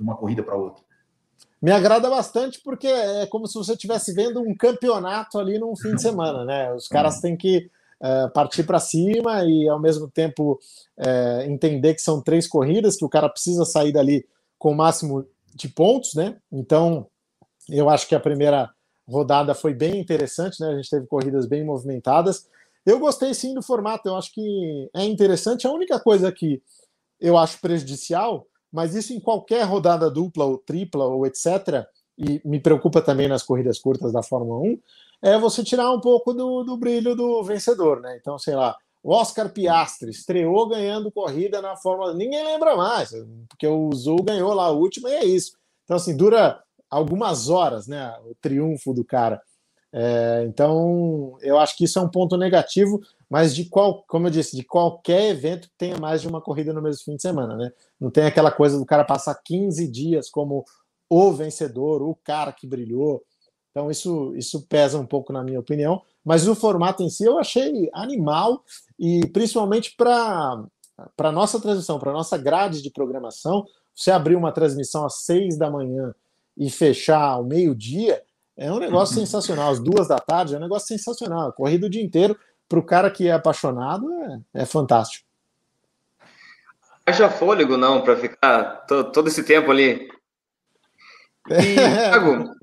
de 0.00 0.04
uma 0.04 0.16
corrida 0.16 0.42
para 0.42 0.56
outra. 0.56 0.82
Me 1.60 1.70
agrada 1.70 2.08
bastante 2.08 2.60
porque 2.64 2.86
é 2.86 3.26
como 3.26 3.46
se 3.46 3.54
você 3.54 3.72
estivesse 3.72 4.14
vendo 4.14 4.40
um 4.40 4.56
campeonato 4.56 5.38
ali 5.38 5.58
num 5.58 5.76
fim 5.76 5.94
de 5.94 6.00
semana, 6.00 6.44
né? 6.44 6.72
Os 6.72 6.88
caras 6.88 7.16
uhum. 7.16 7.20
têm 7.20 7.36
que 7.36 7.70
uh, 8.00 8.32
partir 8.32 8.64
para 8.64 8.80
cima 8.80 9.44
e 9.44 9.68
ao 9.68 9.78
mesmo 9.78 10.10
tempo 10.10 10.58
uh, 10.98 11.42
entender 11.42 11.94
que 11.94 12.00
são 12.00 12.22
três 12.22 12.48
corridas, 12.48 12.96
que 12.96 13.04
o 13.04 13.10
cara 13.10 13.28
precisa 13.28 13.66
sair 13.66 13.92
dali 13.92 14.26
com 14.58 14.72
o 14.72 14.74
máximo 14.74 15.26
de 15.54 15.68
pontos, 15.68 16.14
né? 16.14 16.36
Então, 16.50 17.06
eu 17.68 17.90
acho 17.90 18.08
que 18.08 18.14
a 18.14 18.20
primeira 18.20 18.70
rodada 19.06 19.54
foi 19.54 19.74
bem 19.74 20.00
interessante, 20.00 20.60
né? 20.60 20.68
A 20.68 20.76
gente 20.76 20.88
teve 20.88 21.06
corridas 21.06 21.46
bem 21.46 21.62
movimentadas. 21.62 22.48
Eu 22.86 22.98
gostei 22.98 23.34
sim 23.34 23.52
do 23.52 23.62
formato, 23.62 24.08
eu 24.08 24.16
acho 24.16 24.32
que 24.32 24.88
é 24.94 25.04
interessante. 25.04 25.66
A 25.66 25.72
única 25.72 26.00
coisa 26.00 26.32
que 26.32 26.62
eu 27.20 27.36
acho 27.36 27.60
prejudicial 27.60 28.46
mas 28.72 28.94
isso 28.94 29.12
em 29.12 29.20
qualquer 29.20 29.62
rodada 29.64 30.10
dupla 30.10 30.44
ou 30.44 30.58
tripla 30.58 31.04
ou 31.04 31.26
etc., 31.26 31.86
e 32.18 32.40
me 32.44 32.60
preocupa 32.60 33.00
também 33.00 33.28
nas 33.28 33.42
corridas 33.42 33.78
curtas 33.78 34.12
da 34.12 34.22
Fórmula 34.22 34.60
1, 34.60 34.78
é 35.22 35.38
você 35.38 35.64
tirar 35.64 35.90
um 35.90 36.00
pouco 36.00 36.34
do, 36.34 36.62
do 36.62 36.76
brilho 36.76 37.14
do 37.14 37.42
vencedor, 37.42 38.00
né? 38.00 38.16
Então, 38.20 38.38
sei 38.38 38.54
lá, 38.54 38.76
o 39.02 39.12
Oscar 39.14 39.50
Piastri 39.50 40.10
estreou 40.10 40.68
ganhando 40.68 41.10
corrida 41.10 41.62
na 41.62 41.76
Fórmula 41.76 42.12
ninguém 42.12 42.44
lembra 42.44 42.76
mais, 42.76 43.10
porque 43.48 43.66
o 43.66 43.90
Zul 43.94 44.22
ganhou 44.22 44.52
lá 44.52 44.66
a 44.66 44.70
última 44.70 45.08
e 45.08 45.14
é 45.14 45.24
isso. 45.24 45.52
Então, 45.84 45.96
assim, 45.96 46.16
dura 46.16 46.62
algumas 46.90 47.48
horas, 47.48 47.86
né? 47.86 48.14
O 48.26 48.34
triunfo 48.34 48.92
do 48.92 49.04
cara. 49.04 49.40
É, 49.92 50.44
então, 50.46 51.36
eu 51.40 51.58
acho 51.58 51.76
que 51.76 51.84
isso 51.84 51.98
é 51.98 52.02
um 52.02 52.08
ponto 52.08 52.36
negativo, 52.36 53.00
mas 53.28 53.54
de 53.54 53.64
qual, 53.64 54.04
como 54.04 54.26
eu 54.26 54.30
disse, 54.30 54.56
de 54.56 54.62
qualquer 54.62 55.30
evento 55.30 55.68
que 55.68 55.76
tenha 55.76 55.96
mais 55.98 56.20
de 56.20 56.28
uma 56.28 56.40
corrida 56.40 56.72
no 56.72 56.82
mesmo 56.82 57.04
fim 57.04 57.16
de 57.16 57.22
semana, 57.22 57.56
né? 57.56 57.72
Não 57.98 58.10
tem 58.10 58.24
aquela 58.24 58.50
coisa 58.50 58.78
do 58.78 58.86
cara 58.86 59.04
passar 59.04 59.34
15 59.34 59.88
dias 59.88 60.30
como 60.30 60.64
o 61.08 61.32
vencedor, 61.32 62.02
o 62.02 62.14
cara 62.14 62.52
que 62.52 62.66
brilhou. 62.66 63.24
Então, 63.70 63.90
isso, 63.90 64.34
isso 64.36 64.66
pesa 64.68 64.98
um 64.98 65.06
pouco 65.06 65.32
na 65.32 65.42
minha 65.42 65.60
opinião, 65.60 66.02
mas 66.24 66.46
o 66.46 66.54
formato 66.54 67.02
em 67.02 67.08
si 67.08 67.24
eu 67.24 67.38
achei 67.38 67.88
animal 67.92 68.64
e 68.98 69.26
principalmente 69.28 69.94
para 69.96 70.64
para 71.16 71.32
nossa 71.32 71.58
transmissão, 71.58 71.98
para 71.98 72.12
nossa 72.12 72.36
grade 72.36 72.82
de 72.82 72.90
programação, 72.90 73.64
você 73.94 74.10
abrir 74.10 74.36
uma 74.36 74.52
transmissão 74.52 75.06
às 75.06 75.22
seis 75.22 75.56
da 75.56 75.70
manhã 75.70 76.14
e 76.56 76.68
fechar 76.68 77.22
ao 77.22 77.44
meio-dia, 77.44 78.22
é 78.60 78.70
um 78.70 78.78
negócio 78.78 79.14
sensacional. 79.14 79.70
Às 79.70 79.80
duas 79.80 80.06
da 80.06 80.18
tarde 80.18 80.54
é 80.54 80.58
um 80.58 80.60
negócio 80.60 80.86
sensacional. 80.86 81.50
Corrida 81.54 81.86
o 81.86 81.90
dia 81.90 82.02
inteiro, 82.02 82.38
para 82.68 82.78
o 82.78 82.84
cara 82.84 83.10
que 83.10 83.26
é 83.26 83.32
apaixonado, 83.32 84.06
é, 84.54 84.62
é 84.62 84.66
fantástico. 84.66 85.26
Haja 87.06 87.30
fôlego, 87.30 87.78
não, 87.78 88.02
para 88.02 88.16
ficar 88.16 88.84
todo, 88.86 89.10
todo 89.10 89.28
esse 89.28 89.42
tempo 89.42 89.70
ali. 89.70 90.08
E, 91.50 91.74
Thiago, 91.74 92.54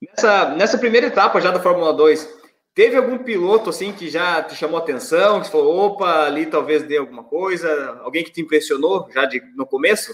nessa, 0.00 0.48
nessa 0.56 0.78
primeira 0.78 1.06
etapa 1.06 1.40
já 1.40 1.52
da 1.52 1.60
Fórmula 1.60 1.92
2, 1.92 2.28
teve 2.74 2.96
algum 2.96 3.18
piloto 3.18 3.70
assim 3.70 3.92
que 3.92 4.08
já 4.08 4.42
te 4.42 4.56
chamou 4.56 4.78
atenção, 4.78 5.40
que 5.40 5.50
falou, 5.50 5.86
opa, 5.86 6.24
ali 6.24 6.46
talvez 6.46 6.82
dê 6.82 6.96
alguma 6.96 7.22
coisa? 7.22 8.00
Alguém 8.02 8.24
que 8.24 8.32
te 8.32 8.40
impressionou 8.40 9.06
já 9.12 9.26
de, 9.26 9.40
no 9.54 9.66
começo? 9.66 10.12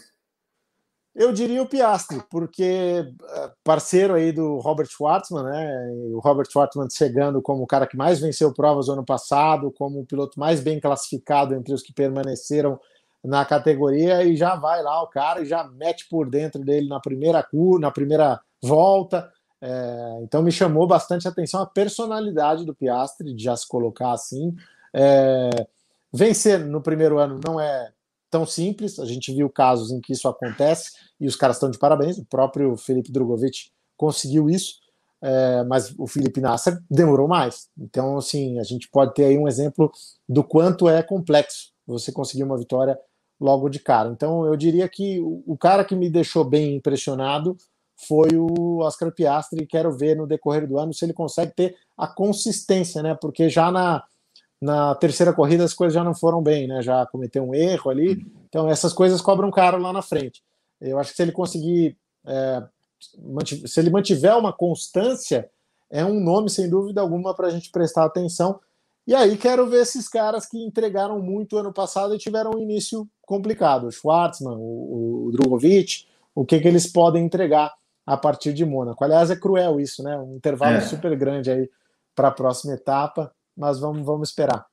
Eu 1.15 1.33
diria 1.33 1.61
o 1.61 1.67
Piastri, 1.67 2.23
porque 2.31 3.13
eh, 3.23 3.51
parceiro 3.65 4.15
aí 4.15 4.31
do 4.31 4.59
Robert 4.59 4.87
Schwartzman, 4.87 5.43
né? 5.43 5.91
O 6.13 6.21
Robert 6.21 6.47
Schwartzman 6.49 6.89
chegando 6.89 7.43
como 7.43 7.65
o 7.65 7.67
cara 7.67 7.87
que 7.87 7.97
mais 7.97 8.21
venceu 8.21 8.55
provas 8.55 8.87
no 8.87 8.93
ano 8.93 9.05
passado, 9.05 9.73
como 9.73 10.01
o 10.01 10.07
piloto 10.07 10.39
mais 10.39 10.61
bem 10.61 10.79
classificado 10.79 11.55
entre 11.55 11.75
os 11.75 11.83
que 11.83 11.93
permaneceram 11.93 12.79
na 13.25 13.45
categoria 13.45 14.23
e 14.25 14.37
já 14.37 14.55
vai 14.57 14.83
lá 14.83 15.03
o 15.03 15.09
cara 15.09 15.43
e 15.43 15.47
já 15.47 15.65
mete 15.65 16.09
por 16.09 16.31
dentro 16.31 16.63
dele 16.65 16.89
na 16.89 17.01
primeira 17.01 17.43
curva, 17.43 17.81
na 17.81 17.91
primeira 17.91 18.41
volta. 18.63 19.31
É, 19.61 20.21
então 20.23 20.43
me 20.43 20.53
chamou 20.53 20.87
bastante 20.87 21.29
atenção 21.29 21.61
a 21.61 21.67
personalidade 21.67 22.65
do 22.65 22.75
Piastri 22.75 23.35
de 23.35 23.45
já 23.45 23.57
se 23.57 23.69
colocar 23.69 24.13
assim. 24.13 24.55
É, 24.95 25.51
vencer 26.13 26.61
no 26.61 26.81
primeiro 26.81 27.19
ano 27.19 27.41
não 27.45 27.61
é 27.61 27.93
tão 28.31 28.47
simples. 28.47 28.99
A 28.99 29.05
gente 29.05 29.33
viu 29.35 29.51
casos 29.51 29.91
em 29.91 30.01
que 30.01 30.13
isso 30.13 30.29
acontece 30.29 30.93
e 31.21 31.27
os 31.27 31.37
caras 31.37 31.57
estão 31.57 31.71
de 31.71 31.79
parabéns. 31.79 32.19
O 32.19 32.25
próprio 32.25 32.77
Felipe 32.77 33.13
Drogovic 33.13 33.71
conseguiu 33.97 34.49
isso, 34.49 34.77
é, 35.21 35.65
mas 35.65 35.95
o 35.99 36.07
Felipe 36.07 36.41
Nasser 36.41 36.79
demorou 36.91 37.29
mais. 37.29 37.69
Então, 37.79 38.17
assim, 38.17 38.59
a 38.59 38.63
gente 38.63 38.89
pode 38.89 39.13
ter 39.15 39.25
aí 39.25 39.37
um 39.37 39.49
exemplo 39.49 39.91
do 40.29 40.43
quanto 40.43 40.89
é 40.89 41.03
complexo 41.03 41.73
você 41.87 42.13
conseguir 42.13 42.45
uma 42.45 42.57
vitória 42.57 42.99
logo 43.41 43.69
de 43.69 43.79
cara. 43.79 44.11
Então, 44.11 44.47
eu 44.47 44.57
diria 44.57 44.89
que 44.89 45.19
o, 45.21 45.57
cara 45.57 45.85
que 45.85 45.97
me 45.97 46.09
deixou 46.11 46.45
bem 46.45 46.77
impressionado 46.77 47.57
foi 48.07 48.29
o 48.37 48.79
Oscar 48.79 49.13
Piastri. 49.13 49.67
Quero 49.67 49.97
ver 49.97 50.17
no 50.17 50.27
decorrer 50.27 50.67
do 50.67 50.79
ano 50.79 50.95
se 50.95 51.05
ele 51.05 51.13
consegue 51.13 51.53
ter 51.55 51.77
a 51.97 52.07
consistência, 52.07 53.03
né? 53.03 53.17
Porque 53.21 53.49
já 53.49 53.71
na, 53.73 54.03
na 54.61 54.95
terceira 54.95 55.33
corrida 55.33 55.65
as 55.65 55.73
coisas 55.73 55.95
já 55.95 56.05
não 56.05 56.15
foram 56.15 56.43
bem, 56.43 56.67
né? 56.67 56.83
Já 56.83 57.07
cometeu 57.07 57.43
um 57.43 57.55
erro 57.55 57.91
ali. 57.91 58.27
Então 58.49 58.69
essas 58.69 58.93
coisas 58.93 59.21
cobram 59.21 59.51
caro 59.51 59.79
lá 59.79 59.93
na 59.93 60.03
frente. 60.03 60.43
Eu 60.81 60.99
acho 60.99 61.11
que 61.11 61.17
se 61.17 61.23
ele 61.23 61.33
conseguir, 61.33 61.97
é, 62.27 62.63
se 63.67 63.81
ele 63.81 63.91
mantiver 63.91 64.37
uma 64.37 64.53
constância, 64.53 65.51
é 65.91 66.05
um 66.05 66.21
nome 66.21 66.51
sem 66.51 66.69
dúvida 66.69 67.01
alguma 67.01 67.35
para 67.35 67.49
a 67.49 67.51
gente 67.51 67.71
prestar 67.71 68.05
atenção. 68.05 68.61
E 69.07 69.15
aí 69.15 69.37
quero 69.37 69.67
ver 69.67 69.83
esses 69.83 70.09
caras 70.09 70.47
que 70.47 70.63
entregaram 70.63 71.21
muito 71.21 71.57
ano 71.57 71.73
passado 71.73 72.15
e 72.15 72.19
tiveram 72.19 72.53
um 72.53 72.61
início 72.61 73.09
complicado. 73.23 73.87
O 73.87 73.91
Schwartzman, 73.91 74.57
o, 74.57 75.27
o 75.27 75.33
Drogovic, 75.33 76.07
o 76.35 76.45
que, 76.45 76.61
que 76.61 76.69
eles 76.69 76.87
podem 76.87 77.25
entregar 77.25 77.75
a 78.07 78.17
partir 78.17 78.53
de 78.53 78.65
Mônaco. 78.65 79.03
Aliás, 79.03 79.31
é 79.31 79.37
cruel 79.37 79.81
isso, 79.81 80.03
né? 80.03 80.17
Um 80.19 80.37
intervalo 80.37 80.77
é. 80.77 80.81
super 80.81 81.17
grande 81.17 81.51
aí 81.51 81.71
para 82.15 82.29
a 82.29 82.33
próxima 82.33 82.75
etapa, 82.75 83.33
mas 83.61 83.79
vamos, 83.79 84.05
vamos 84.05 84.31
esperar. 84.31 84.65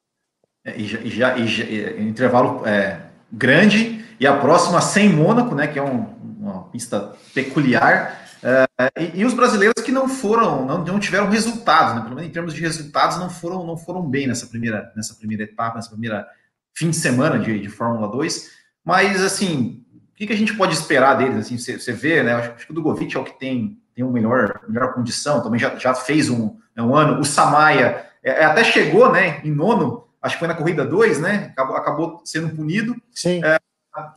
É, 0.65 0.79
e 0.79 0.87
já, 0.87 0.99
e 0.99 1.09
já, 1.09 1.37
e 1.37 1.47
já 1.47 2.01
intervalo 2.01 2.65
é, 2.65 3.01
grande 3.31 4.05
e 4.19 4.25
a 4.25 4.37
próxima 4.37 4.81
sem 4.81 5.09
Mônaco, 5.09 5.53
né? 5.53 5.67
Que 5.67 5.77
é 5.77 5.83
um, 5.83 6.05
uma 6.39 6.63
pista 6.69 7.13
peculiar. 7.33 8.25
É, 8.41 8.65
e, 8.97 9.19
e, 9.19 9.25
os 9.25 9.33
brasileiros 9.33 9.83
que 9.83 9.91
não 9.91 10.07
foram, 10.07 10.65
não, 10.65 10.83
não 10.83 10.99
tiveram 10.99 11.29
resultados, 11.29 11.95
né? 11.95 12.01
Pelo 12.01 12.15
menos 12.15 12.29
em 12.29 12.33
termos 12.33 12.53
de 12.53 12.61
resultados, 12.61 13.17
não 13.17 13.29
foram, 13.29 13.65
não 13.65 13.77
foram 13.77 14.01
bem 14.01 14.25
nessa 14.25 14.47
primeira, 14.47 14.91
nessa 14.95 15.13
primeira 15.15 15.43
etapa, 15.43 15.75
nessa 15.75 15.89
primeira 15.89 16.25
fim 16.73 16.89
de 16.89 16.95
semana 16.95 17.37
de, 17.39 17.59
de 17.59 17.69
Fórmula 17.69 18.07
2. 18.07 18.49
Mas 18.85 19.21
assim, 19.21 19.83
o 19.93 20.15
que, 20.15 20.27
que 20.27 20.33
a 20.33 20.37
gente 20.37 20.55
pode 20.55 20.73
esperar 20.73 21.15
deles? 21.15 21.37
Assim, 21.37 21.57
você, 21.57 21.77
você 21.77 21.91
vê, 21.91 22.23
né? 22.23 22.33
Acho, 22.33 22.51
acho 22.51 22.65
que 22.65 22.71
o 22.71 22.75
Dugovic 22.75 23.15
é 23.15 23.19
o 23.19 23.23
que 23.23 23.37
tem, 23.37 23.79
tem 23.93 24.05
uma 24.05 24.13
melhor, 24.13 24.61
melhor 24.67 24.93
condição, 24.93 25.43
também 25.43 25.59
já, 25.59 25.75
já 25.75 25.93
fez 25.93 26.29
um, 26.29 26.55
um 26.77 26.95
ano. 26.95 27.19
O 27.19 27.25
Samaia 27.25 28.06
é, 28.27 28.41
é 28.41 28.45
até 28.45 28.63
chegou, 28.63 29.11
né? 29.11 29.41
Em 29.43 29.51
nono, 29.51 30.07
acho 30.21 30.35
que 30.35 30.39
foi 30.39 30.47
na 30.47 30.55
corrida 30.55 30.85
2, 30.85 31.19
né? 31.19 31.49
Acabou, 31.51 31.75
acabou 31.75 32.21
sendo 32.25 32.55
punido. 32.55 32.95
Sim. 33.13 33.43
É, 33.43 33.57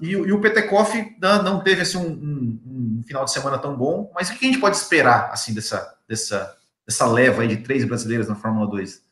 e, 0.00 0.10
e 0.10 0.32
o 0.32 0.40
Petekoff 0.40 1.16
não 1.20 1.60
teve 1.60 1.82
assim, 1.82 1.98
um, 1.98 2.10
um, 2.10 2.60
um, 2.98 3.02
final 3.06 3.24
de 3.24 3.32
semana 3.32 3.58
tão 3.58 3.74
bom, 3.76 4.10
mas 4.14 4.28
o 4.28 4.34
que 4.34 4.44
a 4.44 4.48
gente 4.48 4.60
pode 4.60 4.76
esperar 4.76 5.30
assim 5.32 5.54
dessa, 5.54 5.96
dessa, 6.08 6.54
dessa 6.86 7.06
leva 7.06 7.46
de 7.46 7.58
três 7.58 7.84
brasileiros 7.84 8.28
na 8.28 8.34
Fórmula 8.34 8.66
2? 8.66 9.02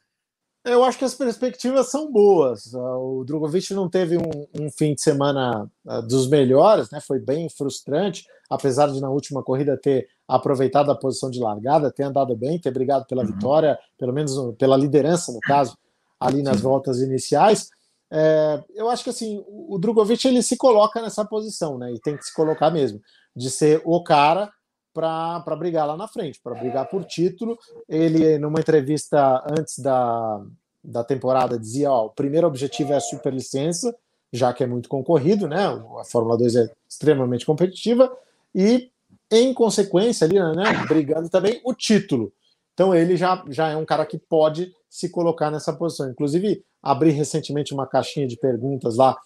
Eu 0.65 0.85
acho 0.85 0.99
que 0.99 1.05
as 1.05 1.15
perspectivas 1.15 1.91
são 1.91 2.11
boas. 2.11 2.75
O 2.75 3.25
Drogovic 3.25 3.73
não 3.73 3.89
teve 3.89 4.19
um, 4.19 4.47
um 4.61 4.71
fim 4.71 4.95
de 4.95 5.01
semana 5.01 5.71
ah, 5.87 6.01
dos 6.01 6.29
melhores, 6.29 6.91
né? 6.91 7.01
Foi 7.01 7.19
bem 7.19 7.49
frustrante, 7.49 8.27
apesar 8.51 8.89
de 8.89 9.01
na 9.01 9.09
última 9.09 9.43
corrida 9.43 9.77
ter 9.77 10.09
aproveitado 10.27 10.91
a 10.91 10.97
posição 10.97 11.31
de 11.31 11.41
largada, 11.41 11.91
ter 11.91 12.03
andado 12.03 12.37
bem, 12.37 12.59
ter 12.59 12.71
brigado 12.71 13.07
pela 13.07 13.23
uhum. 13.23 13.33
vitória, 13.33 13.79
pelo 13.97 14.13
menos 14.13 14.33
pela 14.59 14.77
liderança, 14.77 15.33
no 15.33 15.41
caso, 15.41 15.77
ali 16.21 16.43
nas 16.43 16.57
Sim. 16.57 16.63
voltas 16.65 17.01
iniciais. 17.01 17.71
É, 18.11 18.63
eu 18.75 18.89
acho 18.91 19.05
que 19.05 19.11
assim, 19.11 19.43
o 19.47 19.79
Drogovic 19.79 20.27
ele 20.27 20.43
se 20.43 20.57
coloca 20.57 21.01
nessa 21.01 21.25
posição, 21.25 21.79
né? 21.79 21.93
E 21.93 22.01
tem 22.01 22.17
que 22.17 22.25
se 22.25 22.35
colocar 22.35 22.71
mesmo, 22.71 23.01
de 23.35 23.51
ser 23.51 23.81
o 23.85 24.03
cara 24.03 24.53
para 24.99 25.57
brigar 25.57 25.87
lá 25.87 25.97
na 25.97 26.09
frente, 26.09 26.41
para 26.43 26.57
brigar 26.57 26.89
por 26.89 27.05
título. 27.05 27.57
Ele, 27.89 28.37
numa 28.39 28.59
entrevista 28.59 29.45
antes 29.49 29.79
da, 29.79 30.45
da 30.83 31.05
temporada, 31.05 31.57
dizia: 31.57 31.93
Ó, 31.93 32.07
o 32.07 32.11
primeiro 32.11 32.49
objetivo 32.49 32.93
é 32.93 32.97
a 32.97 33.01
superlicença, 33.01 33.95
já 34.33 34.53
que 34.53 34.65
é 34.65 34.67
muito 34.67 34.89
concorrido, 34.89 35.47
né? 35.47 35.67
A 36.01 36.05
Fórmula 36.05 36.37
2 36.37 36.57
é 36.57 36.71
extremamente 36.89 37.47
competitiva, 37.47 38.13
e 38.53 38.91
em 39.31 39.55
consequência, 39.55 40.27
ali, 40.27 40.41
né, 40.57 40.85
brigando 40.89 41.29
também 41.29 41.61
o 41.65 41.73
título. 41.73 42.33
Então 42.75 42.95
ele 42.95 43.17
já, 43.17 43.45
já 43.49 43.69
é 43.69 43.77
um 43.77 43.85
cara 43.85 44.05
que 44.05 44.19
pode 44.19 44.75
se 44.89 45.09
colocar 45.11 45.51
nessa 45.51 45.73
posição. 45.73 46.11
Inclusive, 46.11 46.65
abri 46.83 47.11
recentemente 47.11 47.73
uma 47.73 47.87
caixinha 47.87 48.27
de 48.27 48.37
perguntas 48.37 48.97
lá 48.97 49.17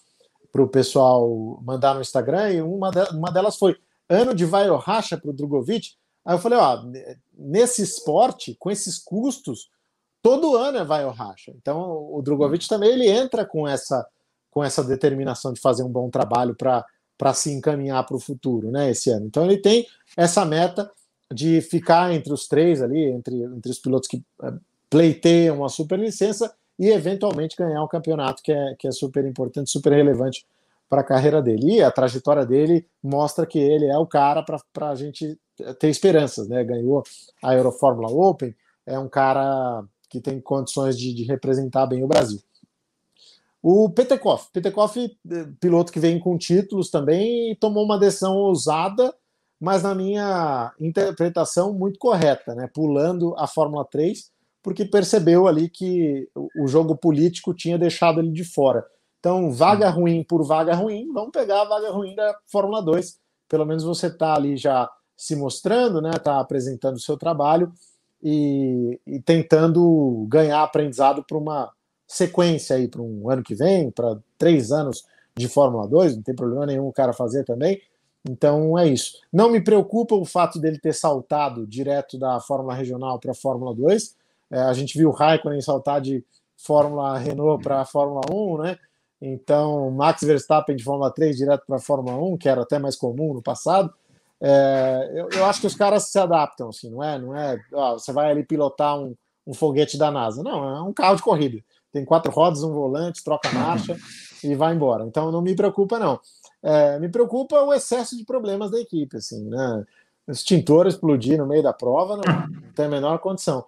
para 0.51 0.63
o 0.63 0.69
pessoal 0.69 1.59
mandar 1.63 1.95
no 1.95 2.03
Instagram 2.03 2.51
e 2.51 2.61
uma, 2.61 2.91
de, 2.91 3.01
uma 3.15 3.31
delas 3.31 3.57
foi 3.57 3.77
ano 4.13 4.35
de 4.35 4.45
vai 4.45 4.69
racha 4.77 5.17
para 5.17 5.31
o 5.31 5.33
Drogovic. 5.33 5.91
Aí 6.25 6.35
eu 6.35 6.39
falei, 6.39 6.59
ó, 6.59 6.85
nesse 7.37 7.83
esporte, 7.83 8.57
com 8.59 8.71
esses 8.71 8.99
custos, 8.99 9.71
todo 10.23 10.57
ano 10.57 10.79
é 10.79 10.85
vai 10.85 11.05
racha. 11.11 11.53
Então 11.57 12.09
o 12.13 12.23
Drogovic 12.23 12.69
também 12.69 12.91
ele 12.91 13.09
entra 13.09 13.45
com 13.45 13.67
essa 13.67 14.07
com 14.51 14.63
essa 14.63 14.85
determinação 14.85 15.51
de 15.51 15.61
fazer 15.61 15.83
um 15.83 15.89
bom 15.89 16.11
trabalho 16.11 16.55
para 16.55 17.35
se 17.35 17.51
encaminhar 17.51 18.05
para 18.05 18.17
o 18.17 18.21
futuro, 18.21 18.71
né, 18.71 18.91
esse 18.91 19.09
ano. 19.09 19.25
Então 19.25 19.47
ele 19.47 19.57
tem 19.57 19.87
essa 20.15 20.45
meta 20.45 20.91
de 21.33 21.63
ficar 21.63 22.13
entre 22.13 22.31
os 22.31 22.47
três 22.47 22.83
ali, 22.83 23.03
entre, 23.03 23.43
entre 23.43 23.73
os 23.73 23.79
pilotos 23.79 24.07
que 24.07 24.23
eh, 24.43 24.53
pleiteiam 24.91 25.57
uma 25.57 25.71
super 25.71 25.99
licença 25.99 26.55
e 26.79 26.91
eventualmente 26.91 27.57
ganhar 27.57 27.83
um 27.83 27.89
campeonato 27.89 28.43
que 28.43 28.53
é, 28.53 28.75
que 28.79 28.87
é 28.87 28.91
super 28.91 29.25
importante, 29.25 29.71
super 29.71 29.93
relevante 29.93 30.45
para 30.93 31.01
a 31.01 31.05
carreira 31.05 31.41
dele. 31.41 31.77
E 31.77 31.83
a 31.83 31.91
trajetória 31.91 32.45
dele 32.45 32.87
mostra 33.03 33.47
que 33.47 33.59
ele 33.59 33.87
é 33.87 33.97
o 33.97 34.07
cara 34.07 34.45
para 34.45 34.91
a 34.91 34.95
gente 34.95 35.41
ter 35.79 35.89
esperanças, 35.89 36.47
né? 36.47 36.63
Ganhou 36.63 37.03
a 37.43 37.55
Eurofórmula 37.55 38.13
Open, 38.13 38.55
é 38.85 38.99
um 38.99 39.09
cara 39.09 39.83
que 40.11 40.21
tem 40.21 40.39
condições 40.39 40.99
de, 40.99 41.15
de 41.15 41.25
representar 41.25 41.87
bem 41.87 42.05
o 42.05 42.07
Brasil. 42.07 42.43
O 43.63 43.89
Petekoff, 43.89 44.51
Petekoff, 44.53 45.01
eh, 45.01 45.47
piloto 45.59 45.91
que 45.91 45.99
vem 45.99 46.21
com 46.21 46.37
títulos 46.37 46.91
também, 46.91 47.57
tomou 47.57 47.87
uma 47.87 47.99
decisão 47.99 48.37
ousada, 48.37 49.15
mas 49.59 49.83
na 49.83 49.95
minha 49.95 50.75
interpretação 50.79 51.73
muito 51.73 51.99
correta, 51.99 52.55
né? 52.55 52.69
Pulando 52.71 53.35
a 53.39 53.47
Fórmula 53.47 53.87
3 53.87 54.31
porque 54.63 54.85
percebeu 54.85 55.49
ali 55.49 55.69
que 55.69 56.29
o 56.57 56.69
jogo 56.69 56.97
político 56.97 57.53
tinha 57.53 57.79
deixado 57.79 58.21
ele 58.21 58.31
de 58.31 58.45
fora. 58.45 58.85
Então, 59.23 59.53
vaga 59.53 59.89
ruim 59.89 60.25
por 60.25 60.43
vaga 60.43 60.75
ruim, 60.75 61.13
vamos 61.13 61.31
pegar 61.31 61.63
a 61.63 61.65
vaga 61.65 61.93
ruim 61.93 62.13
da 62.13 62.37
Fórmula 62.49 62.83
2. 62.83 63.21
Pelo 63.49 63.65
menos 63.65 63.85
você 63.85 64.09
está 64.09 64.35
ali 64.35 64.57
já 64.57 64.91
se 65.17 65.37
mostrando, 65.37 66.03
né? 66.03 66.11
Está 66.17 66.41
apresentando 66.41 66.97
o 66.97 67.01
seu 67.01 67.17
trabalho 67.17 67.73
e, 68.21 68.99
e 69.07 69.21
tentando 69.21 70.27
ganhar 70.29 70.65
aprendizado 70.65 71.23
para 71.23 71.39
uma 71.39 71.71
sequência 72.05 72.75
aí 72.75 72.89
para 72.89 73.01
um 73.01 73.31
ano 73.31 73.45
que 73.45 73.55
vem, 73.55 73.93
para 73.93 74.19
três 74.37 74.73
anos 74.73 75.05
de 75.37 75.47
Fórmula 75.47 75.87
2, 75.87 76.17
não 76.17 76.23
tem 76.25 76.35
problema 76.35 76.67
nenhum 76.67 76.89
o 76.89 76.93
cara 76.93 77.13
fazer 77.13 77.45
também. 77.45 77.81
Então 78.29 78.77
é 78.77 78.89
isso. 78.89 79.21
Não 79.33 79.49
me 79.49 79.61
preocupa 79.61 80.17
o 80.17 80.25
fato 80.25 80.59
dele 80.59 80.81
ter 80.81 80.95
saltado 80.95 81.65
direto 81.65 82.19
da 82.19 82.41
Fórmula 82.41 82.75
Regional 82.75 83.21
para 83.21 83.31
a 83.31 83.37
Fórmula 83.37 83.73
2. 83.73 84.17
É, 84.51 84.63
a 84.63 84.73
gente 84.73 84.99
viu 84.99 85.11
o 85.11 85.13
Raikkonen 85.13 85.61
saltar 85.61 86.01
de 86.01 86.25
Fórmula 86.57 87.17
Renault 87.19 87.63
para 87.63 87.83
a 87.83 87.85
Fórmula 87.85 88.23
1, 88.29 88.59
né? 88.59 88.79
Então, 89.25 89.89
Max 89.93 90.23
Verstappen 90.23 90.75
de 90.75 90.83
Fórmula 90.83 91.13
3 91.13 91.37
direto 91.37 91.65
para 91.65 91.77
a 91.77 91.81
Fórmula 91.81 92.17
1, 92.17 92.37
que 92.39 92.49
era 92.49 92.63
até 92.63 92.77
mais 92.81 92.97
comum 92.97 93.33
no 93.33 93.41
passado. 93.41 93.95
É, 94.41 95.13
eu, 95.15 95.29
eu, 95.31 95.45
acho 95.47 95.61
que 95.61 95.67
os 95.69 95.77
caras 95.77 96.09
se 96.09 96.19
adaptam, 96.19 96.71
assim, 96.71 96.91
não 96.91 97.01
é? 97.01 97.17
Não 97.17 97.37
é 97.37 97.57
ó, 97.73 97.93
você 97.93 98.13
vai 98.13 98.29
ali 98.29 98.43
pilotar 98.43 98.99
um, 98.99 99.15
um 99.47 99.55
foguete 99.55 99.97
da 99.97 100.11
NASA. 100.11 100.43
Não, 100.43 100.69
é 100.69 100.83
um 100.83 100.93
carro 100.93 101.15
de 101.15 101.23
corrida. 101.23 101.63
Tem 101.93 102.05
quatro 102.05 102.33
rodas, 102.33 102.65
um 102.65 102.73
volante, 102.73 103.23
troca 103.23 103.49
marcha 103.53 103.97
e 104.43 104.57
vai 104.57 104.75
embora. 104.75 105.05
Então, 105.05 105.31
não 105.31 105.41
me 105.41 105.55
preocupa, 105.55 106.01
não. 106.01 106.19
É, 106.61 106.99
me 106.99 107.09
preocupa 107.09 107.63
o 107.63 107.73
excesso 107.73 108.17
de 108.17 108.25
problemas 108.25 108.73
da 108.73 108.81
equipe, 108.81 109.19
assim, 109.19 109.49
né? 109.49 109.85
extintor 110.29 110.87
explodir 110.87 111.39
no 111.39 111.47
meio 111.47 111.63
da 111.63 111.73
prova, 111.73 112.17
não, 112.17 112.47
não 112.49 112.73
tem 112.75 112.87
a 112.87 112.89
menor 112.89 113.19
condição. 113.19 113.65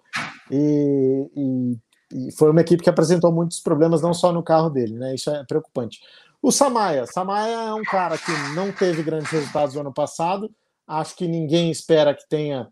E, 0.49 1.29
e, 1.35 1.77
e, 2.11 2.31
foi 2.31 2.51
uma 2.51 2.61
equipe 2.61 2.83
que 2.83 2.89
apresentou 2.89 3.31
muitos 3.31 3.59
problemas, 3.59 4.01
não 4.01 4.13
só 4.13 4.31
no 4.31 4.43
carro 4.43 4.69
dele, 4.69 4.93
né? 4.93 5.15
Isso 5.15 5.29
é 5.29 5.43
preocupante. 5.43 5.99
O 6.41 6.51
Samaia, 6.51 7.05
Samaia 7.05 7.69
é 7.69 7.73
um 7.73 7.83
cara 7.83 8.17
que 8.17 8.31
não 8.53 8.71
teve 8.71 9.01
grandes 9.03 9.31
resultados 9.31 9.75
no 9.75 9.81
ano 9.81 9.93
passado, 9.93 10.51
acho 10.87 11.15
que 11.15 11.27
ninguém 11.27 11.71
espera 11.71 12.13
que 12.13 12.27
tenha 12.27 12.67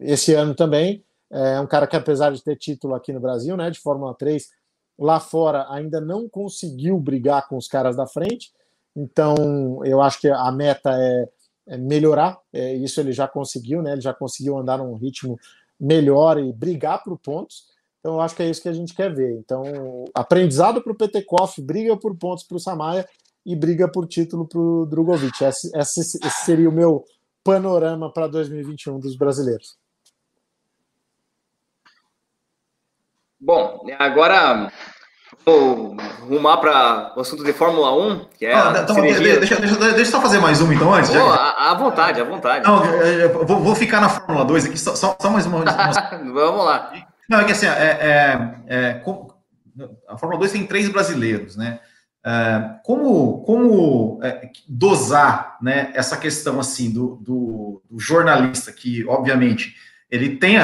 esse 0.00 0.34
ano 0.34 0.54
também. 0.54 1.04
É 1.30 1.60
um 1.60 1.66
cara 1.66 1.86
que, 1.86 1.96
apesar 1.96 2.32
de 2.32 2.42
ter 2.42 2.56
título 2.56 2.94
aqui 2.94 3.12
no 3.12 3.20
Brasil, 3.20 3.56
né, 3.56 3.70
de 3.70 3.80
Fórmula 3.80 4.14
3, 4.14 4.48
lá 4.98 5.18
fora 5.18 5.66
ainda 5.70 6.00
não 6.00 6.28
conseguiu 6.28 6.98
brigar 6.98 7.48
com 7.48 7.56
os 7.56 7.68
caras 7.68 7.96
da 7.96 8.06
frente. 8.06 8.52
Então, 8.94 9.80
eu 9.84 10.02
acho 10.02 10.20
que 10.20 10.28
a 10.28 10.52
meta 10.52 10.90
é 10.92 11.26
é, 11.66 11.76
melhorar. 11.76 12.38
É, 12.52 12.74
isso 12.74 13.00
ele 13.00 13.12
já 13.12 13.28
conseguiu, 13.28 13.82
né? 13.82 13.92
Ele 13.92 14.00
já 14.00 14.12
conseguiu 14.12 14.58
andar 14.58 14.78
num 14.78 14.94
ritmo 14.94 15.38
melhor 15.78 16.38
e 16.38 16.52
brigar 16.52 17.02
por 17.02 17.16
pontos. 17.18 17.66
Então, 18.02 18.14
eu 18.14 18.20
acho 18.20 18.34
que 18.34 18.42
é 18.42 18.50
isso 18.50 18.60
que 18.60 18.68
a 18.68 18.72
gente 18.72 18.94
quer 18.94 19.14
ver. 19.14 19.32
Então, 19.38 19.62
aprendizado 20.12 20.82
para 20.82 20.92
o 20.92 20.96
Petekoff, 20.96 21.62
briga 21.62 21.96
por 21.96 22.16
pontos 22.16 22.42
para 22.42 22.56
o 22.56 22.60
Samaia 22.60 23.08
e 23.46 23.54
briga 23.54 23.88
por 23.88 24.08
título 24.08 24.44
para 24.44 24.58
o 24.58 24.84
Drogovic. 24.84 25.44
Esse, 25.44 25.70
esse, 25.78 26.00
esse 26.00 26.44
seria 26.44 26.68
o 26.68 26.72
meu 26.72 27.04
panorama 27.44 28.12
para 28.12 28.26
2021 28.26 28.98
dos 28.98 29.16
brasileiros. 29.16 29.78
Bom, 33.40 33.86
agora 34.00 34.68
Vou 35.44 35.96
rumar 36.28 36.58
para 36.60 37.14
o 37.16 37.20
assunto 37.20 37.42
de 37.42 37.52
Fórmula 37.52 37.92
1, 37.96 38.26
que 38.38 38.46
é. 38.46 38.54
Ah, 38.54 38.72
então, 38.82 38.94
deixa, 39.00 39.20
deixa, 39.20 39.56
deixa, 39.56 39.98
eu 39.98 40.06
só 40.06 40.20
fazer 40.20 40.38
mais 40.38 40.60
uma 40.60 40.72
então 40.72 40.94
antes. 40.94 41.10
Oh, 41.10 41.18
à, 41.18 41.74
vontade, 41.74 42.20
à 42.20 42.24
vontade. 42.24 42.64
Não, 42.64 42.80
vou, 43.44 43.58
vou, 43.58 43.74
ficar 43.74 44.00
na 44.00 44.08
Fórmula 44.08 44.44
2 44.44 44.66
aqui, 44.66 44.78
só, 44.78 44.94
só, 44.94 45.16
só 45.20 45.30
mais 45.30 45.44
uma. 45.46 45.64
Vamos 46.32 46.64
lá. 46.64 46.92
Não, 47.32 47.40
é 47.40 47.44
que 47.46 47.52
assim, 47.52 47.64
é, 47.64 47.70
é, 47.70 48.54
é, 48.66 49.02
a 50.06 50.18
Fórmula 50.18 50.38
2 50.38 50.52
tem 50.52 50.66
três 50.66 50.90
brasileiros, 50.90 51.56
né? 51.56 51.80
É, 52.22 52.76
como 52.84 53.42
como 53.44 54.20
é, 54.22 54.50
dosar 54.68 55.56
né, 55.62 55.90
essa 55.94 56.14
questão 56.18 56.60
assim 56.60 56.92
do, 56.92 57.16
do, 57.16 57.82
do 57.90 57.98
jornalista 57.98 58.70
que, 58.70 59.02
obviamente, 59.06 59.74
ele 60.10 60.36
tem, 60.36 60.56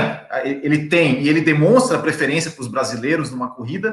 ele 0.45 0.89
tem 0.89 1.23
e 1.23 1.29
ele 1.31 1.41
demonstra 1.41 1.99
preferência 1.99 2.51
para 2.51 2.61
os 2.61 2.69
brasileiros 2.69 3.31
numa 3.31 3.49
corrida, 3.49 3.91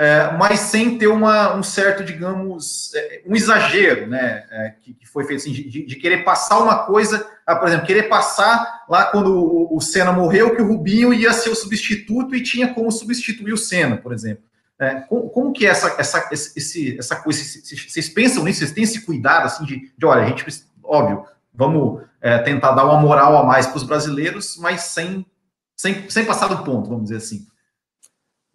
é, 0.00 0.30
mas 0.36 0.60
sem 0.60 0.96
ter 0.96 1.08
uma, 1.08 1.56
um 1.56 1.62
certo, 1.62 2.04
digamos, 2.04 2.94
é, 2.94 3.22
um 3.26 3.34
exagero, 3.34 4.06
né, 4.06 4.46
é, 4.48 4.74
que, 4.80 4.94
que, 4.94 5.04
foi 5.08 5.24
feito 5.24 5.40
assim, 5.40 5.52
de, 5.52 5.84
de, 5.84 5.96
querer 5.96 6.18
passar 6.18 6.60
uma 6.60 6.84
coisa, 6.84 7.28
ah, 7.44 7.56
por 7.56 7.66
exemplo, 7.66 7.84
querer 7.84 8.04
passar 8.04 8.84
lá 8.88 9.06
quando 9.06 9.34
o, 9.34 9.76
o 9.76 9.80
Senna 9.80 10.12
morreu, 10.12 10.54
que 10.54 10.62
o 10.62 10.68
Rubinho 10.68 11.12
ia 11.12 11.32
ser 11.32 11.50
o 11.50 11.54
substituto 11.56 12.36
e 12.36 12.44
tinha 12.44 12.72
como 12.72 12.92
substituir 12.92 13.52
o 13.52 13.58
Senna, 13.58 13.96
por 13.96 14.12
exemplo. 14.12 14.44
É, 14.80 15.00
como, 15.00 15.28
como, 15.30 15.52
que 15.52 15.66
é 15.66 15.70
essa, 15.70 15.92
essa, 15.98 16.28
esse, 16.32 16.96
essa 16.96 17.16
coisa, 17.16 17.42
vocês 17.42 18.08
pensam 18.08 18.44
nisso, 18.44 18.60
vocês 18.60 18.70
têm 18.70 18.84
esse 18.84 19.00
cuidado, 19.04 19.46
assim, 19.46 19.64
de, 19.64 19.92
de 19.98 20.06
olha, 20.06 20.22
a 20.22 20.26
gente, 20.26 20.44
óbvio, 20.84 21.24
vamos 21.52 22.02
é, 22.20 22.38
tentar 22.38 22.70
dar 22.70 22.84
uma 22.84 23.00
moral 23.00 23.36
a 23.36 23.42
mais 23.44 23.66
para 23.66 23.78
os 23.78 23.82
brasileiros, 23.82 24.56
mas 24.58 24.82
sem, 24.82 25.26
sem, 25.76 26.08
sem 26.08 26.24
passar 26.24 26.46
do 26.46 26.62
ponto, 26.62 26.88
vamos 26.88 27.04
dizer 27.04 27.16
assim. 27.16 27.48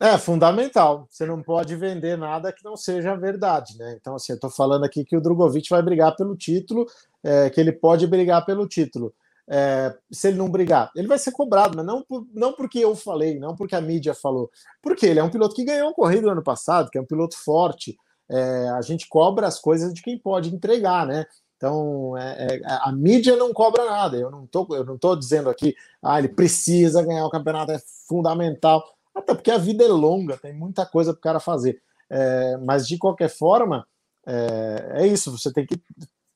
É 0.03 0.17
fundamental. 0.17 1.07
Você 1.09 1.25
não 1.25 1.41
pode 1.41 1.77
vender 1.77 2.17
nada 2.17 2.51
que 2.51 2.61
não 2.61 2.75
seja 2.75 3.15
verdade, 3.15 3.77
né? 3.77 3.95
Então, 3.97 4.15
assim, 4.15 4.33
eu 4.33 4.35
estou 4.35 4.49
falando 4.49 4.83
aqui 4.83 5.05
que 5.05 5.15
o 5.15 5.21
Drogovic 5.21 5.69
vai 5.69 5.81
brigar 5.81 6.13
pelo 6.13 6.35
título, 6.35 6.85
é, 7.23 7.49
que 7.49 7.57
ele 7.57 7.71
pode 7.71 8.05
brigar 8.05 8.45
pelo 8.45 8.67
título. 8.67 9.13
É, 9.47 9.95
se 10.11 10.27
ele 10.27 10.37
não 10.37 10.49
brigar, 10.49 10.91
ele 10.93 11.07
vai 11.07 11.17
ser 11.17 11.31
cobrado, 11.31 11.77
mas 11.77 11.85
não, 11.85 12.01
por, 12.01 12.27
não 12.33 12.51
porque 12.51 12.79
eu 12.79 12.97
falei, 12.97 13.39
não 13.39 13.55
porque 13.55 13.77
a 13.77 13.81
mídia 13.81 14.13
falou, 14.13 14.51
porque 14.81 15.05
ele 15.05 15.21
é 15.21 15.23
um 15.23 15.29
piloto 15.29 15.55
que 15.55 15.63
ganhou 15.63 15.87
uma 15.87 15.93
corrida 15.93 16.23
no 16.23 16.33
ano 16.33 16.43
passado, 16.43 16.89
que 16.91 16.97
é 16.97 17.01
um 17.01 17.05
piloto 17.05 17.37
forte. 17.37 17.97
É, 18.29 18.67
a 18.71 18.81
gente 18.81 19.07
cobra 19.07 19.47
as 19.47 19.57
coisas 19.57 19.93
de 19.93 20.01
quem 20.01 20.17
pode 20.17 20.53
entregar, 20.53 21.07
né? 21.07 21.25
Então, 21.55 22.17
é, 22.17 22.57
é, 22.57 22.61
a 22.65 22.91
mídia 22.91 23.37
não 23.37 23.53
cobra 23.53 23.85
nada. 23.85 24.17
Eu 24.17 24.29
não 24.29 24.45
tô, 24.45 24.67
eu 24.71 24.83
não 24.83 24.97
tô 24.97 25.15
dizendo 25.15 25.49
aqui, 25.49 25.73
ah, 26.01 26.19
ele 26.19 26.27
precisa 26.27 27.01
ganhar 27.01 27.25
o 27.25 27.29
campeonato, 27.29 27.71
é 27.71 27.79
fundamental. 28.05 28.83
Até 29.14 29.34
porque 29.34 29.51
a 29.51 29.57
vida 29.57 29.84
é 29.84 29.88
longa, 29.88 30.38
tem 30.38 30.53
muita 30.53 30.86
coisa 30.86 31.14
para 31.14 31.20
o 31.20 31.22
cara 31.22 31.39
fazer. 31.39 31.82
É, 32.09 32.57
mas 32.57 32.88
de 32.88 32.97
qualquer 32.97 33.30
forma, 33.30 33.88
é, 34.26 35.03
é, 35.03 35.07
isso. 35.07 35.32
Você 35.32 35.51
tem 35.51 35.66
que 35.66 35.82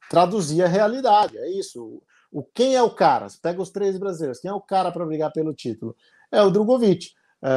traduzir 0.10 0.64
a 0.64 0.68
realidade. 0.68 1.38
É 1.38 1.50
isso. 1.50 2.02
O 2.32 2.44
quem 2.44 2.76
é 2.76 2.84
o 2.84 2.90
cara? 2.90 3.30
Você 3.30 3.38
pega 3.42 3.62
os 3.62 3.70
três 3.70 3.98
brasileiros. 3.98 4.40
Quem 4.40 4.50
é 4.50 4.54
o 4.54 4.62
cara 4.62 4.92
para 4.92 5.06
brigar 5.06 5.32
pelo 5.32 5.54
título? 5.54 5.96
É 6.32 6.42
o 6.42 6.50
Drogovic. 6.50 7.12
É, 7.42 7.50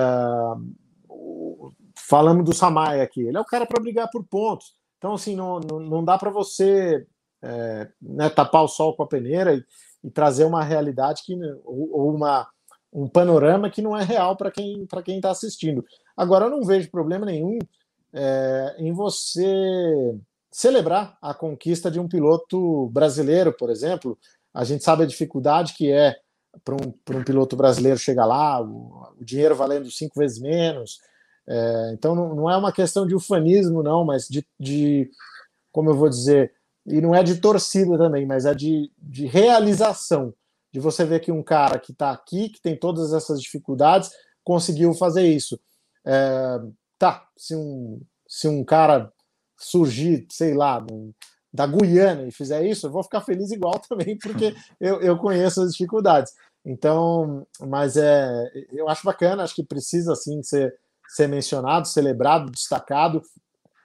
falando 1.97 2.43
do 2.43 2.55
Samaia 2.55 3.03
aqui, 3.03 3.23
ele 3.23 3.37
é 3.37 3.41
o 3.41 3.45
cara 3.45 3.66
para 3.66 3.83
brigar 3.83 4.11
por 4.11 4.25
pontos. 4.25 4.75
Então, 4.99 5.14
assim, 5.14 5.35
não, 5.35 5.61
não, 5.61 5.81
não 5.81 6.05
dá 6.05 6.18
para 6.18 6.31
você 6.31 7.07
é, 7.43 7.89
né, 8.01 8.29
tapar 8.29 8.62
o 8.62 8.68
sol 8.68 8.95
com 8.95 9.03
a 9.03 9.09
peneira 9.09 9.55
e, 9.55 9.64
e 10.05 10.11
trazer 10.11 10.45
uma 10.45 10.62
realidade 10.62 11.23
que 11.25 11.35
ou, 11.64 11.91
ou, 11.93 12.14
uma, 12.14 12.49
um 12.93 13.09
panorama 13.09 13.70
que 13.70 13.82
não 13.82 13.97
é 13.97 14.03
real 14.03 14.36
para 14.36 14.51
quem 14.51 14.86
para 14.86 15.03
quem 15.03 15.16
está 15.16 15.30
assistindo. 15.30 15.84
Agora 16.16 16.47
eu 16.47 16.51
não 16.51 16.62
vejo 16.62 16.91
problema 16.91 17.26
nenhum 17.26 17.59
é, 18.12 18.76
em 18.78 18.93
você 18.93 20.18
celebrar 20.51 21.16
a 21.22 21.32
conquista 21.32 21.91
de 21.91 22.01
um 22.01 22.09
piloto 22.09 22.88
brasileiro, 22.91 23.53
por 23.53 23.70
exemplo. 23.70 24.18
A 24.53 24.64
gente 24.64 24.82
sabe 24.82 25.05
a 25.05 25.07
dificuldade 25.07 25.74
que 25.74 25.91
é 25.91 26.16
para 26.64 26.74
um, 26.74 27.18
um 27.18 27.24
piloto 27.24 27.55
brasileiro 27.55 27.99
chegar 27.99 28.26
lá, 28.26 28.61
o, 28.61 29.14
o 29.20 29.24
dinheiro 29.24 29.55
valendo 29.55 29.91
cinco 29.91 30.18
vezes 30.18 30.41
menos. 30.41 30.99
É, 31.47 31.91
então 31.95 32.14
não, 32.14 32.34
não, 32.34 32.51
é 32.51 32.57
uma 32.57 32.72
questão 32.72 33.07
de 33.07 33.14
ufanismo, 33.14 33.82
não, 33.82 34.05
mas 34.05 34.26
de, 34.28 34.45
de 34.59 35.11
como 35.72 35.91
eu 35.91 35.95
vou 35.95 36.09
dizer, 36.09 36.53
e 36.86 37.01
não 37.01 37.14
é 37.14 37.22
de 37.22 37.41
torcida 37.41 37.97
também, 37.97 38.26
mas 38.26 38.45
é 38.45 38.55
de, 38.55 38.91
de 38.99 39.26
realização. 39.26 40.34
De 40.73 40.81
você 40.81 41.05
ver 41.05 41.21
que 41.21 41.33
um 41.33 41.43
cara 41.43 41.79
que 41.79 41.93
está 41.93 42.11
aqui, 42.11 42.49
que 42.49 42.61
tem 42.61 42.77
todas 42.77 43.12
essas 43.12 43.41
dificuldades, 43.41 44.11
conseguiu 44.45 44.95
fazer 44.95 45.27
isso. 45.27 45.59
É, 46.05 46.61
tá, 46.99 47.27
se 47.37 47.55
um, 47.57 48.01
se 48.27 48.49
um 48.49 48.64
cara 48.64 49.12
surgir, 49.59 50.27
sei 50.31 50.55
lá, 50.55 50.85
da 51.53 51.66
Guiana 51.66 52.27
e 52.27 52.33
fizer 52.33 52.64
isso, 52.64 52.87
eu 52.87 52.91
vou 52.91 53.03
ficar 53.03 53.21
feliz 53.21 53.51
igual 53.51 53.79
também, 53.89 54.16
porque 54.16 54.55
eu, 54.81 55.01
eu 55.01 55.18
conheço 55.18 55.62
as 55.62 55.73
dificuldades. 55.73 56.33
Então, 56.64 57.47
mas 57.61 57.97
é, 57.97 58.51
eu 58.73 58.89
acho 58.89 59.05
bacana, 59.05 59.43
acho 59.43 59.55
que 59.55 59.64
precisa 59.64 60.14
sim 60.14 60.43
ser, 60.43 60.75
ser 61.09 61.27
mencionado, 61.27 61.89
celebrado, 61.89 62.51
destacado. 62.51 63.23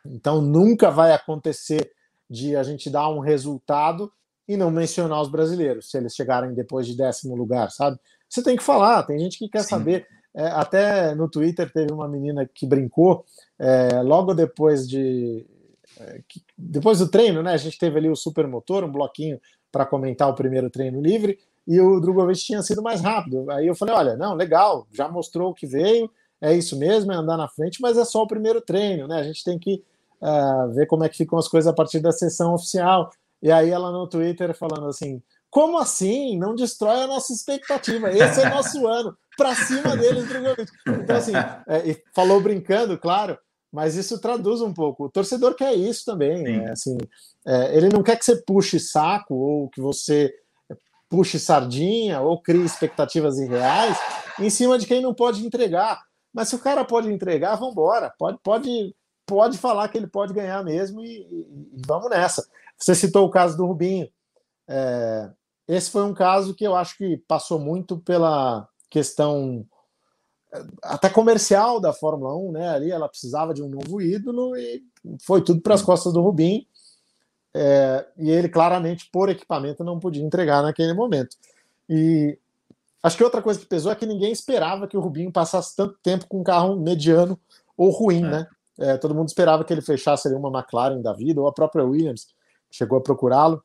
Então, 0.05 0.41
nunca 0.41 0.91
vai 0.91 1.13
acontecer 1.13 1.91
de 2.29 2.55
a 2.55 2.63
gente 2.63 2.89
dar 2.89 3.09
um 3.09 3.19
resultado 3.19 4.11
e 4.47 4.55
não 4.55 4.69
mencionar 4.69 5.21
os 5.21 5.29
brasileiros, 5.29 5.89
se 5.89 5.97
eles 5.97 6.13
chegarem 6.13 6.53
depois 6.53 6.85
de 6.85 6.95
décimo 6.95 7.35
lugar, 7.35 7.71
sabe? 7.71 7.97
Você 8.29 8.43
tem 8.43 8.55
que 8.55 8.63
falar, 8.63 9.03
tem 9.03 9.19
gente 9.19 9.37
que 9.37 9.49
quer 9.49 9.63
Sim. 9.63 9.69
saber. 9.69 10.07
É, 10.35 10.47
até 10.47 11.15
no 11.15 11.29
Twitter 11.29 11.71
teve 11.71 11.93
uma 11.93 12.07
menina 12.07 12.45
que 12.45 12.65
brincou, 12.65 13.25
é, 13.57 14.01
logo 14.01 14.33
depois 14.33 14.87
de. 14.87 15.45
É, 15.99 16.21
que, 16.27 16.43
depois 16.57 16.99
do 16.99 17.07
treino, 17.07 17.41
né? 17.41 17.53
A 17.53 17.57
gente 17.57 17.79
teve 17.79 17.97
ali 17.97 18.09
o 18.09 18.15
supermotor, 18.15 18.83
um 18.83 18.91
bloquinho 18.91 19.39
para 19.71 19.85
comentar 19.85 20.29
o 20.29 20.35
primeiro 20.35 20.69
treino 20.69 21.01
livre, 21.01 21.39
e 21.67 21.79
o 21.79 21.99
Drogovic 21.99 22.39
tinha 22.39 22.61
sido 22.61 22.81
mais 22.81 23.01
rápido. 23.01 23.49
Aí 23.49 23.67
eu 23.67 23.75
falei: 23.75 23.95
olha, 23.95 24.17
não, 24.17 24.35
legal, 24.35 24.87
já 24.91 25.07
mostrou 25.07 25.51
o 25.51 25.53
que 25.53 25.65
veio, 25.65 26.11
é 26.41 26.53
isso 26.53 26.77
mesmo, 26.77 27.11
é 27.11 27.15
andar 27.15 27.37
na 27.37 27.47
frente, 27.47 27.81
mas 27.81 27.97
é 27.97 28.05
só 28.05 28.21
o 28.23 28.27
primeiro 28.27 28.61
treino, 28.61 29.07
né? 29.07 29.19
A 29.19 29.23
gente 29.23 29.43
tem 29.43 29.57
que 29.57 29.83
uh, 30.21 30.71
ver 30.73 30.85
como 30.85 31.03
é 31.03 31.09
que 31.09 31.17
ficam 31.17 31.39
as 31.39 31.47
coisas 31.47 31.71
a 31.71 31.73
partir 31.73 31.99
da 31.99 32.11
sessão 32.11 32.53
oficial. 32.53 33.09
E 33.41 33.51
aí 33.51 33.69
ela 33.69 33.91
no 33.91 34.07
Twitter 34.07 34.55
falando 34.57 34.87
assim: 34.87 35.21
como 35.49 35.77
assim? 35.77 36.37
Não 36.37 36.53
destrói 36.53 37.03
a 37.03 37.07
nossa 37.07 37.31
expectativa. 37.31 38.11
Esse 38.11 38.41
é 38.41 38.49
nosso 38.49 38.85
ano. 38.87 39.15
Para 39.37 39.55
cima 39.55 39.95
deles, 39.95 40.27
Drogovic. 40.27 40.69
Então, 40.85 41.15
assim, 41.15 41.31
é, 41.67 42.01
falou 42.13 42.41
brincando, 42.41 42.97
claro, 42.97 43.37
mas 43.71 43.95
isso 43.95 44.19
traduz 44.19 44.61
um 44.61 44.73
pouco. 44.73 45.05
O 45.05 45.09
torcedor 45.09 45.55
quer 45.55 45.73
isso 45.73 46.05
também. 46.05 46.45
É, 46.45 46.71
assim, 46.71 46.97
é, 47.45 47.77
ele 47.77 47.87
não 47.87 48.03
quer 48.03 48.17
que 48.17 48.25
você 48.25 48.35
puxe 48.37 48.79
saco 48.79 49.33
ou 49.33 49.69
que 49.69 49.79
você 49.79 50.33
puxe 51.09 51.39
sardinha 51.39 52.19
ou 52.19 52.41
crie 52.41 52.65
expectativas 52.65 53.37
irreais 53.37 53.97
em 54.39 54.49
cima 54.49 54.77
de 54.77 54.85
quem 54.85 55.01
não 55.01 55.13
pode 55.13 55.45
entregar. 55.45 56.01
Mas 56.33 56.49
se 56.49 56.55
o 56.55 56.59
cara 56.59 56.83
pode 56.83 57.09
entregar, 57.09 57.55
vamos 57.55 57.71
embora. 57.71 58.13
Pode, 58.17 58.37
pode 58.43 58.93
pode 59.25 59.57
falar 59.57 59.87
que 59.87 59.97
ele 59.97 60.07
pode 60.07 60.33
ganhar 60.33 60.63
mesmo 60.63 61.01
e, 61.01 61.07
e, 61.07 61.71
e 61.73 61.81
vamos 61.85 62.09
nessa. 62.09 62.47
Você 62.77 62.95
citou 62.95 63.25
o 63.25 63.31
caso 63.31 63.57
do 63.57 63.65
Rubinho. 63.65 64.09
É, 64.67 65.29
esse 65.67 65.89
foi 65.89 66.03
um 66.03 66.13
caso 66.13 66.53
que 66.53 66.65
eu 66.65 66.75
acho 66.75 66.97
que 66.97 67.17
passou 67.27 67.59
muito 67.59 67.97
pela 67.97 68.67
questão 68.89 69.65
é, 70.53 70.63
até 70.83 71.09
comercial 71.09 71.79
da 71.79 71.93
Fórmula 71.93 72.35
1, 72.35 72.51
né? 72.51 72.69
Ali 72.69 72.91
ela 72.91 73.09
precisava 73.09 73.53
de 73.53 73.63
um 73.63 73.69
novo 73.69 74.01
ídolo 74.01 74.55
e 74.55 74.83
foi 75.21 75.41
tudo 75.41 75.61
para 75.61 75.75
as 75.75 75.81
costas 75.81 76.13
do 76.13 76.21
Rubinho. 76.21 76.65
É, 77.57 78.05
e 78.17 78.29
ele 78.29 78.49
claramente, 78.49 79.09
por 79.11 79.29
equipamento, 79.29 79.83
não 79.83 79.99
podia 79.99 80.23
entregar 80.23 80.61
naquele 80.61 80.93
momento. 80.93 81.37
E 81.89 82.37
acho 83.01 83.15
que 83.15 83.23
outra 83.23 83.41
coisa 83.41 83.59
que 83.59 83.65
pesou 83.65 83.91
é 83.91 83.95
que 83.95 84.05
ninguém 84.05 84.31
esperava 84.31 84.87
que 84.87 84.97
o 84.97 84.99
Rubinho 84.99 85.31
passasse 85.31 85.75
tanto 85.75 85.97
tempo 86.03 86.27
com 86.27 86.41
um 86.41 86.43
carro 86.43 86.75
mediano 86.75 87.39
ou 87.77 87.89
ruim, 87.89 88.25
é. 88.25 88.29
né? 88.29 88.47
É, 88.77 88.97
todo 88.97 89.15
mundo 89.15 89.29
esperava 89.29 89.63
que 89.63 89.71
ele 89.71 89.81
fechasse 89.81 90.27
ali 90.27 90.35
uma 90.35 90.49
McLaren 90.49 91.01
da 91.01 91.13
vida, 91.13 91.39
ou 91.39 91.47
a 91.47 91.53
própria 91.53 91.85
Williams 91.85 92.27
chegou 92.71 92.97
a 92.97 93.03
procurá-lo. 93.03 93.63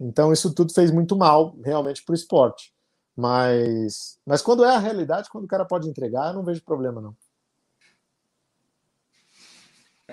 Então, 0.00 0.32
isso 0.32 0.54
tudo 0.54 0.72
fez 0.72 0.90
muito 0.90 1.16
mal, 1.16 1.56
realmente, 1.64 2.02
para 2.02 2.12
o 2.12 2.16
esporte. 2.16 2.72
Mas, 3.16 4.18
mas 4.26 4.40
quando 4.40 4.64
é 4.64 4.74
a 4.74 4.78
realidade, 4.78 5.28
quando 5.28 5.44
o 5.44 5.48
cara 5.48 5.64
pode 5.64 5.88
entregar, 5.88 6.28
eu 6.28 6.34
não 6.34 6.44
vejo 6.44 6.64
problema, 6.64 7.00
não. 7.00 7.14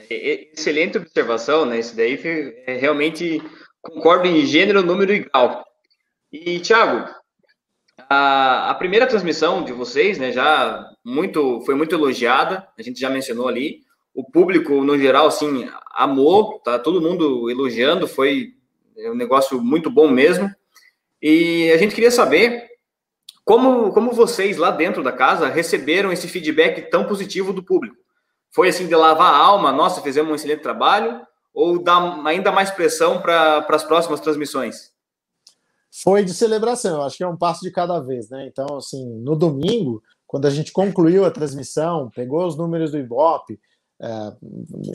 Excelente 0.10 0.98
observação, 0.98 1.66
né? 1.66 1.80
Isso 1.80 1.96
daí 1.96 2.20
é, 2.68 2.78
realmente 2.78 3.42
concordo 3.82 4.28
em 4.28 4.46
gênero, 4.46 4.84
número 4.84 5.14
e 5.14 5.20
grau. 5.20 5.66
E, 6.32 6.60
Thiago, 6.60 7.10
a, 8.10 8.70
a 8.70 8.76
primeira 8.76 9.08
transmissão 9.08 9.64
de 9.64 9.72
vocês, 9.72 10.18
né, 10.18 10.32
já 10.32 10.86
muito, 11.04 11.62
foi 11.62 11.76
muito 11.76 11.96
elogiada, 11.96 12.68
a 12.78 12.82
gente 12.82 13.00
já 13.00 13.10
mencionou 13.10 13.48
ali 13.48 13.87
o 14.18 14.24
público, 14.24 14.84
no 14.84 14.98
geral, 14.98 15.28
assim, 15.28 15.70
amou, 15.94 16.58
tá 16.62 16.80
todo 16.80 17.00
mundo 17.00 17.52
elogiando, 17.52 18.08
foi 18.08 18.56
um 18.98 19.14
negócio 19.14 19.62
muito 19.62 19.92
bom 19.92 20.10
mesmo. 20.10 20.50
E 21.22 21.72
a 21.72 21.78
gente 21.78 21.94
queria 21.94 22.10
saber 22.10 22.68
como, 23.46 23.92
como 23.92 24.12
vocês 24.12 24.58
lá 24.58 24.72
dentro 24.72 25.04
da 25.04 25.12
casa 25.12 25.48
receberam 25.50 26.12
esse 26.12 26.28
feedback 26.28 26.90
tão 26.90 27.06
positivo 27.06 27.54
do 27.54 27.62
público. 27.62 27.96
Foi 28.50 28.70
assim 28.70 28.88
de 28.88 28.96
lavar 28.96 29.32
a 29.32 29.38
alma, 29.38 29.72
nossa, 29.72 30.02
fizemos 30.02 30.32
um 30.32 30.36
excelente 30.36 30.64
trabalho, 30.64 31.22
ou 31.54 31.78
dá 31.78 32.20
ainda 32.26 32.52
mais 32.52 32.72
pressão 32.72 33.22
para 33.22 33.68
as 33.70 33.84
próximas 33.84 34.20
transmissões? 34.20 34.94
Foi 36.04 36.26
de 36.26 36.34
celebração, 36.34 37.04
acho 37.04 37.18
que 37.18 37.24
é 37.24 37.28
um 37.28 37.38
passo 37.38 37.62
de 37.62 37.70
cada 37.70 38.00
vez, 38.00 38.32
né? 38.32 38.48
Então, 38.48 38.78
assim, 38.78 39.06
no 39.20 39.36
domingo, 39.36 40.02
quando 40.26 40.48
a 40.48 40.50
gente 40.50 40.72
concluiu 40.72 41.24
a 41.24 41.30
transmissão, 41.30 42.10
pegou 42.10 42.48
os 42.48 42.58
números 42.58 42.90
do 42.90 42.98
Ibope, 42.98 43.60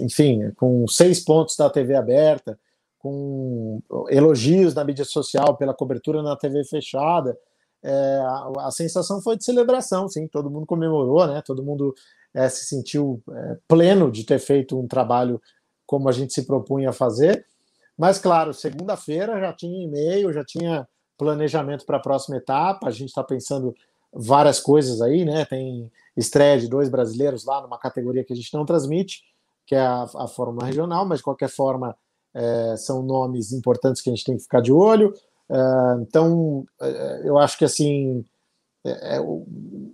enfim, 0.01 0.51
com 0.53 0.87
seis 0.87 1.21
pontos 1.21 1.57
da 1.57 1.69
TV 1.69 1.95
aberta, 1.95 2.59
com 2.99 3.83
elogios 4.09 4.75
na 4.75 4.85
mídia 4.85 5.05
social 5.05 5.57
pela 5.57 5.75
cobertura 5.75 6.23
na 6.23 6.37
TV 6.37 6.65
fechada, 6.65 7.37
é, 7.83 7.91
a, 8.25 8.67
a, 8.67 8.71
sensação 8.71 9.21
foi 9.21 9.37
de 9.37 9.45
celebração, 9.45 10.09
sim, 10.09 10.29
todo 10.29 10.49
mundo 10.49 10.67
comemorou, 10.67 11.27
né? 11.27 11.43
Todo 11.45 11.65
mundo 11.65 11.93
é, 12.33 12.49
se 12.49 12.65
sentiu 12.65 13.21
é, 13.29 13.59
pleno 13.67 14.11
de 14.11 14.25
ter 14.25 14.39
feito 14.39 14.79
um 14.79 14.87
trabalho 14.87 15.43
como 15.85 16.09
a 16.09 16.13
gente 16.13 16.33
se 16.33 16.47
propunha 16.47 16.91
a 16.91 16.93
fazer. 16.93 17.45
Mas, 17.99 18.19
claro, 18.19 18.55
segunda-feira 18.55 19.41
já 19.41 19.53
tinha 19.53 19.85
e-mail, 19.85 20.33
já 20.33 20.45
tinha 20.45 20.89
planejamento 21.19 21.85
para 21.85 21.97
a 21.97 22.01
próxima 22.01 22.37
etapa. 22.37 22.87
A 22.87 22.91
gente 22.93 23.09
está 23.09 23.25
pensando 23.25 23.75
várias 24.13 24.61
coisas 24.61 25.03
aí, 25.03 25.25
né? 25.25 25.45
Tem 25.45 25.91
estreia 26.17 26.59
de 26.59 26.69
dois 26.69 26.89
brasileiros 26.89 27.45
lá 27.45 27.61
numa 27.63 27.79
categoria 27.79 28.25
que 28.25 28.33
a 28.33 28.37
gente 28.37 28.53
não 28.55 28.65
transmite, 28.65 29.23
que 29.67 29.75
é 29.75 29.81
a, 29.81 30.03
a 30.17 30.29
Fórmula 30.29 30.67
Regional, 30.67 31.07
mas 31.07 31.19
de 31.19 31.25
qualquer 31.25 31.49
forma 31.49 31.97
é, 32.35 32.77
são 32.77 33.03
nomes 33.03 33.53
importantes 33.53 34.03
que 34.03 34.11
a 34.11 34.15
gente 34.15 34.25
tem 34.25 34.37
que 34.37 34.43
ficar 34.43 34.61
de 34.61 34.73
olho. 34.73 35.13
É, 35.51 35.57
então, 36.01 36.65
é, 36.81 37.23
eu 37.25 37.39
acho 37.39 37.59
que 37.59 37.65
assim 37.65 38.25
é, 38.85 39.17
é, 39.17 39.21
o, 39.21 39.47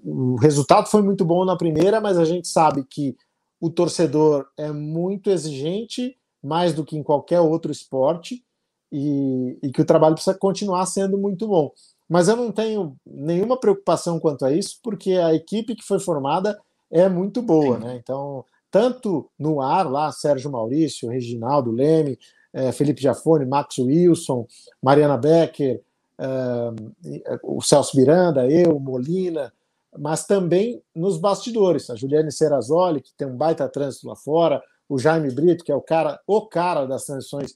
o, 0.04 0.36
resultado 0.36 0.88
foi 0.88 1.02
muito 1.02 1.24
bom 1.24 1.44
na 1.44 1.56
primeira, 1.56 2.00
mas 2.00 2.18
a 2.18 2.24
gente 2.24 2.48
sabe 2.48 2.84
que 2.84 3.16
o 3.60 3.68
torcedor 3.68 4.46
é 4.56 4.70
muito 4.72 5.30
exigente, 5.30 6.16
mais 6.42 6.72
do 6.72 6.84
que 6.84 6.96
em 6.96 7.02
qualquer 7.02 7.40
outro 7.40 7.70
esporte, 7.70 8.42
e, 8.90 9.58
e 9.62 9.70
que 9.70 9.82
o 9.82 9.84
trabalho 9.84 10.14
precisa 10.14 10.36
continuar 10.38 10.86
sendo 10.86 11.18
muito 11.18 11.46
bom. 11.46 11.70
Mas 12.08 12.28
eu 12.28 12.36
não 12.36 12.50
tenho 12.50 12.96
nenhuma 13.06 13.58
preocupação 13.58 14.18
quanto 14.18 14.44
a 14.44 14.52
isso, 14.52 14.78
porque 14.82 15.12
a 15.12 15.34
equipe 15.34 15.74
que 15.74 15.84
foi 15.84 15.98
formada 15.98 16.58
é 16.90 17.08
muito 17.08 17.42
boa, 17.42 17.78
né? 17.78 18.00
Então, 18.02 18.44
tanto 18.70 19.28
no 19.38 19.60
ar 19.60 19.90
lá, 19.90 20.10
Sérgio 20.10 20.50
Maurício, 20.50 21.10
Reginaldo 21.10 21.70
Leme, 21.70 22.18
é, 22.52 22.72
Felipe 22.72 23.02
Jafone, 23.02 23.44
Max 23.44 23.78
Wilson, 23.78 24.46
Mariana 24.82 25.18
Becker, 25.18 25.82
é, 26.18 27.38
o 27.42 27.60
Celso 27.60 27.96
Miranda, 27.96 28.50
eu, 28.50 28.78
Molina, 28.80 29.52
mas 29.96 30.26
também 30.26 30.82
nos 30.94 31.18
bastidores. 31.18 31.90
A 31.90 31.94
Juliane 31.94 32.32
Serrazoli, 32.32 33.02
que 33.02 33.12
tem 33.14 33.28
um 33.28 33.36
baita 33.36 33.68
trânsito 33.68 34.08
lá 34.08 34.16
fora, 34.16 34.62
o 34.88 34.98
Jaime 34.98 35.30
Brito, 35.30 35.62
que 35.62 35.70
é 35.70 35.74
o 35.74 35.82
cara, 35.82 36.18
o 36.26 36.46
cara 36.46 36.86
das 36.86 37.04
transições 37.04 37.54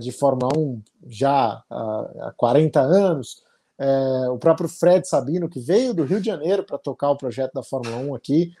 de 0.00 0.12
Fórmula 0.12 0.52
1 0.56 0.82
já 1.08 1.62
há, 1.68 2.28
há 2.28 2.34
40 2.36 2.80
anos, 2.80 3.41
é, 3.78 4.28
o 4.30 4.38
próprio 4.38 4.68
Fred 4.68 5.06
Sabino, 5.08 5.48
que 5.48 5.60
veio 5.60 5.94
do 5.94 6.04
Rio 6.04 6.20
de 6.20 6.26
Janeiro 6.26 6.64
para 6.64 6.78
tocar 6.78 7.10
o 7.10 7.16
projeto 7.16 7.52
da 7.52 7.62
Fórmula 7.62 7.96
1 7.96 8.14
aqui. 8.14 8.52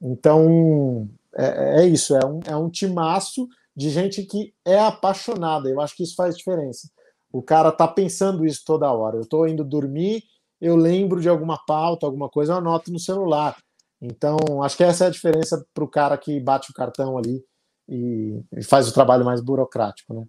Então, 0.00 1.08
é, 1.34 1.82
é 1.82 1.86
isso, 1.86 2.14
é 2.16 2.24
um, 2.24 2.40
é 2.46 2.56
um 2.56 2.68
timaço 2.68 3.48
de 3.74 3.90
gente 3.90 4.22
que 4.22 4.54
é 4.64 4.78
apaixonada. 4.78 5.68
Eu 5.68 5.80
acho 5.80 5.96
que 5.96 6.02
isso 6.02 6.16
faz 6.16 6.36
diferença. 6.36 6.88
O 7.32 7.42
cara 7.42 7.70
tá 7.70 7.86
pensando 7.86 8.46
isso 8.46 8.62
toda 8.64 8.90
hora. 8.90 9.16
Eu 9.16 9.22
estou 9.22 9.46
indo 9.46 9.64
dormir, 9.64 10.24
eu 10.60 10.76
lembro 10.76 11.20
de 11.20 11.28
alguma 11.28 11.58
pauta, 11.66 12.06
alguma 12.06 12.28
coisa, 12.28 12.52
eu 12.52 12.56
anoto 12.58 12.90
no 12.92 12.98
celular. 12.98 13.56
Então, 14.00 14.62
acho 14.62 14.76
que 14.76 14.84
essa 14.84 15.04
é 15.04 15.06
a 15.08 15.10
diferença 15.10 15.64
para 15.74 15.84
o 15.84 15.88
cara 15.88 16.16
que 16.16 16.38
bate 16.40 16.70
o 16.70 16.74
cartão 16.74 17.16
ali 17.18 17.44
e, 17.88 18.42
e 18.52 18.62
faz 18.62 18.88
o 18.88 18.94
trabalho 18.94 19.24
mais 19.24 19.40
burocrático, 19.40 20.14
né? 20.14 20.26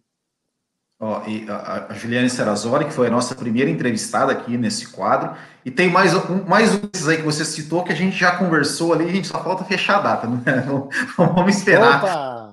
Ó, 1.00 1.22
e 1.28 1.46
a, 1.48 1.88
a 1.90 1.94
Juliane 1.94 2.30
Serrazoli, 2.30 2.86
que 2.86 2.94
foi 2.94 3.08
a 3.08 3.12
nossa 3.12 3.36
primeira 3.36 3.70
entrevistada 3.70 4.32
aqui 4.32 4.58
nesse 4.58 4.88
quadro, 4.88 5.36
e 5.64 5.70
tem 5.70 5.92
mais 5.92 6.16
um, 6.16 6.44
mais 6.46 6.74
um 6.74 6.80
desses 6.92 7.08
aí 7.08 7.18
que 7.18 7.24
você 7.24 7.46
citou 7.46 7.84
que 7.84 7.92
a 7.92 7.96
gente 7.96 8.18
já 8.18 8.36
conversou 8.36 8.94
ali, 8.94 9.06
a 9.06 9.12
gente 9.12 9.28
só 9.28 9.44
falta 9.44 9.64
fechar 9.64 9.98
a 9.98 10.02
data, 10.02 10.28
né? 10.28 10.42
Vamos 11.16 11.56
esperar. 11.56 12.04
Opa! 12.04 12.48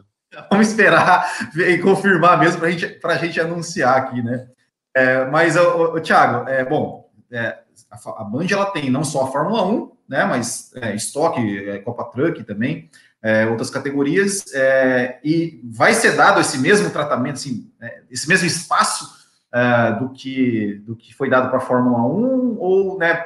Vamos 0.51 0.68
esperar 0.68 1.26
e 1.57 1.78
confirmar 1.78 2.38
mesmo 2.38 2.61
para 2.61 2.70
gente, 2.70 3.01
a 3.03 3.16
gente 3.16 3.40
anunciar 3.40 3.97
aqui, 3.97 4.22
né? 4.22 4.47
É, 4.95 5.24
mas, 5.26 5.57
o, 5.57 6.01
Thiago, 6.01 6.49
é, 6.49 6.64
bom, 6.64 7.09
é, 7.30 7.59
a, 7.90 8.20
a 8.20 8.24
Band 8.24 8.47
ela 8.51 8.66
tem 8.66 8.90
não 8.90 9.05
só 9.05 9.24
a 9.24 9.32
Fórmula 9.32 9.66
1, 9.66 9.92
né, 10.09 10.24
mas 10.24 10.70
é, 10.76 10.95
estoque, 10.95 11.68
é, 11.68 11.78
Copa 11.78 12.05
Truck 12.05 12.45
também, 12.45 12.90
é, 13.25 13.47
outras 13.47 13.70
categorias, 13.70 14.45
é, 14.53 15.18
e 15.25 15.59
vai 15.64 15.95
ser 15.95 16.14
dado 16.14 16.39
esse 16.43 16.59
mesmo 16.59 16.91
tratamento, 16.91 17.37
assim, 17.37 17.72
é, 17.81 18.03
esse 18.11 18.29
mesmo 18.29 18.47
espaço 18.47 19.14
é, 19.51 19.93
do, 19.93 20.11
que, 20.11 20.83
do 20.85 20.95
que 20.95 21.14
foi 21.14 21.31
dado 21.31 21.49
para 21.49 21.57
a 21.57 21.62
Fórmula 21.62 22.05
1, 22.05 22.59
ou 22.59 22.99
né, 22.99 23.25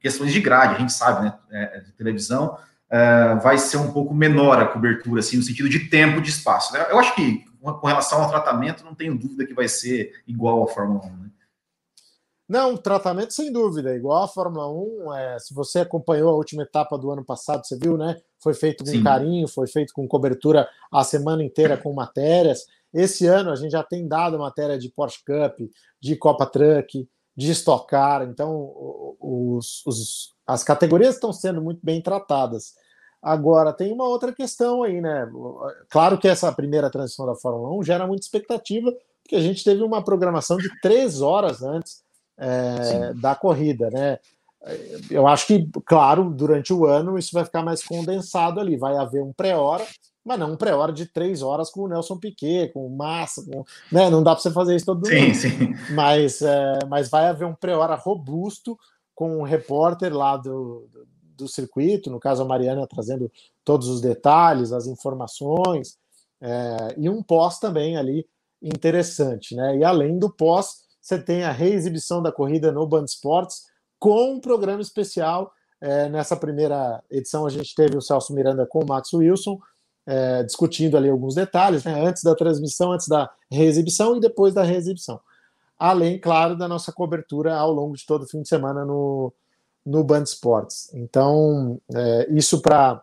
questões 0.00 0.32
de 0.32 0.40
grade, 0.40 0.74
a 0.74 0.78
gente 0.80 0.92
sabe, 0.92 1.26
né, 1.26 1.38
é, 1.52 1.78
de 1.78 1.92
televisão, 1.92 2.58
vai 3.42 3.58
ser 3.58 3.76
um 3.76 3.92
pouco 3.92 4.14
menor 4.14 4.60
a 4.60 4.66
cobertura, 4.66 5.20
assim, 5.20 5.36
no 5.36 5.42
sentido 5.42 5.68
de 5.68 5.88
tempo 5.90 6.20
de 6.20 6.30
espaço. 6.30 6.72
Né? 6.72 6.86
Eu 6.88 6.98
acho 6.98 7.14
que, 7.14 7.44
com 7.60 7.86
relação 7.86 8.22
ao 8.22 8.30
tratamento, 8.30 8.84
não 8.84 8.94
tenho 8.94 9.18
dúvida 9.18 9.44
que 9.44 9.52
vai 9.52 9.68
ser 9.68 10.12
igual 10.26 10.62
à 10.62 10.68
Fórmula 10.68 11.04
1. 11.04 11.08
Né? 11.08 11.25
Não, 12.48 12.76
tratamento 12.76 13.34
sem 13.34 13.52
dúvida, 13.52 13.94
igual 13.94 14.22
a 14.22 14.28
Fórmula 14.28 14.70
1. 14.70 15.14
É, 15.14 15.38
se 15.40 15.52
você 15.52 15.80
acompanhou 15.80 16.30
a 16.30 16.36
última 16.36 16.62
etapa 16.62 16.96
do 16.96 17.10
ano 17.10 17.24
passado, 17.24 17.66
você 17.66 17.76
viu, 17.76 17.96
né? 17.96 18.20
Foi 18.38 18.54
feito 18.54 18.84
com 18.84 18.90
Sim. 18.90 19.02
carinho, 19.02 19.48
foi 19.48 19.66
feito 19.66 19.92
com 19.92 20.06
cobertura 20.06 20.68
a 20.92 21.02
semana 21.02 21.42
inteira 21.42 21.76
com 21.76 21.92
matérias. 21.92 22.64
Esse 22.94 23.26
ano 23.26 23.50
a 23.50 23.56
gente 23.56 23.72
já 23.72 23.82
tem 23.82 24.06
dado 24.06 24.38
matéria 24.38 24.78
de 24.78 24.88
Porsche 24.88 25.24
Cup, 25.24 25.68
de 26.00 26.14
Copa 26.16 26.46
Truck, 26.46 27.08
de 27.36 27.50
Stock 27.50 27.86
Car, 27.88 28.22
então 28.22 28.72
os, 29.20 29.84
os, 29.84 30.34
as 30.46 30.62
categorias 30.62 31.16
estão 31.16 31.32
sendo 31.32 31.60
muito 31.60 31.80
bem 31.82 32.00
tratadas. 32.00 32.74
Agora, 33.20 33.72
tem 33.72 33.92
uma 33.92 34.06
outra 34.06 34.32
questão 34.32 34.84
aí, 34.84 35.00
né? 35.00 35.28
Claro 35.90 36.16
que 36.16 36.28
essa 36.28 36.52
primeira 36.52 36.88
transição 36.88 37.26
da 37.26 37.34
Fórmula 37.34 37.76
1 37.76 37.82
gera 37.82 38.06
muita 38.06 38.24
expectativa, 38.24 38.94
porque 39.22 39.34
a 39.34 39.40
gente 39.40 39.64
teve 39.64 39.82
uma 39.82 40.02
programação 40.02 40.56
de 40.56 40.70
três 40.80 41.20
horas 41.20 41.60
antes 41.60 42.05
é, 42.38 43.14
da 43.14 43.34
corrida, 43.34 43.90
né? 43.90 44.18
Eu 45.10 45.26
acho 45.28 45.46
que, 45.46 45.68
claro, 45.84 46.30
durante 46.30 46.72
o 46.72 46.86
ano 46.86 47.16
isso 47.16 47.30
vai 47.32 47.44
ficar 47.44 47.62
mais 47.62 47.84
condensado 47.84 48.58
ali. 48.58 48.76
Vai 48.76 48.96
haver 48.96 49.22
um 49.22 49.32
pré-hora, 49.32 49.86
mas 50.24 50.38
não 50.38 50.52
um 50.52 50.56
pré-hora 50.56 50.92
de 50.92 51.06
três 51.06 51.40
horas 51.40 51.70
com 51.70 51.82
o 51.82 51.88
Nelson 51.88 52.18
Piquet, 52.18 52.72
com 52.72 52.84
o 52.84 52.96
Massa, 52.96 53.44
com, 53.44 53.64
né? 53.92 54.10
Não 54.10 54.22
dá 54.22 54.34
para 54.34 54.42
você 54.42 54.50
fazer 54.50 54.74
isso 54.74 54.86
todo 54.86 55.06
sim, 55.06 55.32
Sim. 55.34 55.74
Mas, 55.94 56.42
é, 56.42 56.78
mas 56.88 57.08
vai 57.08 57.28
haver 57.28 57.46
um 57.46 57.54
pré-hora 57.54 57.94
robusto 57.94 58.76
com 59.14 59.38
um 59.38 59.42
repórter 59.42 60.12
lá 60.14 60.36
do, 60.36 60.88
do, 60.90 61.06
do, 61.36 61.48
circuito, 61.48 62.10
no 62.10 62.18
caso 62.18 62.42
a 62.42 62.46
Mariana 62.46 62.86
trazendo 62.86 63.30
todos 63.64 63.88
os 63.88 64.00
detalhes, 64.00 64.72
as 64.72 64.86
informações, 64.86 65.96
é, 66.40 66.94
e 66.98 67.08
um 67.08 67.22
pós 67.22 67.58
também 67.58 67.96
ali 67.96 68.26
interessante, 68.60 69.54
né? 69.54 69.78
E 69.78 69.84
além 69.84 70.18
do 70.18 70.28
pós, 70.28 70.85
você 71.06 71.20
tem 71.20 71.44
a 71.44 71.52
reexibição 71.52 72.20
da 72.20 72.32
corrida 72.32 72.72
no 72.72 72.84
Band 72.84 73.04
Esportes 73.04 73.66
com 73.96 74.32
um 74.32 74.40
programa 74.40 74.82
especial. 74.82 75.52
É, 75.80 76.08
nessa 76.08 76.36
primeira 76.36 77.00
edição, 77.08 77.46
a 77.46 77.48
gente 77.48 77.76
teve 77.76 77.96
o 77.96 78.02
Celso 78.02 78.34
Miranda 78.34 78.66
com 78.66 78.82
o 78.82 78.86
Max 78.88 79.12
Wilson, 79.12 79.56
é, 80.04 80.42
discutindo 80.42 80.96
ali 80.96 81.08
alguns 81.08 81.36
detalhes, 81.36 81.84
né, 81.84 82.04
antes 82.04 82.24
da 82.24 82.34
transmissão, 82.34 82.90
antes 82.90 83.06
da 83.06 83.30
reexibição 83.48 84.16
e 84.16 84.20
depois 84.20 84.52
da 84.52 84.64
reexibição. 84.64 85.20
Além, 85.78 86.18
claro, 86.18 86.56
da 86.56 86.66
nossa 86.66 86.90
cobertura 86.90 87.54
ao 87.54 87.70
longo 87.70 87.96
de 87.96 88.04
todo 88.04 88.22
o 88.22 88.26
fim 88.26 88.42
de 88.42 88.48
semana 88.48 88.84
no, 88.84 89.32
no 89.84 90.02
Band 90.02 90.24
Esportes. 90.24 90.92
Então, 90.92 91.80
é, 91.94 92.26
isso 92.32 92.60
para 92.60 93.00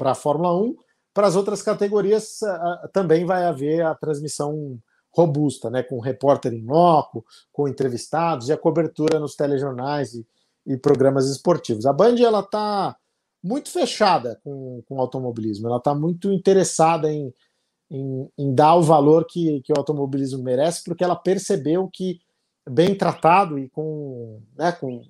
a 0.00 0.14
Fórmula 0.14 0.56
1. 0.56 0.76
Para 1.12 1.26
as 1.26 1.34
outras 1.34 1.60
categorias, 1.60 2.38
também 2.92 3.24
vai 3.24 3.46
haver 3.46 3.84
a 3.84 3.96
transmissão 3.96 4.78
robusta, 5.16 5.70
né, 5.70 5.82
com 5.82 5.98
repórter 5.98 6.52
em 6.52 6.64
loco, 6.64 7.24
com 7.50 7.66
entrevistados 7.66 8.48
e 8.48 8.52
a 8.52 8.58
cobertura 8.58 9.18
nos 9.18 9.34
telejornais 9.34 10.14
e, 10.14 10.26
e 10.66 10.76
programas 10.76 11.28
esportivos. 11.30 11.86
A 11.86 11.92
Band 11.92 12.16
ela 12.18 12.40
está 12.40 12.94
muito 13.42 13.70
fechada 13.70 14.38
com, 14.44 14.82
com 14.86 14.96
o 14.96 15.00
automobilismo, 15.00 15.68
ela 15.68 15.78
está 15.78 15.94
muito 15.94 16.30
interessada 16.30 17.10
em, 17.10 17.32
em, 17.90 18.28
em, 18.36 18.54
dar 18.54 18.74
o 18.74 18.82
valor 18.82 19.26
que, 19.26 19.62
que 19.62 19.72
o 19.72 19.78
automobilismo 19.78 20.42
merece, 20.42 20.84
porque 20.84 21.02
ela 21.02 21.16
percebeu 21.16 21.88
que, 21.90 22.20
bem 22.68 22.94
tratado 22.94 23.58
e 23.58 23.68
com, 23.70 24.42
né, 24.56 24.72
com 24.72 25.02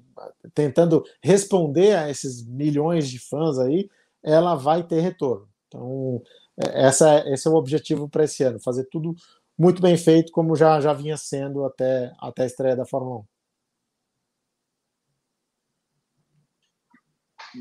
tentando 0.55 1.05
responder 1.23 1.97
a 1.97 2.11
esses 2.11 2.47
milhões 2.47 3.09
de 3.09 3.19
fãs 3.19 3.59
aí, 3.59 3.89
ela 4.23 4.55
vai 4.55 4.83
ter 4.83 5.01
retorno. 5.01 5.49
Então, 5.69 6.23
é, 6.57 6.87
essa, 6.87 7.25
esse 7.29 7.47
é 7.47 7.51
o 7.51 7.57
objetivo 7.57 8.09
para 8.09 8.25
esse 8.25 8.43
ano, 8.43 8.61
fazer 8.61 8.85
tudo 8.85 9.15
muito 9.59 9.81
bem 9.81 9.97
feito, 9.97 10.31
como 10.33 10.55
já, 10.55 10.81
já 10.81 10.93
vinha 10.93 11.17
sendo 11.17 11.65
até, 11.65 12.13
até 12.21 12.43
a 12.43 12.47
estreia 12.47 12.77
da 12.77 12.85
Fórmula 12.85 13.21
1. 13.21 13.25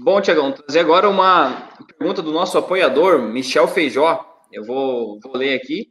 Bom, 0.03 0.19
Tiagão, 0.19 0.51
trazer 0.51 0.79
agora 0.79 1.09
uma 1.09 1.69
pergunta 1.97 2.21
do 2.21 2.31
nosso 2.31 2.57
apoiador, 2.57 3.21
Michel 3.21 3.67
Feijó. 3.67 4.25
Eu 4.51 4.65
vou, 4.65 5.19
vou 5.21 5.37
ler 5.37 5.55
aqui. 5.55 5.89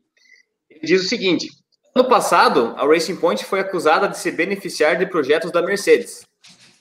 Ele 0.68 0.80
diz 0.80 1.02
o 1.02 1.08
seguinte: 1.08 1.48
Ano 1.96 2.08
passado, 2.08 2.74
a 2.76 2.86
Racing 2.86 3.16
Point 3.16 3.44
foi 3.44 3.60
acusada 3.60 4.08
de 4.08 4.18
se 4.18 4.30
beneficiar 4.30 4.98
de 4.98 5.06
projetos 5.06 5.50
da 5.50 5.62
Mercedes. 5.62 6.26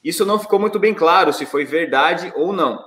Isso 0.03 0.25
não 0.25 0.39
ficou 0.39 0.59
muito 0.59 0.79
bem 0.79 0.93
claro 0.93 1.31
se 1.31 1.45
foi 1.45 1.63
verdade 1.63 2.33
ou 2.35 2.51
não. 2.51 2.77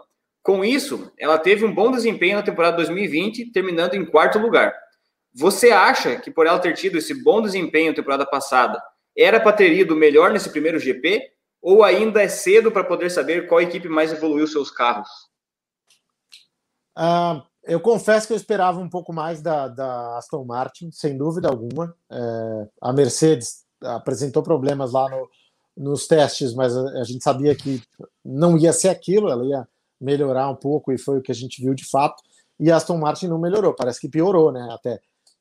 Com 0.43 0.65
isso, 0.65 1.11
ela 1.19 1.39
teve 1.39 1.65
um 1.65 1.75
bom 1.75 1.91
desempenho 1.91 2.37
na 2.37 2.43
temporada 2.43 2.77
2020, 2.77 3.53
terminando 3.53 3.95
em 3.95 4.05
quarto 4.05 4.39
lugar. 4.39 4.75
Você 5.37 5.71
acha 5.71 6.17
que 6.17 6.31
por 6.31 6.47
ela 6.47 6.59
ter 6.59 6.75
tido 6.75 6.97
esse 6.97 7.13
bom 7.23 7.43
desempenho 7.43 7.91
na 7.91 7.97
temporada 7.97 8.25
passada, 8.25 8.83
era 9.17 9.39
para 9.39 9.53
ter 9.53 9.73
ido 9.73 9.95
melhor 9.95 10.33
nesse 10.33 10.49
primeiro 10.49 10.79
GP? 10.79 11.23
Ou 11.61 11.85
ainda 11.85 12.23
é 12.23 12.29
cedo 12.29 12.73
para 12.73 12.85
poder 12.85 13.11
saber 13.11 13.47
qual 13.47 13.61
equipe 13.61 13.89
mais 13.89 14.13
evoluiu 14.13 14.47
seus 14.47 14.71
carros? 14.71 15.09
Uh, 16.97 17.43
eu 17.65 17.81
confesso 17.81 18.27
que 18.27 18.33
eu 18.33 18.37
esperava 18.37 18.79
um 18.79 18.89
pouco 18.89 19.13
mais 19.13 19.43
da, 19.43 19.69
da 19.69 20.17
Aston 20.17 20.45
Martin, 20.45 20.91
sem 20.91 21.19
dúvida 21.19 21.49
alguma. 21.49 21.95
É, 22.11 22.69
a 22.81 22.93
Mercedes 22.93 23.65
apresentou 23.83 24.43
problemas 24.43 24.93
lá 24.93 25.09
no, 25.11 25.29
nos 25.77 26.07
testes, 26.07 26.55
mas 26.55 26.75
a, 26.75 27.01
a, 27.01 27.05
gente 27.05 27.23
sabia 27.23 27.55
que 27.55 27.83
não 28.25 28.57
ia 28.57 28.73
ser 28.73 28.89
aquilo, 28.89 29.29
ela 29.29 29.45
ia 29.45 29.69
melhorar 30.01 30.49
um 30.49 30.57
pouco 30.57 30.93
e 30.93 30.99
foi 30.99 31.19
o 31.19 31.23
que 31.23 31.33
a 31.33 31.35
gente 31.35 31.61
viu 31.61 31.75
de 31.75 31.85
fato. 31.85 32.23
E 32.59 32.71
a 32.71 32.77
Aston 32.77 32.97
Martin 32.97 33.27
não 33.27 33.39
melhorou, 33.39 33.75
parece 33.75 34.01
que 34.01 34.09
piorou, 34.09 34.51
né? 34.51 34.67
Até. 34.71 35.01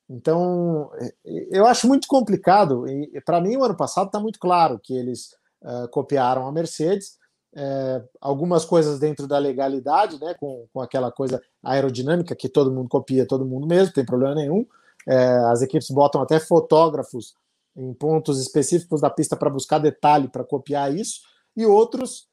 Então, 0.09 0.91
eu 1.23 1.65
acho 1.65 1.87
muito 1.87 2.07
complicado. 2.07 2.87
E 2.87 3.19
para 3.21 3.41
mim, 3.41 3.57
o 3.57 3.63
ano 3.63 3.75
passado 3.75 4.07
está 4.07 4.19
muito 4.19 4.39
claro 4.39 4.79
que 4.79 4.95
eles 4.95 5.35
uh, 5.63 5.87
copiaram 5.89 6.47
a 6.47 6.51
Mercedes 6.51 7.17
é, 7.55 8.03
algumas 8.19 8.65
coisas 8.65 8.99
dentro 8.99 9.25
da 9.27 9.37
legalidade, 9.37 10.19
né, 10.19 10.35
com, 10.37 10.67
com 10.73 10.81
aquela 10.81 11.09
coisa 11.09 11.41
aerodinâmica 11.63 12.35
que 12.35 12.49
todo 12.49 12.71
mundo 12.71 12.89
copia, 12.89 13.25
todo 13.25 13.45
mundo 13.45 13.65
mesmo, 13.65 13.93
tem 13.93 14.05
problema 14.05 14.35
nenhum. 14.35 14.65
É, 15.07 15.37
as 15.49 15.61
equipes 15.61 15.89
botam 15.89 16.21
até 16.21 16.37
fotógrafos 16.37 17.33
em 17.77 17.93
pontos 17.93 18.41
específicos 18.41 19.01
da 19.01 19.09
pista 19.09 19.37
para 19.37 19.49
buscar 19.49 19.79
detalhe 19.79 20.27
para 20.27 20.43
copiar 20.43 20.93
isso, 20.93 21.21
e 21.55 21.65
outros 21.65 22.27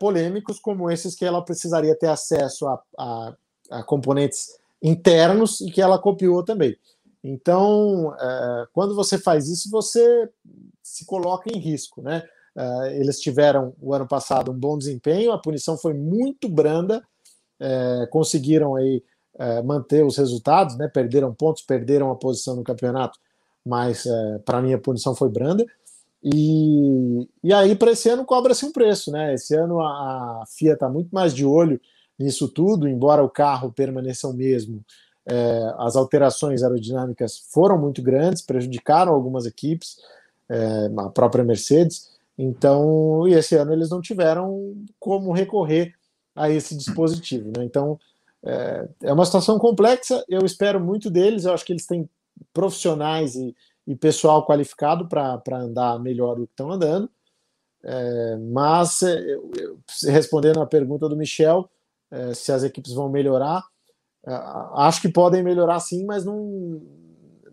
polêmicos, 0.00 0.58
como 0.58 0.90
esses 0.90 1.14
que 1.14 1.26
ela 1.26 1.44
precisaria 1.44 1.94
ter 1.94 2.06
acesso 2.06 2.66
a, 2.66 2.82
a, 2.98 3.34
a, 3.70 3.82
componentes 3.82 4.46
internos 4.82 5.60
e 5.60 5.70
que 5.70 5.82
ela 5.82 5.98
copiou 5.98 6.42
também. 6.42 6.74
Então, 7.22 8.14
é, 8.14 8.66
quando 8.72 8.94
você 8.94 9.18
faz 9.18 9.48
isso, 9.48 9.70
você 9.70 10.28
se 10.82 11.04
coloca 11.04 11.50
em 11.52 11.58
risco, 11.58 12.02
né? 12.02 12.24
Uh, 12.56 12.86
eles 12.86 13.20
tiveram 13.20 13.72
o 13.80 13.94
ano 13.94 14.08
passado 14.08 14.50
um 14.50 14.58
bom 14.58 14.76
desempenho, 14.76 15.30
a 15.30 15.38
punição 15.38 15.78
foi 15.78 15.94
muito 15.94 16.48
branda, 16.48 17.04
uh, 17.60 18.10
conseguiram 18.10 18.74
aí 18.74 19.02
manter 19.64 20.04
os 20.04 20.16
resultados, 20.16 20.76
né? 20.76 20.88
Perderam 20.88 21.32
pontos, 21.32 21.62
perderam 21.62 22.10
a 22.10 22.16
posição 22.16 22.56
no 22.56 22.64
campeonato, 22.64 23.20
mas 23.64 24.04
é, 24.04 24.38
para 24.38 24.60
mim 24.60 24.72
a 24.72 24.78
punição 24.78 25.14
foi 25.14 25.28
branda. 25.28 25.64
E, 26.22 27.28
e 27.44 27.52
aí 27.52 27.76
para 27.76 27.92
esse 27.92 28.08
ano 28.08 28.24
cobra-se 28.24 28.64
um 28.64 28.72
preço, 28.72 29.12
né? 29.12 29.34
Esse 29.34 29.54
ano 29.54 29.80
a, 29.80 30.42
a 30.42 30.44
FIA 30.48 30.72
está 30.72 30.88
muito 30.88 31.10
mais 31.10 31.32
de 31.32 31.44
olho 31.44 31.80
nisso 32.18 32.48
tudo, 32.48 32.88
embora 32.88 33.22
o 33.22 33.30
carro 33.30 33.72
permaneça 33.72 34.26
o 34.26 34.34
mesmo. 34.34 34.84
As 35.76 35.94
alterações 35.94 36.62
aerodinâmicas 36.62 37.38
foram 37.38 37.78
muito 37.78 38.02
grandes, 38.02 38.42
prejudicaram 38.42 39.12
algumas 39.12 39.44
equipes, 39.46 39.98
a 40.96 41.10
própria 41.10 41.44
Mercedes. 41.44 42.10
Então, 42.38 43.26
e 43.26 43.34
esse 43.34 43.56
ano 43.56 43.72
eles 43.72 43.90
não 43.90 44.00
tiveram 44.00 44.74
como 44.98 45.32
recorrer 45.32 45.94
a 46.38 46.48
esse 46.48 46.76
dispositivo. 46.76 47.50
Né? 47.56 47.64
Então, 47.64 47.98
é, 48.44 48.88
é, 49.02 49.12
uma 49.12 49.26
situação 49.26 49.58
complexa. 49.58 50.24
Eu 50.28 50.46
espero 50.46 50.80
muito 50.80 51.10
deles. 51.10 51.44
Eu 51.44 51.52
acho 51.52 51.64
que 51.64 51.72
eles 51.72 51.86
têm 51.86 52.08
profissionais 52.52 53.34
e, 53.34 53.54
e 53.86 53.96
pessoal 53.96 54.46
qualificado 54.46 55.08
para 55.08 55.42
andar 55.58 55.98
melhor 55.98 56.36
do 56.36 56.46
que 56.46 56.52
estão 56.52 56.70
andando. 56.70 57.10
É, 57.82 58.36
mas, 58.36 59.02
é, 59.02 59.18
eu, 59.18 59.50
eu, 59.56 59.78
respondendo 60.04 60.60
à 60.60 60.66
pergunta 60.66 61.08
do 61.08 61.16
Michel, 61.16 61.68
é, 62.10 62.34
se 62.34 62.52
as 62.52 62.62
equipes 62.62 62.92
vão 62.92 63.08
melhorar, 63.08 63.64
é, 63.64 63.77
acho 64.74 65.00
que 65.00 65.08
podem 65.08 65.42
melhorar 65.42 65.80
sim, 65.80 66.04
mas 66.04 66.24
não, 66.24 66.82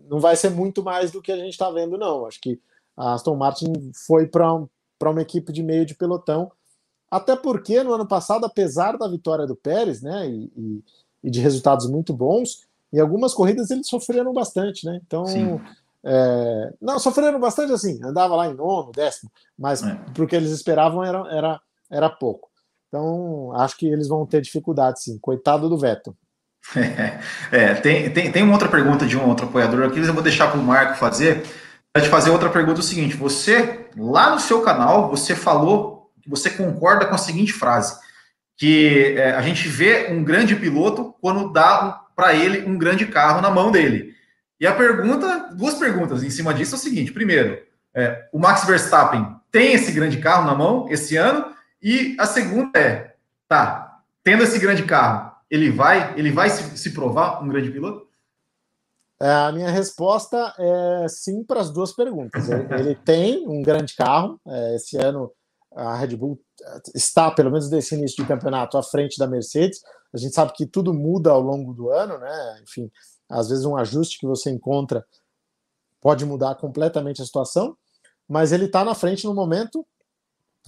não 0.08 0.20
vai 0.20 0.36
ser 0.36 0.50
muito 0.50 0.82
mais 0.82 1.10
do 1.10 1.22
que 1.22 1.32
a 1.32 1.36
gente 1.36 1.50
está 1.50 1.70
vendo, 1.70 1.96
não. 1.96 2.26
Acho 2.26 2.40
que 2.40 2.60
a 2.96 3.14
Aston 3.14 3.36
Martin 3.36 3.72
foi 4.06 4.26
para 4.26 4.62
para 4.98 5.10
uma 5.10 5.22
equipe 5.22 5.52
de 5.52 5.62
meio 5.62 5.84
de 5.84 5.94
pelotão. 5.94 6.50
Até 7.10 7.36
porque 7.36 7.82
no 7.82 7.92
ano 7.92 8.06
passado, 8.06 8.44
apesar 8.44 8.96
da 8.96 9.08
vitória 9.08 9.46
do 9.46 9.54
Pérez, 9.54 10.02
né, 10.02 10.28
e, 10.28 10.50
e, 10.56 10.84
e 11.24 11.30
de 11.30 11.40
resultados 11.40 11.88
muito 11.88 12.12
bons, 12.12 12.66
em 12.92 12.98
algumas 12.98 13.34
corridas 13.34 13.70
eles 13.70 13.88
sofreram 13.88 14.32
bastante, 14.32 14.86
né? 14.86 15.00
Então, 15.06 15.24
é, 16.02 16.72
não, 16.80 16.98
sofreram 16.98 17.38
bastante 17.38 17.72
assim, 17.72 18.00
andava 18.02 18.34
lá 18.36 18.48
em 18.48 18.54
nono, 18.54 18.90
décimo, 18.92 19.30
mas 19.58 19.82
é. 19.82 19.94
porque 20.14 20.34
eles 20.34 20.50
esperavam 20.50 21.04
era, 21.04 21.18
era, 21.30 21.60
era 21.90 22.10
pouco. 22.10 22.48
Então, 22.88 23.52
acho 23.54 23.76
que 23.76 23.86
eles 23.86 24.08
vão 24.08 24.24
ter 24.24 24.40
dificuldade, 24.40 25.02
sim. 25.02 25.18
Coitado 25.18 25.68
do 25.68 25.76
Vettel. 25.76 26.16
É, 27.52 27.74
tem, 27.74 28.10
tem, 28.10 28.32
tem 28.32 28.42
uma 28.42 28.52
outra 28.52 28.68
pergunta 28.68 29.06
de 29.06 29.16
um 29.16 29.24
outro 29.24 29.46
apoiador 29.46 29.86
aqui, 29.86 30.00
eu 30.00 30.12
vou 30.12 30.22
deixar 30.22 30.48
para 30.48 30.58
o 30.58 30.62
Marco 30.62 30.98
fazer 30.98 31.44
te 32.00 32.08
fazer 32.08 32.30
outra 32.30 32.50
pergunta: 32.50 32.80
é 32.80 32.82
o 32.82 32.84
seguinte, 32.84 33.16
você, 33.16 33.86
lá 33.96 34.30
no 34.30 34.40
seu 34.40 34.62
canal, 34.62 35.08
você 35.08 35.34
falou 35.34 36.10
que 36.22 36.28
você 36.28 36.50
concorda 36.50 37.06
com 37.06 37.14
a 37.14 37.18
seguinte 37.18 37.52
frase: 37.52 37.98
que 38.56 39.14
é, 39.16 39.32
a 39.32 39.42
gente 39.42 39.68
vê 39.68 40.08
um 40.10 40.22
grande 40.22 40.56
piloto 40.56 41.14
quando 41.20 41.52
dá 41.52 42.02
para 42.14 42.34
ele 42.34 42.68
um 42.68 42.78
grande 42.78 43.06
carro 43.06 43.40
na 43.40 43.50
mão 43.50 43.70
dele. 43.70 44.14
E 44.58 44.66
a 44.66 44.72
pergunta, 44.72 45.50
duas 45.52 45.74
perguntas 45.74 46.22
em 46.22 46.30
cima 46.30 46.52
disso 46.54 46.74
é 46.74 46.78
o 46.78 46.80
seguinte: 46.80 47.12
primeiro, 47.12 47.58
é, 47.94 48.26
o 48.32 48.38
Max 48.38 48.64
Verstappen 48.64 49.36
tem 49.50 49.72
esse 49.74 49.92
grande 49.92 50.18
carro 50.18 50.46
na 50.46 50.54
mão 50.54 50.86
esse 50.90 51.16
ano? 51.16 51.54
E 51.82 52.16
a 52.18 52.26
segunda 52.26 52.78
é, 52.78 53.14
tá, 53.48 54.00
tendo 54.24 54.42
esse 54.42 54.58
grande 54.58 54.82
carro, 54.82 55.25
ele 55.50 55.70
vai, 55.70 56.18
ele 56.18 56.30
vai 56.30 56.50
se, 56.50 56.76
se 56.76 56.92
provar 56.92 57.42
um 57.42 57.48
grande 57.48 57.70
piloto? 57.70 58.06
É, 59.20 59.30
a 59.30 59.52
minha 59.52 59.70
resposta 59.70 60.54
é 60.58 61.08
sim 61.08 61.42
para 61.42 61.60
as 61.60 61.70
duas 61.70 61.92
perguntas. 61.92 62.48
Ele, 62.48 62.94
tem 62.94 63.46
um 63.48 63.62
grande 63.62 63.94
carro. 63.94 64.38
É, 64.46 64.76
esse 64.76 64.96
ano 64.98 65.32
a 65.74 65.96
Red 65.96 66.16
Bull 66.16 66.40
está, 66.94 67.30
pelo 67.30 67.50
menos 67.50 67.70
nesse 67.70 67.94
início 67.94 68.22
de 68.22 68.28
campeonato, 68.28 68.76
à 68.76 68.82
frente 68.82 69.18
da 69.18 69.26
Mercedes. 69.26 69.80
A 70.12 70.18
gente 70.18 70.34
sabe 70.34 70.52
que 70.52 70.66
tudo 70.66 70.92
muda 70.92 71.30
ao 71.30 71.40
longo 71.40 71.72
do 71.72 71.90
ano, 71.90 72.18
né? 72.18 72.60
Enfim, 72.62 72.90
às 73.28 73.48
vezes 73.48 73.64
um 73.64 73.76
ajuste 73.76 74.18
que 74.18 74.26
você 74.26 74.50
encontra 74.50 75.04
pode 76.00 76.24
mudar 76.24 76.54
completamente 76.54 77.20
a 77.20 77.24
situação, 77.24 77.76
mas 78.28 78.52
ele 78.52 78.66
está 78.66 78.84
na 78.84 78.94
frente 78.94 79.24
no 79.26 79.34
momento 79.34 79.86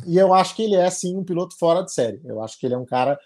e 0.07 0.17
eu 0.17 0.33
acho 0.33 0.55
que 0.55 0.63
ele 0.63 0.75
é 0.75 0.89
sim 0.91 1.17
um 1.17 1.25
piloto 1.25 1.57
fora 1.59 1.83
de 1.83 1.93
série. 1.93 2.21
Eu 2.25 2.43
acho 2.43 2.59
que 2.59 2.67
ele 2.67 2.75
é 2.75 2.79
um 2.79 2.85
cara 2.85 3.19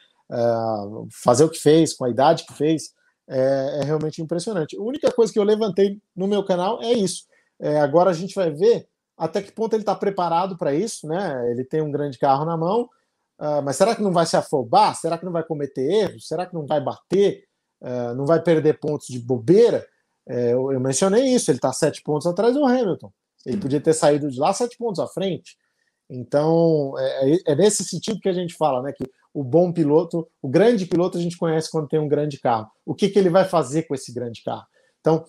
fazer 1.10 1.44
o 1.44 1.50
que 1.50 1.58
fez, 1.58 1.94
com 1.94 2.04
a 2.04 2.10
idade 2.10 2.44
que 2.46 2.54
fez, 2.54 2.90
é, 3.28 3.80
é, 3.80 3.84
realmente 3.84 4.20
impressionante. 4.20 4.76
A 4.76 4.82
única 4.82 5.10
coisa 5.10 5.32
que 5.32 5.38
eu 5.38 5.44
levantei 5.44 6.00
no 6.14 6.26
meu 6.26 6.44
canal 6.44 6.82
é 6.82 6.92
isso. 6.92 7.24
É, 7.60 7.80
agora 7.80 8.10
a 8.10 8.12
gente 8.12 8.34
vai 8.34 8.50
ver 8.50 8.86
até 9.16 9.40
que 9.40 9.52
ponto 9.52 9.74
ele 9.74 9.82
está 9.82 9.94
preparado 9.94 10.56
para 10.56 10.74
isso, 10.74 11.06
né? 11.06 11.50
Ele 11.50 11.64
tem 11.64 11.80
um 11.80 11.90
grande 11.90 12.18
carro 12.18 12.44
na 12.44 12.56
mão, 12.56 12.88
uh, 13.38 13.62
mas 13.62 13.76
será 13.76 13.94
que 13.94 14.02
não 14.02 14.12
vai 14.12 14.26
se 14.26 14.36
afobar? 14.36 14.96
Será 14.96 15.16
que 15.16 15.24
não 15.24 15.32
vai 15.32 15.44
cometer 15.44 15.82
erros? 15.82 16.26
Será 16.26 16.44
que 16.44 16.54
não 16.54 16.66
vai 16.66 16.80
bater? 16.80 17.44
Uh, 17.80 18.14
não 18.16 18.26
vai 18.26 18.42
perder 18.42 18.80
pontos 18.80 19.06
de 19.06 19.20
bobeira? 19.20 19.86
É, 20.28 20.52
eu, 20.52 20.72
eu, 20.72 20.80
mencionei 20.80 21.24
isso, 21.34 21.50
ele 21.50 21.58
está 21.58 21.72
sete 21.72 22.02
pontos 22.02 22.26
atrás 22.26 22.54
do 22.54 22.64
Hamilton. 22.64 23.12
Ele 23.46 23.58
podia 23.58 23.80
ter 23.80 23.92
saído 23.92 24.30
de 24.30 24.38
lá 24.38 24.52
sete 24.52 24.76
pontos 24.76 25.00
à 25.00 25.06
frente. 25.06 25.56
Então, 26.14 26.92
é, 26.98 27.32
é, 27.32 27.38
é 27.46 27.54
nesse 27.56 27.82
sentido 27.84 28.20
que 28.20 28.28
a 28.28 28.34
gente 28.34 28.54
fala, 28.54 28.82
né? 28.82 28.92
Que 28.92 29.10
o 29.32 29.42
bom 29.42 29.72
piloto, 29.72 30.28
o 30.42 30.48
grande 30.48 30.84
piloto 30.84 31.16
a 31.16 31.20
gente 31.20 31.38
conhece 31.38 31.70
quando 31.70 31.88
tem 31.88 31.98
um 31.98 32.06
grande 32.06 32.38
carro. 32.38 32.70
O 32.84 32.94
que, 32.94 33.08
que 33.08 33.18
ele 33.18 33.30
vai 33.30 33.46
fazer 33.46 33.84
com 33.84 33.94
esse 33.94 34.12
grande 34.12 34.42
carro? 34.42 34.66
Então, 35.00 35.24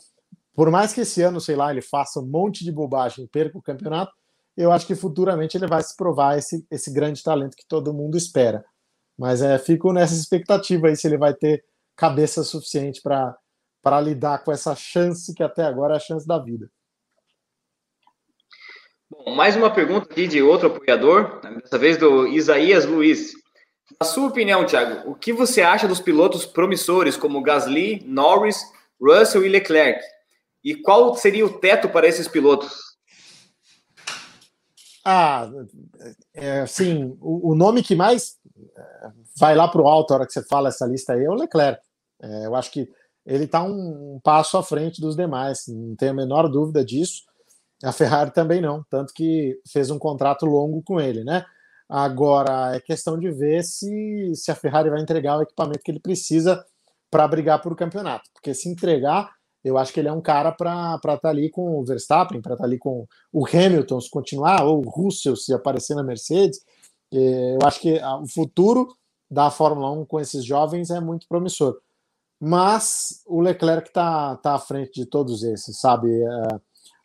por 0.53 0.69
mais 0.69 0.91
que 0.91 0.99
esse 1.01 1.21
ano, 1.21 1.39
sei 1.39 1.55
lá, 1.55 1.71
ele 1.71 1.81
faça 1.81 2.19
um 2.19 2.25
monte 2.25 2.65
de 2.65 2.71
bobagem 2.71 3.23
e 3.23 3.27
perca 3.29 3.57
o 3.57 3.61
campeonato, 3.61 4.11
eu 4.57 4.73
acho 4.73 4.85
que 4.85 4.93
futuramente 4.93 5.55
ele 5.55 5.67
vai 5.67 5.81
se 5.81 5.95
provar 5.95 6.37
esse, 6.37 6.67
esse 6.69 6.91
grande 6.91 7.23
talento 7.23 7.55
que 7.55 7.65
todo 7.65 7.93
mundo 7.93 8.17
espera. 8.17 8.63
Mas 9.17 9.41
é, 9.41 9.57
fico 9.57 9.93
nessa 9.93 10.13
expectativa 10.13 10.87
aí 10.87 10.97
se 10.97 11.07
ele 11.07 11.17
vai 11.17 11.33
ter 11.33 11.63
cabeça 11.95 12.43
suficiente 12.43 13.01
para 13.01 14.01
lidar 14.01 14.43
com 14.43 14.51
essa 14.51 14.75
chance 14.75 15.33
que 15.33 15.43
até 15.43 15.63
agora 15.63 15.93
é 15.93 15.97
a 15.97 15.99
chance 15.99 16.27
da 16.27 16.37
vida. 16.37 16.69
Bom, 19.13 19.35
mais 19.35 19.55
uma 19.55 19.69
pergunta 19.69 20.11
aqui 20.11 20.27
de 20.27 20.41
outro 20.41 20.67
apoiador, 20.67 21.39
dessa 21.61 21.77
vez 21.77 21.97
do 21.97 22.25
Isaías 22.27 22.83
Luiz. 22.83 23.33
Na 23.99 24.07
sua 24.07 24.27
opinião, 24.27 24.65
Thiago, 24.65 25.07
o 25.11 25.13
que 25.13 25.31
você 25.31 25.61
acha 25.61 25.87
dos 25.87 25.99
pilotos 25.99 26.45
promissores 26.47 27.15
como 27.15 27.43
Gasly, 27.43 28.03
Norris, 28.07 28.59
Russell 28.99 29.45
e 29.45 29.49
Leclerc? 29.49 30.01
E 30.63 30.75
qual 30.75 31.13
seria 31.15 31.45
o 31.45 31.59
teto 31.59 31.89
para 31.89 32.07
esses 32.07 32.27
pilotos? 32.27 32.73
Ah, 35.05 35.47
é, 36.33 36.61
assim, 36.61 37.15
o, 37.21 37.51
o, 37.51 37.55
nome 37.55 37.83
que 37.83 37.95
mais 37.95 38.37
é, 38.75 39.09
vai 39.37 39.53
lá 39.53 39.67
para 39.67 39.81
o 39.81 39.87
alto 39.87 40.11
a 40.11 40.17
hora 40.17 40.25
que 40.25 40.33
você 40.33 40.43
fala 40.43 40.69
essa 40.69 40.87
lista 40.87 41.13
aí 41.13 41.23
é 41.23 41.29
o 41.29 41.35
Leclerc. 41.35 41.81
É, 42.19 42.45
eu 42.47 42.55
acho 42.55 42.71
que 42.71 42.89
ele 43.25 43.43
está 43.43 43.61
um, 43.61 44.15
um, 44.15 44.19
passo 44.23 44.57
à 44.57 44.63
frente 44.63 44.99
dos 44.99 45.15
demais, 45.15 45.65
não 45.67 45.95
tenho 45.95 46.13
a 46.13 46.15
menor 46.15 46.47
dúvida 46.47 46.83
disso. 46.83 47.21
A 47.83 47.91
Ferrari 47.91 48.31
também 48.31 48.61
não, 48.61 48.83
tanto 48.89 49.13
que 49.13 49.59
fez 49.67 49.89
um 49.89 49.99
contrato 49.99 50.45
longo 50.45 50.81
com 50.81 51.01
ele, 51.01 51.23
né? 51.23 51.45
Agora 51.89 52.75
é 52.75 52.79
questão 52.79 53.19
de 53.19 53.29
ver 53.29 53.63
se, 53.63 54.31
se 54.35 54.51
a 54.51 54.55
Ferrari 54.55 54.89
vai 54.89 55.01
entregar 55.01 55.37
o 55.37 55.41
equipamento 55.41 55.83
que 55.83 55.91
ele 55.91 55.99
precisa 55.99 56.65
para 57.11 57.27
brigar 57.27 57.61
por 57.61 57.73
o 57.73 57.75
campeonato, 57.75 58.29
porque 58.33 58.53
se 58.53 58.69
entregar, 58.69 59.31
eu 59.63 59.77
acho 59.77 59.93
que 59.93 59.99
ele 59.99 60.07
é 60.09 60.11
um 60.11 60.21
cara 60.21 60.51
para 60.51 60.95
estar 60.95 61.17
tá 61.17 61.29
ali 61.29 61.49
com 61.49 61.79
o 61.79 61.85
Verstappen, 61.85 62.41
para 62.41 62.53
estar 62.53 62.63
tá 62.63 62.67
ali 62.67 62.77
com 62.77 63.07
o 63.31 63.45
Hamilton, 63.45 64.01
se 64.01 64.09
continuar, 64.09 64.63
ou 64.63 64.83
o 64.83 64.89
Russell, 64.89 65.35
se 65.35 65.53
aparecer 65.53 65.95
na 65.95 66.03
Mercedes. 66.03 66.59
É, 67.13 67.55
eu 67.55 67.59
acho 67.67 67.79
que 67.79 68.01
o 68.21 68.27
futuro 68.27 68.87
da 69.29 69.49
Fórmula 69.51 69.91
1 69.91 70.05
com 70.05 70.19
esses 70.19 70.43
jovens 70.43 70.89
é 70.89 70.99
muito 70.99 71.27
promissor. 71.27 71.79
Mas 72.39 73.23
o 73.25 73.39
Leclerc 73.39 73.87
está 73.87 74.35
tá 74.37 74.55
à 74.55 74.59
frente 74.59 74.99
de 74.99 75.05
todos 75.05 75.43
esses, 75.43 75.79
sabe? 75.79 76.09
É, 76.11 76.59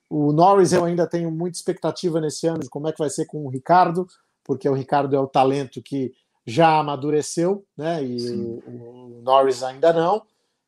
o 0.09 0.33
Norris 0.33 0.73
eu 0.73 0.85
ainda 0.85 1.07
tenho 1.07 1.31
muita 1.31 1.59
expectativa 1.59 2.21
nesse 2.21 2.47
ano 2.47 2.61
de 2.61 2.71
como 2.71 2.89
é 2.89 2.93
que 2.93 2.99
vai 2.99 3.11
ser 3.11 3.27
com 3.27 3.45
o 3.45 3.49
Ricardo, 3.49 4.07
porque 4.43 4.69
o 4.69 4.75
Ricardo 4.75 5.15
é 5.15 5.21
o 5.21 5.27
talento 5.27 5.83
que 5.83 6.13
já 6.47 6.79
amadureceu, 6.79 7.67
né? 7.77 8.03
E 8.03 8.31
o, 8.31 8.63
o, 8.67 9.21
Norris 9.23 9.63
ainda 9.63 9.93
não. 9.93 10.23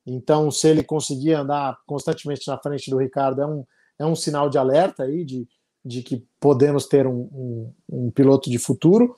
Então, 0.06 0.50
se 0.50 0.68
ele 0.68 0.82
conseguir 0.82 1.32
andar 1.32 1.78
constantemente 1.86 2.46
na 2.46 2.58
frente 2.58 2.90
do 2.90 2.98
Ricardo, 2.98 3.40
é 3.40 3.46
um, 3.46 3.64
é 3.98 4.04
um 4.04 4.14
sinal 4.14 4.50
de 4.50 4.58
alerta 4.58 5.04
aí 5.04 5.24
de, 5.24 5.48
de 5.82 6.02
que 6.02 6.26
podemos 6.38 6.86
ter 6.86 7.06
um, 7.06 7.28
um, 7.32 7.72
um 7.88 8.10
piloto 8.10 8.50
de 8.50 8.58
futuro, 8.58 9.14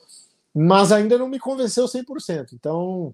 mas 0.53 0.93
ainda 0.93 1.17
não 1.17 1.27
me 1.27 1.39
convenceu 1.39 1.85
100%. 1.85 2.53
Então, 2.53 3.13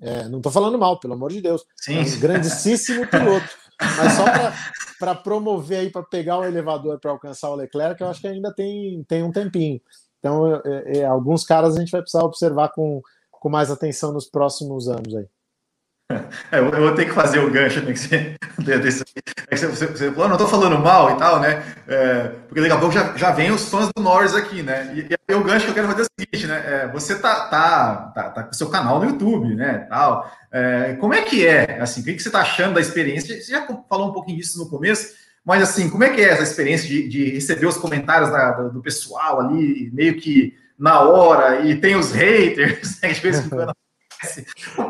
é, 0.00 0.28
não 0.28 0.38
estou 0.38 0.52
falando 0.52 0.78
mal, 0.78 1.00
pelo 1.00 1.14
amor 1.14 1.32
de 1.32 1.40
Deus. 1.40 1.64
Sim. 1.74 1.98
É 1.98 2.02
um 2.02 2.20
grandíssimo 2.20 3.06
piloto. 3.08 3.48
Mas 3.80 4.12
só 4.14 4.24
para 4.98 5.14
promover 5.14 5.80
aí, 5.80 5.90
para 5.90 6.02
pegar 6.02 6.38
o 6.38 6.44
elevador 6.44 6.98
para 6.98 7.10
alcançar 7.10 7.50
o 7.50 7.54
Leclerc, 7.54 8.00
eu 8.00 8.08
acho 8.08 8.20
que 8.20 8.28
ainda 8.28 8.52
tem, 8.52 9.04
tem 9.04 9.22
um 9.22 9.32
tempinho. 9.32 9.80
Então, 10.18 10.56
é, 10.64 10.98
é, 10.98 11.04
alguns 11.04 11.44
caras 11.44 11.76
a 11.76 11.80
gente 11.80 11.92
vai 11.92 12.00
precisar 12.00 12.24
observar 12.24 12.70
com, 12.70 13.00
com 13.30 13.48
mais 13.48 13.70
atenção 13.70 14.12
nos 14.12 14.26
próximos 14.26 14.88
anos 14.88 15.14
aí. 15.14 15.26
É, 16.52 16.60
eu 16.60 16.70
vou 16.70 16.94
ter 16.94 17.06
que 17.06 17.12
fazer 17.12 17.40
o 17.40 17.50
gancho 17.50 17.80
né, 17.80 17.92
que 17.92 17.98
você, 17.98 18.36
desse, 18.78 19.04
é 19.48 19.56
que 19.56 19.56
você, 19.56 19.86
você 19.86 20.10
falou, 20.12 20.28
não 20.28 20.36
estou 20.36 20.48
falando 20.48 20.78
mal 20.78 21.10
e 21.10 21.18
tal, 21.18 21.40
né? 21.40 21.62
É, 21.88 22.28
porque 22.48 22.60
daqui 22.60 22.72
a 22.72 22.78
pouco 22.78 22.94
já, 22.94 23.16
já 23.16 23.32
vem 23.32 23.50
os 23.50 23.68
fãs 23.68 23.88
do 23.94 24.02
Norris 24.02 24.34
aqui, 24.34 24.62
né? 24.62 24.92
E, 24.94 25.08
e 25.28 25.34
o 25.34 25.42
gancho 25.42 25.64
que 25.64 25.70
eu 25.70 25.74
quero 25.74 25.88
fazer 25.88 26.02
é 26.02 26.04
o 26.04 26.20
seguinte, 26.20 26.46
né? 26.46 26.64
É, 26.66 26.88
você 26.88 27.18
tá, 27.18 27.48
tá, 27.48 28.12
tá, 28.14 28.30
tá 28.30 28.42
com 28.44 28.52
seu 28.52 28.68
canal 28.68 29.00
no 29.00 29.06
YouTube, 29.06 29.54
né? 29.54 29.86
Tal. 29.88 30.30
É, 30.52 30.96
como 31.00 31.14
é 31.14 31.22
que 31.22 31.46
é? 31.46 31.80
Assim, 31.80 32.00
o 32.00 32.04
que, 32.04 32.14
que 32.14 32.22
você 32.22 32.28
está 32.28 32.40
achando 32.40 32.74
da 32.74 32.80
experiência? 32.80 33.40
Você 33.40 33.50
já 33.50 33.66
falou 33.88 34.10
um 34.10 34.12
pouquinho 34.12 34.38
disso 34.38 34.58
no 34.58 34.70
começo, 34.70 35.14
mas 35.44 35.62
assim, 35.62 35.90
como 35.90 36.04
é 36.04 36.10
que 36.10 36.20
é 36.20 36.28
essa 36.28 36.42
experiência 36.42 36.88
de, 36.88 37.08
de 37.08 37.30
receber 37.30 37.66
os 37.66 37.76
comentários 37.76 38.30
da, 38.30 38.52
do, 38.52 38.70
do, 38.70 38.82
pessoal 38.82 39.40
ali, 39.40 39.90
meio 39.92 40.16
que 40.16 40.54
na 40.78 41.00
hora, 41.00 41.64
e 41.64 41.76
tem 41.76 41.96
os 41.96 42.12
haters, 42.12 43.00
né? 43.02 43.10
De 43.10 43.20
vez 43.20 43.38
em 43.38 43.48
quando 43.48 43.72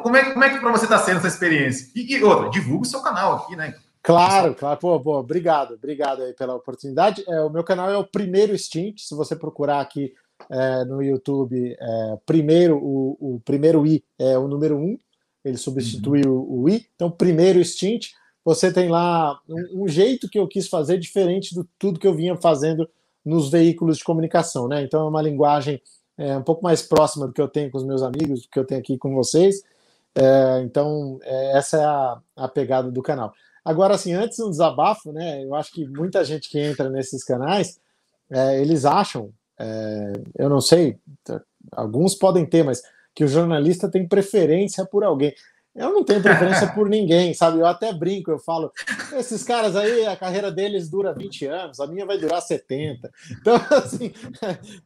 como 0.03 0.16
é, 0.16 0.33
como 0.33 0.45
é 0.45 0.51
que 0.51 0.61
para 0.61 0.72
você 0.72 0.85
está 0.85 0.99
sendo 0.99 1.18
essa 1.18 1.29
experiência? 1.29 1.91
E, 1.95 2.14
e, 2.14 2.22
outra, 2.22 2.51
divulga 2.51 2.83
o 2.83 2.89
seu 2.89 3.01
canal 3.03 3.35
aqui, 3.37 3.57
né? 3.57 3.74
Claro, 4.03 4.55
claro. 4.55 4.79
Pô, 4.79 5.01
pô, 5.01 5.18
obrigado, 5.18 5.74
obrigado 5.74 6.22
aí 6.22 6.33
pela 6.33 6.55
oportunidade. 6.55 7.24
É, 7.29 7.41
o 7.41 7.51
meu 7.51 7.64
canal 7.64 7.91
é 7.91 7.99
o 7.99 8.07
primeiro 8.07 8.57
Stint. 8.57 9.01
Se 9.01 9.14
você 9.16 9.35
procurar 9.35 9.81
aqui 9.81 10.14
é, 10.49 10.85
no 10.85 11.03
YouTube, 11.03 11.77
é, 11.79 12.18
primeiro 12.24 12.77
o, 12.77 13.16
o, 13.20 13.41
primeiro 13.45 13.85
i 13.85 14.05
é 14.16 14.39
o 14.39 14.47
número 14.47 14.77
um. 14.77 14.97
Ele 15.45 15.57
substituiu 15.57 16.33
uhum. 16.33 16.62
o 16.62 16.68
i. 16.68 16.87
Então, 16.95 17.11
primeiro 17.11 17.64
Stint. 17.64 18.11
Você 18.45 18.72
tem 18.72 18.89
lá 18.89 19.41
um, 19.49 19.83
um, 19.83 19.89
jeito 19.89 20.29
que 20.29 20.39
eu 20.39 20.47
quis 20.47 20.68
fazer 20.68 20.99
diferente 20.99 21.53
do 21.53 21.68
tudo 21.77 21.99
que 21.99 22.07
eu 22.07 22.14
vinha 22.14 22.37
fazendo 22.37 22.89
nos 23.24 23.51
veículos 23.51 23.99
de 23.99 24.05
comunicação, 24.05 24.68
né? 24.68 24.85
Então, 24.85 25.05
é 25.05 25.09
uma 25.09 25.20
linguagem 25.20 25.83
é, 26.19 26.37
um 26.37 26.43
pouco 26.43 26.62
mais 26.62 26.83
próxima 26.83 27.27
do 27.27 27.33
que 27.33 27.41
eu 27.41 27.49
tenho 27.49 27.71
com 27.71 27.79
os 27.79 27.85
meus 27.85 28.03
amigos, 28.03 28.43
do 28.43 28.49
que 28.49 28.59
eu 28.59 28.64
tenho 28.64 28.81
aqui 28.81 28.97
com 28.97 29.14
vocês. 29.14 29.62
É, 30.14 30.62
então, 30.62 31.19
é, 31.23 31.59
essa 31.59 31.77
é 31.77 31.85
a, 31.85 32.19
a 32.37 32.49
pegada 32.49 32.91
do 32.91 33.03
canal. 33.03 33.33
Agora, 33.64 33.95
assim, 33.95 34.14
antes 34.14 34.39
um 34.39 34.51
desabafo, 34.51 35.12
né? 35.12 35.45
Eu 35.45 35.55
acho 35.55 35.73
que 35.73 35.87
muita 35.87 36.25
gente 36.25 36.49
que 36.49 36.59
entra 36.59 36.89
nesses 36.89 37.25
canais, 37.25 37.79
é, 38.31 38.61
eles 38.61 38.85
acham, 38.85 39.31
é, 39.59 40.12
eu 40.39 40.49
não 40.49 40.61
sei, 40.61 40.99
alguns 41.73 42.14
podem 42.14 42.47
ter, 42.47 42.62
mas 42.62 42.81
que 43.14 43.25
o 43.25 43.29
jornalista 43.29 43.91
tem 43.91 44.07
preferência 44.07 44.87
por 44.87 45.03
alguém. 45.03 45.35
Eu 45.77 45.93
não 45.93 46.03
tenho 46.03 46.22
preferência 46.22 46.72
por 46.72 46.89
ninguém, 46.89 47.35
sabe? 47.35 47.59
Eu 47.59 47.66
até 47.66 47.93
brinco, 47.93 48.31
eu 48.31 48.39
falo, 48.39 48.72
esses 49.12 49.43
caras 49.43 49.77
aí, 49.77 50.07
a 50.07 50.16
carreira 50.16 50.51
deles 50.51 50.89
dura 50.89 51.12
20 51.12 51.47
anos, 51.47 51.81
a 51.81 51.87
minha 51.87 52.07
vai 52.07 52.16
durar 52.16 52.41
70. 52.41 53.11
Então, 53.39 53.57
assim, 53.70 54.11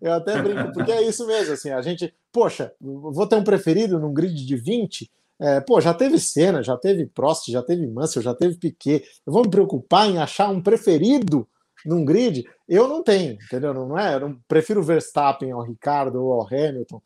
eu 0.02 0.12
até 0.12 0.42
brinco, 0.42 0.72
porque 0.72 0.90
é 0.90 1.02
isso 1.02 1.26
mesmo, 1.26 1.54
assim, 1.54 1.70
a 1.70 1.80
gente, 1.80 2.12
poxa, 2.32 2.72
vou 2.80 3.26
ter 3.26 3.36
um 3.36 3.44
preferido 3.44 4.00
num 4.00 4.12
grid 4.12 4.44
de 4.44 4.56
20, 4.56 5.08
é, 5.40 5.60
pô, 5.60 5.80
já 5.80 5.94
teve 5.94 6.18
Senna, 6.18 6.62
já 6.62 6.76
teve 6.76 7.06
Prost, 7.06 7.50
já 7.50 7.62
teve 7.62 7.86
Mansell, 7.86 8.22
já 8.22 8.34
teve 8.34 8.56
Piquet. 8.56 9.02
Eu 9.26 9.32
vou 9.32 9.42
me 9.42 9.50
preocupar 9.50 10.06
em 10.06 10.18
achar 10.18 10.50
um 10.50 10.60
preferido 10.60 11.48
num 11.86 12.04
grid? 12.04 12.44
Eu 12.68 12.86
não 12.86 13.02
tenho, 13.02 13.38
entendeu? 13.42 13.72
Não 13.72 13.98
é? 13.98 14.16
Eu 14.16 14.20
não 14.20 14.40
prefiro 14.46 14.82
Verstappen 14.82 15.50
ao 15.50 15.62
Ricardo 15.62 16.22
ou 16.22 16.34
ao 16.34 16.46
Hamilton. 16.46 17.00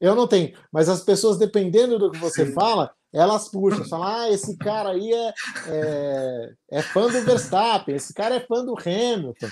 Eu 0.00 0.14
não 0.14 0.28
tenho, 0.28 0.56
mas 0.72 0.88
as 0.88 1.02
pessoas, 1.02 1.36
dependendo 1.36 1.98
do 1.98 2.10
que 2.10 2.18
você 2.18 2.46
fala, 2.52 2.90
elas 3.12 3.48
puxam, 3.48 3.84
falam: 3.84 4.06
ah, 4.06 4.30
esse 4.30 4.56
cara 4.56 4.90
aí 4.90 5.12
é, 5.12 5.34
é, 5.66 6.52
é, 6.72 6.82
fã 6.82 7.08
do 7.08 7.20
Verstappen, 7.22 7.94
esse 7.94 8.14
cara 8.14 8.36
é 8.36 8.40
fã 8.40 8.64
do 8.64 8.74
Hamilton. 8.78 9.48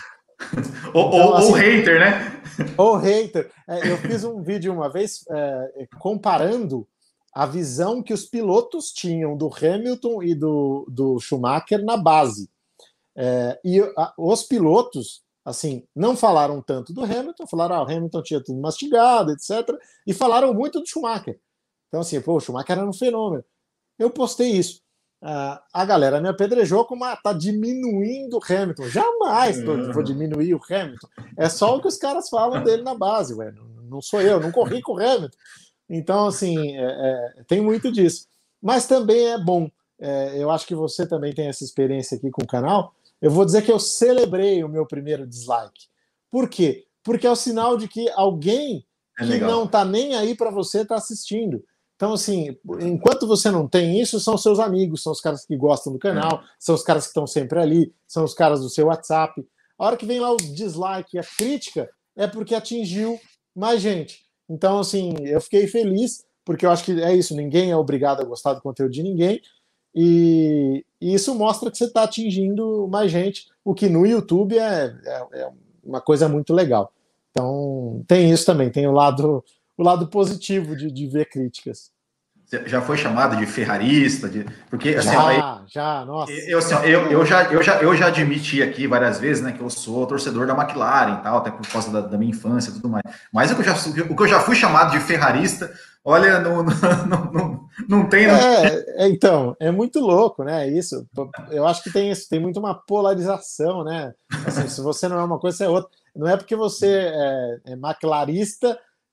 Ou, 0.94 1.08
então, 1.08 1.34
assim, 1.34 1.52
hater, 1.52 1.98
né? 1.98 2.42
Ou 2.76 2.96
hater. 2.96 3.50
É, 3.68 3.90
eu 3.90 3.96
fiz 3.98 4.22
um 4.22 4.40
vídeo 4.40 4.72
uma 4.72 4.88
vez 4.88 5.24
é, 5.28 5.88
comparando 5.98 6.86
a 7.34 7.44
visão 7.44 8.02
que 8.02 8.12
os 8.12 8.24
pilotos 8.24 8.92
tinham 8.92 9.36
do 9.36 9.48
Hamilton 9.48 10.22
e 10.22 10.34
do, 10.34 10.86
do 10.88 11.18
Schumacher 11.18 11.84
na 11.84 11.96
base. 11.96 12.48
É, 13.16 13.58
e 13.64 13.80
a, 13.96 14.12
os 14.16 14.44
pilotos, 14.44 15.22
assim, 15.44 15.84
não 15.94 16.16
falaram 16.16 16.62
tanto 16.62 16.92
do 16.92 17.02
Hamilton, 17.02 17.46
falaram, 17.48 17.74
ah, 17.76 17.82
o 17.82 17.90
Hamilton 17.90 18.22
tinha 18.22 18.42
tudo 18.42 18.60
mastigado, 18.60 19.32
etc. 19.32 19.68
E 20.06 20.14
falaram 20.14 20.54
muito 20.54 20.80
do 20.80 20.86
Schumacher. 20.86 21.38
Então, 21.88 22.00
assim, 22.00 22.20
pô, 22.20 22.36
o 22.36 22.40
Schumacher 22.40 22.78
era 22.78 22.88
um 22.88 22.92
fenômeno. 22.92 23.44
Eu 23.98 24.10
postei 24.10 24.52
isso. 24.52 24.80
Uh, 25.20 25.58
a 25.72 25.84
galera 25.84 26.20
me 26.20 26.28
apedrejou 26.28 26.84
como 26.84 27.04
ah, 27.04 27.16
tá 27.16 27.32
diminuindo 27.32 28.38
o 28.38 28.40
Hamilton. 28.42 28.88
Jamais 28.88 29.64
tô, 29.64 29.92
vou 29.92 30.02
diminuir 30.02 30.54
o 30.54 30.60
Hamilton. 30.62 31.08
É 31.36 31.48
só 31.48 31.76
o 31.76 31.80
que 31.80 31.88
os 31.88 31.96
caras 31.96 32.28
falam 32.28 32.62
dele 32.62 32.82
na 32.82 32.94
base, 32.94 33.34
ué. 33.34 33.50
Não, 33.50 33.64
não 33.82 34.00
sou 34.00 34.20
eu, 34.20 34.38
não 34.38 34.52
corri 34.52 34.80
com 34.80 34.92
o 34.92 35.00
Hamilton. 35.00 35.36
Então, 35.90 36.26
assim, 36.26 36.76
é, 36.76 36.84
é, 37.38 37.42
tem 37.48 37.60
muito 37.60 37.90
disso. 37.90 38.26
Mas 38.62 38.86
também 38.86 39.32
é 39.32 39.38
bom. 39.38 39.70
É, 39.98 40.40
eu 40.40 40.50
acho 40.50 40.66
que 40.66 40.74
você 40.74 41.06
também 41.06 41.34
tem 41.34 41.48
essa 41.48 41.64
experiência 41.64 42.16
aqui 42.16 42.30
com 42.30 42.44
o 42.44 42.46
canal. 42.46 42.94
Eu 43.20 43.30
vou 43.30 43.44
dizer 43.44 43.62
que 43.62 43.72
eu 43.72 43.80
celebrei 43.80 44.62
o 44.62 44.68
meu 44.68 44.86
primeiro 44.86 45.26
dislike. 45.26 45.88
Por 46.30 46.48
quê? 46.48 46.84
Porque 47.02 47.26
é 47.26 47.30
o 47.30 47.36
sinal 47.36 47.76
de 47.76 47.88
que 47.88 48.08
alguém 48.10 48.86
é 49.18 49.26
que 49.26 49.38
não 49.38 49.66
tá 49.66 49.84
nem 49.84 50.14
aí 50.14 50.36
para 50.36 50.50
você 50.50 50.84
tá 50.84 50.94
assistindo. 50.94 51.64
Então, 51.98 52.12
assim, 52.12 52.56
enquanto 52.80 53.26
você 53.26 53.50
não 53.50 53.66
tem 53.66 54.00
isso, 54.00 54.20
são 54.20 54.38
seus 54.38 54.60
amigos, 54.60 55.02
são 55.02 55.10
os 55.10 55.20
caras 55.20 55.44
que 55.44 55.56
gostam 55.56 55.92
do 55.92 55.98
canal, 55.98 56.38
é. 56.38 56.40
são 56.56 56.76
os 56.76 56.82
caras 56.84 57.02
que 57.02 57.08
estão 57.08 57.26
sempre 57.26 57.58
ali, 57.58 57.92
são 58.06 58.22
os 58.22 58.32
caras 58.34 58.60
do 58.60 58.70
seu 58.70 58.86
WhatsApp. 58.86 59.44
A 59.76 59.84
hora 59.84 59.96
que 59.96 60.06
vem 60.06 60.20
lá 60.20 60.30
o 60.30 60.36
dislike 60.36 61.18
a 61.18 61.24
crítica, 61.24 61.90
é 62.16 62.28
porque 62.28 62.54
atingiu 62.54 63.18
mais 63.52 63.82
gente. 63.82 64.20
Então, 64.48 64.78
assim, 64.78 65.12
eu 65.24 65.40
fiquei 65.40 65.66
feliz, 65.66 66.24
porque 66.44 66.64
eu 66.64 66.70
acho 66.70 66.84
que 66.84 67.02
é 67.02 67.16
isso, 67.16 67.34
ninguém 67.34 67.72
é 67.72 67.76
obrigado 67.76 68.20
a 68.20 68.24
gostar 68.24 68.54
do 68.54 68.62
conteúdo 68.62 68.92
de 68.92 69.02
ninguém, 69.02 69.42
e, 69.92 70.84
e 71.00 71.14
isso 71.14 71.34
mostra 71.34 71.68
que 71.68 71.78
você 71.78 71.86
está 71.86 72.04
atingindo 72.04 72.86
mais 72.86 73.10
gente, 73.10 73.48
o 73.64 73.74
que 73.74 73.88
no 73.88 74.06
YouTube 74.06 74.56
é, 74.56 74.94
é, 75.04 75.26
é 75.32 75.50
uma 75.82 76.00
coisa 76.00 76.28
muito 76.28 76.54
legal. 76.54 76.92
Então, 77.32 78.04
tem 78.06 78.30
isso 78.30 78.46
também, 78.46 78.70
tem 78.70 78.86
o 78.86 78.92
lado 78.92 79.44
o 79.78 79.82
lado 79.82 80.08
positivo 80.08 80.76
de, 80.76 80.90
de 80.90 81.06
ver 81.06 81.26
críticas. 81.30 81.90
Já 82.64 82.80
foi 82.80 82.96
chamado 82.96 83.36
de 83.36 83.44
ferrarista, 83.44 84.26
de... 84.26 84.46
porque 84.70 84.94
assim, 84.94 85.12
já, 85.12 85.64
já, 85.68 86.04
nossa. 86.06 86.32
Eu, 86.32 86.58
assim, 86.58 86.74
eu, 86.86 87.06
eu, 87.10 87.26
já, 87.26 87.44
eu, 87.44 87.62
já, 87.62 87.74
eu 87.82 87.94
já 87.94 88.06
admiti 88.06 88.62
aqui 88.62 88.86
várias 88.86 89.18
vezes, 89.18 89.42
né, 89.42 89.52
que 89.52 89.60
eu 89.60 89.68
sou 89.68 90.06
torcedor 90.06 90.46
da 90.46 90.54
McLaren 90.54 91.18
e 91.18 91.22
tal, 91.22 91.38
até 91.38 91.50
por 91.50 91.66
causa 91.68 91.90
da, 91.90 92.00
da 92.00 92.16
minha 92.16 92.30
infância 92.30 92.70
e 92.70 92.72
tudo 92.72 92.88
mais. 92.88 93.04
Mas 93.30 93.50
o 93.50 93.54
que, 93.54 93.60
eu 93.60 93.64
já, 93.66 93.74
o 94.10 94.16
que 94.16 94.22
eu 94.22 94.28
já 94.28 94.40
fui 94.40 94.56
chamado 94.56 94.92
de 94.92 95.00
ferrarista, 95.00 95.70
olha, 96.02 96.40
não, 96.40 96.62
não, 96.62 97.32
não, 97.32 97.68
não 97.86 98.08
tem. 98.08 98.24
É, 98.24 99.04
é, 99.04 99.08
então, 99.08 99.54
é 99.60 99.70
muito 99.70 100.00
louco, 100.00 100.42
né? 100.42 100.66
Isso. 100.70 101.06
Eu 101.50 101.66
acho 101.66 101.82
que 101.82 101.92
tem 101.92 102.10
isso, 102.10 102.30
tem 102.30 102.40
muito 102.40 102.58
uma 102.58 102.74
polarização, 102.74 103.84
né? 103.84 104.14
Assim, 104.46 104.66
se 104.68 104.80
você 104.80 105.06
não 105.06 105.20
é 105.20 105.24
uma 105.24 105.38
coisa, 105.38 105.58
você 105.58 105.64
é 105.64 105.68
outra. 105.68 105.90
Não 106.16 106.26
é 106.26 106.34
porque 106.34 106.56
você 106.56 106.88
é, 106.88 107.72
é 107.72 107.76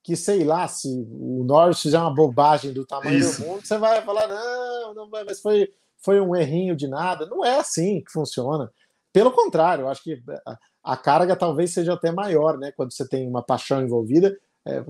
que, 0.06 0.14
sei 0.14 0.44
lá, 0.44 0.68
se 0.68 0.86
o 1.10 1.42
Norris 1.42 1.82
fizer 1.82 1.98
uma 1.98 2.14
bobagem 2.14 2.72
do 2.72 2.86
tamanho 2.86 3.18
Isso. 3.18 3.42
do 3.42 3.48
mundo, 3.48 3.66
você 3.66 3.76
vai 3.76 4.00
falar, 4.02 4.28
não, 4.28 4.94
não 4.94 5.10
vai, 5.10 5.24
mas 5.24 5.40
foi, 5.40 5.68
foi 5.98 6.20
um 6.20 6.36
errinho 6.36 6.76
de 6.76 6.86
nada. 6.86 7.26
Não 7.26 7.44
é 7.44 7.58
assim 7.58 8.00
que 8.04 8.12
funciona. 8.12 8.70
Pelo 9.12 9.32
contrário, 9.32 9.82
eu 9.82 9.88
acho 9.88 10.04
que 10.04 10.22
a 10.84 10.96
carga 10.96 11.34
talvez 11.34 11.72
seja 11.72 11.94
até 11.94 12.12
maior, 12.12 12.56
né? 12.56 12.70
Quando 12.70 12.92
você 12.92 13.08
tem 13.08 13.28
uma 13.28 13.42
paixão 13.42 13.82
envolvida, 13.82 14.38
é, 14.64 14.80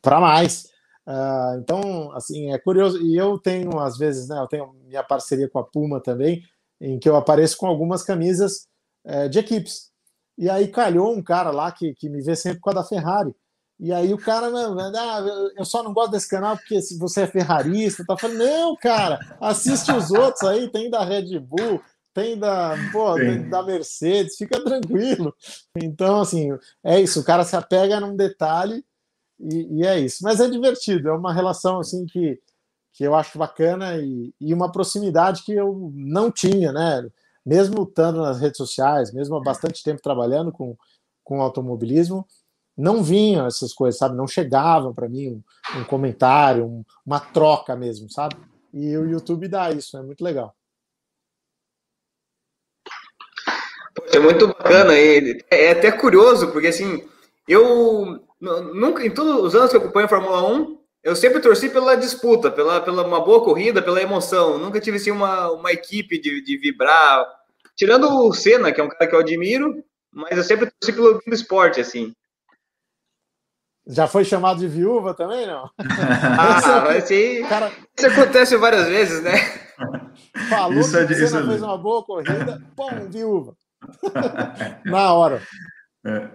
para 0.00 0.20
mais. 0.20 0.64
Uh, 1.06 1.60
então, 1.60 2.10
assim, 2.12 2.50
é 2.50 2.58
curioso. 2.58 2.98
E 3.02 3.14
eu 3.14 3.38
tenho, 3.38 3.78
às 3.78 3.98
vezes, 3.98 4.26
né? 4.26 4.38
Eu 4.38 4.46
tenho 4.46 4.72
minha 4.86 5.04
parceria 5.04 5.50
com 5.50 5.58
a 5.58 5.64
Puma 5.64 6.00
também, 6.00 6.42
em 6.80 6.98
que 6.98 7.06
eu 7.06 7.14
apareço 7.14 7.58
com 7.58 7.66
algumas 7.66 8.02
camisas 8.02 8.66
é, 9.04 9.28
de 9.28 9.38
equipes. 9.38 9.90
E 10.38 10.48
aí 10.48 10.68
calhou 10.68 11.14
um 11.14 11.22
cara 11.22 11.50
lá 11.50 11.70
que, 11.70 11.92
que 11.92 12.08
me 12.08 12.22
vê 12.22 12.34
sempre 12.34 12.60
com 12.60 12.70
a 12.70 12.72
da 12.72 12.84
Ferrari. 12.84 13.34
E 13.78 13.92
aí 13.92 14.12
o 14.14 14.18
cara, 14.18 14.46
ah, 14.48 15.50
eu 15.54 15.64
só 15.64 15.82
não 15.82 15.92
gosto 15.92 16.12
desse 16.12 16.28
canal 16.28 16.56
porque 16.56 16.80
se 16.80 16.98
você 16.98 17.22
é 17.22 17.26
ferrarista, 17.26 18.04
tá 18.06 18.16
falando, 18.16 18.38
não, 18.38 18.76
cara, 18.76 19.18
assiste 19.40 19.92
os 19.92 20.10
outros 20.10 20.42
aí, 20.44 20.70
tem 20.70 20.88
da 20.88 21.04
Red 21.04 21.38
Bull, 21.38 21.82
tem 22.14 22.38
da, 22.38 22.74
pô, 22.90 23.14
tem 23.16 23.46
da 23.50 23.62
Mercedes, 23.62 24.38
fica 24.38 24.64
tranquilo. 24.64 25.34
Então, 25.76 26.22
assim, 26.22 26.48
é 26.82 26.98
isso, 26.98 27.20
o 27.20 27.24
cara 27.24 27.44
se 27.44 27.54
apega 27.54 28.00
num 28.00 28.16
detalhe 28.16 28.82
e, 29.38 29.80
e, 29.80 29.86
é 29.86 30.00
isso. 30.00 30.22
Mas 30.22 30.40
é 30.40 30.48
divertido, 30.48 31.10
é 31.10 31.12
uma 31.12 31.34
relação 31.34 31.78
assim 31.78 32.06
que, 32.06 32.40
que 32.94 33.04
eu 33.04 33.14
acho 33.14 33.38
bacana 33.38 33.98
e, 33.98 34.32
e 34.40 34.54
uma 34.54 34.72
proximidade 34.72 35.42
que 35.42 35.52
eu 35.52 35.92
não 35.94 36.30
tinha, 36.30 36.72
né? 36.72 37.06
Mesmo 37.44 37.82
estando 37.82 38.22
nas 38.22 38.40
redes 38.40 38.56
sociais, 38.56 39.12
mesmo 39.12 39.36
há 39.36 39.40
bastante 39.40 39.82
tempo 39.82 40.00
trabalhando 40.00 40.50
com, 40.50 40.74
com 41.22 41.42
automobilismo, 41.42 42.26
não 42.76 43.02
vinham 43.02 43.46
essas 43.46 43.72
coisas, 43.72 43.98
sabe? 43.98 44.16
Não 44.16 44.26
chegavam 44.26 44.92
para 44.92 45.08
mim 45.08 45.42
um, 45.74 45.80
um 45.80 45.84
comentário, 45.84 46.66
um, 46.66 46.84
uma 47.04 47.18
troca 47.18 47.74
mesmo, 47.74 48.10
sabe? 48.10 48.36
E 48.72 48.96
o 48.96 49.08
YouTube 49.08 49.48
dá 49.48 49.70
isso, 49.70 49.96
é 49.96 50.02
muito 50.02 50.22
legal. 50.22 50.54
É 54.12 54.18
muito 54.18 54.46
bacana, 54.48 54.92
é 54.94 55.70
até 55.70 55.90
curioso, 55.90 56.52
porque 56.52 56.68
assim, 56.68 57.08
eu 57.48 58.20
nunca, 58.40 59.04
em 59.04 59.10
todos 59.10 59.42
os 59.42 59.54
anos 59.54 59.70
que 59.70 59.76
acompanho 59.76 60.06
a 60.06 60.08
Fórmula 60.08 60.46
1, 60.46 60.78
eu 61.02 61.14
sempre 61.14 61.40
torci 61.40 61.68
pela 61.68 61.94
disputa, 61.94 62.50
pela, 62.50 62.80
pela 62.80 63.06
uma 63.06 63.20
boa 63.20 63.42
corrida, 63.42 63.80
pela 63.80 64.02
emoção. 64.02 64.58
Nunca 64.58 64.80
tive 64.80 64.96
assim, 64.96 65.12
uma, 65.12 65.52
uma 65.52 65.72
equipe 65.72 66.18
de, 66.20 66.42
de 66.42 66.58
vibrar. 66.58 67.24
Tirando 67.76 68.08
o 68.08 68.32
Senna, 68.32 68.72
que 68.72 68.80
é 68.80 68.84
um 68.84 68.88
cara 68.88 69.06
que 69.08 69.14
eu 69.14 69.20
admiro, 69.20 69.84
mas 70.12 70.36
eu 70.36 70.42
sempre 70.42 70.70
torci 70.80 70.92
pelo 70.92 71.22
esporte, 71.28 71.80
assim. 71.80 72.12
Já 73.88 74.08
foi 74.08 74.24
chamado 74.24 74.58
de 74.58 74.66
viúva 74.66 75.14
também, 75.14 75.46
não? 75.46 75.70
ah, 75.78 76.96
esse, 76.96 77.44
cara... 77.48 77.70
isso 77.96 78.06
acontece 78.08 78.56
várias 78.56 78.88
vezes, 78.88 79.22
né? 79.22 79.36
Falou 80.50 80.80
isso 80.80 80.96
é 80.98 81.06
que 81.06 81.12
é, 81.12 81.26
Senna 81.26 81.46
fez 81.46 81.62
uma 81.62 81.78
boa 81.78 82.02
corrida, 82.04 82.60
pô, 82.74 82.88
viúva. 83.08 83.54
Na 84.84 85.12
hora. 85.12 85.40
É. 86.04 86.28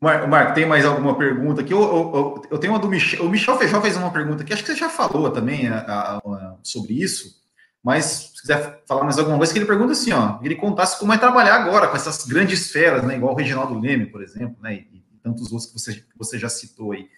Marco, 0.00 0.54
tem 0.54 0.64
mais 0.64 0.84
alguma 0.84 1.16
pergunta 1.16 1.62
aqui? 1.62 1.72
Eu, 1.72 1.80
eu, 1.80 2.42
eu, 2.50 2.58
tenho 2.58 2.72
uma 2.72 2.78
do 2.78 2.88
Michel. 2.88 3.24
O 3.24 3.28
Michel 3.28 3.56
Feijó 3.56 3.80
fez 3.80 3.96
uma 3.96 4.12
pergunta 4.12 4.42
aqui, 4.42 4.52
acho 4.52 4.62
que 4.62 4.70
você 4.70 4.78
já 4.78 4.88
falou 4.88 5.30
também 5.30 5.66
a, 5.66 5.78
a, 5.78 6.16
a, 6.18 6.56
sobre 6.62 6.92
isso, 6.92 7.38
mas 7.82 8.04
se 8.04 8.40
quiser 8.40 8.84
falar 8.86 9.02
mais 9.02 9.18
alguma 9.18 9.38
coisa, 9.38 9.52
que 9.52 9.58
ele 9.58 9.66
pergunta 9.66 9.92
assim, 9.92 10.12
ó, 10.12 10.38
ele 10.40 10.54
contasse 10.54 11.00
como 11.00 11.12
é 11.12 11.18
trabalhar 11.18 11.56
agora 11.56 11.88
com 11.88 11.96
essas 11.96 12.24
grandes 12.26 12.70
feras, 12.70 13.02
né, 13.02 13.16
igual 13.16 13.34
o 13.34 13.36
Reginaldo 13.36 13.78
Leme, 13.78 14.06
por 14.06 14.22
exemplo, 14.22 14.56
né, 14.62 14.74
e 14.74 15.02
tantos 15.28 15.52
outros 15.52 15.66
que 15.66 15.78
você, 15.78 15.94
que 15.94 16.18
você 16.18 16.38
já 16.38 16.48
citou 16.48 16.92
aí. 16.92 17.08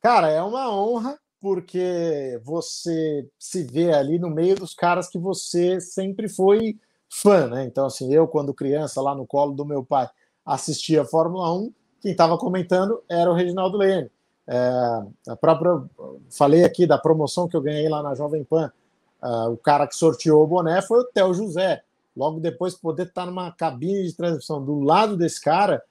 Cara, 0.00 0.28
é 0.30 0.42
uma 0.42 0.74
honra, 0.74 1.18
porque 1.40 2.40
você 2.44 3.28
se 3.38 3.64
vê 3.64 3.92
ali 3.92 4.18
no 4.18 4.30
meio 4.30 4.56
dos 4.56 4.74
caras 4.74 5.08
que 5.08 5.18
você 5.18 5.80
sempre 5.80 6.28
foi 6.28 6.78
fã, 7.08 7.48
né? 7.48 7.64
Então, 7.64 7.86
assim, 7.86 8.12
eu, 8.12 8.26
quando 8.26 8.54
criança, 8.54 9.02
lá 9.02 9.14
no 9.14 9.26
colo 9.26 9.52
do 9.52 9.64
meu 9.64 9.84
pai, 9.84 10.08
assistia 10.44 11.02
a 11.02 11.06
Fórmula 11.06 11.52
1, 11.52 11.72
quem 12.00 12.12
estava 12.12 12.38
comentando 12.38 13.02
era 13.08 13.30
o 13.30 13.34
Reginaldo 13.34 13.78
Leme. 13.78 14.10
É, 14.46 15.02
a 15.28 15.36
própria, 15.36 15.82
falei 16.30 16.64
aqui 16.64 16.86
da 16.86 16.98
promoção 16.98 17.46
que 17.46 17.56
eu 17.56 17.60
ganhei 17.60 17.88
lá 17.88 18.02
na 18.02 18.14
Jovem 18.14 18.42
Pan. 18.42 18.72
Uh, 19.22 19.50
o 19.50 19.56
cara 19.56 19.86
que 19.86 19.94
sorteou 19.94 20.42
o 20.42 20.46
boné 20.48 20.82
foi 20.82 20.98
o 20.98 21.04
Theo 21.04 21.32
José. 21.32 21.84
Logo 22.16 22.40
depois, 22.40 22.74
poder 22.74 23.06
estar 23.06 23.24
numa 23.24 23.52
cabine 23.52 24.04
de 24.04 24.16
transmissão 24.16 24.62
do 24.64 24.80
lado 24.80 25.16
desse 25.16 25.40
cara, 25.40 25.82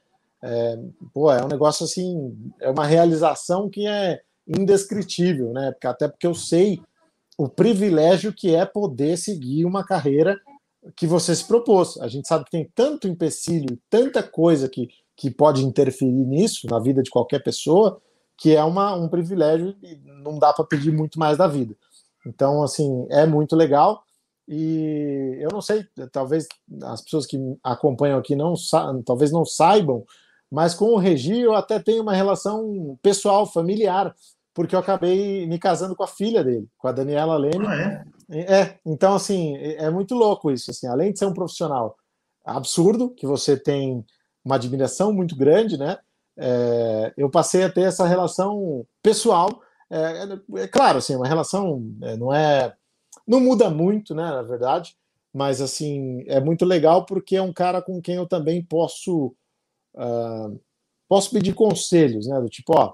é, 0.44 0.80
pô, 1.14 1.32
é 1.32 1.44
um 1.44 1.48
negócio 1.48 1.86
assim, 1.86 2.36
é 2.60 2.70
uma 2.70 2.86
realização 2.86 3.70
que 3.70 3.86
é 3.86 4.22
indescritível, 4.48 5.54
né? 5.54 5.72
Porque, 5.72 5.88
até 5.88 6.08
porque 6.08 6.28
eu 6.28 6.34
sei 6.34 6.82
o 7.38 7.48
privilégio 7.48 8.34
que 8.34 8.54
é 8.54 8.66
poder 8.66 9.18
seguir 9.18 9.66
uma 9.66 9.84
carreira 9.84 10.40
que 10.96 11.06
você 11.06 11.36
se 11.36 11.46
propôs. 11.46 11.98
A 12.02 12.08
gente 12.08 12.28
sabe 12.28 12.46
que 12.46 12.52
tem 12.52 12.70
tanto 12.74 13.08
empecilho, 13.08 13.80
tanta 13.90 14.24
coisa 14.24 14.68
que, 14.68 14.90
que 15.16 15.30
pode 15.30 15.64
interferir 15.64 16.26
nisso, 16.26 16.68
na 16.68 16.80
vida 16.80 17.04
de 17.04 17.10
qualquer 17.10 17.44
pessoa, 17.44 18.02
que 18.38 18.56
é 18.56 18.64
uma, 18.64 18.96
um 18.96 19.08
privilégio 19.08 19.76
e 19.84 19.96
não 20.24 20.40
dá 20.40 20.52
para 20.52 20.66
pedir 20.66 20.92
muito 20.92 21.20
mais 21.20 21.38
da 21.38 21.48
vida. 21.48 21.76
Então, 22.26 22.64
assim, 22.64 23.06
é 23.10 23.26
muito 23.26 23.56
legal. 23.56 24.04
E 24.48 25.38
eu 25.40 25.50
não 25.52 25.62
sei, 25.62 25.86
talvez 26.12 26.48
as 26.84 27.02
pessoas 27.02 27.26
que 27.26 27.38
acompanham 27.64 28.18
aqui 28.18 28.36
não 28.36 28.54
talvez 29.06 29.32
não 29.32 29.46
saibam, 29.46 30.04
mas 30.52 30.74
com 30.74 30.86
o 30.86 30.98
Regi 30.98 31.40
eu 31.40 31.56
até 31.56 31.80
tenho 31.80 32.02
uma 32.02 32.14
relação 32.14 32.98
pessoal, 33.02 33.46
familiar, 33.46 34.14
porque 34.54 34.76
eu 34.76 34.80
acabei 34.80 35.48
me 35.48 35.58
casando 35.58 35.96
com 35.96 36.04
a 36.04 36.08
filha 36.08 36.44
dele, 36.44 36.68
com 36.78 36.88
a 36.88 36.92
Daniela 36.92 37.38
Leme. 37.38 37.66
Ah, 37.66 37.76
é? 37.76 38.04
É, 38.32 38.80
então, 38.86 39.14
assim, 39.14 39.58
é, 39.58 39.90
muito 39.90 40.16
louco 40.16 40.52
isso. 40.52 40.72
Assim, 40.72 40.88
além 40.88 41.12
de 41.12 41.20
ser 41.20 41.26
um 41.26 41.34
profissional 41.34 41.96
absurdo, 42.46 43.10
que 43.10 43.26
você 43.26 43.58
tem 43.58 44.06
uma 44.44 44.56
admiração 44.56 45.14
muito 45.14 45.36
grande, 45.36 45.78
né? 45.78 45.98
É, 46.38 47.14
eu 47.18 47.30
passei 47.30 47.64
a 47.64 47.72
ter 47.72 47.82
essa 47.82 48.06
relação 48.06 48.86
pessoal. 49.04 49.62
É, 49.90 50.24
é, 50.58 50.64
é 50.64 50.68
claro, 50.68 50.98
assim, 50.98 51.16
uma 51.16 51.28
relação 51.28 51.84
é, 52.02 52.18
não 52.18 52.34
é. 52.34 52.74
Não 53.28 53.40
muda 53.40 53.70
muito, 53.70 54.16
né? 54.16 54.24
Na 54.24 54.42
verdade, 54.42 54.96
mas 55.34 55.62
assim, 55.62 56.24
é 56.28 56.40
muito 56.40 56.66
legal 56.66 57.06
porque 57.06 57.36
é 57.36 57.42
um 57.42 57.54
cara 57.54 57.82
com 57.82 58.02
quem 58.02 58.16
eu 58.16 58.28
também 58.28 58.64
posso. 58.64 59.36
Uh, 59.94 60.60
posso 61.08 61.32
pedir 61.32 61.54
conselhos, 61.54 62.28
né? 62.28 62.40
Do 62.40 62.50
tipo, 62.50 62.74
ó, 62.76 62.94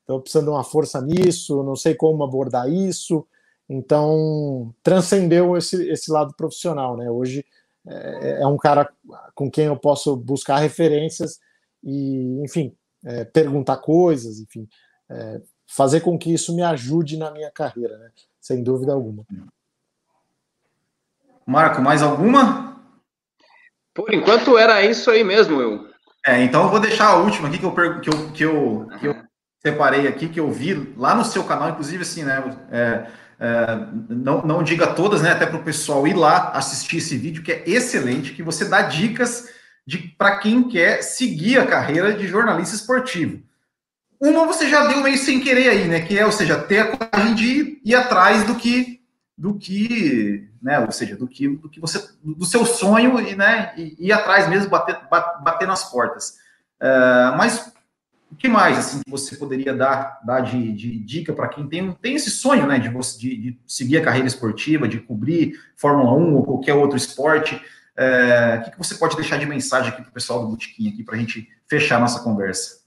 estou 0.00 0.20
precisando 0.20 0.46
de 0.46 0.50
uma 0.50 0.64
força 0.64 1.00
nisso, 1.00 1.62
não 1.62 1.76
sei 1.76 1.94
como 1.94 2.24
abordar 2.24 2.70
isso. 2.70 3.26
Então, 3.68 4.74
transcendeu 4.82 5.56
esse, 5.56 5.90
esse 5.90 6.10
lado 6.10 6.34
profissional, 6.34 6.96
né? 6.96 7.10
Hoje 7.10 7.44
é, 7.86 8.42
é 8.42 8.46
um 8.46 8.56
cara 8.56 8.90
com 9.34 9.50
quem 9.50 9.66
eu 9.66 9.76
posso 9.76 10.16
buscar 10.16 10.58
referências 10.58 11.38
e, 11.82 12.42
enfim, 12.42 12.74
é, 13.04 13.24
perguntar 13.24 13.76
coisas, 13.78 14.40
enfim, 14.40 14.66
é, 15.10 15.40
fazer 15.66 16.00
com 16.00 16.18
que 16.18 16.32
isso 16.32 16.54
me 16.54 16.62
ajude 16.62 17.16
na 17.18 17.30
minha 17.30 17.50
carreira, 17.50 17.98
né? 17.98 18.10
Sem 18.40 18.62
dúvida 18.62 18.92
alguma. 18.92 19.26
Marco, 21.46 21.82
mais 21.82 22.02
alguma? 22.02 22.82
Por 23.94 24.14
enquanto 24.14 24.56
era 24.56 24.82
isso 24.82 25.10
aí 25.10 25.24
mesmo, 25.24 25.60
eu. 25.60 25.88
É, 26.28 26.44
então 26.44 26.64
eu 26.64 26.68
vou 26.68 26.78
deixar 26.78 27.06
a 27.06 27.16
última 27.16 27.48
aqui 27.48 27.56
que 27.56 27.64
eu, 27.64 27.72
que 27.72 28.10
eu, 28.10 28.30
que 28.32 28.44
eu, 28.44 28.88
que 29.00 29.06
eu 29.06 29.16
separei 29.62 30.06
aqui, 30.06 30.28
que 30.28 30.38
eu 30.38 30.50
vi 30.50 30.92
lá 30.94 31.14
no 31.14 31.24
seu 31.24 31.42
canal, 31.42 31.70
inclusive 31.70 32.02
assim, 32.02 32.22
né? 32.22 32.44
É, 32.70 33.06
é, 33.40 33.66
não, 34.10 34.42
não 34.42 34.62
diga 34.62 34.88
todas, 34.88 35.22
né? 35.22 35.30
Até 35.32 35.46
para 35.46 35.56
o 35.56 35.64
pessoal 35.64 36.06
ir 36.06 36.12
lá 36.12 36.50
assistir 36.50 36.98
esse 36.98 37.16
vídeo, 37.16 37.42
que 37.42 37.50
é 37.50 37.62
excelente, 37.66 38.34
que 38.34 38.42
você 38.42 38.66
dá 38.66 38.82
dicas 38.82 39.48
de 39.86 39.96
para 40.18 40.36
quem 40.36 40.68
quer 40.68 41.02
seguir 41.02 41.58
a 41.60 41.66
carreira 41.66 42.12
de 42.12 42.26
jornalista 42.26 42.76
esportivo. 42.76 43.42
Uma 44.20 44.46
você 44.46 44.68
já 44.68 44.86
deu 44.86 45.02
meio 45.02 45.16
sem 45.16 45.40
querer 45.40 45.70
aí, 45.70 45.88
né? 45.88 46.00
Que 46.00 46.18
é, 46.18 46.26
ou 46.26 46.32
seja, 46.32 46.58
ter 46.58 46.80
a 46.80 46.94
coragem 46.94 47.34
de 47.34 47.80
ir 47.82 47.94
atrás 47.94 48.44
do 48.44 48.54
que, 48.54 49.00
do 49.34 49.54
que, 49.54 50.46
né? 50.62 50.80
Ou 50.80 50.90
seja, 50.90 51.16
do 51.16 51.26
que, 51.26 51.48
do 51.48 51.68
que 51.68 51.80
você, 51.80 52.08
do 52.22 52.44
seu 52.44 52.64
sonho 52.64 53.20
e, 53.20 53.34
né? 53.34 53.72
E 53.76 54.06
ir 54.06 54.12
atrás 54.12 54.48
mesmo, 54.48 54.70
bater, 54.70 54.98
bater 55.08 55.66
nas 55.66 55.90
portas. 55.90 56.38
Uh, 56.80 57.36
mas 57.36 57.72
o 58.30 58.36
que 58.36 58.48
mais 58.48 58.78
assim 58.78 59.00
você 59.08 59.36
poderia 59.36 59.74
dar, 59.74 60.20
dar 60.24 60.40
de, 60.40 60.72
de 60.72 60.98
dica 60.98 61.32
para 61.32 61.48
quem 61.48 61.66
tem, 61.66 61.92
tem 61.94 62.14
esse 62.14 62.30
sonho, 62.30 62.66
né, 62.66 62.78
de, 62.78 62.88
você, 62.88 63.18
de, 63.18 63.36
de, 63.36 63.60
seguir 63.66 63.96
a 63.96 64.04
carreira 64.04 64.26
esportiva, 64.26 64.86
de 64.86 65.00
cobrir 65.00 65.58
Fórmula 65.76 66.12
1 66.12 66.34
ou 66.36 66.44
qualquer 66.44 66.74
outro 66.74 66.96
esporte? 66.96 67.60
É, 67.96 68.58
o 68.60 68.64
que, 68.64 68.70
que 68.72 68.78
você 68.78 68.94
pode 68.94 69.16
deixar 69.16 69.38
de 69.38 69.46
mensagem 69.46 69.90
aqui 69.90 70.02
para 70.02 70.10
o 70.10 70.14
pessoal 70.14 70.40
do 70.40 70.48
Botequim 70.48 70.88
aqui 70.88 71.02
para 71.02 71.16
a 71.16 71.18
gente 71.18 71.48
fechar 71.66 71.96
a 71.96 72.00
nossa 72.00 72.22
conversa? 72.22 72.78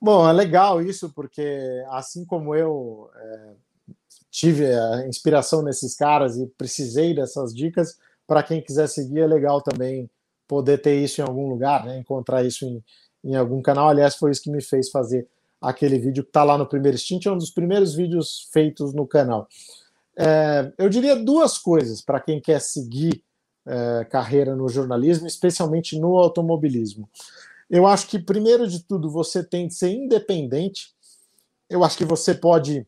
Bom, 0.00 0.28
é 0.28 0.32
legal 0.32 0.82
isso, 0.82 1.10
porque 1.14 1.82
assim 1.90 2.24
como 2.24 2.54
eu 2.54 3.10
é, 3.14 3.52
tive 4.34 4.66
a 4.66 5.06
inspiração 5.06 5.62
nesses 5.62 5.94
caras 5.94 6.36
e 6.36 6.44
precisei 6.58 7.14
dessas 7.14 7.54
dicas, 7.54 7.96
para 8.26 8.42
quem 8.42 8.60
quiser 8.60 8.88
seguir 8.88 9.20
é 9.20 9.26
legal 9.28 9.62
também 9.62 10.10
poder 10.48 10.78
ter 10.78 10.96
isso 10.96 11.20
em 11.20 11.24
algum 11.24 11.48
lugar, 11.48 11.84
né? 11.84 11.98
encontrar 11.98 12.42
isso 12.42 12.64
em, 12.64 12.82
em 13.22 13.36
algum 13.36 13.62
canal. 13.62 13.88
Aliás, 13.88 14.16
foi 14.16 14.32
isso 14.32 14.42
que 14.42 14.50
me 14.50 14.60
fez 14.60 14.90
fazer 14.90 15.28
aquele 15.60 16.00
vídeo 16.00 16.24
que 16.24 16.30
está 16.30 16.42
lá 16.42 16.58
no 16.58 16.66
primeiro 16.66 16.98
stint, 16.98 17.26
é 17.26 17.30
um 17.30 17.38
dos 17.38 17.52
primeiros 17.52 17.94
vídeos 17.94 18.48
feitos 18.52 18.92
no 18.92 19.06
canal. 19.06 19.46
É, 20.18 20.72
eu 20.78 20.88
diria 20.88 21.14
duas 21.14 21.56
coisas 21.56 22.02
para 22.02 22.20
quem 22.20 22.40
quer 22.40 22.60
seguir 22.60 23.22
é, 23.64 24.04
carreira 24.10 24.56
no 24.56 24.68
jornalismo, 24.68 25.28
especialmente 25.28 25.96
no 25.96 26.18
automobilismo. 26.18 27.08
Eu 27.70 27.86
acho 27.86 28.08
que, 28.08 28.18
primeiro 28.18 28.66
de 28.66 28.82
tudo, 28.82 29.08
você 29.08 29.44
tem 29.44 29.68
que 29.68 29.74
ser 29.74 29.90
independente. 29.90 30.92
Eu 31.70 31.84
acho 31.84 31.96
que 31.96 32.04
você 32.04 32.34
pode 32.34 32.84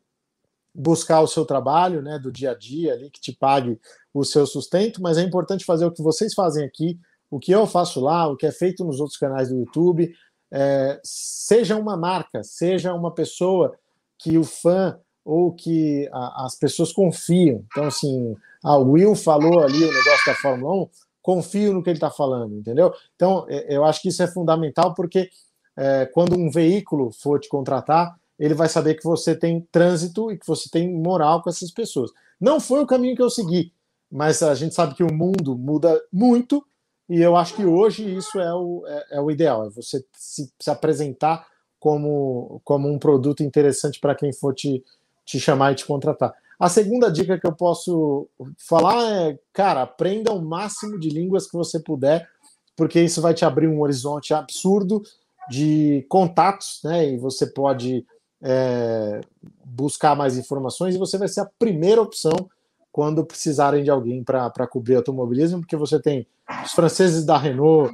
buscar 0.77 1.21
o 1.23 1.27
seu 1.27 1.45
trabalho 1.47 2.03
né, 2.03 2.19
do 2.19 2.31
dia 2.31 2.51
a 2.51 2.55
dia 2.55 2.93
ali, 2.93 3.11
que 3.11 3.21
te 3.21 3.33
pague 3.33 3.81
o 4.13 4.25
seu 4.25 4.47
sustento, 4.47 5.01
mas 5.01 5.17
é 5.17 5.23
importante 5.23 5.65
fazer 5.65 5.87
o 5.87 5.91
que 5.91 6.03
vocês 6.03 6.35
fazem 6.35 6.65
aqui, 6.65 6.99
o 7.31 7.39
que 7.39 7.51
eu 7.51 7.67
faço 7.67 8.01
lá, 8.01 8.27
o 8.27 8.37
que 8.37 8.47
é 8.47 8.53
feito 8.53 8.85
nos 8.85 9.01
outros 9.01 9.19
canais 9.19 9.49
do 9.49 9.57
YouTube. 9.57 10.13
É, 10.51 11.01
seja 11.03 11.77
uma 11.77 11.97
marca, 11.97 12.43
seja 12.45 12.93
uma 12.95 13.13
pessoa 13.13 13.75
que 14.19 14.37
o 14.37 14.45
fã 14.45 14.99
ou 15.25 15.53
que 15.53 16.09
a, 16.13 16.45
as 16.45 16.55
pessoas 16.55 16.93
confiam. 16.93 17.65
Então, 17.73 17.85
assim, 17.85 18.37
a 18.63 18.77
Will 18.77 19.15
falou 19.17 19.61
ali 19.61 19.83
o 19.83 19.93
negócio 19.93 20.27
da 20.27 20.35
Fórmula 20.35 20.85
1, 20.85 20.89
confio 21.21 21.73
no 21.73 21.83
que 21.83 21.91
ele 21.91 21.97
está 21.97 22.11
falando, 22.11 22.55
entendeu? 22.55 22.93
Então, 23.17 23.45
é, 23.49 23.75
eu 23.75 23.85
acho 23.85 24.01
que 24.03 24.09
isso 24.09 24.23
é 24.23 24.29
fundamental 24.29 24.95
porque 24.95 25.29
é, 25.77 26.07
quando 26.07 26.39
um 26.39 26.51
veículo 26.51 27.11
for 27.11 27.41
te 27.41 27.49
contratar, 27.49 28.17
ele 28.39 28.55
vai 28.55 28.69
saber 28.69 28.95
que 28.95 29.05
você 29.05 29.35
tem 29.35 29.67
trânsito 29.73 30.31
e 30.31 30.39
que 30.39 30.47
você 30.47 30.69
tem 30.69 30.93
moral 30.93 31.43
com 31.43 31.51
essas 31.51 31.71
pessoas. 31.71 32.11
Não 32.41 32.61
foi 32.61 32.83
o 32.83 32.87
caminho 32.87 33.17
que 33.17 33.23
eu 33.23 33.31
segui, 33.31 33.73
mas 34.11 34.43
a 34.43 34.55
gente 34.55 34.75
sabe 34.75 34.95
que 34.95 35.03
o 35.03 35.13
mundo 35.13 35.57
muda 35.57 36.01
muito 36.13 36.65
e 37.09 37.21
eu 37.21 37.37
acho 37.37 37.55
que 37.55 37.65
hoje 37.65 38.17
isso 38.17 38.39
é 38.41 38.53
o, 38.53 38.85
é, 38.87 39.07
é 39.13 39.21
o 39.21 39.31
ideal, 39.31 39.67
é 39.67 39.71
você 39.71 40.05
se, 40.13 40.53
se, 40.59 40.71
apresentar 40.71 41.47
como, 41.79 42.61
como 42.65 42.93
um 42.93 42.99
produto 42.99 43.43
interessante 43.43 44.01
para 44.01 44.15
quem 44.15 44.33
for 44.33 44.53
te, 44.55 44.85
te 45.25 45.39
chamar 45.39 45.73
e 45.73 45.77
te 45.77 45.87
contratar. 45.87 46.35
A 46.59 46.69
segunda 46.69 47.11
dica 47.11 47.39
que 47.39 47.47
eu 47.47 47.53
posso 47.53 48.29
falar 48.59 49.03
é, 49.13 49.39
cara, 49.53 49.83
aprenda 49.83 50.33
o 50.33 50.43
máximo 50.43 50.99
de 50.99 51.09
línguas 51.09 51.47
que 51.47 51.57
você 51.57 51.79
puder, 51.79 52.29
porque 52.75 53.01
isso 53.01 53.21
vai 53.21 53.35
te 53.35 53.45
abrir 53.45 53.69
um 53.69 53.81
horizonte 53.81 54.35
absurdo 54.35 55.03
de 55.49 56.05
contatos, 56.09 56.81
né? 56.83 57.11
E 57.11 57.19
você 57.19 57.47
pode 57.47 58.05
é, 58.49 59.21
buscar 59.65 60.15
mais 60.15 60.39
informações 60.39 60.95
e 60.95 60.99
você 60.99 61.19
vai 61.19 61.27
ser 61.27 61.41
a 61.41 61.51
primeira 61.59 62.01
opção 62.01 62.49
quando 62.93 63.27
precisarem 63.27 63.83
de 63.83 63.91
alguém 63.91 64.23
para 64.23 64.67
cobrir 64.69 64.95
automobilismo, 64.95 65.61
porque 65.61 65.77
você 65.77 66.01
tem 66.01 66.27
os 66.65 66.73
franceses 66.73 67.27
da 67.27 67.37
Renault, 67.37 67.93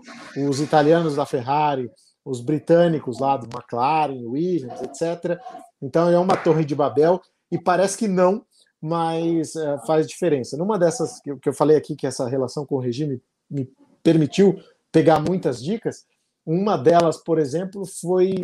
os 0.48 0.60
italianos 0.60 1.16
da 1.16 1.24
Ferrari, 1.24 1.90
os 2.24 2.40
britânicos 2.40 3.18
lá 3.18 3.36
do 3.36 3.46
McLaren, 3.46 4.26
Williams, 4.26 4.80
etc. 4.82 5.40
Então 5.80 6.08
é 6.08 6.18
uma 6.18 6.36
torre 6.36 6.64
de 6.64 6.74
Babel 6.74 7.20
e 7.50 7.58
parece 7.58 7.96
que 7.96 8.06
não, 8.06 8.44
mas 8.80 9.56
é, 9.56 9.78
faz 9.86 10.06
diferença. 10.06 10.56
Numa 10.56 10.78
dessas 10.78 11.18
que 11.20 11.48
eu 11.48 11.54
falei 11.54 11.76
aqui, 11.76 11.96
que 11.96 12.06
essa 12.06 12.28
relação 12.28 12.66
com 12.66 12.76
o 12.76 12.80
regime 12.80 13.20
me 13.50 13.68
permitiu 14.02 14.56
pegar 14.92 15.18
muitas 15.18 15.64
dicas, 15.64 16.04
uma 16.44 16.76
delas, 16.76 17.16
por 17.16 17.38
exemplo, 17.38 17.86
foi 17.86 18.34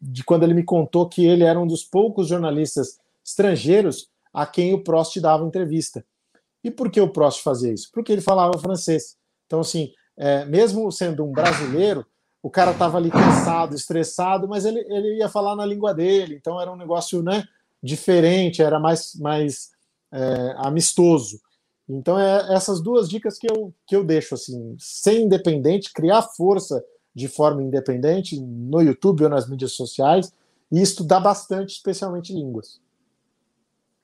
de 0.00 0.22
quando 0.22 0.42
ele 0.42 0.54
me 0.54 0.62
contou 0.62 1.08
que 1.08 1.24
ele 1.24 1.42
era 1.42 1.58
um 1.58 1.66
dos 1.66 1.82
poucos 1.82 2.28
jornalistas 2.28 2.98
estrangeiros 3.24 4.08
a 4.32 4.46
quem 4.46 4.74
o 4.74 4.84
Prost 4.84 5.18
dava 5.18 5.44
entrevista. 5.44 6.04
E 6.62 6.70
por 6.70 6.90
que 6.90 7.00
o 7.00 7.08
Prost 7.08 7.42
fazia 7.42 7.72
isso? 7.72 7.90
Porque 7.92 8.12
ele 8.12 8.20
falava 8.20 8.58
francês. 8.58 9.16
Então, 9.46 9.60
assim, 9.60 9.90
é, 10.16 10.44
mesmo 10.44 10.90
sendo 10.92 11.24
um 11.24 11.32
brasileiro, 11.32 12.04
o 12.42 12.50
cara 12.50 12.72
estava 12.72 12.98
ali 12.98 13.10
cansado, 13.10 13.74
estressado, 13.74 14.46
mas 14.46 14.64
ele, 14.64 14.80
ele 14.80 15.18
ia 15.18 15.28
falar 15.28 15.56
na 15.56 15.64
língua 15.64 15.94
dele. 15.94 16.36
Então, 16.36 16.60
era 16.60 16.70
um 16.70 16.76
negócio 16.76 17.22
né, 17.22 17.44
diferente, 17.82 18.62
era 18.62 18.78
mais, 18.78 19.14
mais 19.14 19.70
é, 20.12 20.54
amistoso. 20.58 21.40
Então, 21.88 22.18
é 22.18 22.54
essas 22.54 22.82
duas 22.82 23.08
dicas 23.08 23.38
que 23.38 23.50
eu, 23.50 23.72
que 23.86 23.96
eu 23.96 24.04
deixo, 24.04 24.34
assim, 24.34 24.76
ser 24.78 25.20
independente, 25.20 25.92
criar 25.92 26.20
força 26.22 26.84
de 27.16 27.28
forma 27.28 27.62
independente 27.62 28.38
no 28.38 28.82
YouTube 28.82 29.24
ou 29.24 29.30
nas 29.30 29.48
mídias 29.48 29.72
sociais 29.72 30.30
e 30.70 30.82
estudar 30.82 31.18
bastante, 31.18 31.70
especialmente 31.70 32.30
línguas. 32.30 32.78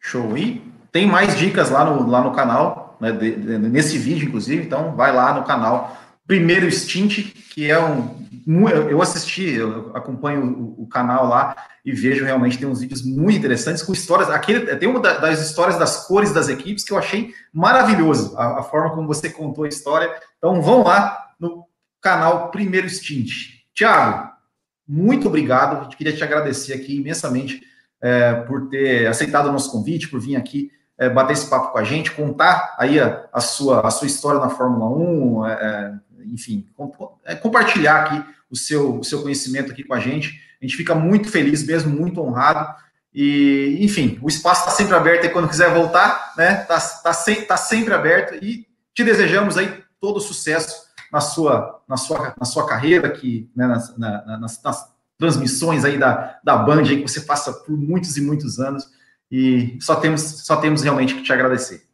Show. 0.00 0.34
E 0.36 0.62
tem 0.90 1.06
mais 1.06 1.36
dicas 1.36 1.68
lá 1.68 1.84
no, 1.84 2.08
lá 2.08 2.22
no 2.22 2.32
canal, 2.32 2.96
né, 2.98 3.12
de, 3.12 3.36
de, 3.36 3.58
nesse 3.58 3.98
vídeo, 3.98 4.26
inclusive, 4.26 4.64
então 4.64 4.96
vai 4.96 5.14
lá 5.14 5.34
no 5.34 5.44
canal 5.44 5.94
Primeiro 6.26 6.70
Stint, 6.72 7.34
que 7.52 7.70
é 7.70 7.78
um. 7.78 8.22
Eu 8.88 9.02
assisti, 9.02 9.52
eu 9.52 9.94
acompanho 9.94 10.44
o, 10.44 10.84
o 10.84 10.86
canal 10.88 11.28
lá 11.28 11.54
e 11.84 11.92
vejo 11.92 12.24
realmente 12.24 12.58
tem 12.58 12.66
uns 12.66 12.80
vídeos 12.80 13.04
muito 13.04 13.38
interessantes 13.38 13.82
com 13.82 13.92
histórias. 13.92 14.30
Aquele, 14.30 14.74
tem 14.76 14.88
uma 14.88 15.00
das 15.00 15.40
histórias 15.40 15.78
das 15.78 16.06
cores 16.06 16.32
das 16.32 16.48
equipes 16.48 16.82
que 16.82 16.92
eu 16.92 16.98
achei 16.98 17.34
maravilhoso, 17.52 18.36
a, 18.38 18.60
a 18.60 18.62
forma 18.62 18.90
como 18.90 19.06
você 19.06 19.28
contou 19.28 19.64
a 19.64 19.68
história. 19.68 20.10
Então 20.38 20.62
vão 20.62 20.82
lá 20.82 21.34
no 21.38 21.66
canal 22.02 22.50
Primeiro 22.50 22.88
Stint. 22.90 23.30
Tiago, 23.72 24.30
muito 24.86 25.28
obrigado. 25.28 25.84
Eu 25.84 25.96
queria 25.96 26.14
te 26.14 26.22
agradecer 26.22 26.74
aqui 26.74 26.96
imensamente 26.96 27.62
é, 28.00 28.34
por 28.34 28.68
ter 28.68 29.06
aceitado 29.06 29.48
o 29.48 29.52
nosso 29.52 29.70
convite, 29.70 30.08
por 30.08 30.20
vir 30.20 30.36
aqui 30.36 30.70
é, 30.98 31.08
bater 31.08 31.32
esse 31.32 31.48
papo 31.48 31.72
com 31.72 31.78
a 31.78 31.84
gente, 31.84 32.10
contar 32.10 32.74
aí 32.78 33.00
a, 33.00 33.24
a 33.32 33.40
sua, 33.40 33.86
a 33.86 33.90
sua 33.90 34.06
história 34.06 34.40
na 34.40 34.50
Fórmula 34.50 34.90
1, 34.90 35.46
é, 35.46 35.52
é, 35.52 35.92
enfim, 36.26 36.66
é, 37.24 37.34
compartilhar 37.34 38.02
aqui 38.02 38.24
o 38.50 38.56
seu, 38.56 38.98
o 38.98 39.04
seu 39.04 39.22
conhecimento 39.22 39.70
aqui 39.70 39.84
com 39.84 39.94
a 39.94 40.00
gente. 40.00 40.38
A 40.60 40.64
gente 40.64 40.76
fica 40.76 40.94
muito 40.94 41.28
feliz 41.30 41.64
mesmo, 41.64 41.90
muito 41.90 42.20
honrado. 42.20 42.74
E, 43.14 43.78
enfim, 43.80 44.18
o 44.22 44.28
espaço 44.28 44.60
está 44.60 44.72
sempre 44.72 44.94
aberto 44.94 45.24
e 45.24 45.28
quando 45.28 45.48
quiser 45.48 45.72
voltar, 45.72 46.32
né? 46.36 46.62
Está 46.62 46.80
tá, 46.80 47.12
se, 47.12 47.34
tá 47.42 47.56
sempre 47.56 47.92
aberto 47.94 48.42
e 48.42 48.66
te 48.94 49.04
desejamos 49.04 49.58
aí 49.58 49.82
todo 50.00 50.20
sucesso 50.20 50.91
na 51.12 51.20
sua, 51.20 51.82
na 51.86 51.96
sua, 51.96 52.34
na 52.38 52.44
sua 52.46 52.66
carreira, 52.66 53.10
que, 53.10 53.50
né, 53.54 53.66
nas, 53.66 53.96
na, 53.98 54.38
nas, 54.38 54.62
nas, 54.62 54.92
transmissões 55.18 55.84
aí 55.84 55.98
da, 55.98 56.40
da 56.42 56.56
Band, 56.56 56.80
aí, 56.80 57.00
que 57.00 57.08
você 57.08 57.20
passa 57.20 57.52
por 57.52 57.76
muitos 57.76 58.16
e 58.16 58.20
muitos 58.20 58.58
anos, 58.58 58.90
e 59.30 59.78
só 59.80 59.94
temos, 59.94 60.20
só 60.20 60.56
temos 60.56 60.82
realmente 60.82 61.14
que 61.14 61.22
te 61.22 61.32
agradecer. 61.32 61.86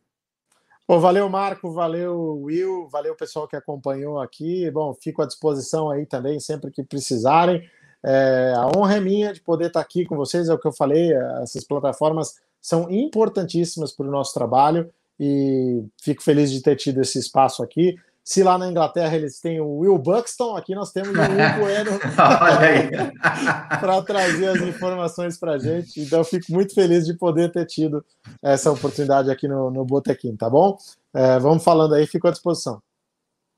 Bom, 0.88 0.98
valeu, 0.98 1.28
Marco, 1.28 1.70
valeu, 1.70 2.40
Will, 2.42 2.88
valeu, 2.88 3.14
pessoal 3.14 3.46
que 3.46 3.54
acompanhou 3.54 4.18
aqui. 4.18 4.70
Bom, 4.70 4.94
fico 4.94 5.20
à 5.20 5.26
disposição 5.26 5.90
aí 5.90 6.06
também, 6.06 6.40
sempre 6.40 6.70
que 6.70 6.82
precisarem. 6.82 7.62
É, 8.02 8.54
a 8.56 8.66
honra 8.74 8.96
é 8.96 9.00
minha 9.00 9.34
de 9.34 9.42
poder 9.42 9.66
estar 9.66 9.80
aqui 9.80 10.06
com 10.06 10.16
vocês, 10.16 10.48
é 10.48 10.54
o 10.54 10.58
que 10.58 10.66
eu 10.66 10.72
falei, 10.72 11.12
essas 11.42 11.64
plataformas 11.64 12.36
são 12.62 12.90
importantíssimas 12.90 13.92
para 13.92 14.06
o 14.06 14.10
nosso 14.10 14.32
trabalho 14.32 14.90
e 15.20 15.84
fico 16.00 16.22
feliz 16.22 16.50
de 16.50 16.62
ter 16.62 16.76
tido 16.76 17.02
esse 17.02 17.18
espaço 17.18 17.62
aqui. 17.62 17.96
Se 18.28 18.42
lá 18.42 18.58
na 18.58 18.68
Inglaterra 18.68 19.16
eles 19.16 19.40
têm 19.40 19.58
o 19.58 19.78
Will 19.78 19.96
Buxton, 19.96 20.54
aqui 20.54 20.74
nós 20.74 20.92
temos 20.92 21.16
o 21.16 21.18
Will 21.18 21.28
Bueno 21.58 21.98
para 23.80 24.02
trazer 24.02 24.48
as 24.48 24.60
informações 24.60 25.38
para 25.38 25.52
a 25.52 25.58
gente. 25.58 25.98
Então, 25.98 26.22
fico 26.22 26.52
muito 26.52 26.74
feliz 26.74 27.06
de 27.06 27.14
poder 27.14 27.50
ter 27.50 27.64
tido 27.64 28.04
essa 28.42 28.70
oportunidade 28.70 29.30
aqui 29.30 29.48
no, 29.48 29.70
no 29.70 29.82
Botequim, 29.82 30.36
tá 30.36 30.50
bom? 30.50 30.76
É, 31.14 31.38
vamos 31.38 31.64
falando 31.64 31.94
aí, 31.94 32.06
fico 32.06 32.28
à 32.28 32.30
disposição. 32.30 32.82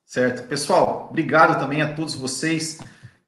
Certo. 0.07 0.47
Pessoal, 0.47 1.09
obrigado 1.11 1.59
também 1.59 1.83
a 1.83 1.93
todos 1.93 2.15
vocês 2.15 2.79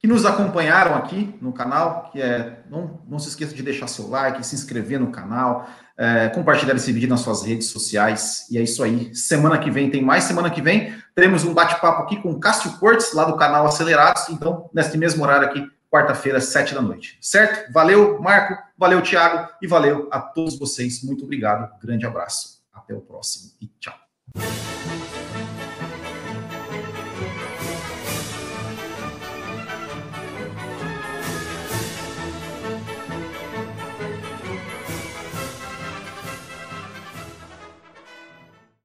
que 0.03 0.09
nos 0.09 0.27
acompanharam 0.27 0.97
aqui 0.97 1.33
no 1.41 1.53
canal, 1.53 2.11
que 2.11 2.21
é 2.21 2.65
não, 2.69 2.99
não 3.09 3.21
se 3.21 3.29
esqueça 3.29 3.55
de 3.55 3.63
deixar 3.63 3.87
seu 3.87 4.09
like, 4.09 4.45
se 4.45 4.57
inscrever 4.57 4.99
no 4.99 5.13
canal, 5.13 5.69
é, 5.97 6.29
compartilhar 6.31 6.75
esse 6.75 6.93
vídeo 6.93 7.09
nas 7.09 7.21
suas 7.21 7.45
redes 7.45 7.69
sociais. 7.69 8.49
E 8.51 8.59
é 8.59 8.63
isso 8.63 8.83
aí. 8.83 9.15
Semana 9.15 9.57
que 9.61 9.71
vem 9.71 9.89
tem 9.91 10.03
mais. 10.03 10.25
Semana 10.25 10.51
que 10.51 10.61
vem 10.61 10.93
teremos 11.15 11.45
um 11.45 11.55
bate-papo 11.55 12.03
aqui 12.03 12.21
com 12.21 12.41
Cássio 12.41 12.73
Cortes, 12.79 13.13
lá 13.15 13.25
do 13.25 13.37
canal 13.37 13.65
Acelerados. 13.65 14.29
Então, 14.29 14.69
nesse 14.75 14.99
mesmo 14.99 15.23
horário 15.23 15.47
aqui, 15.47 15.65
quarta-feira, 15.89 16.41
sete 16.41 16.75
da 16.75 16.83
noite. 16.83 17.17
Certo? 17.21 17.73
Valeu, 17.73 18.21
Marco. 18.21 18.61
Valeu, 18.77 19.01
Thiago. 19.03 19.51
E 19.63 19.69
valeu 19.69 20.09
a 20.11 20.19
todos 20.19 20.59
vocês. 20.59 21.05
Muito 21.05 21.23
obrigado. 21.23 21.71
Grande 21.81 22.05
abraço. 22.05 22.61
Até 22.75 22.93
o 22.93 23.01
próximo 23.01 23.53
e 23.61 23.71
tchau. 23.79 23.95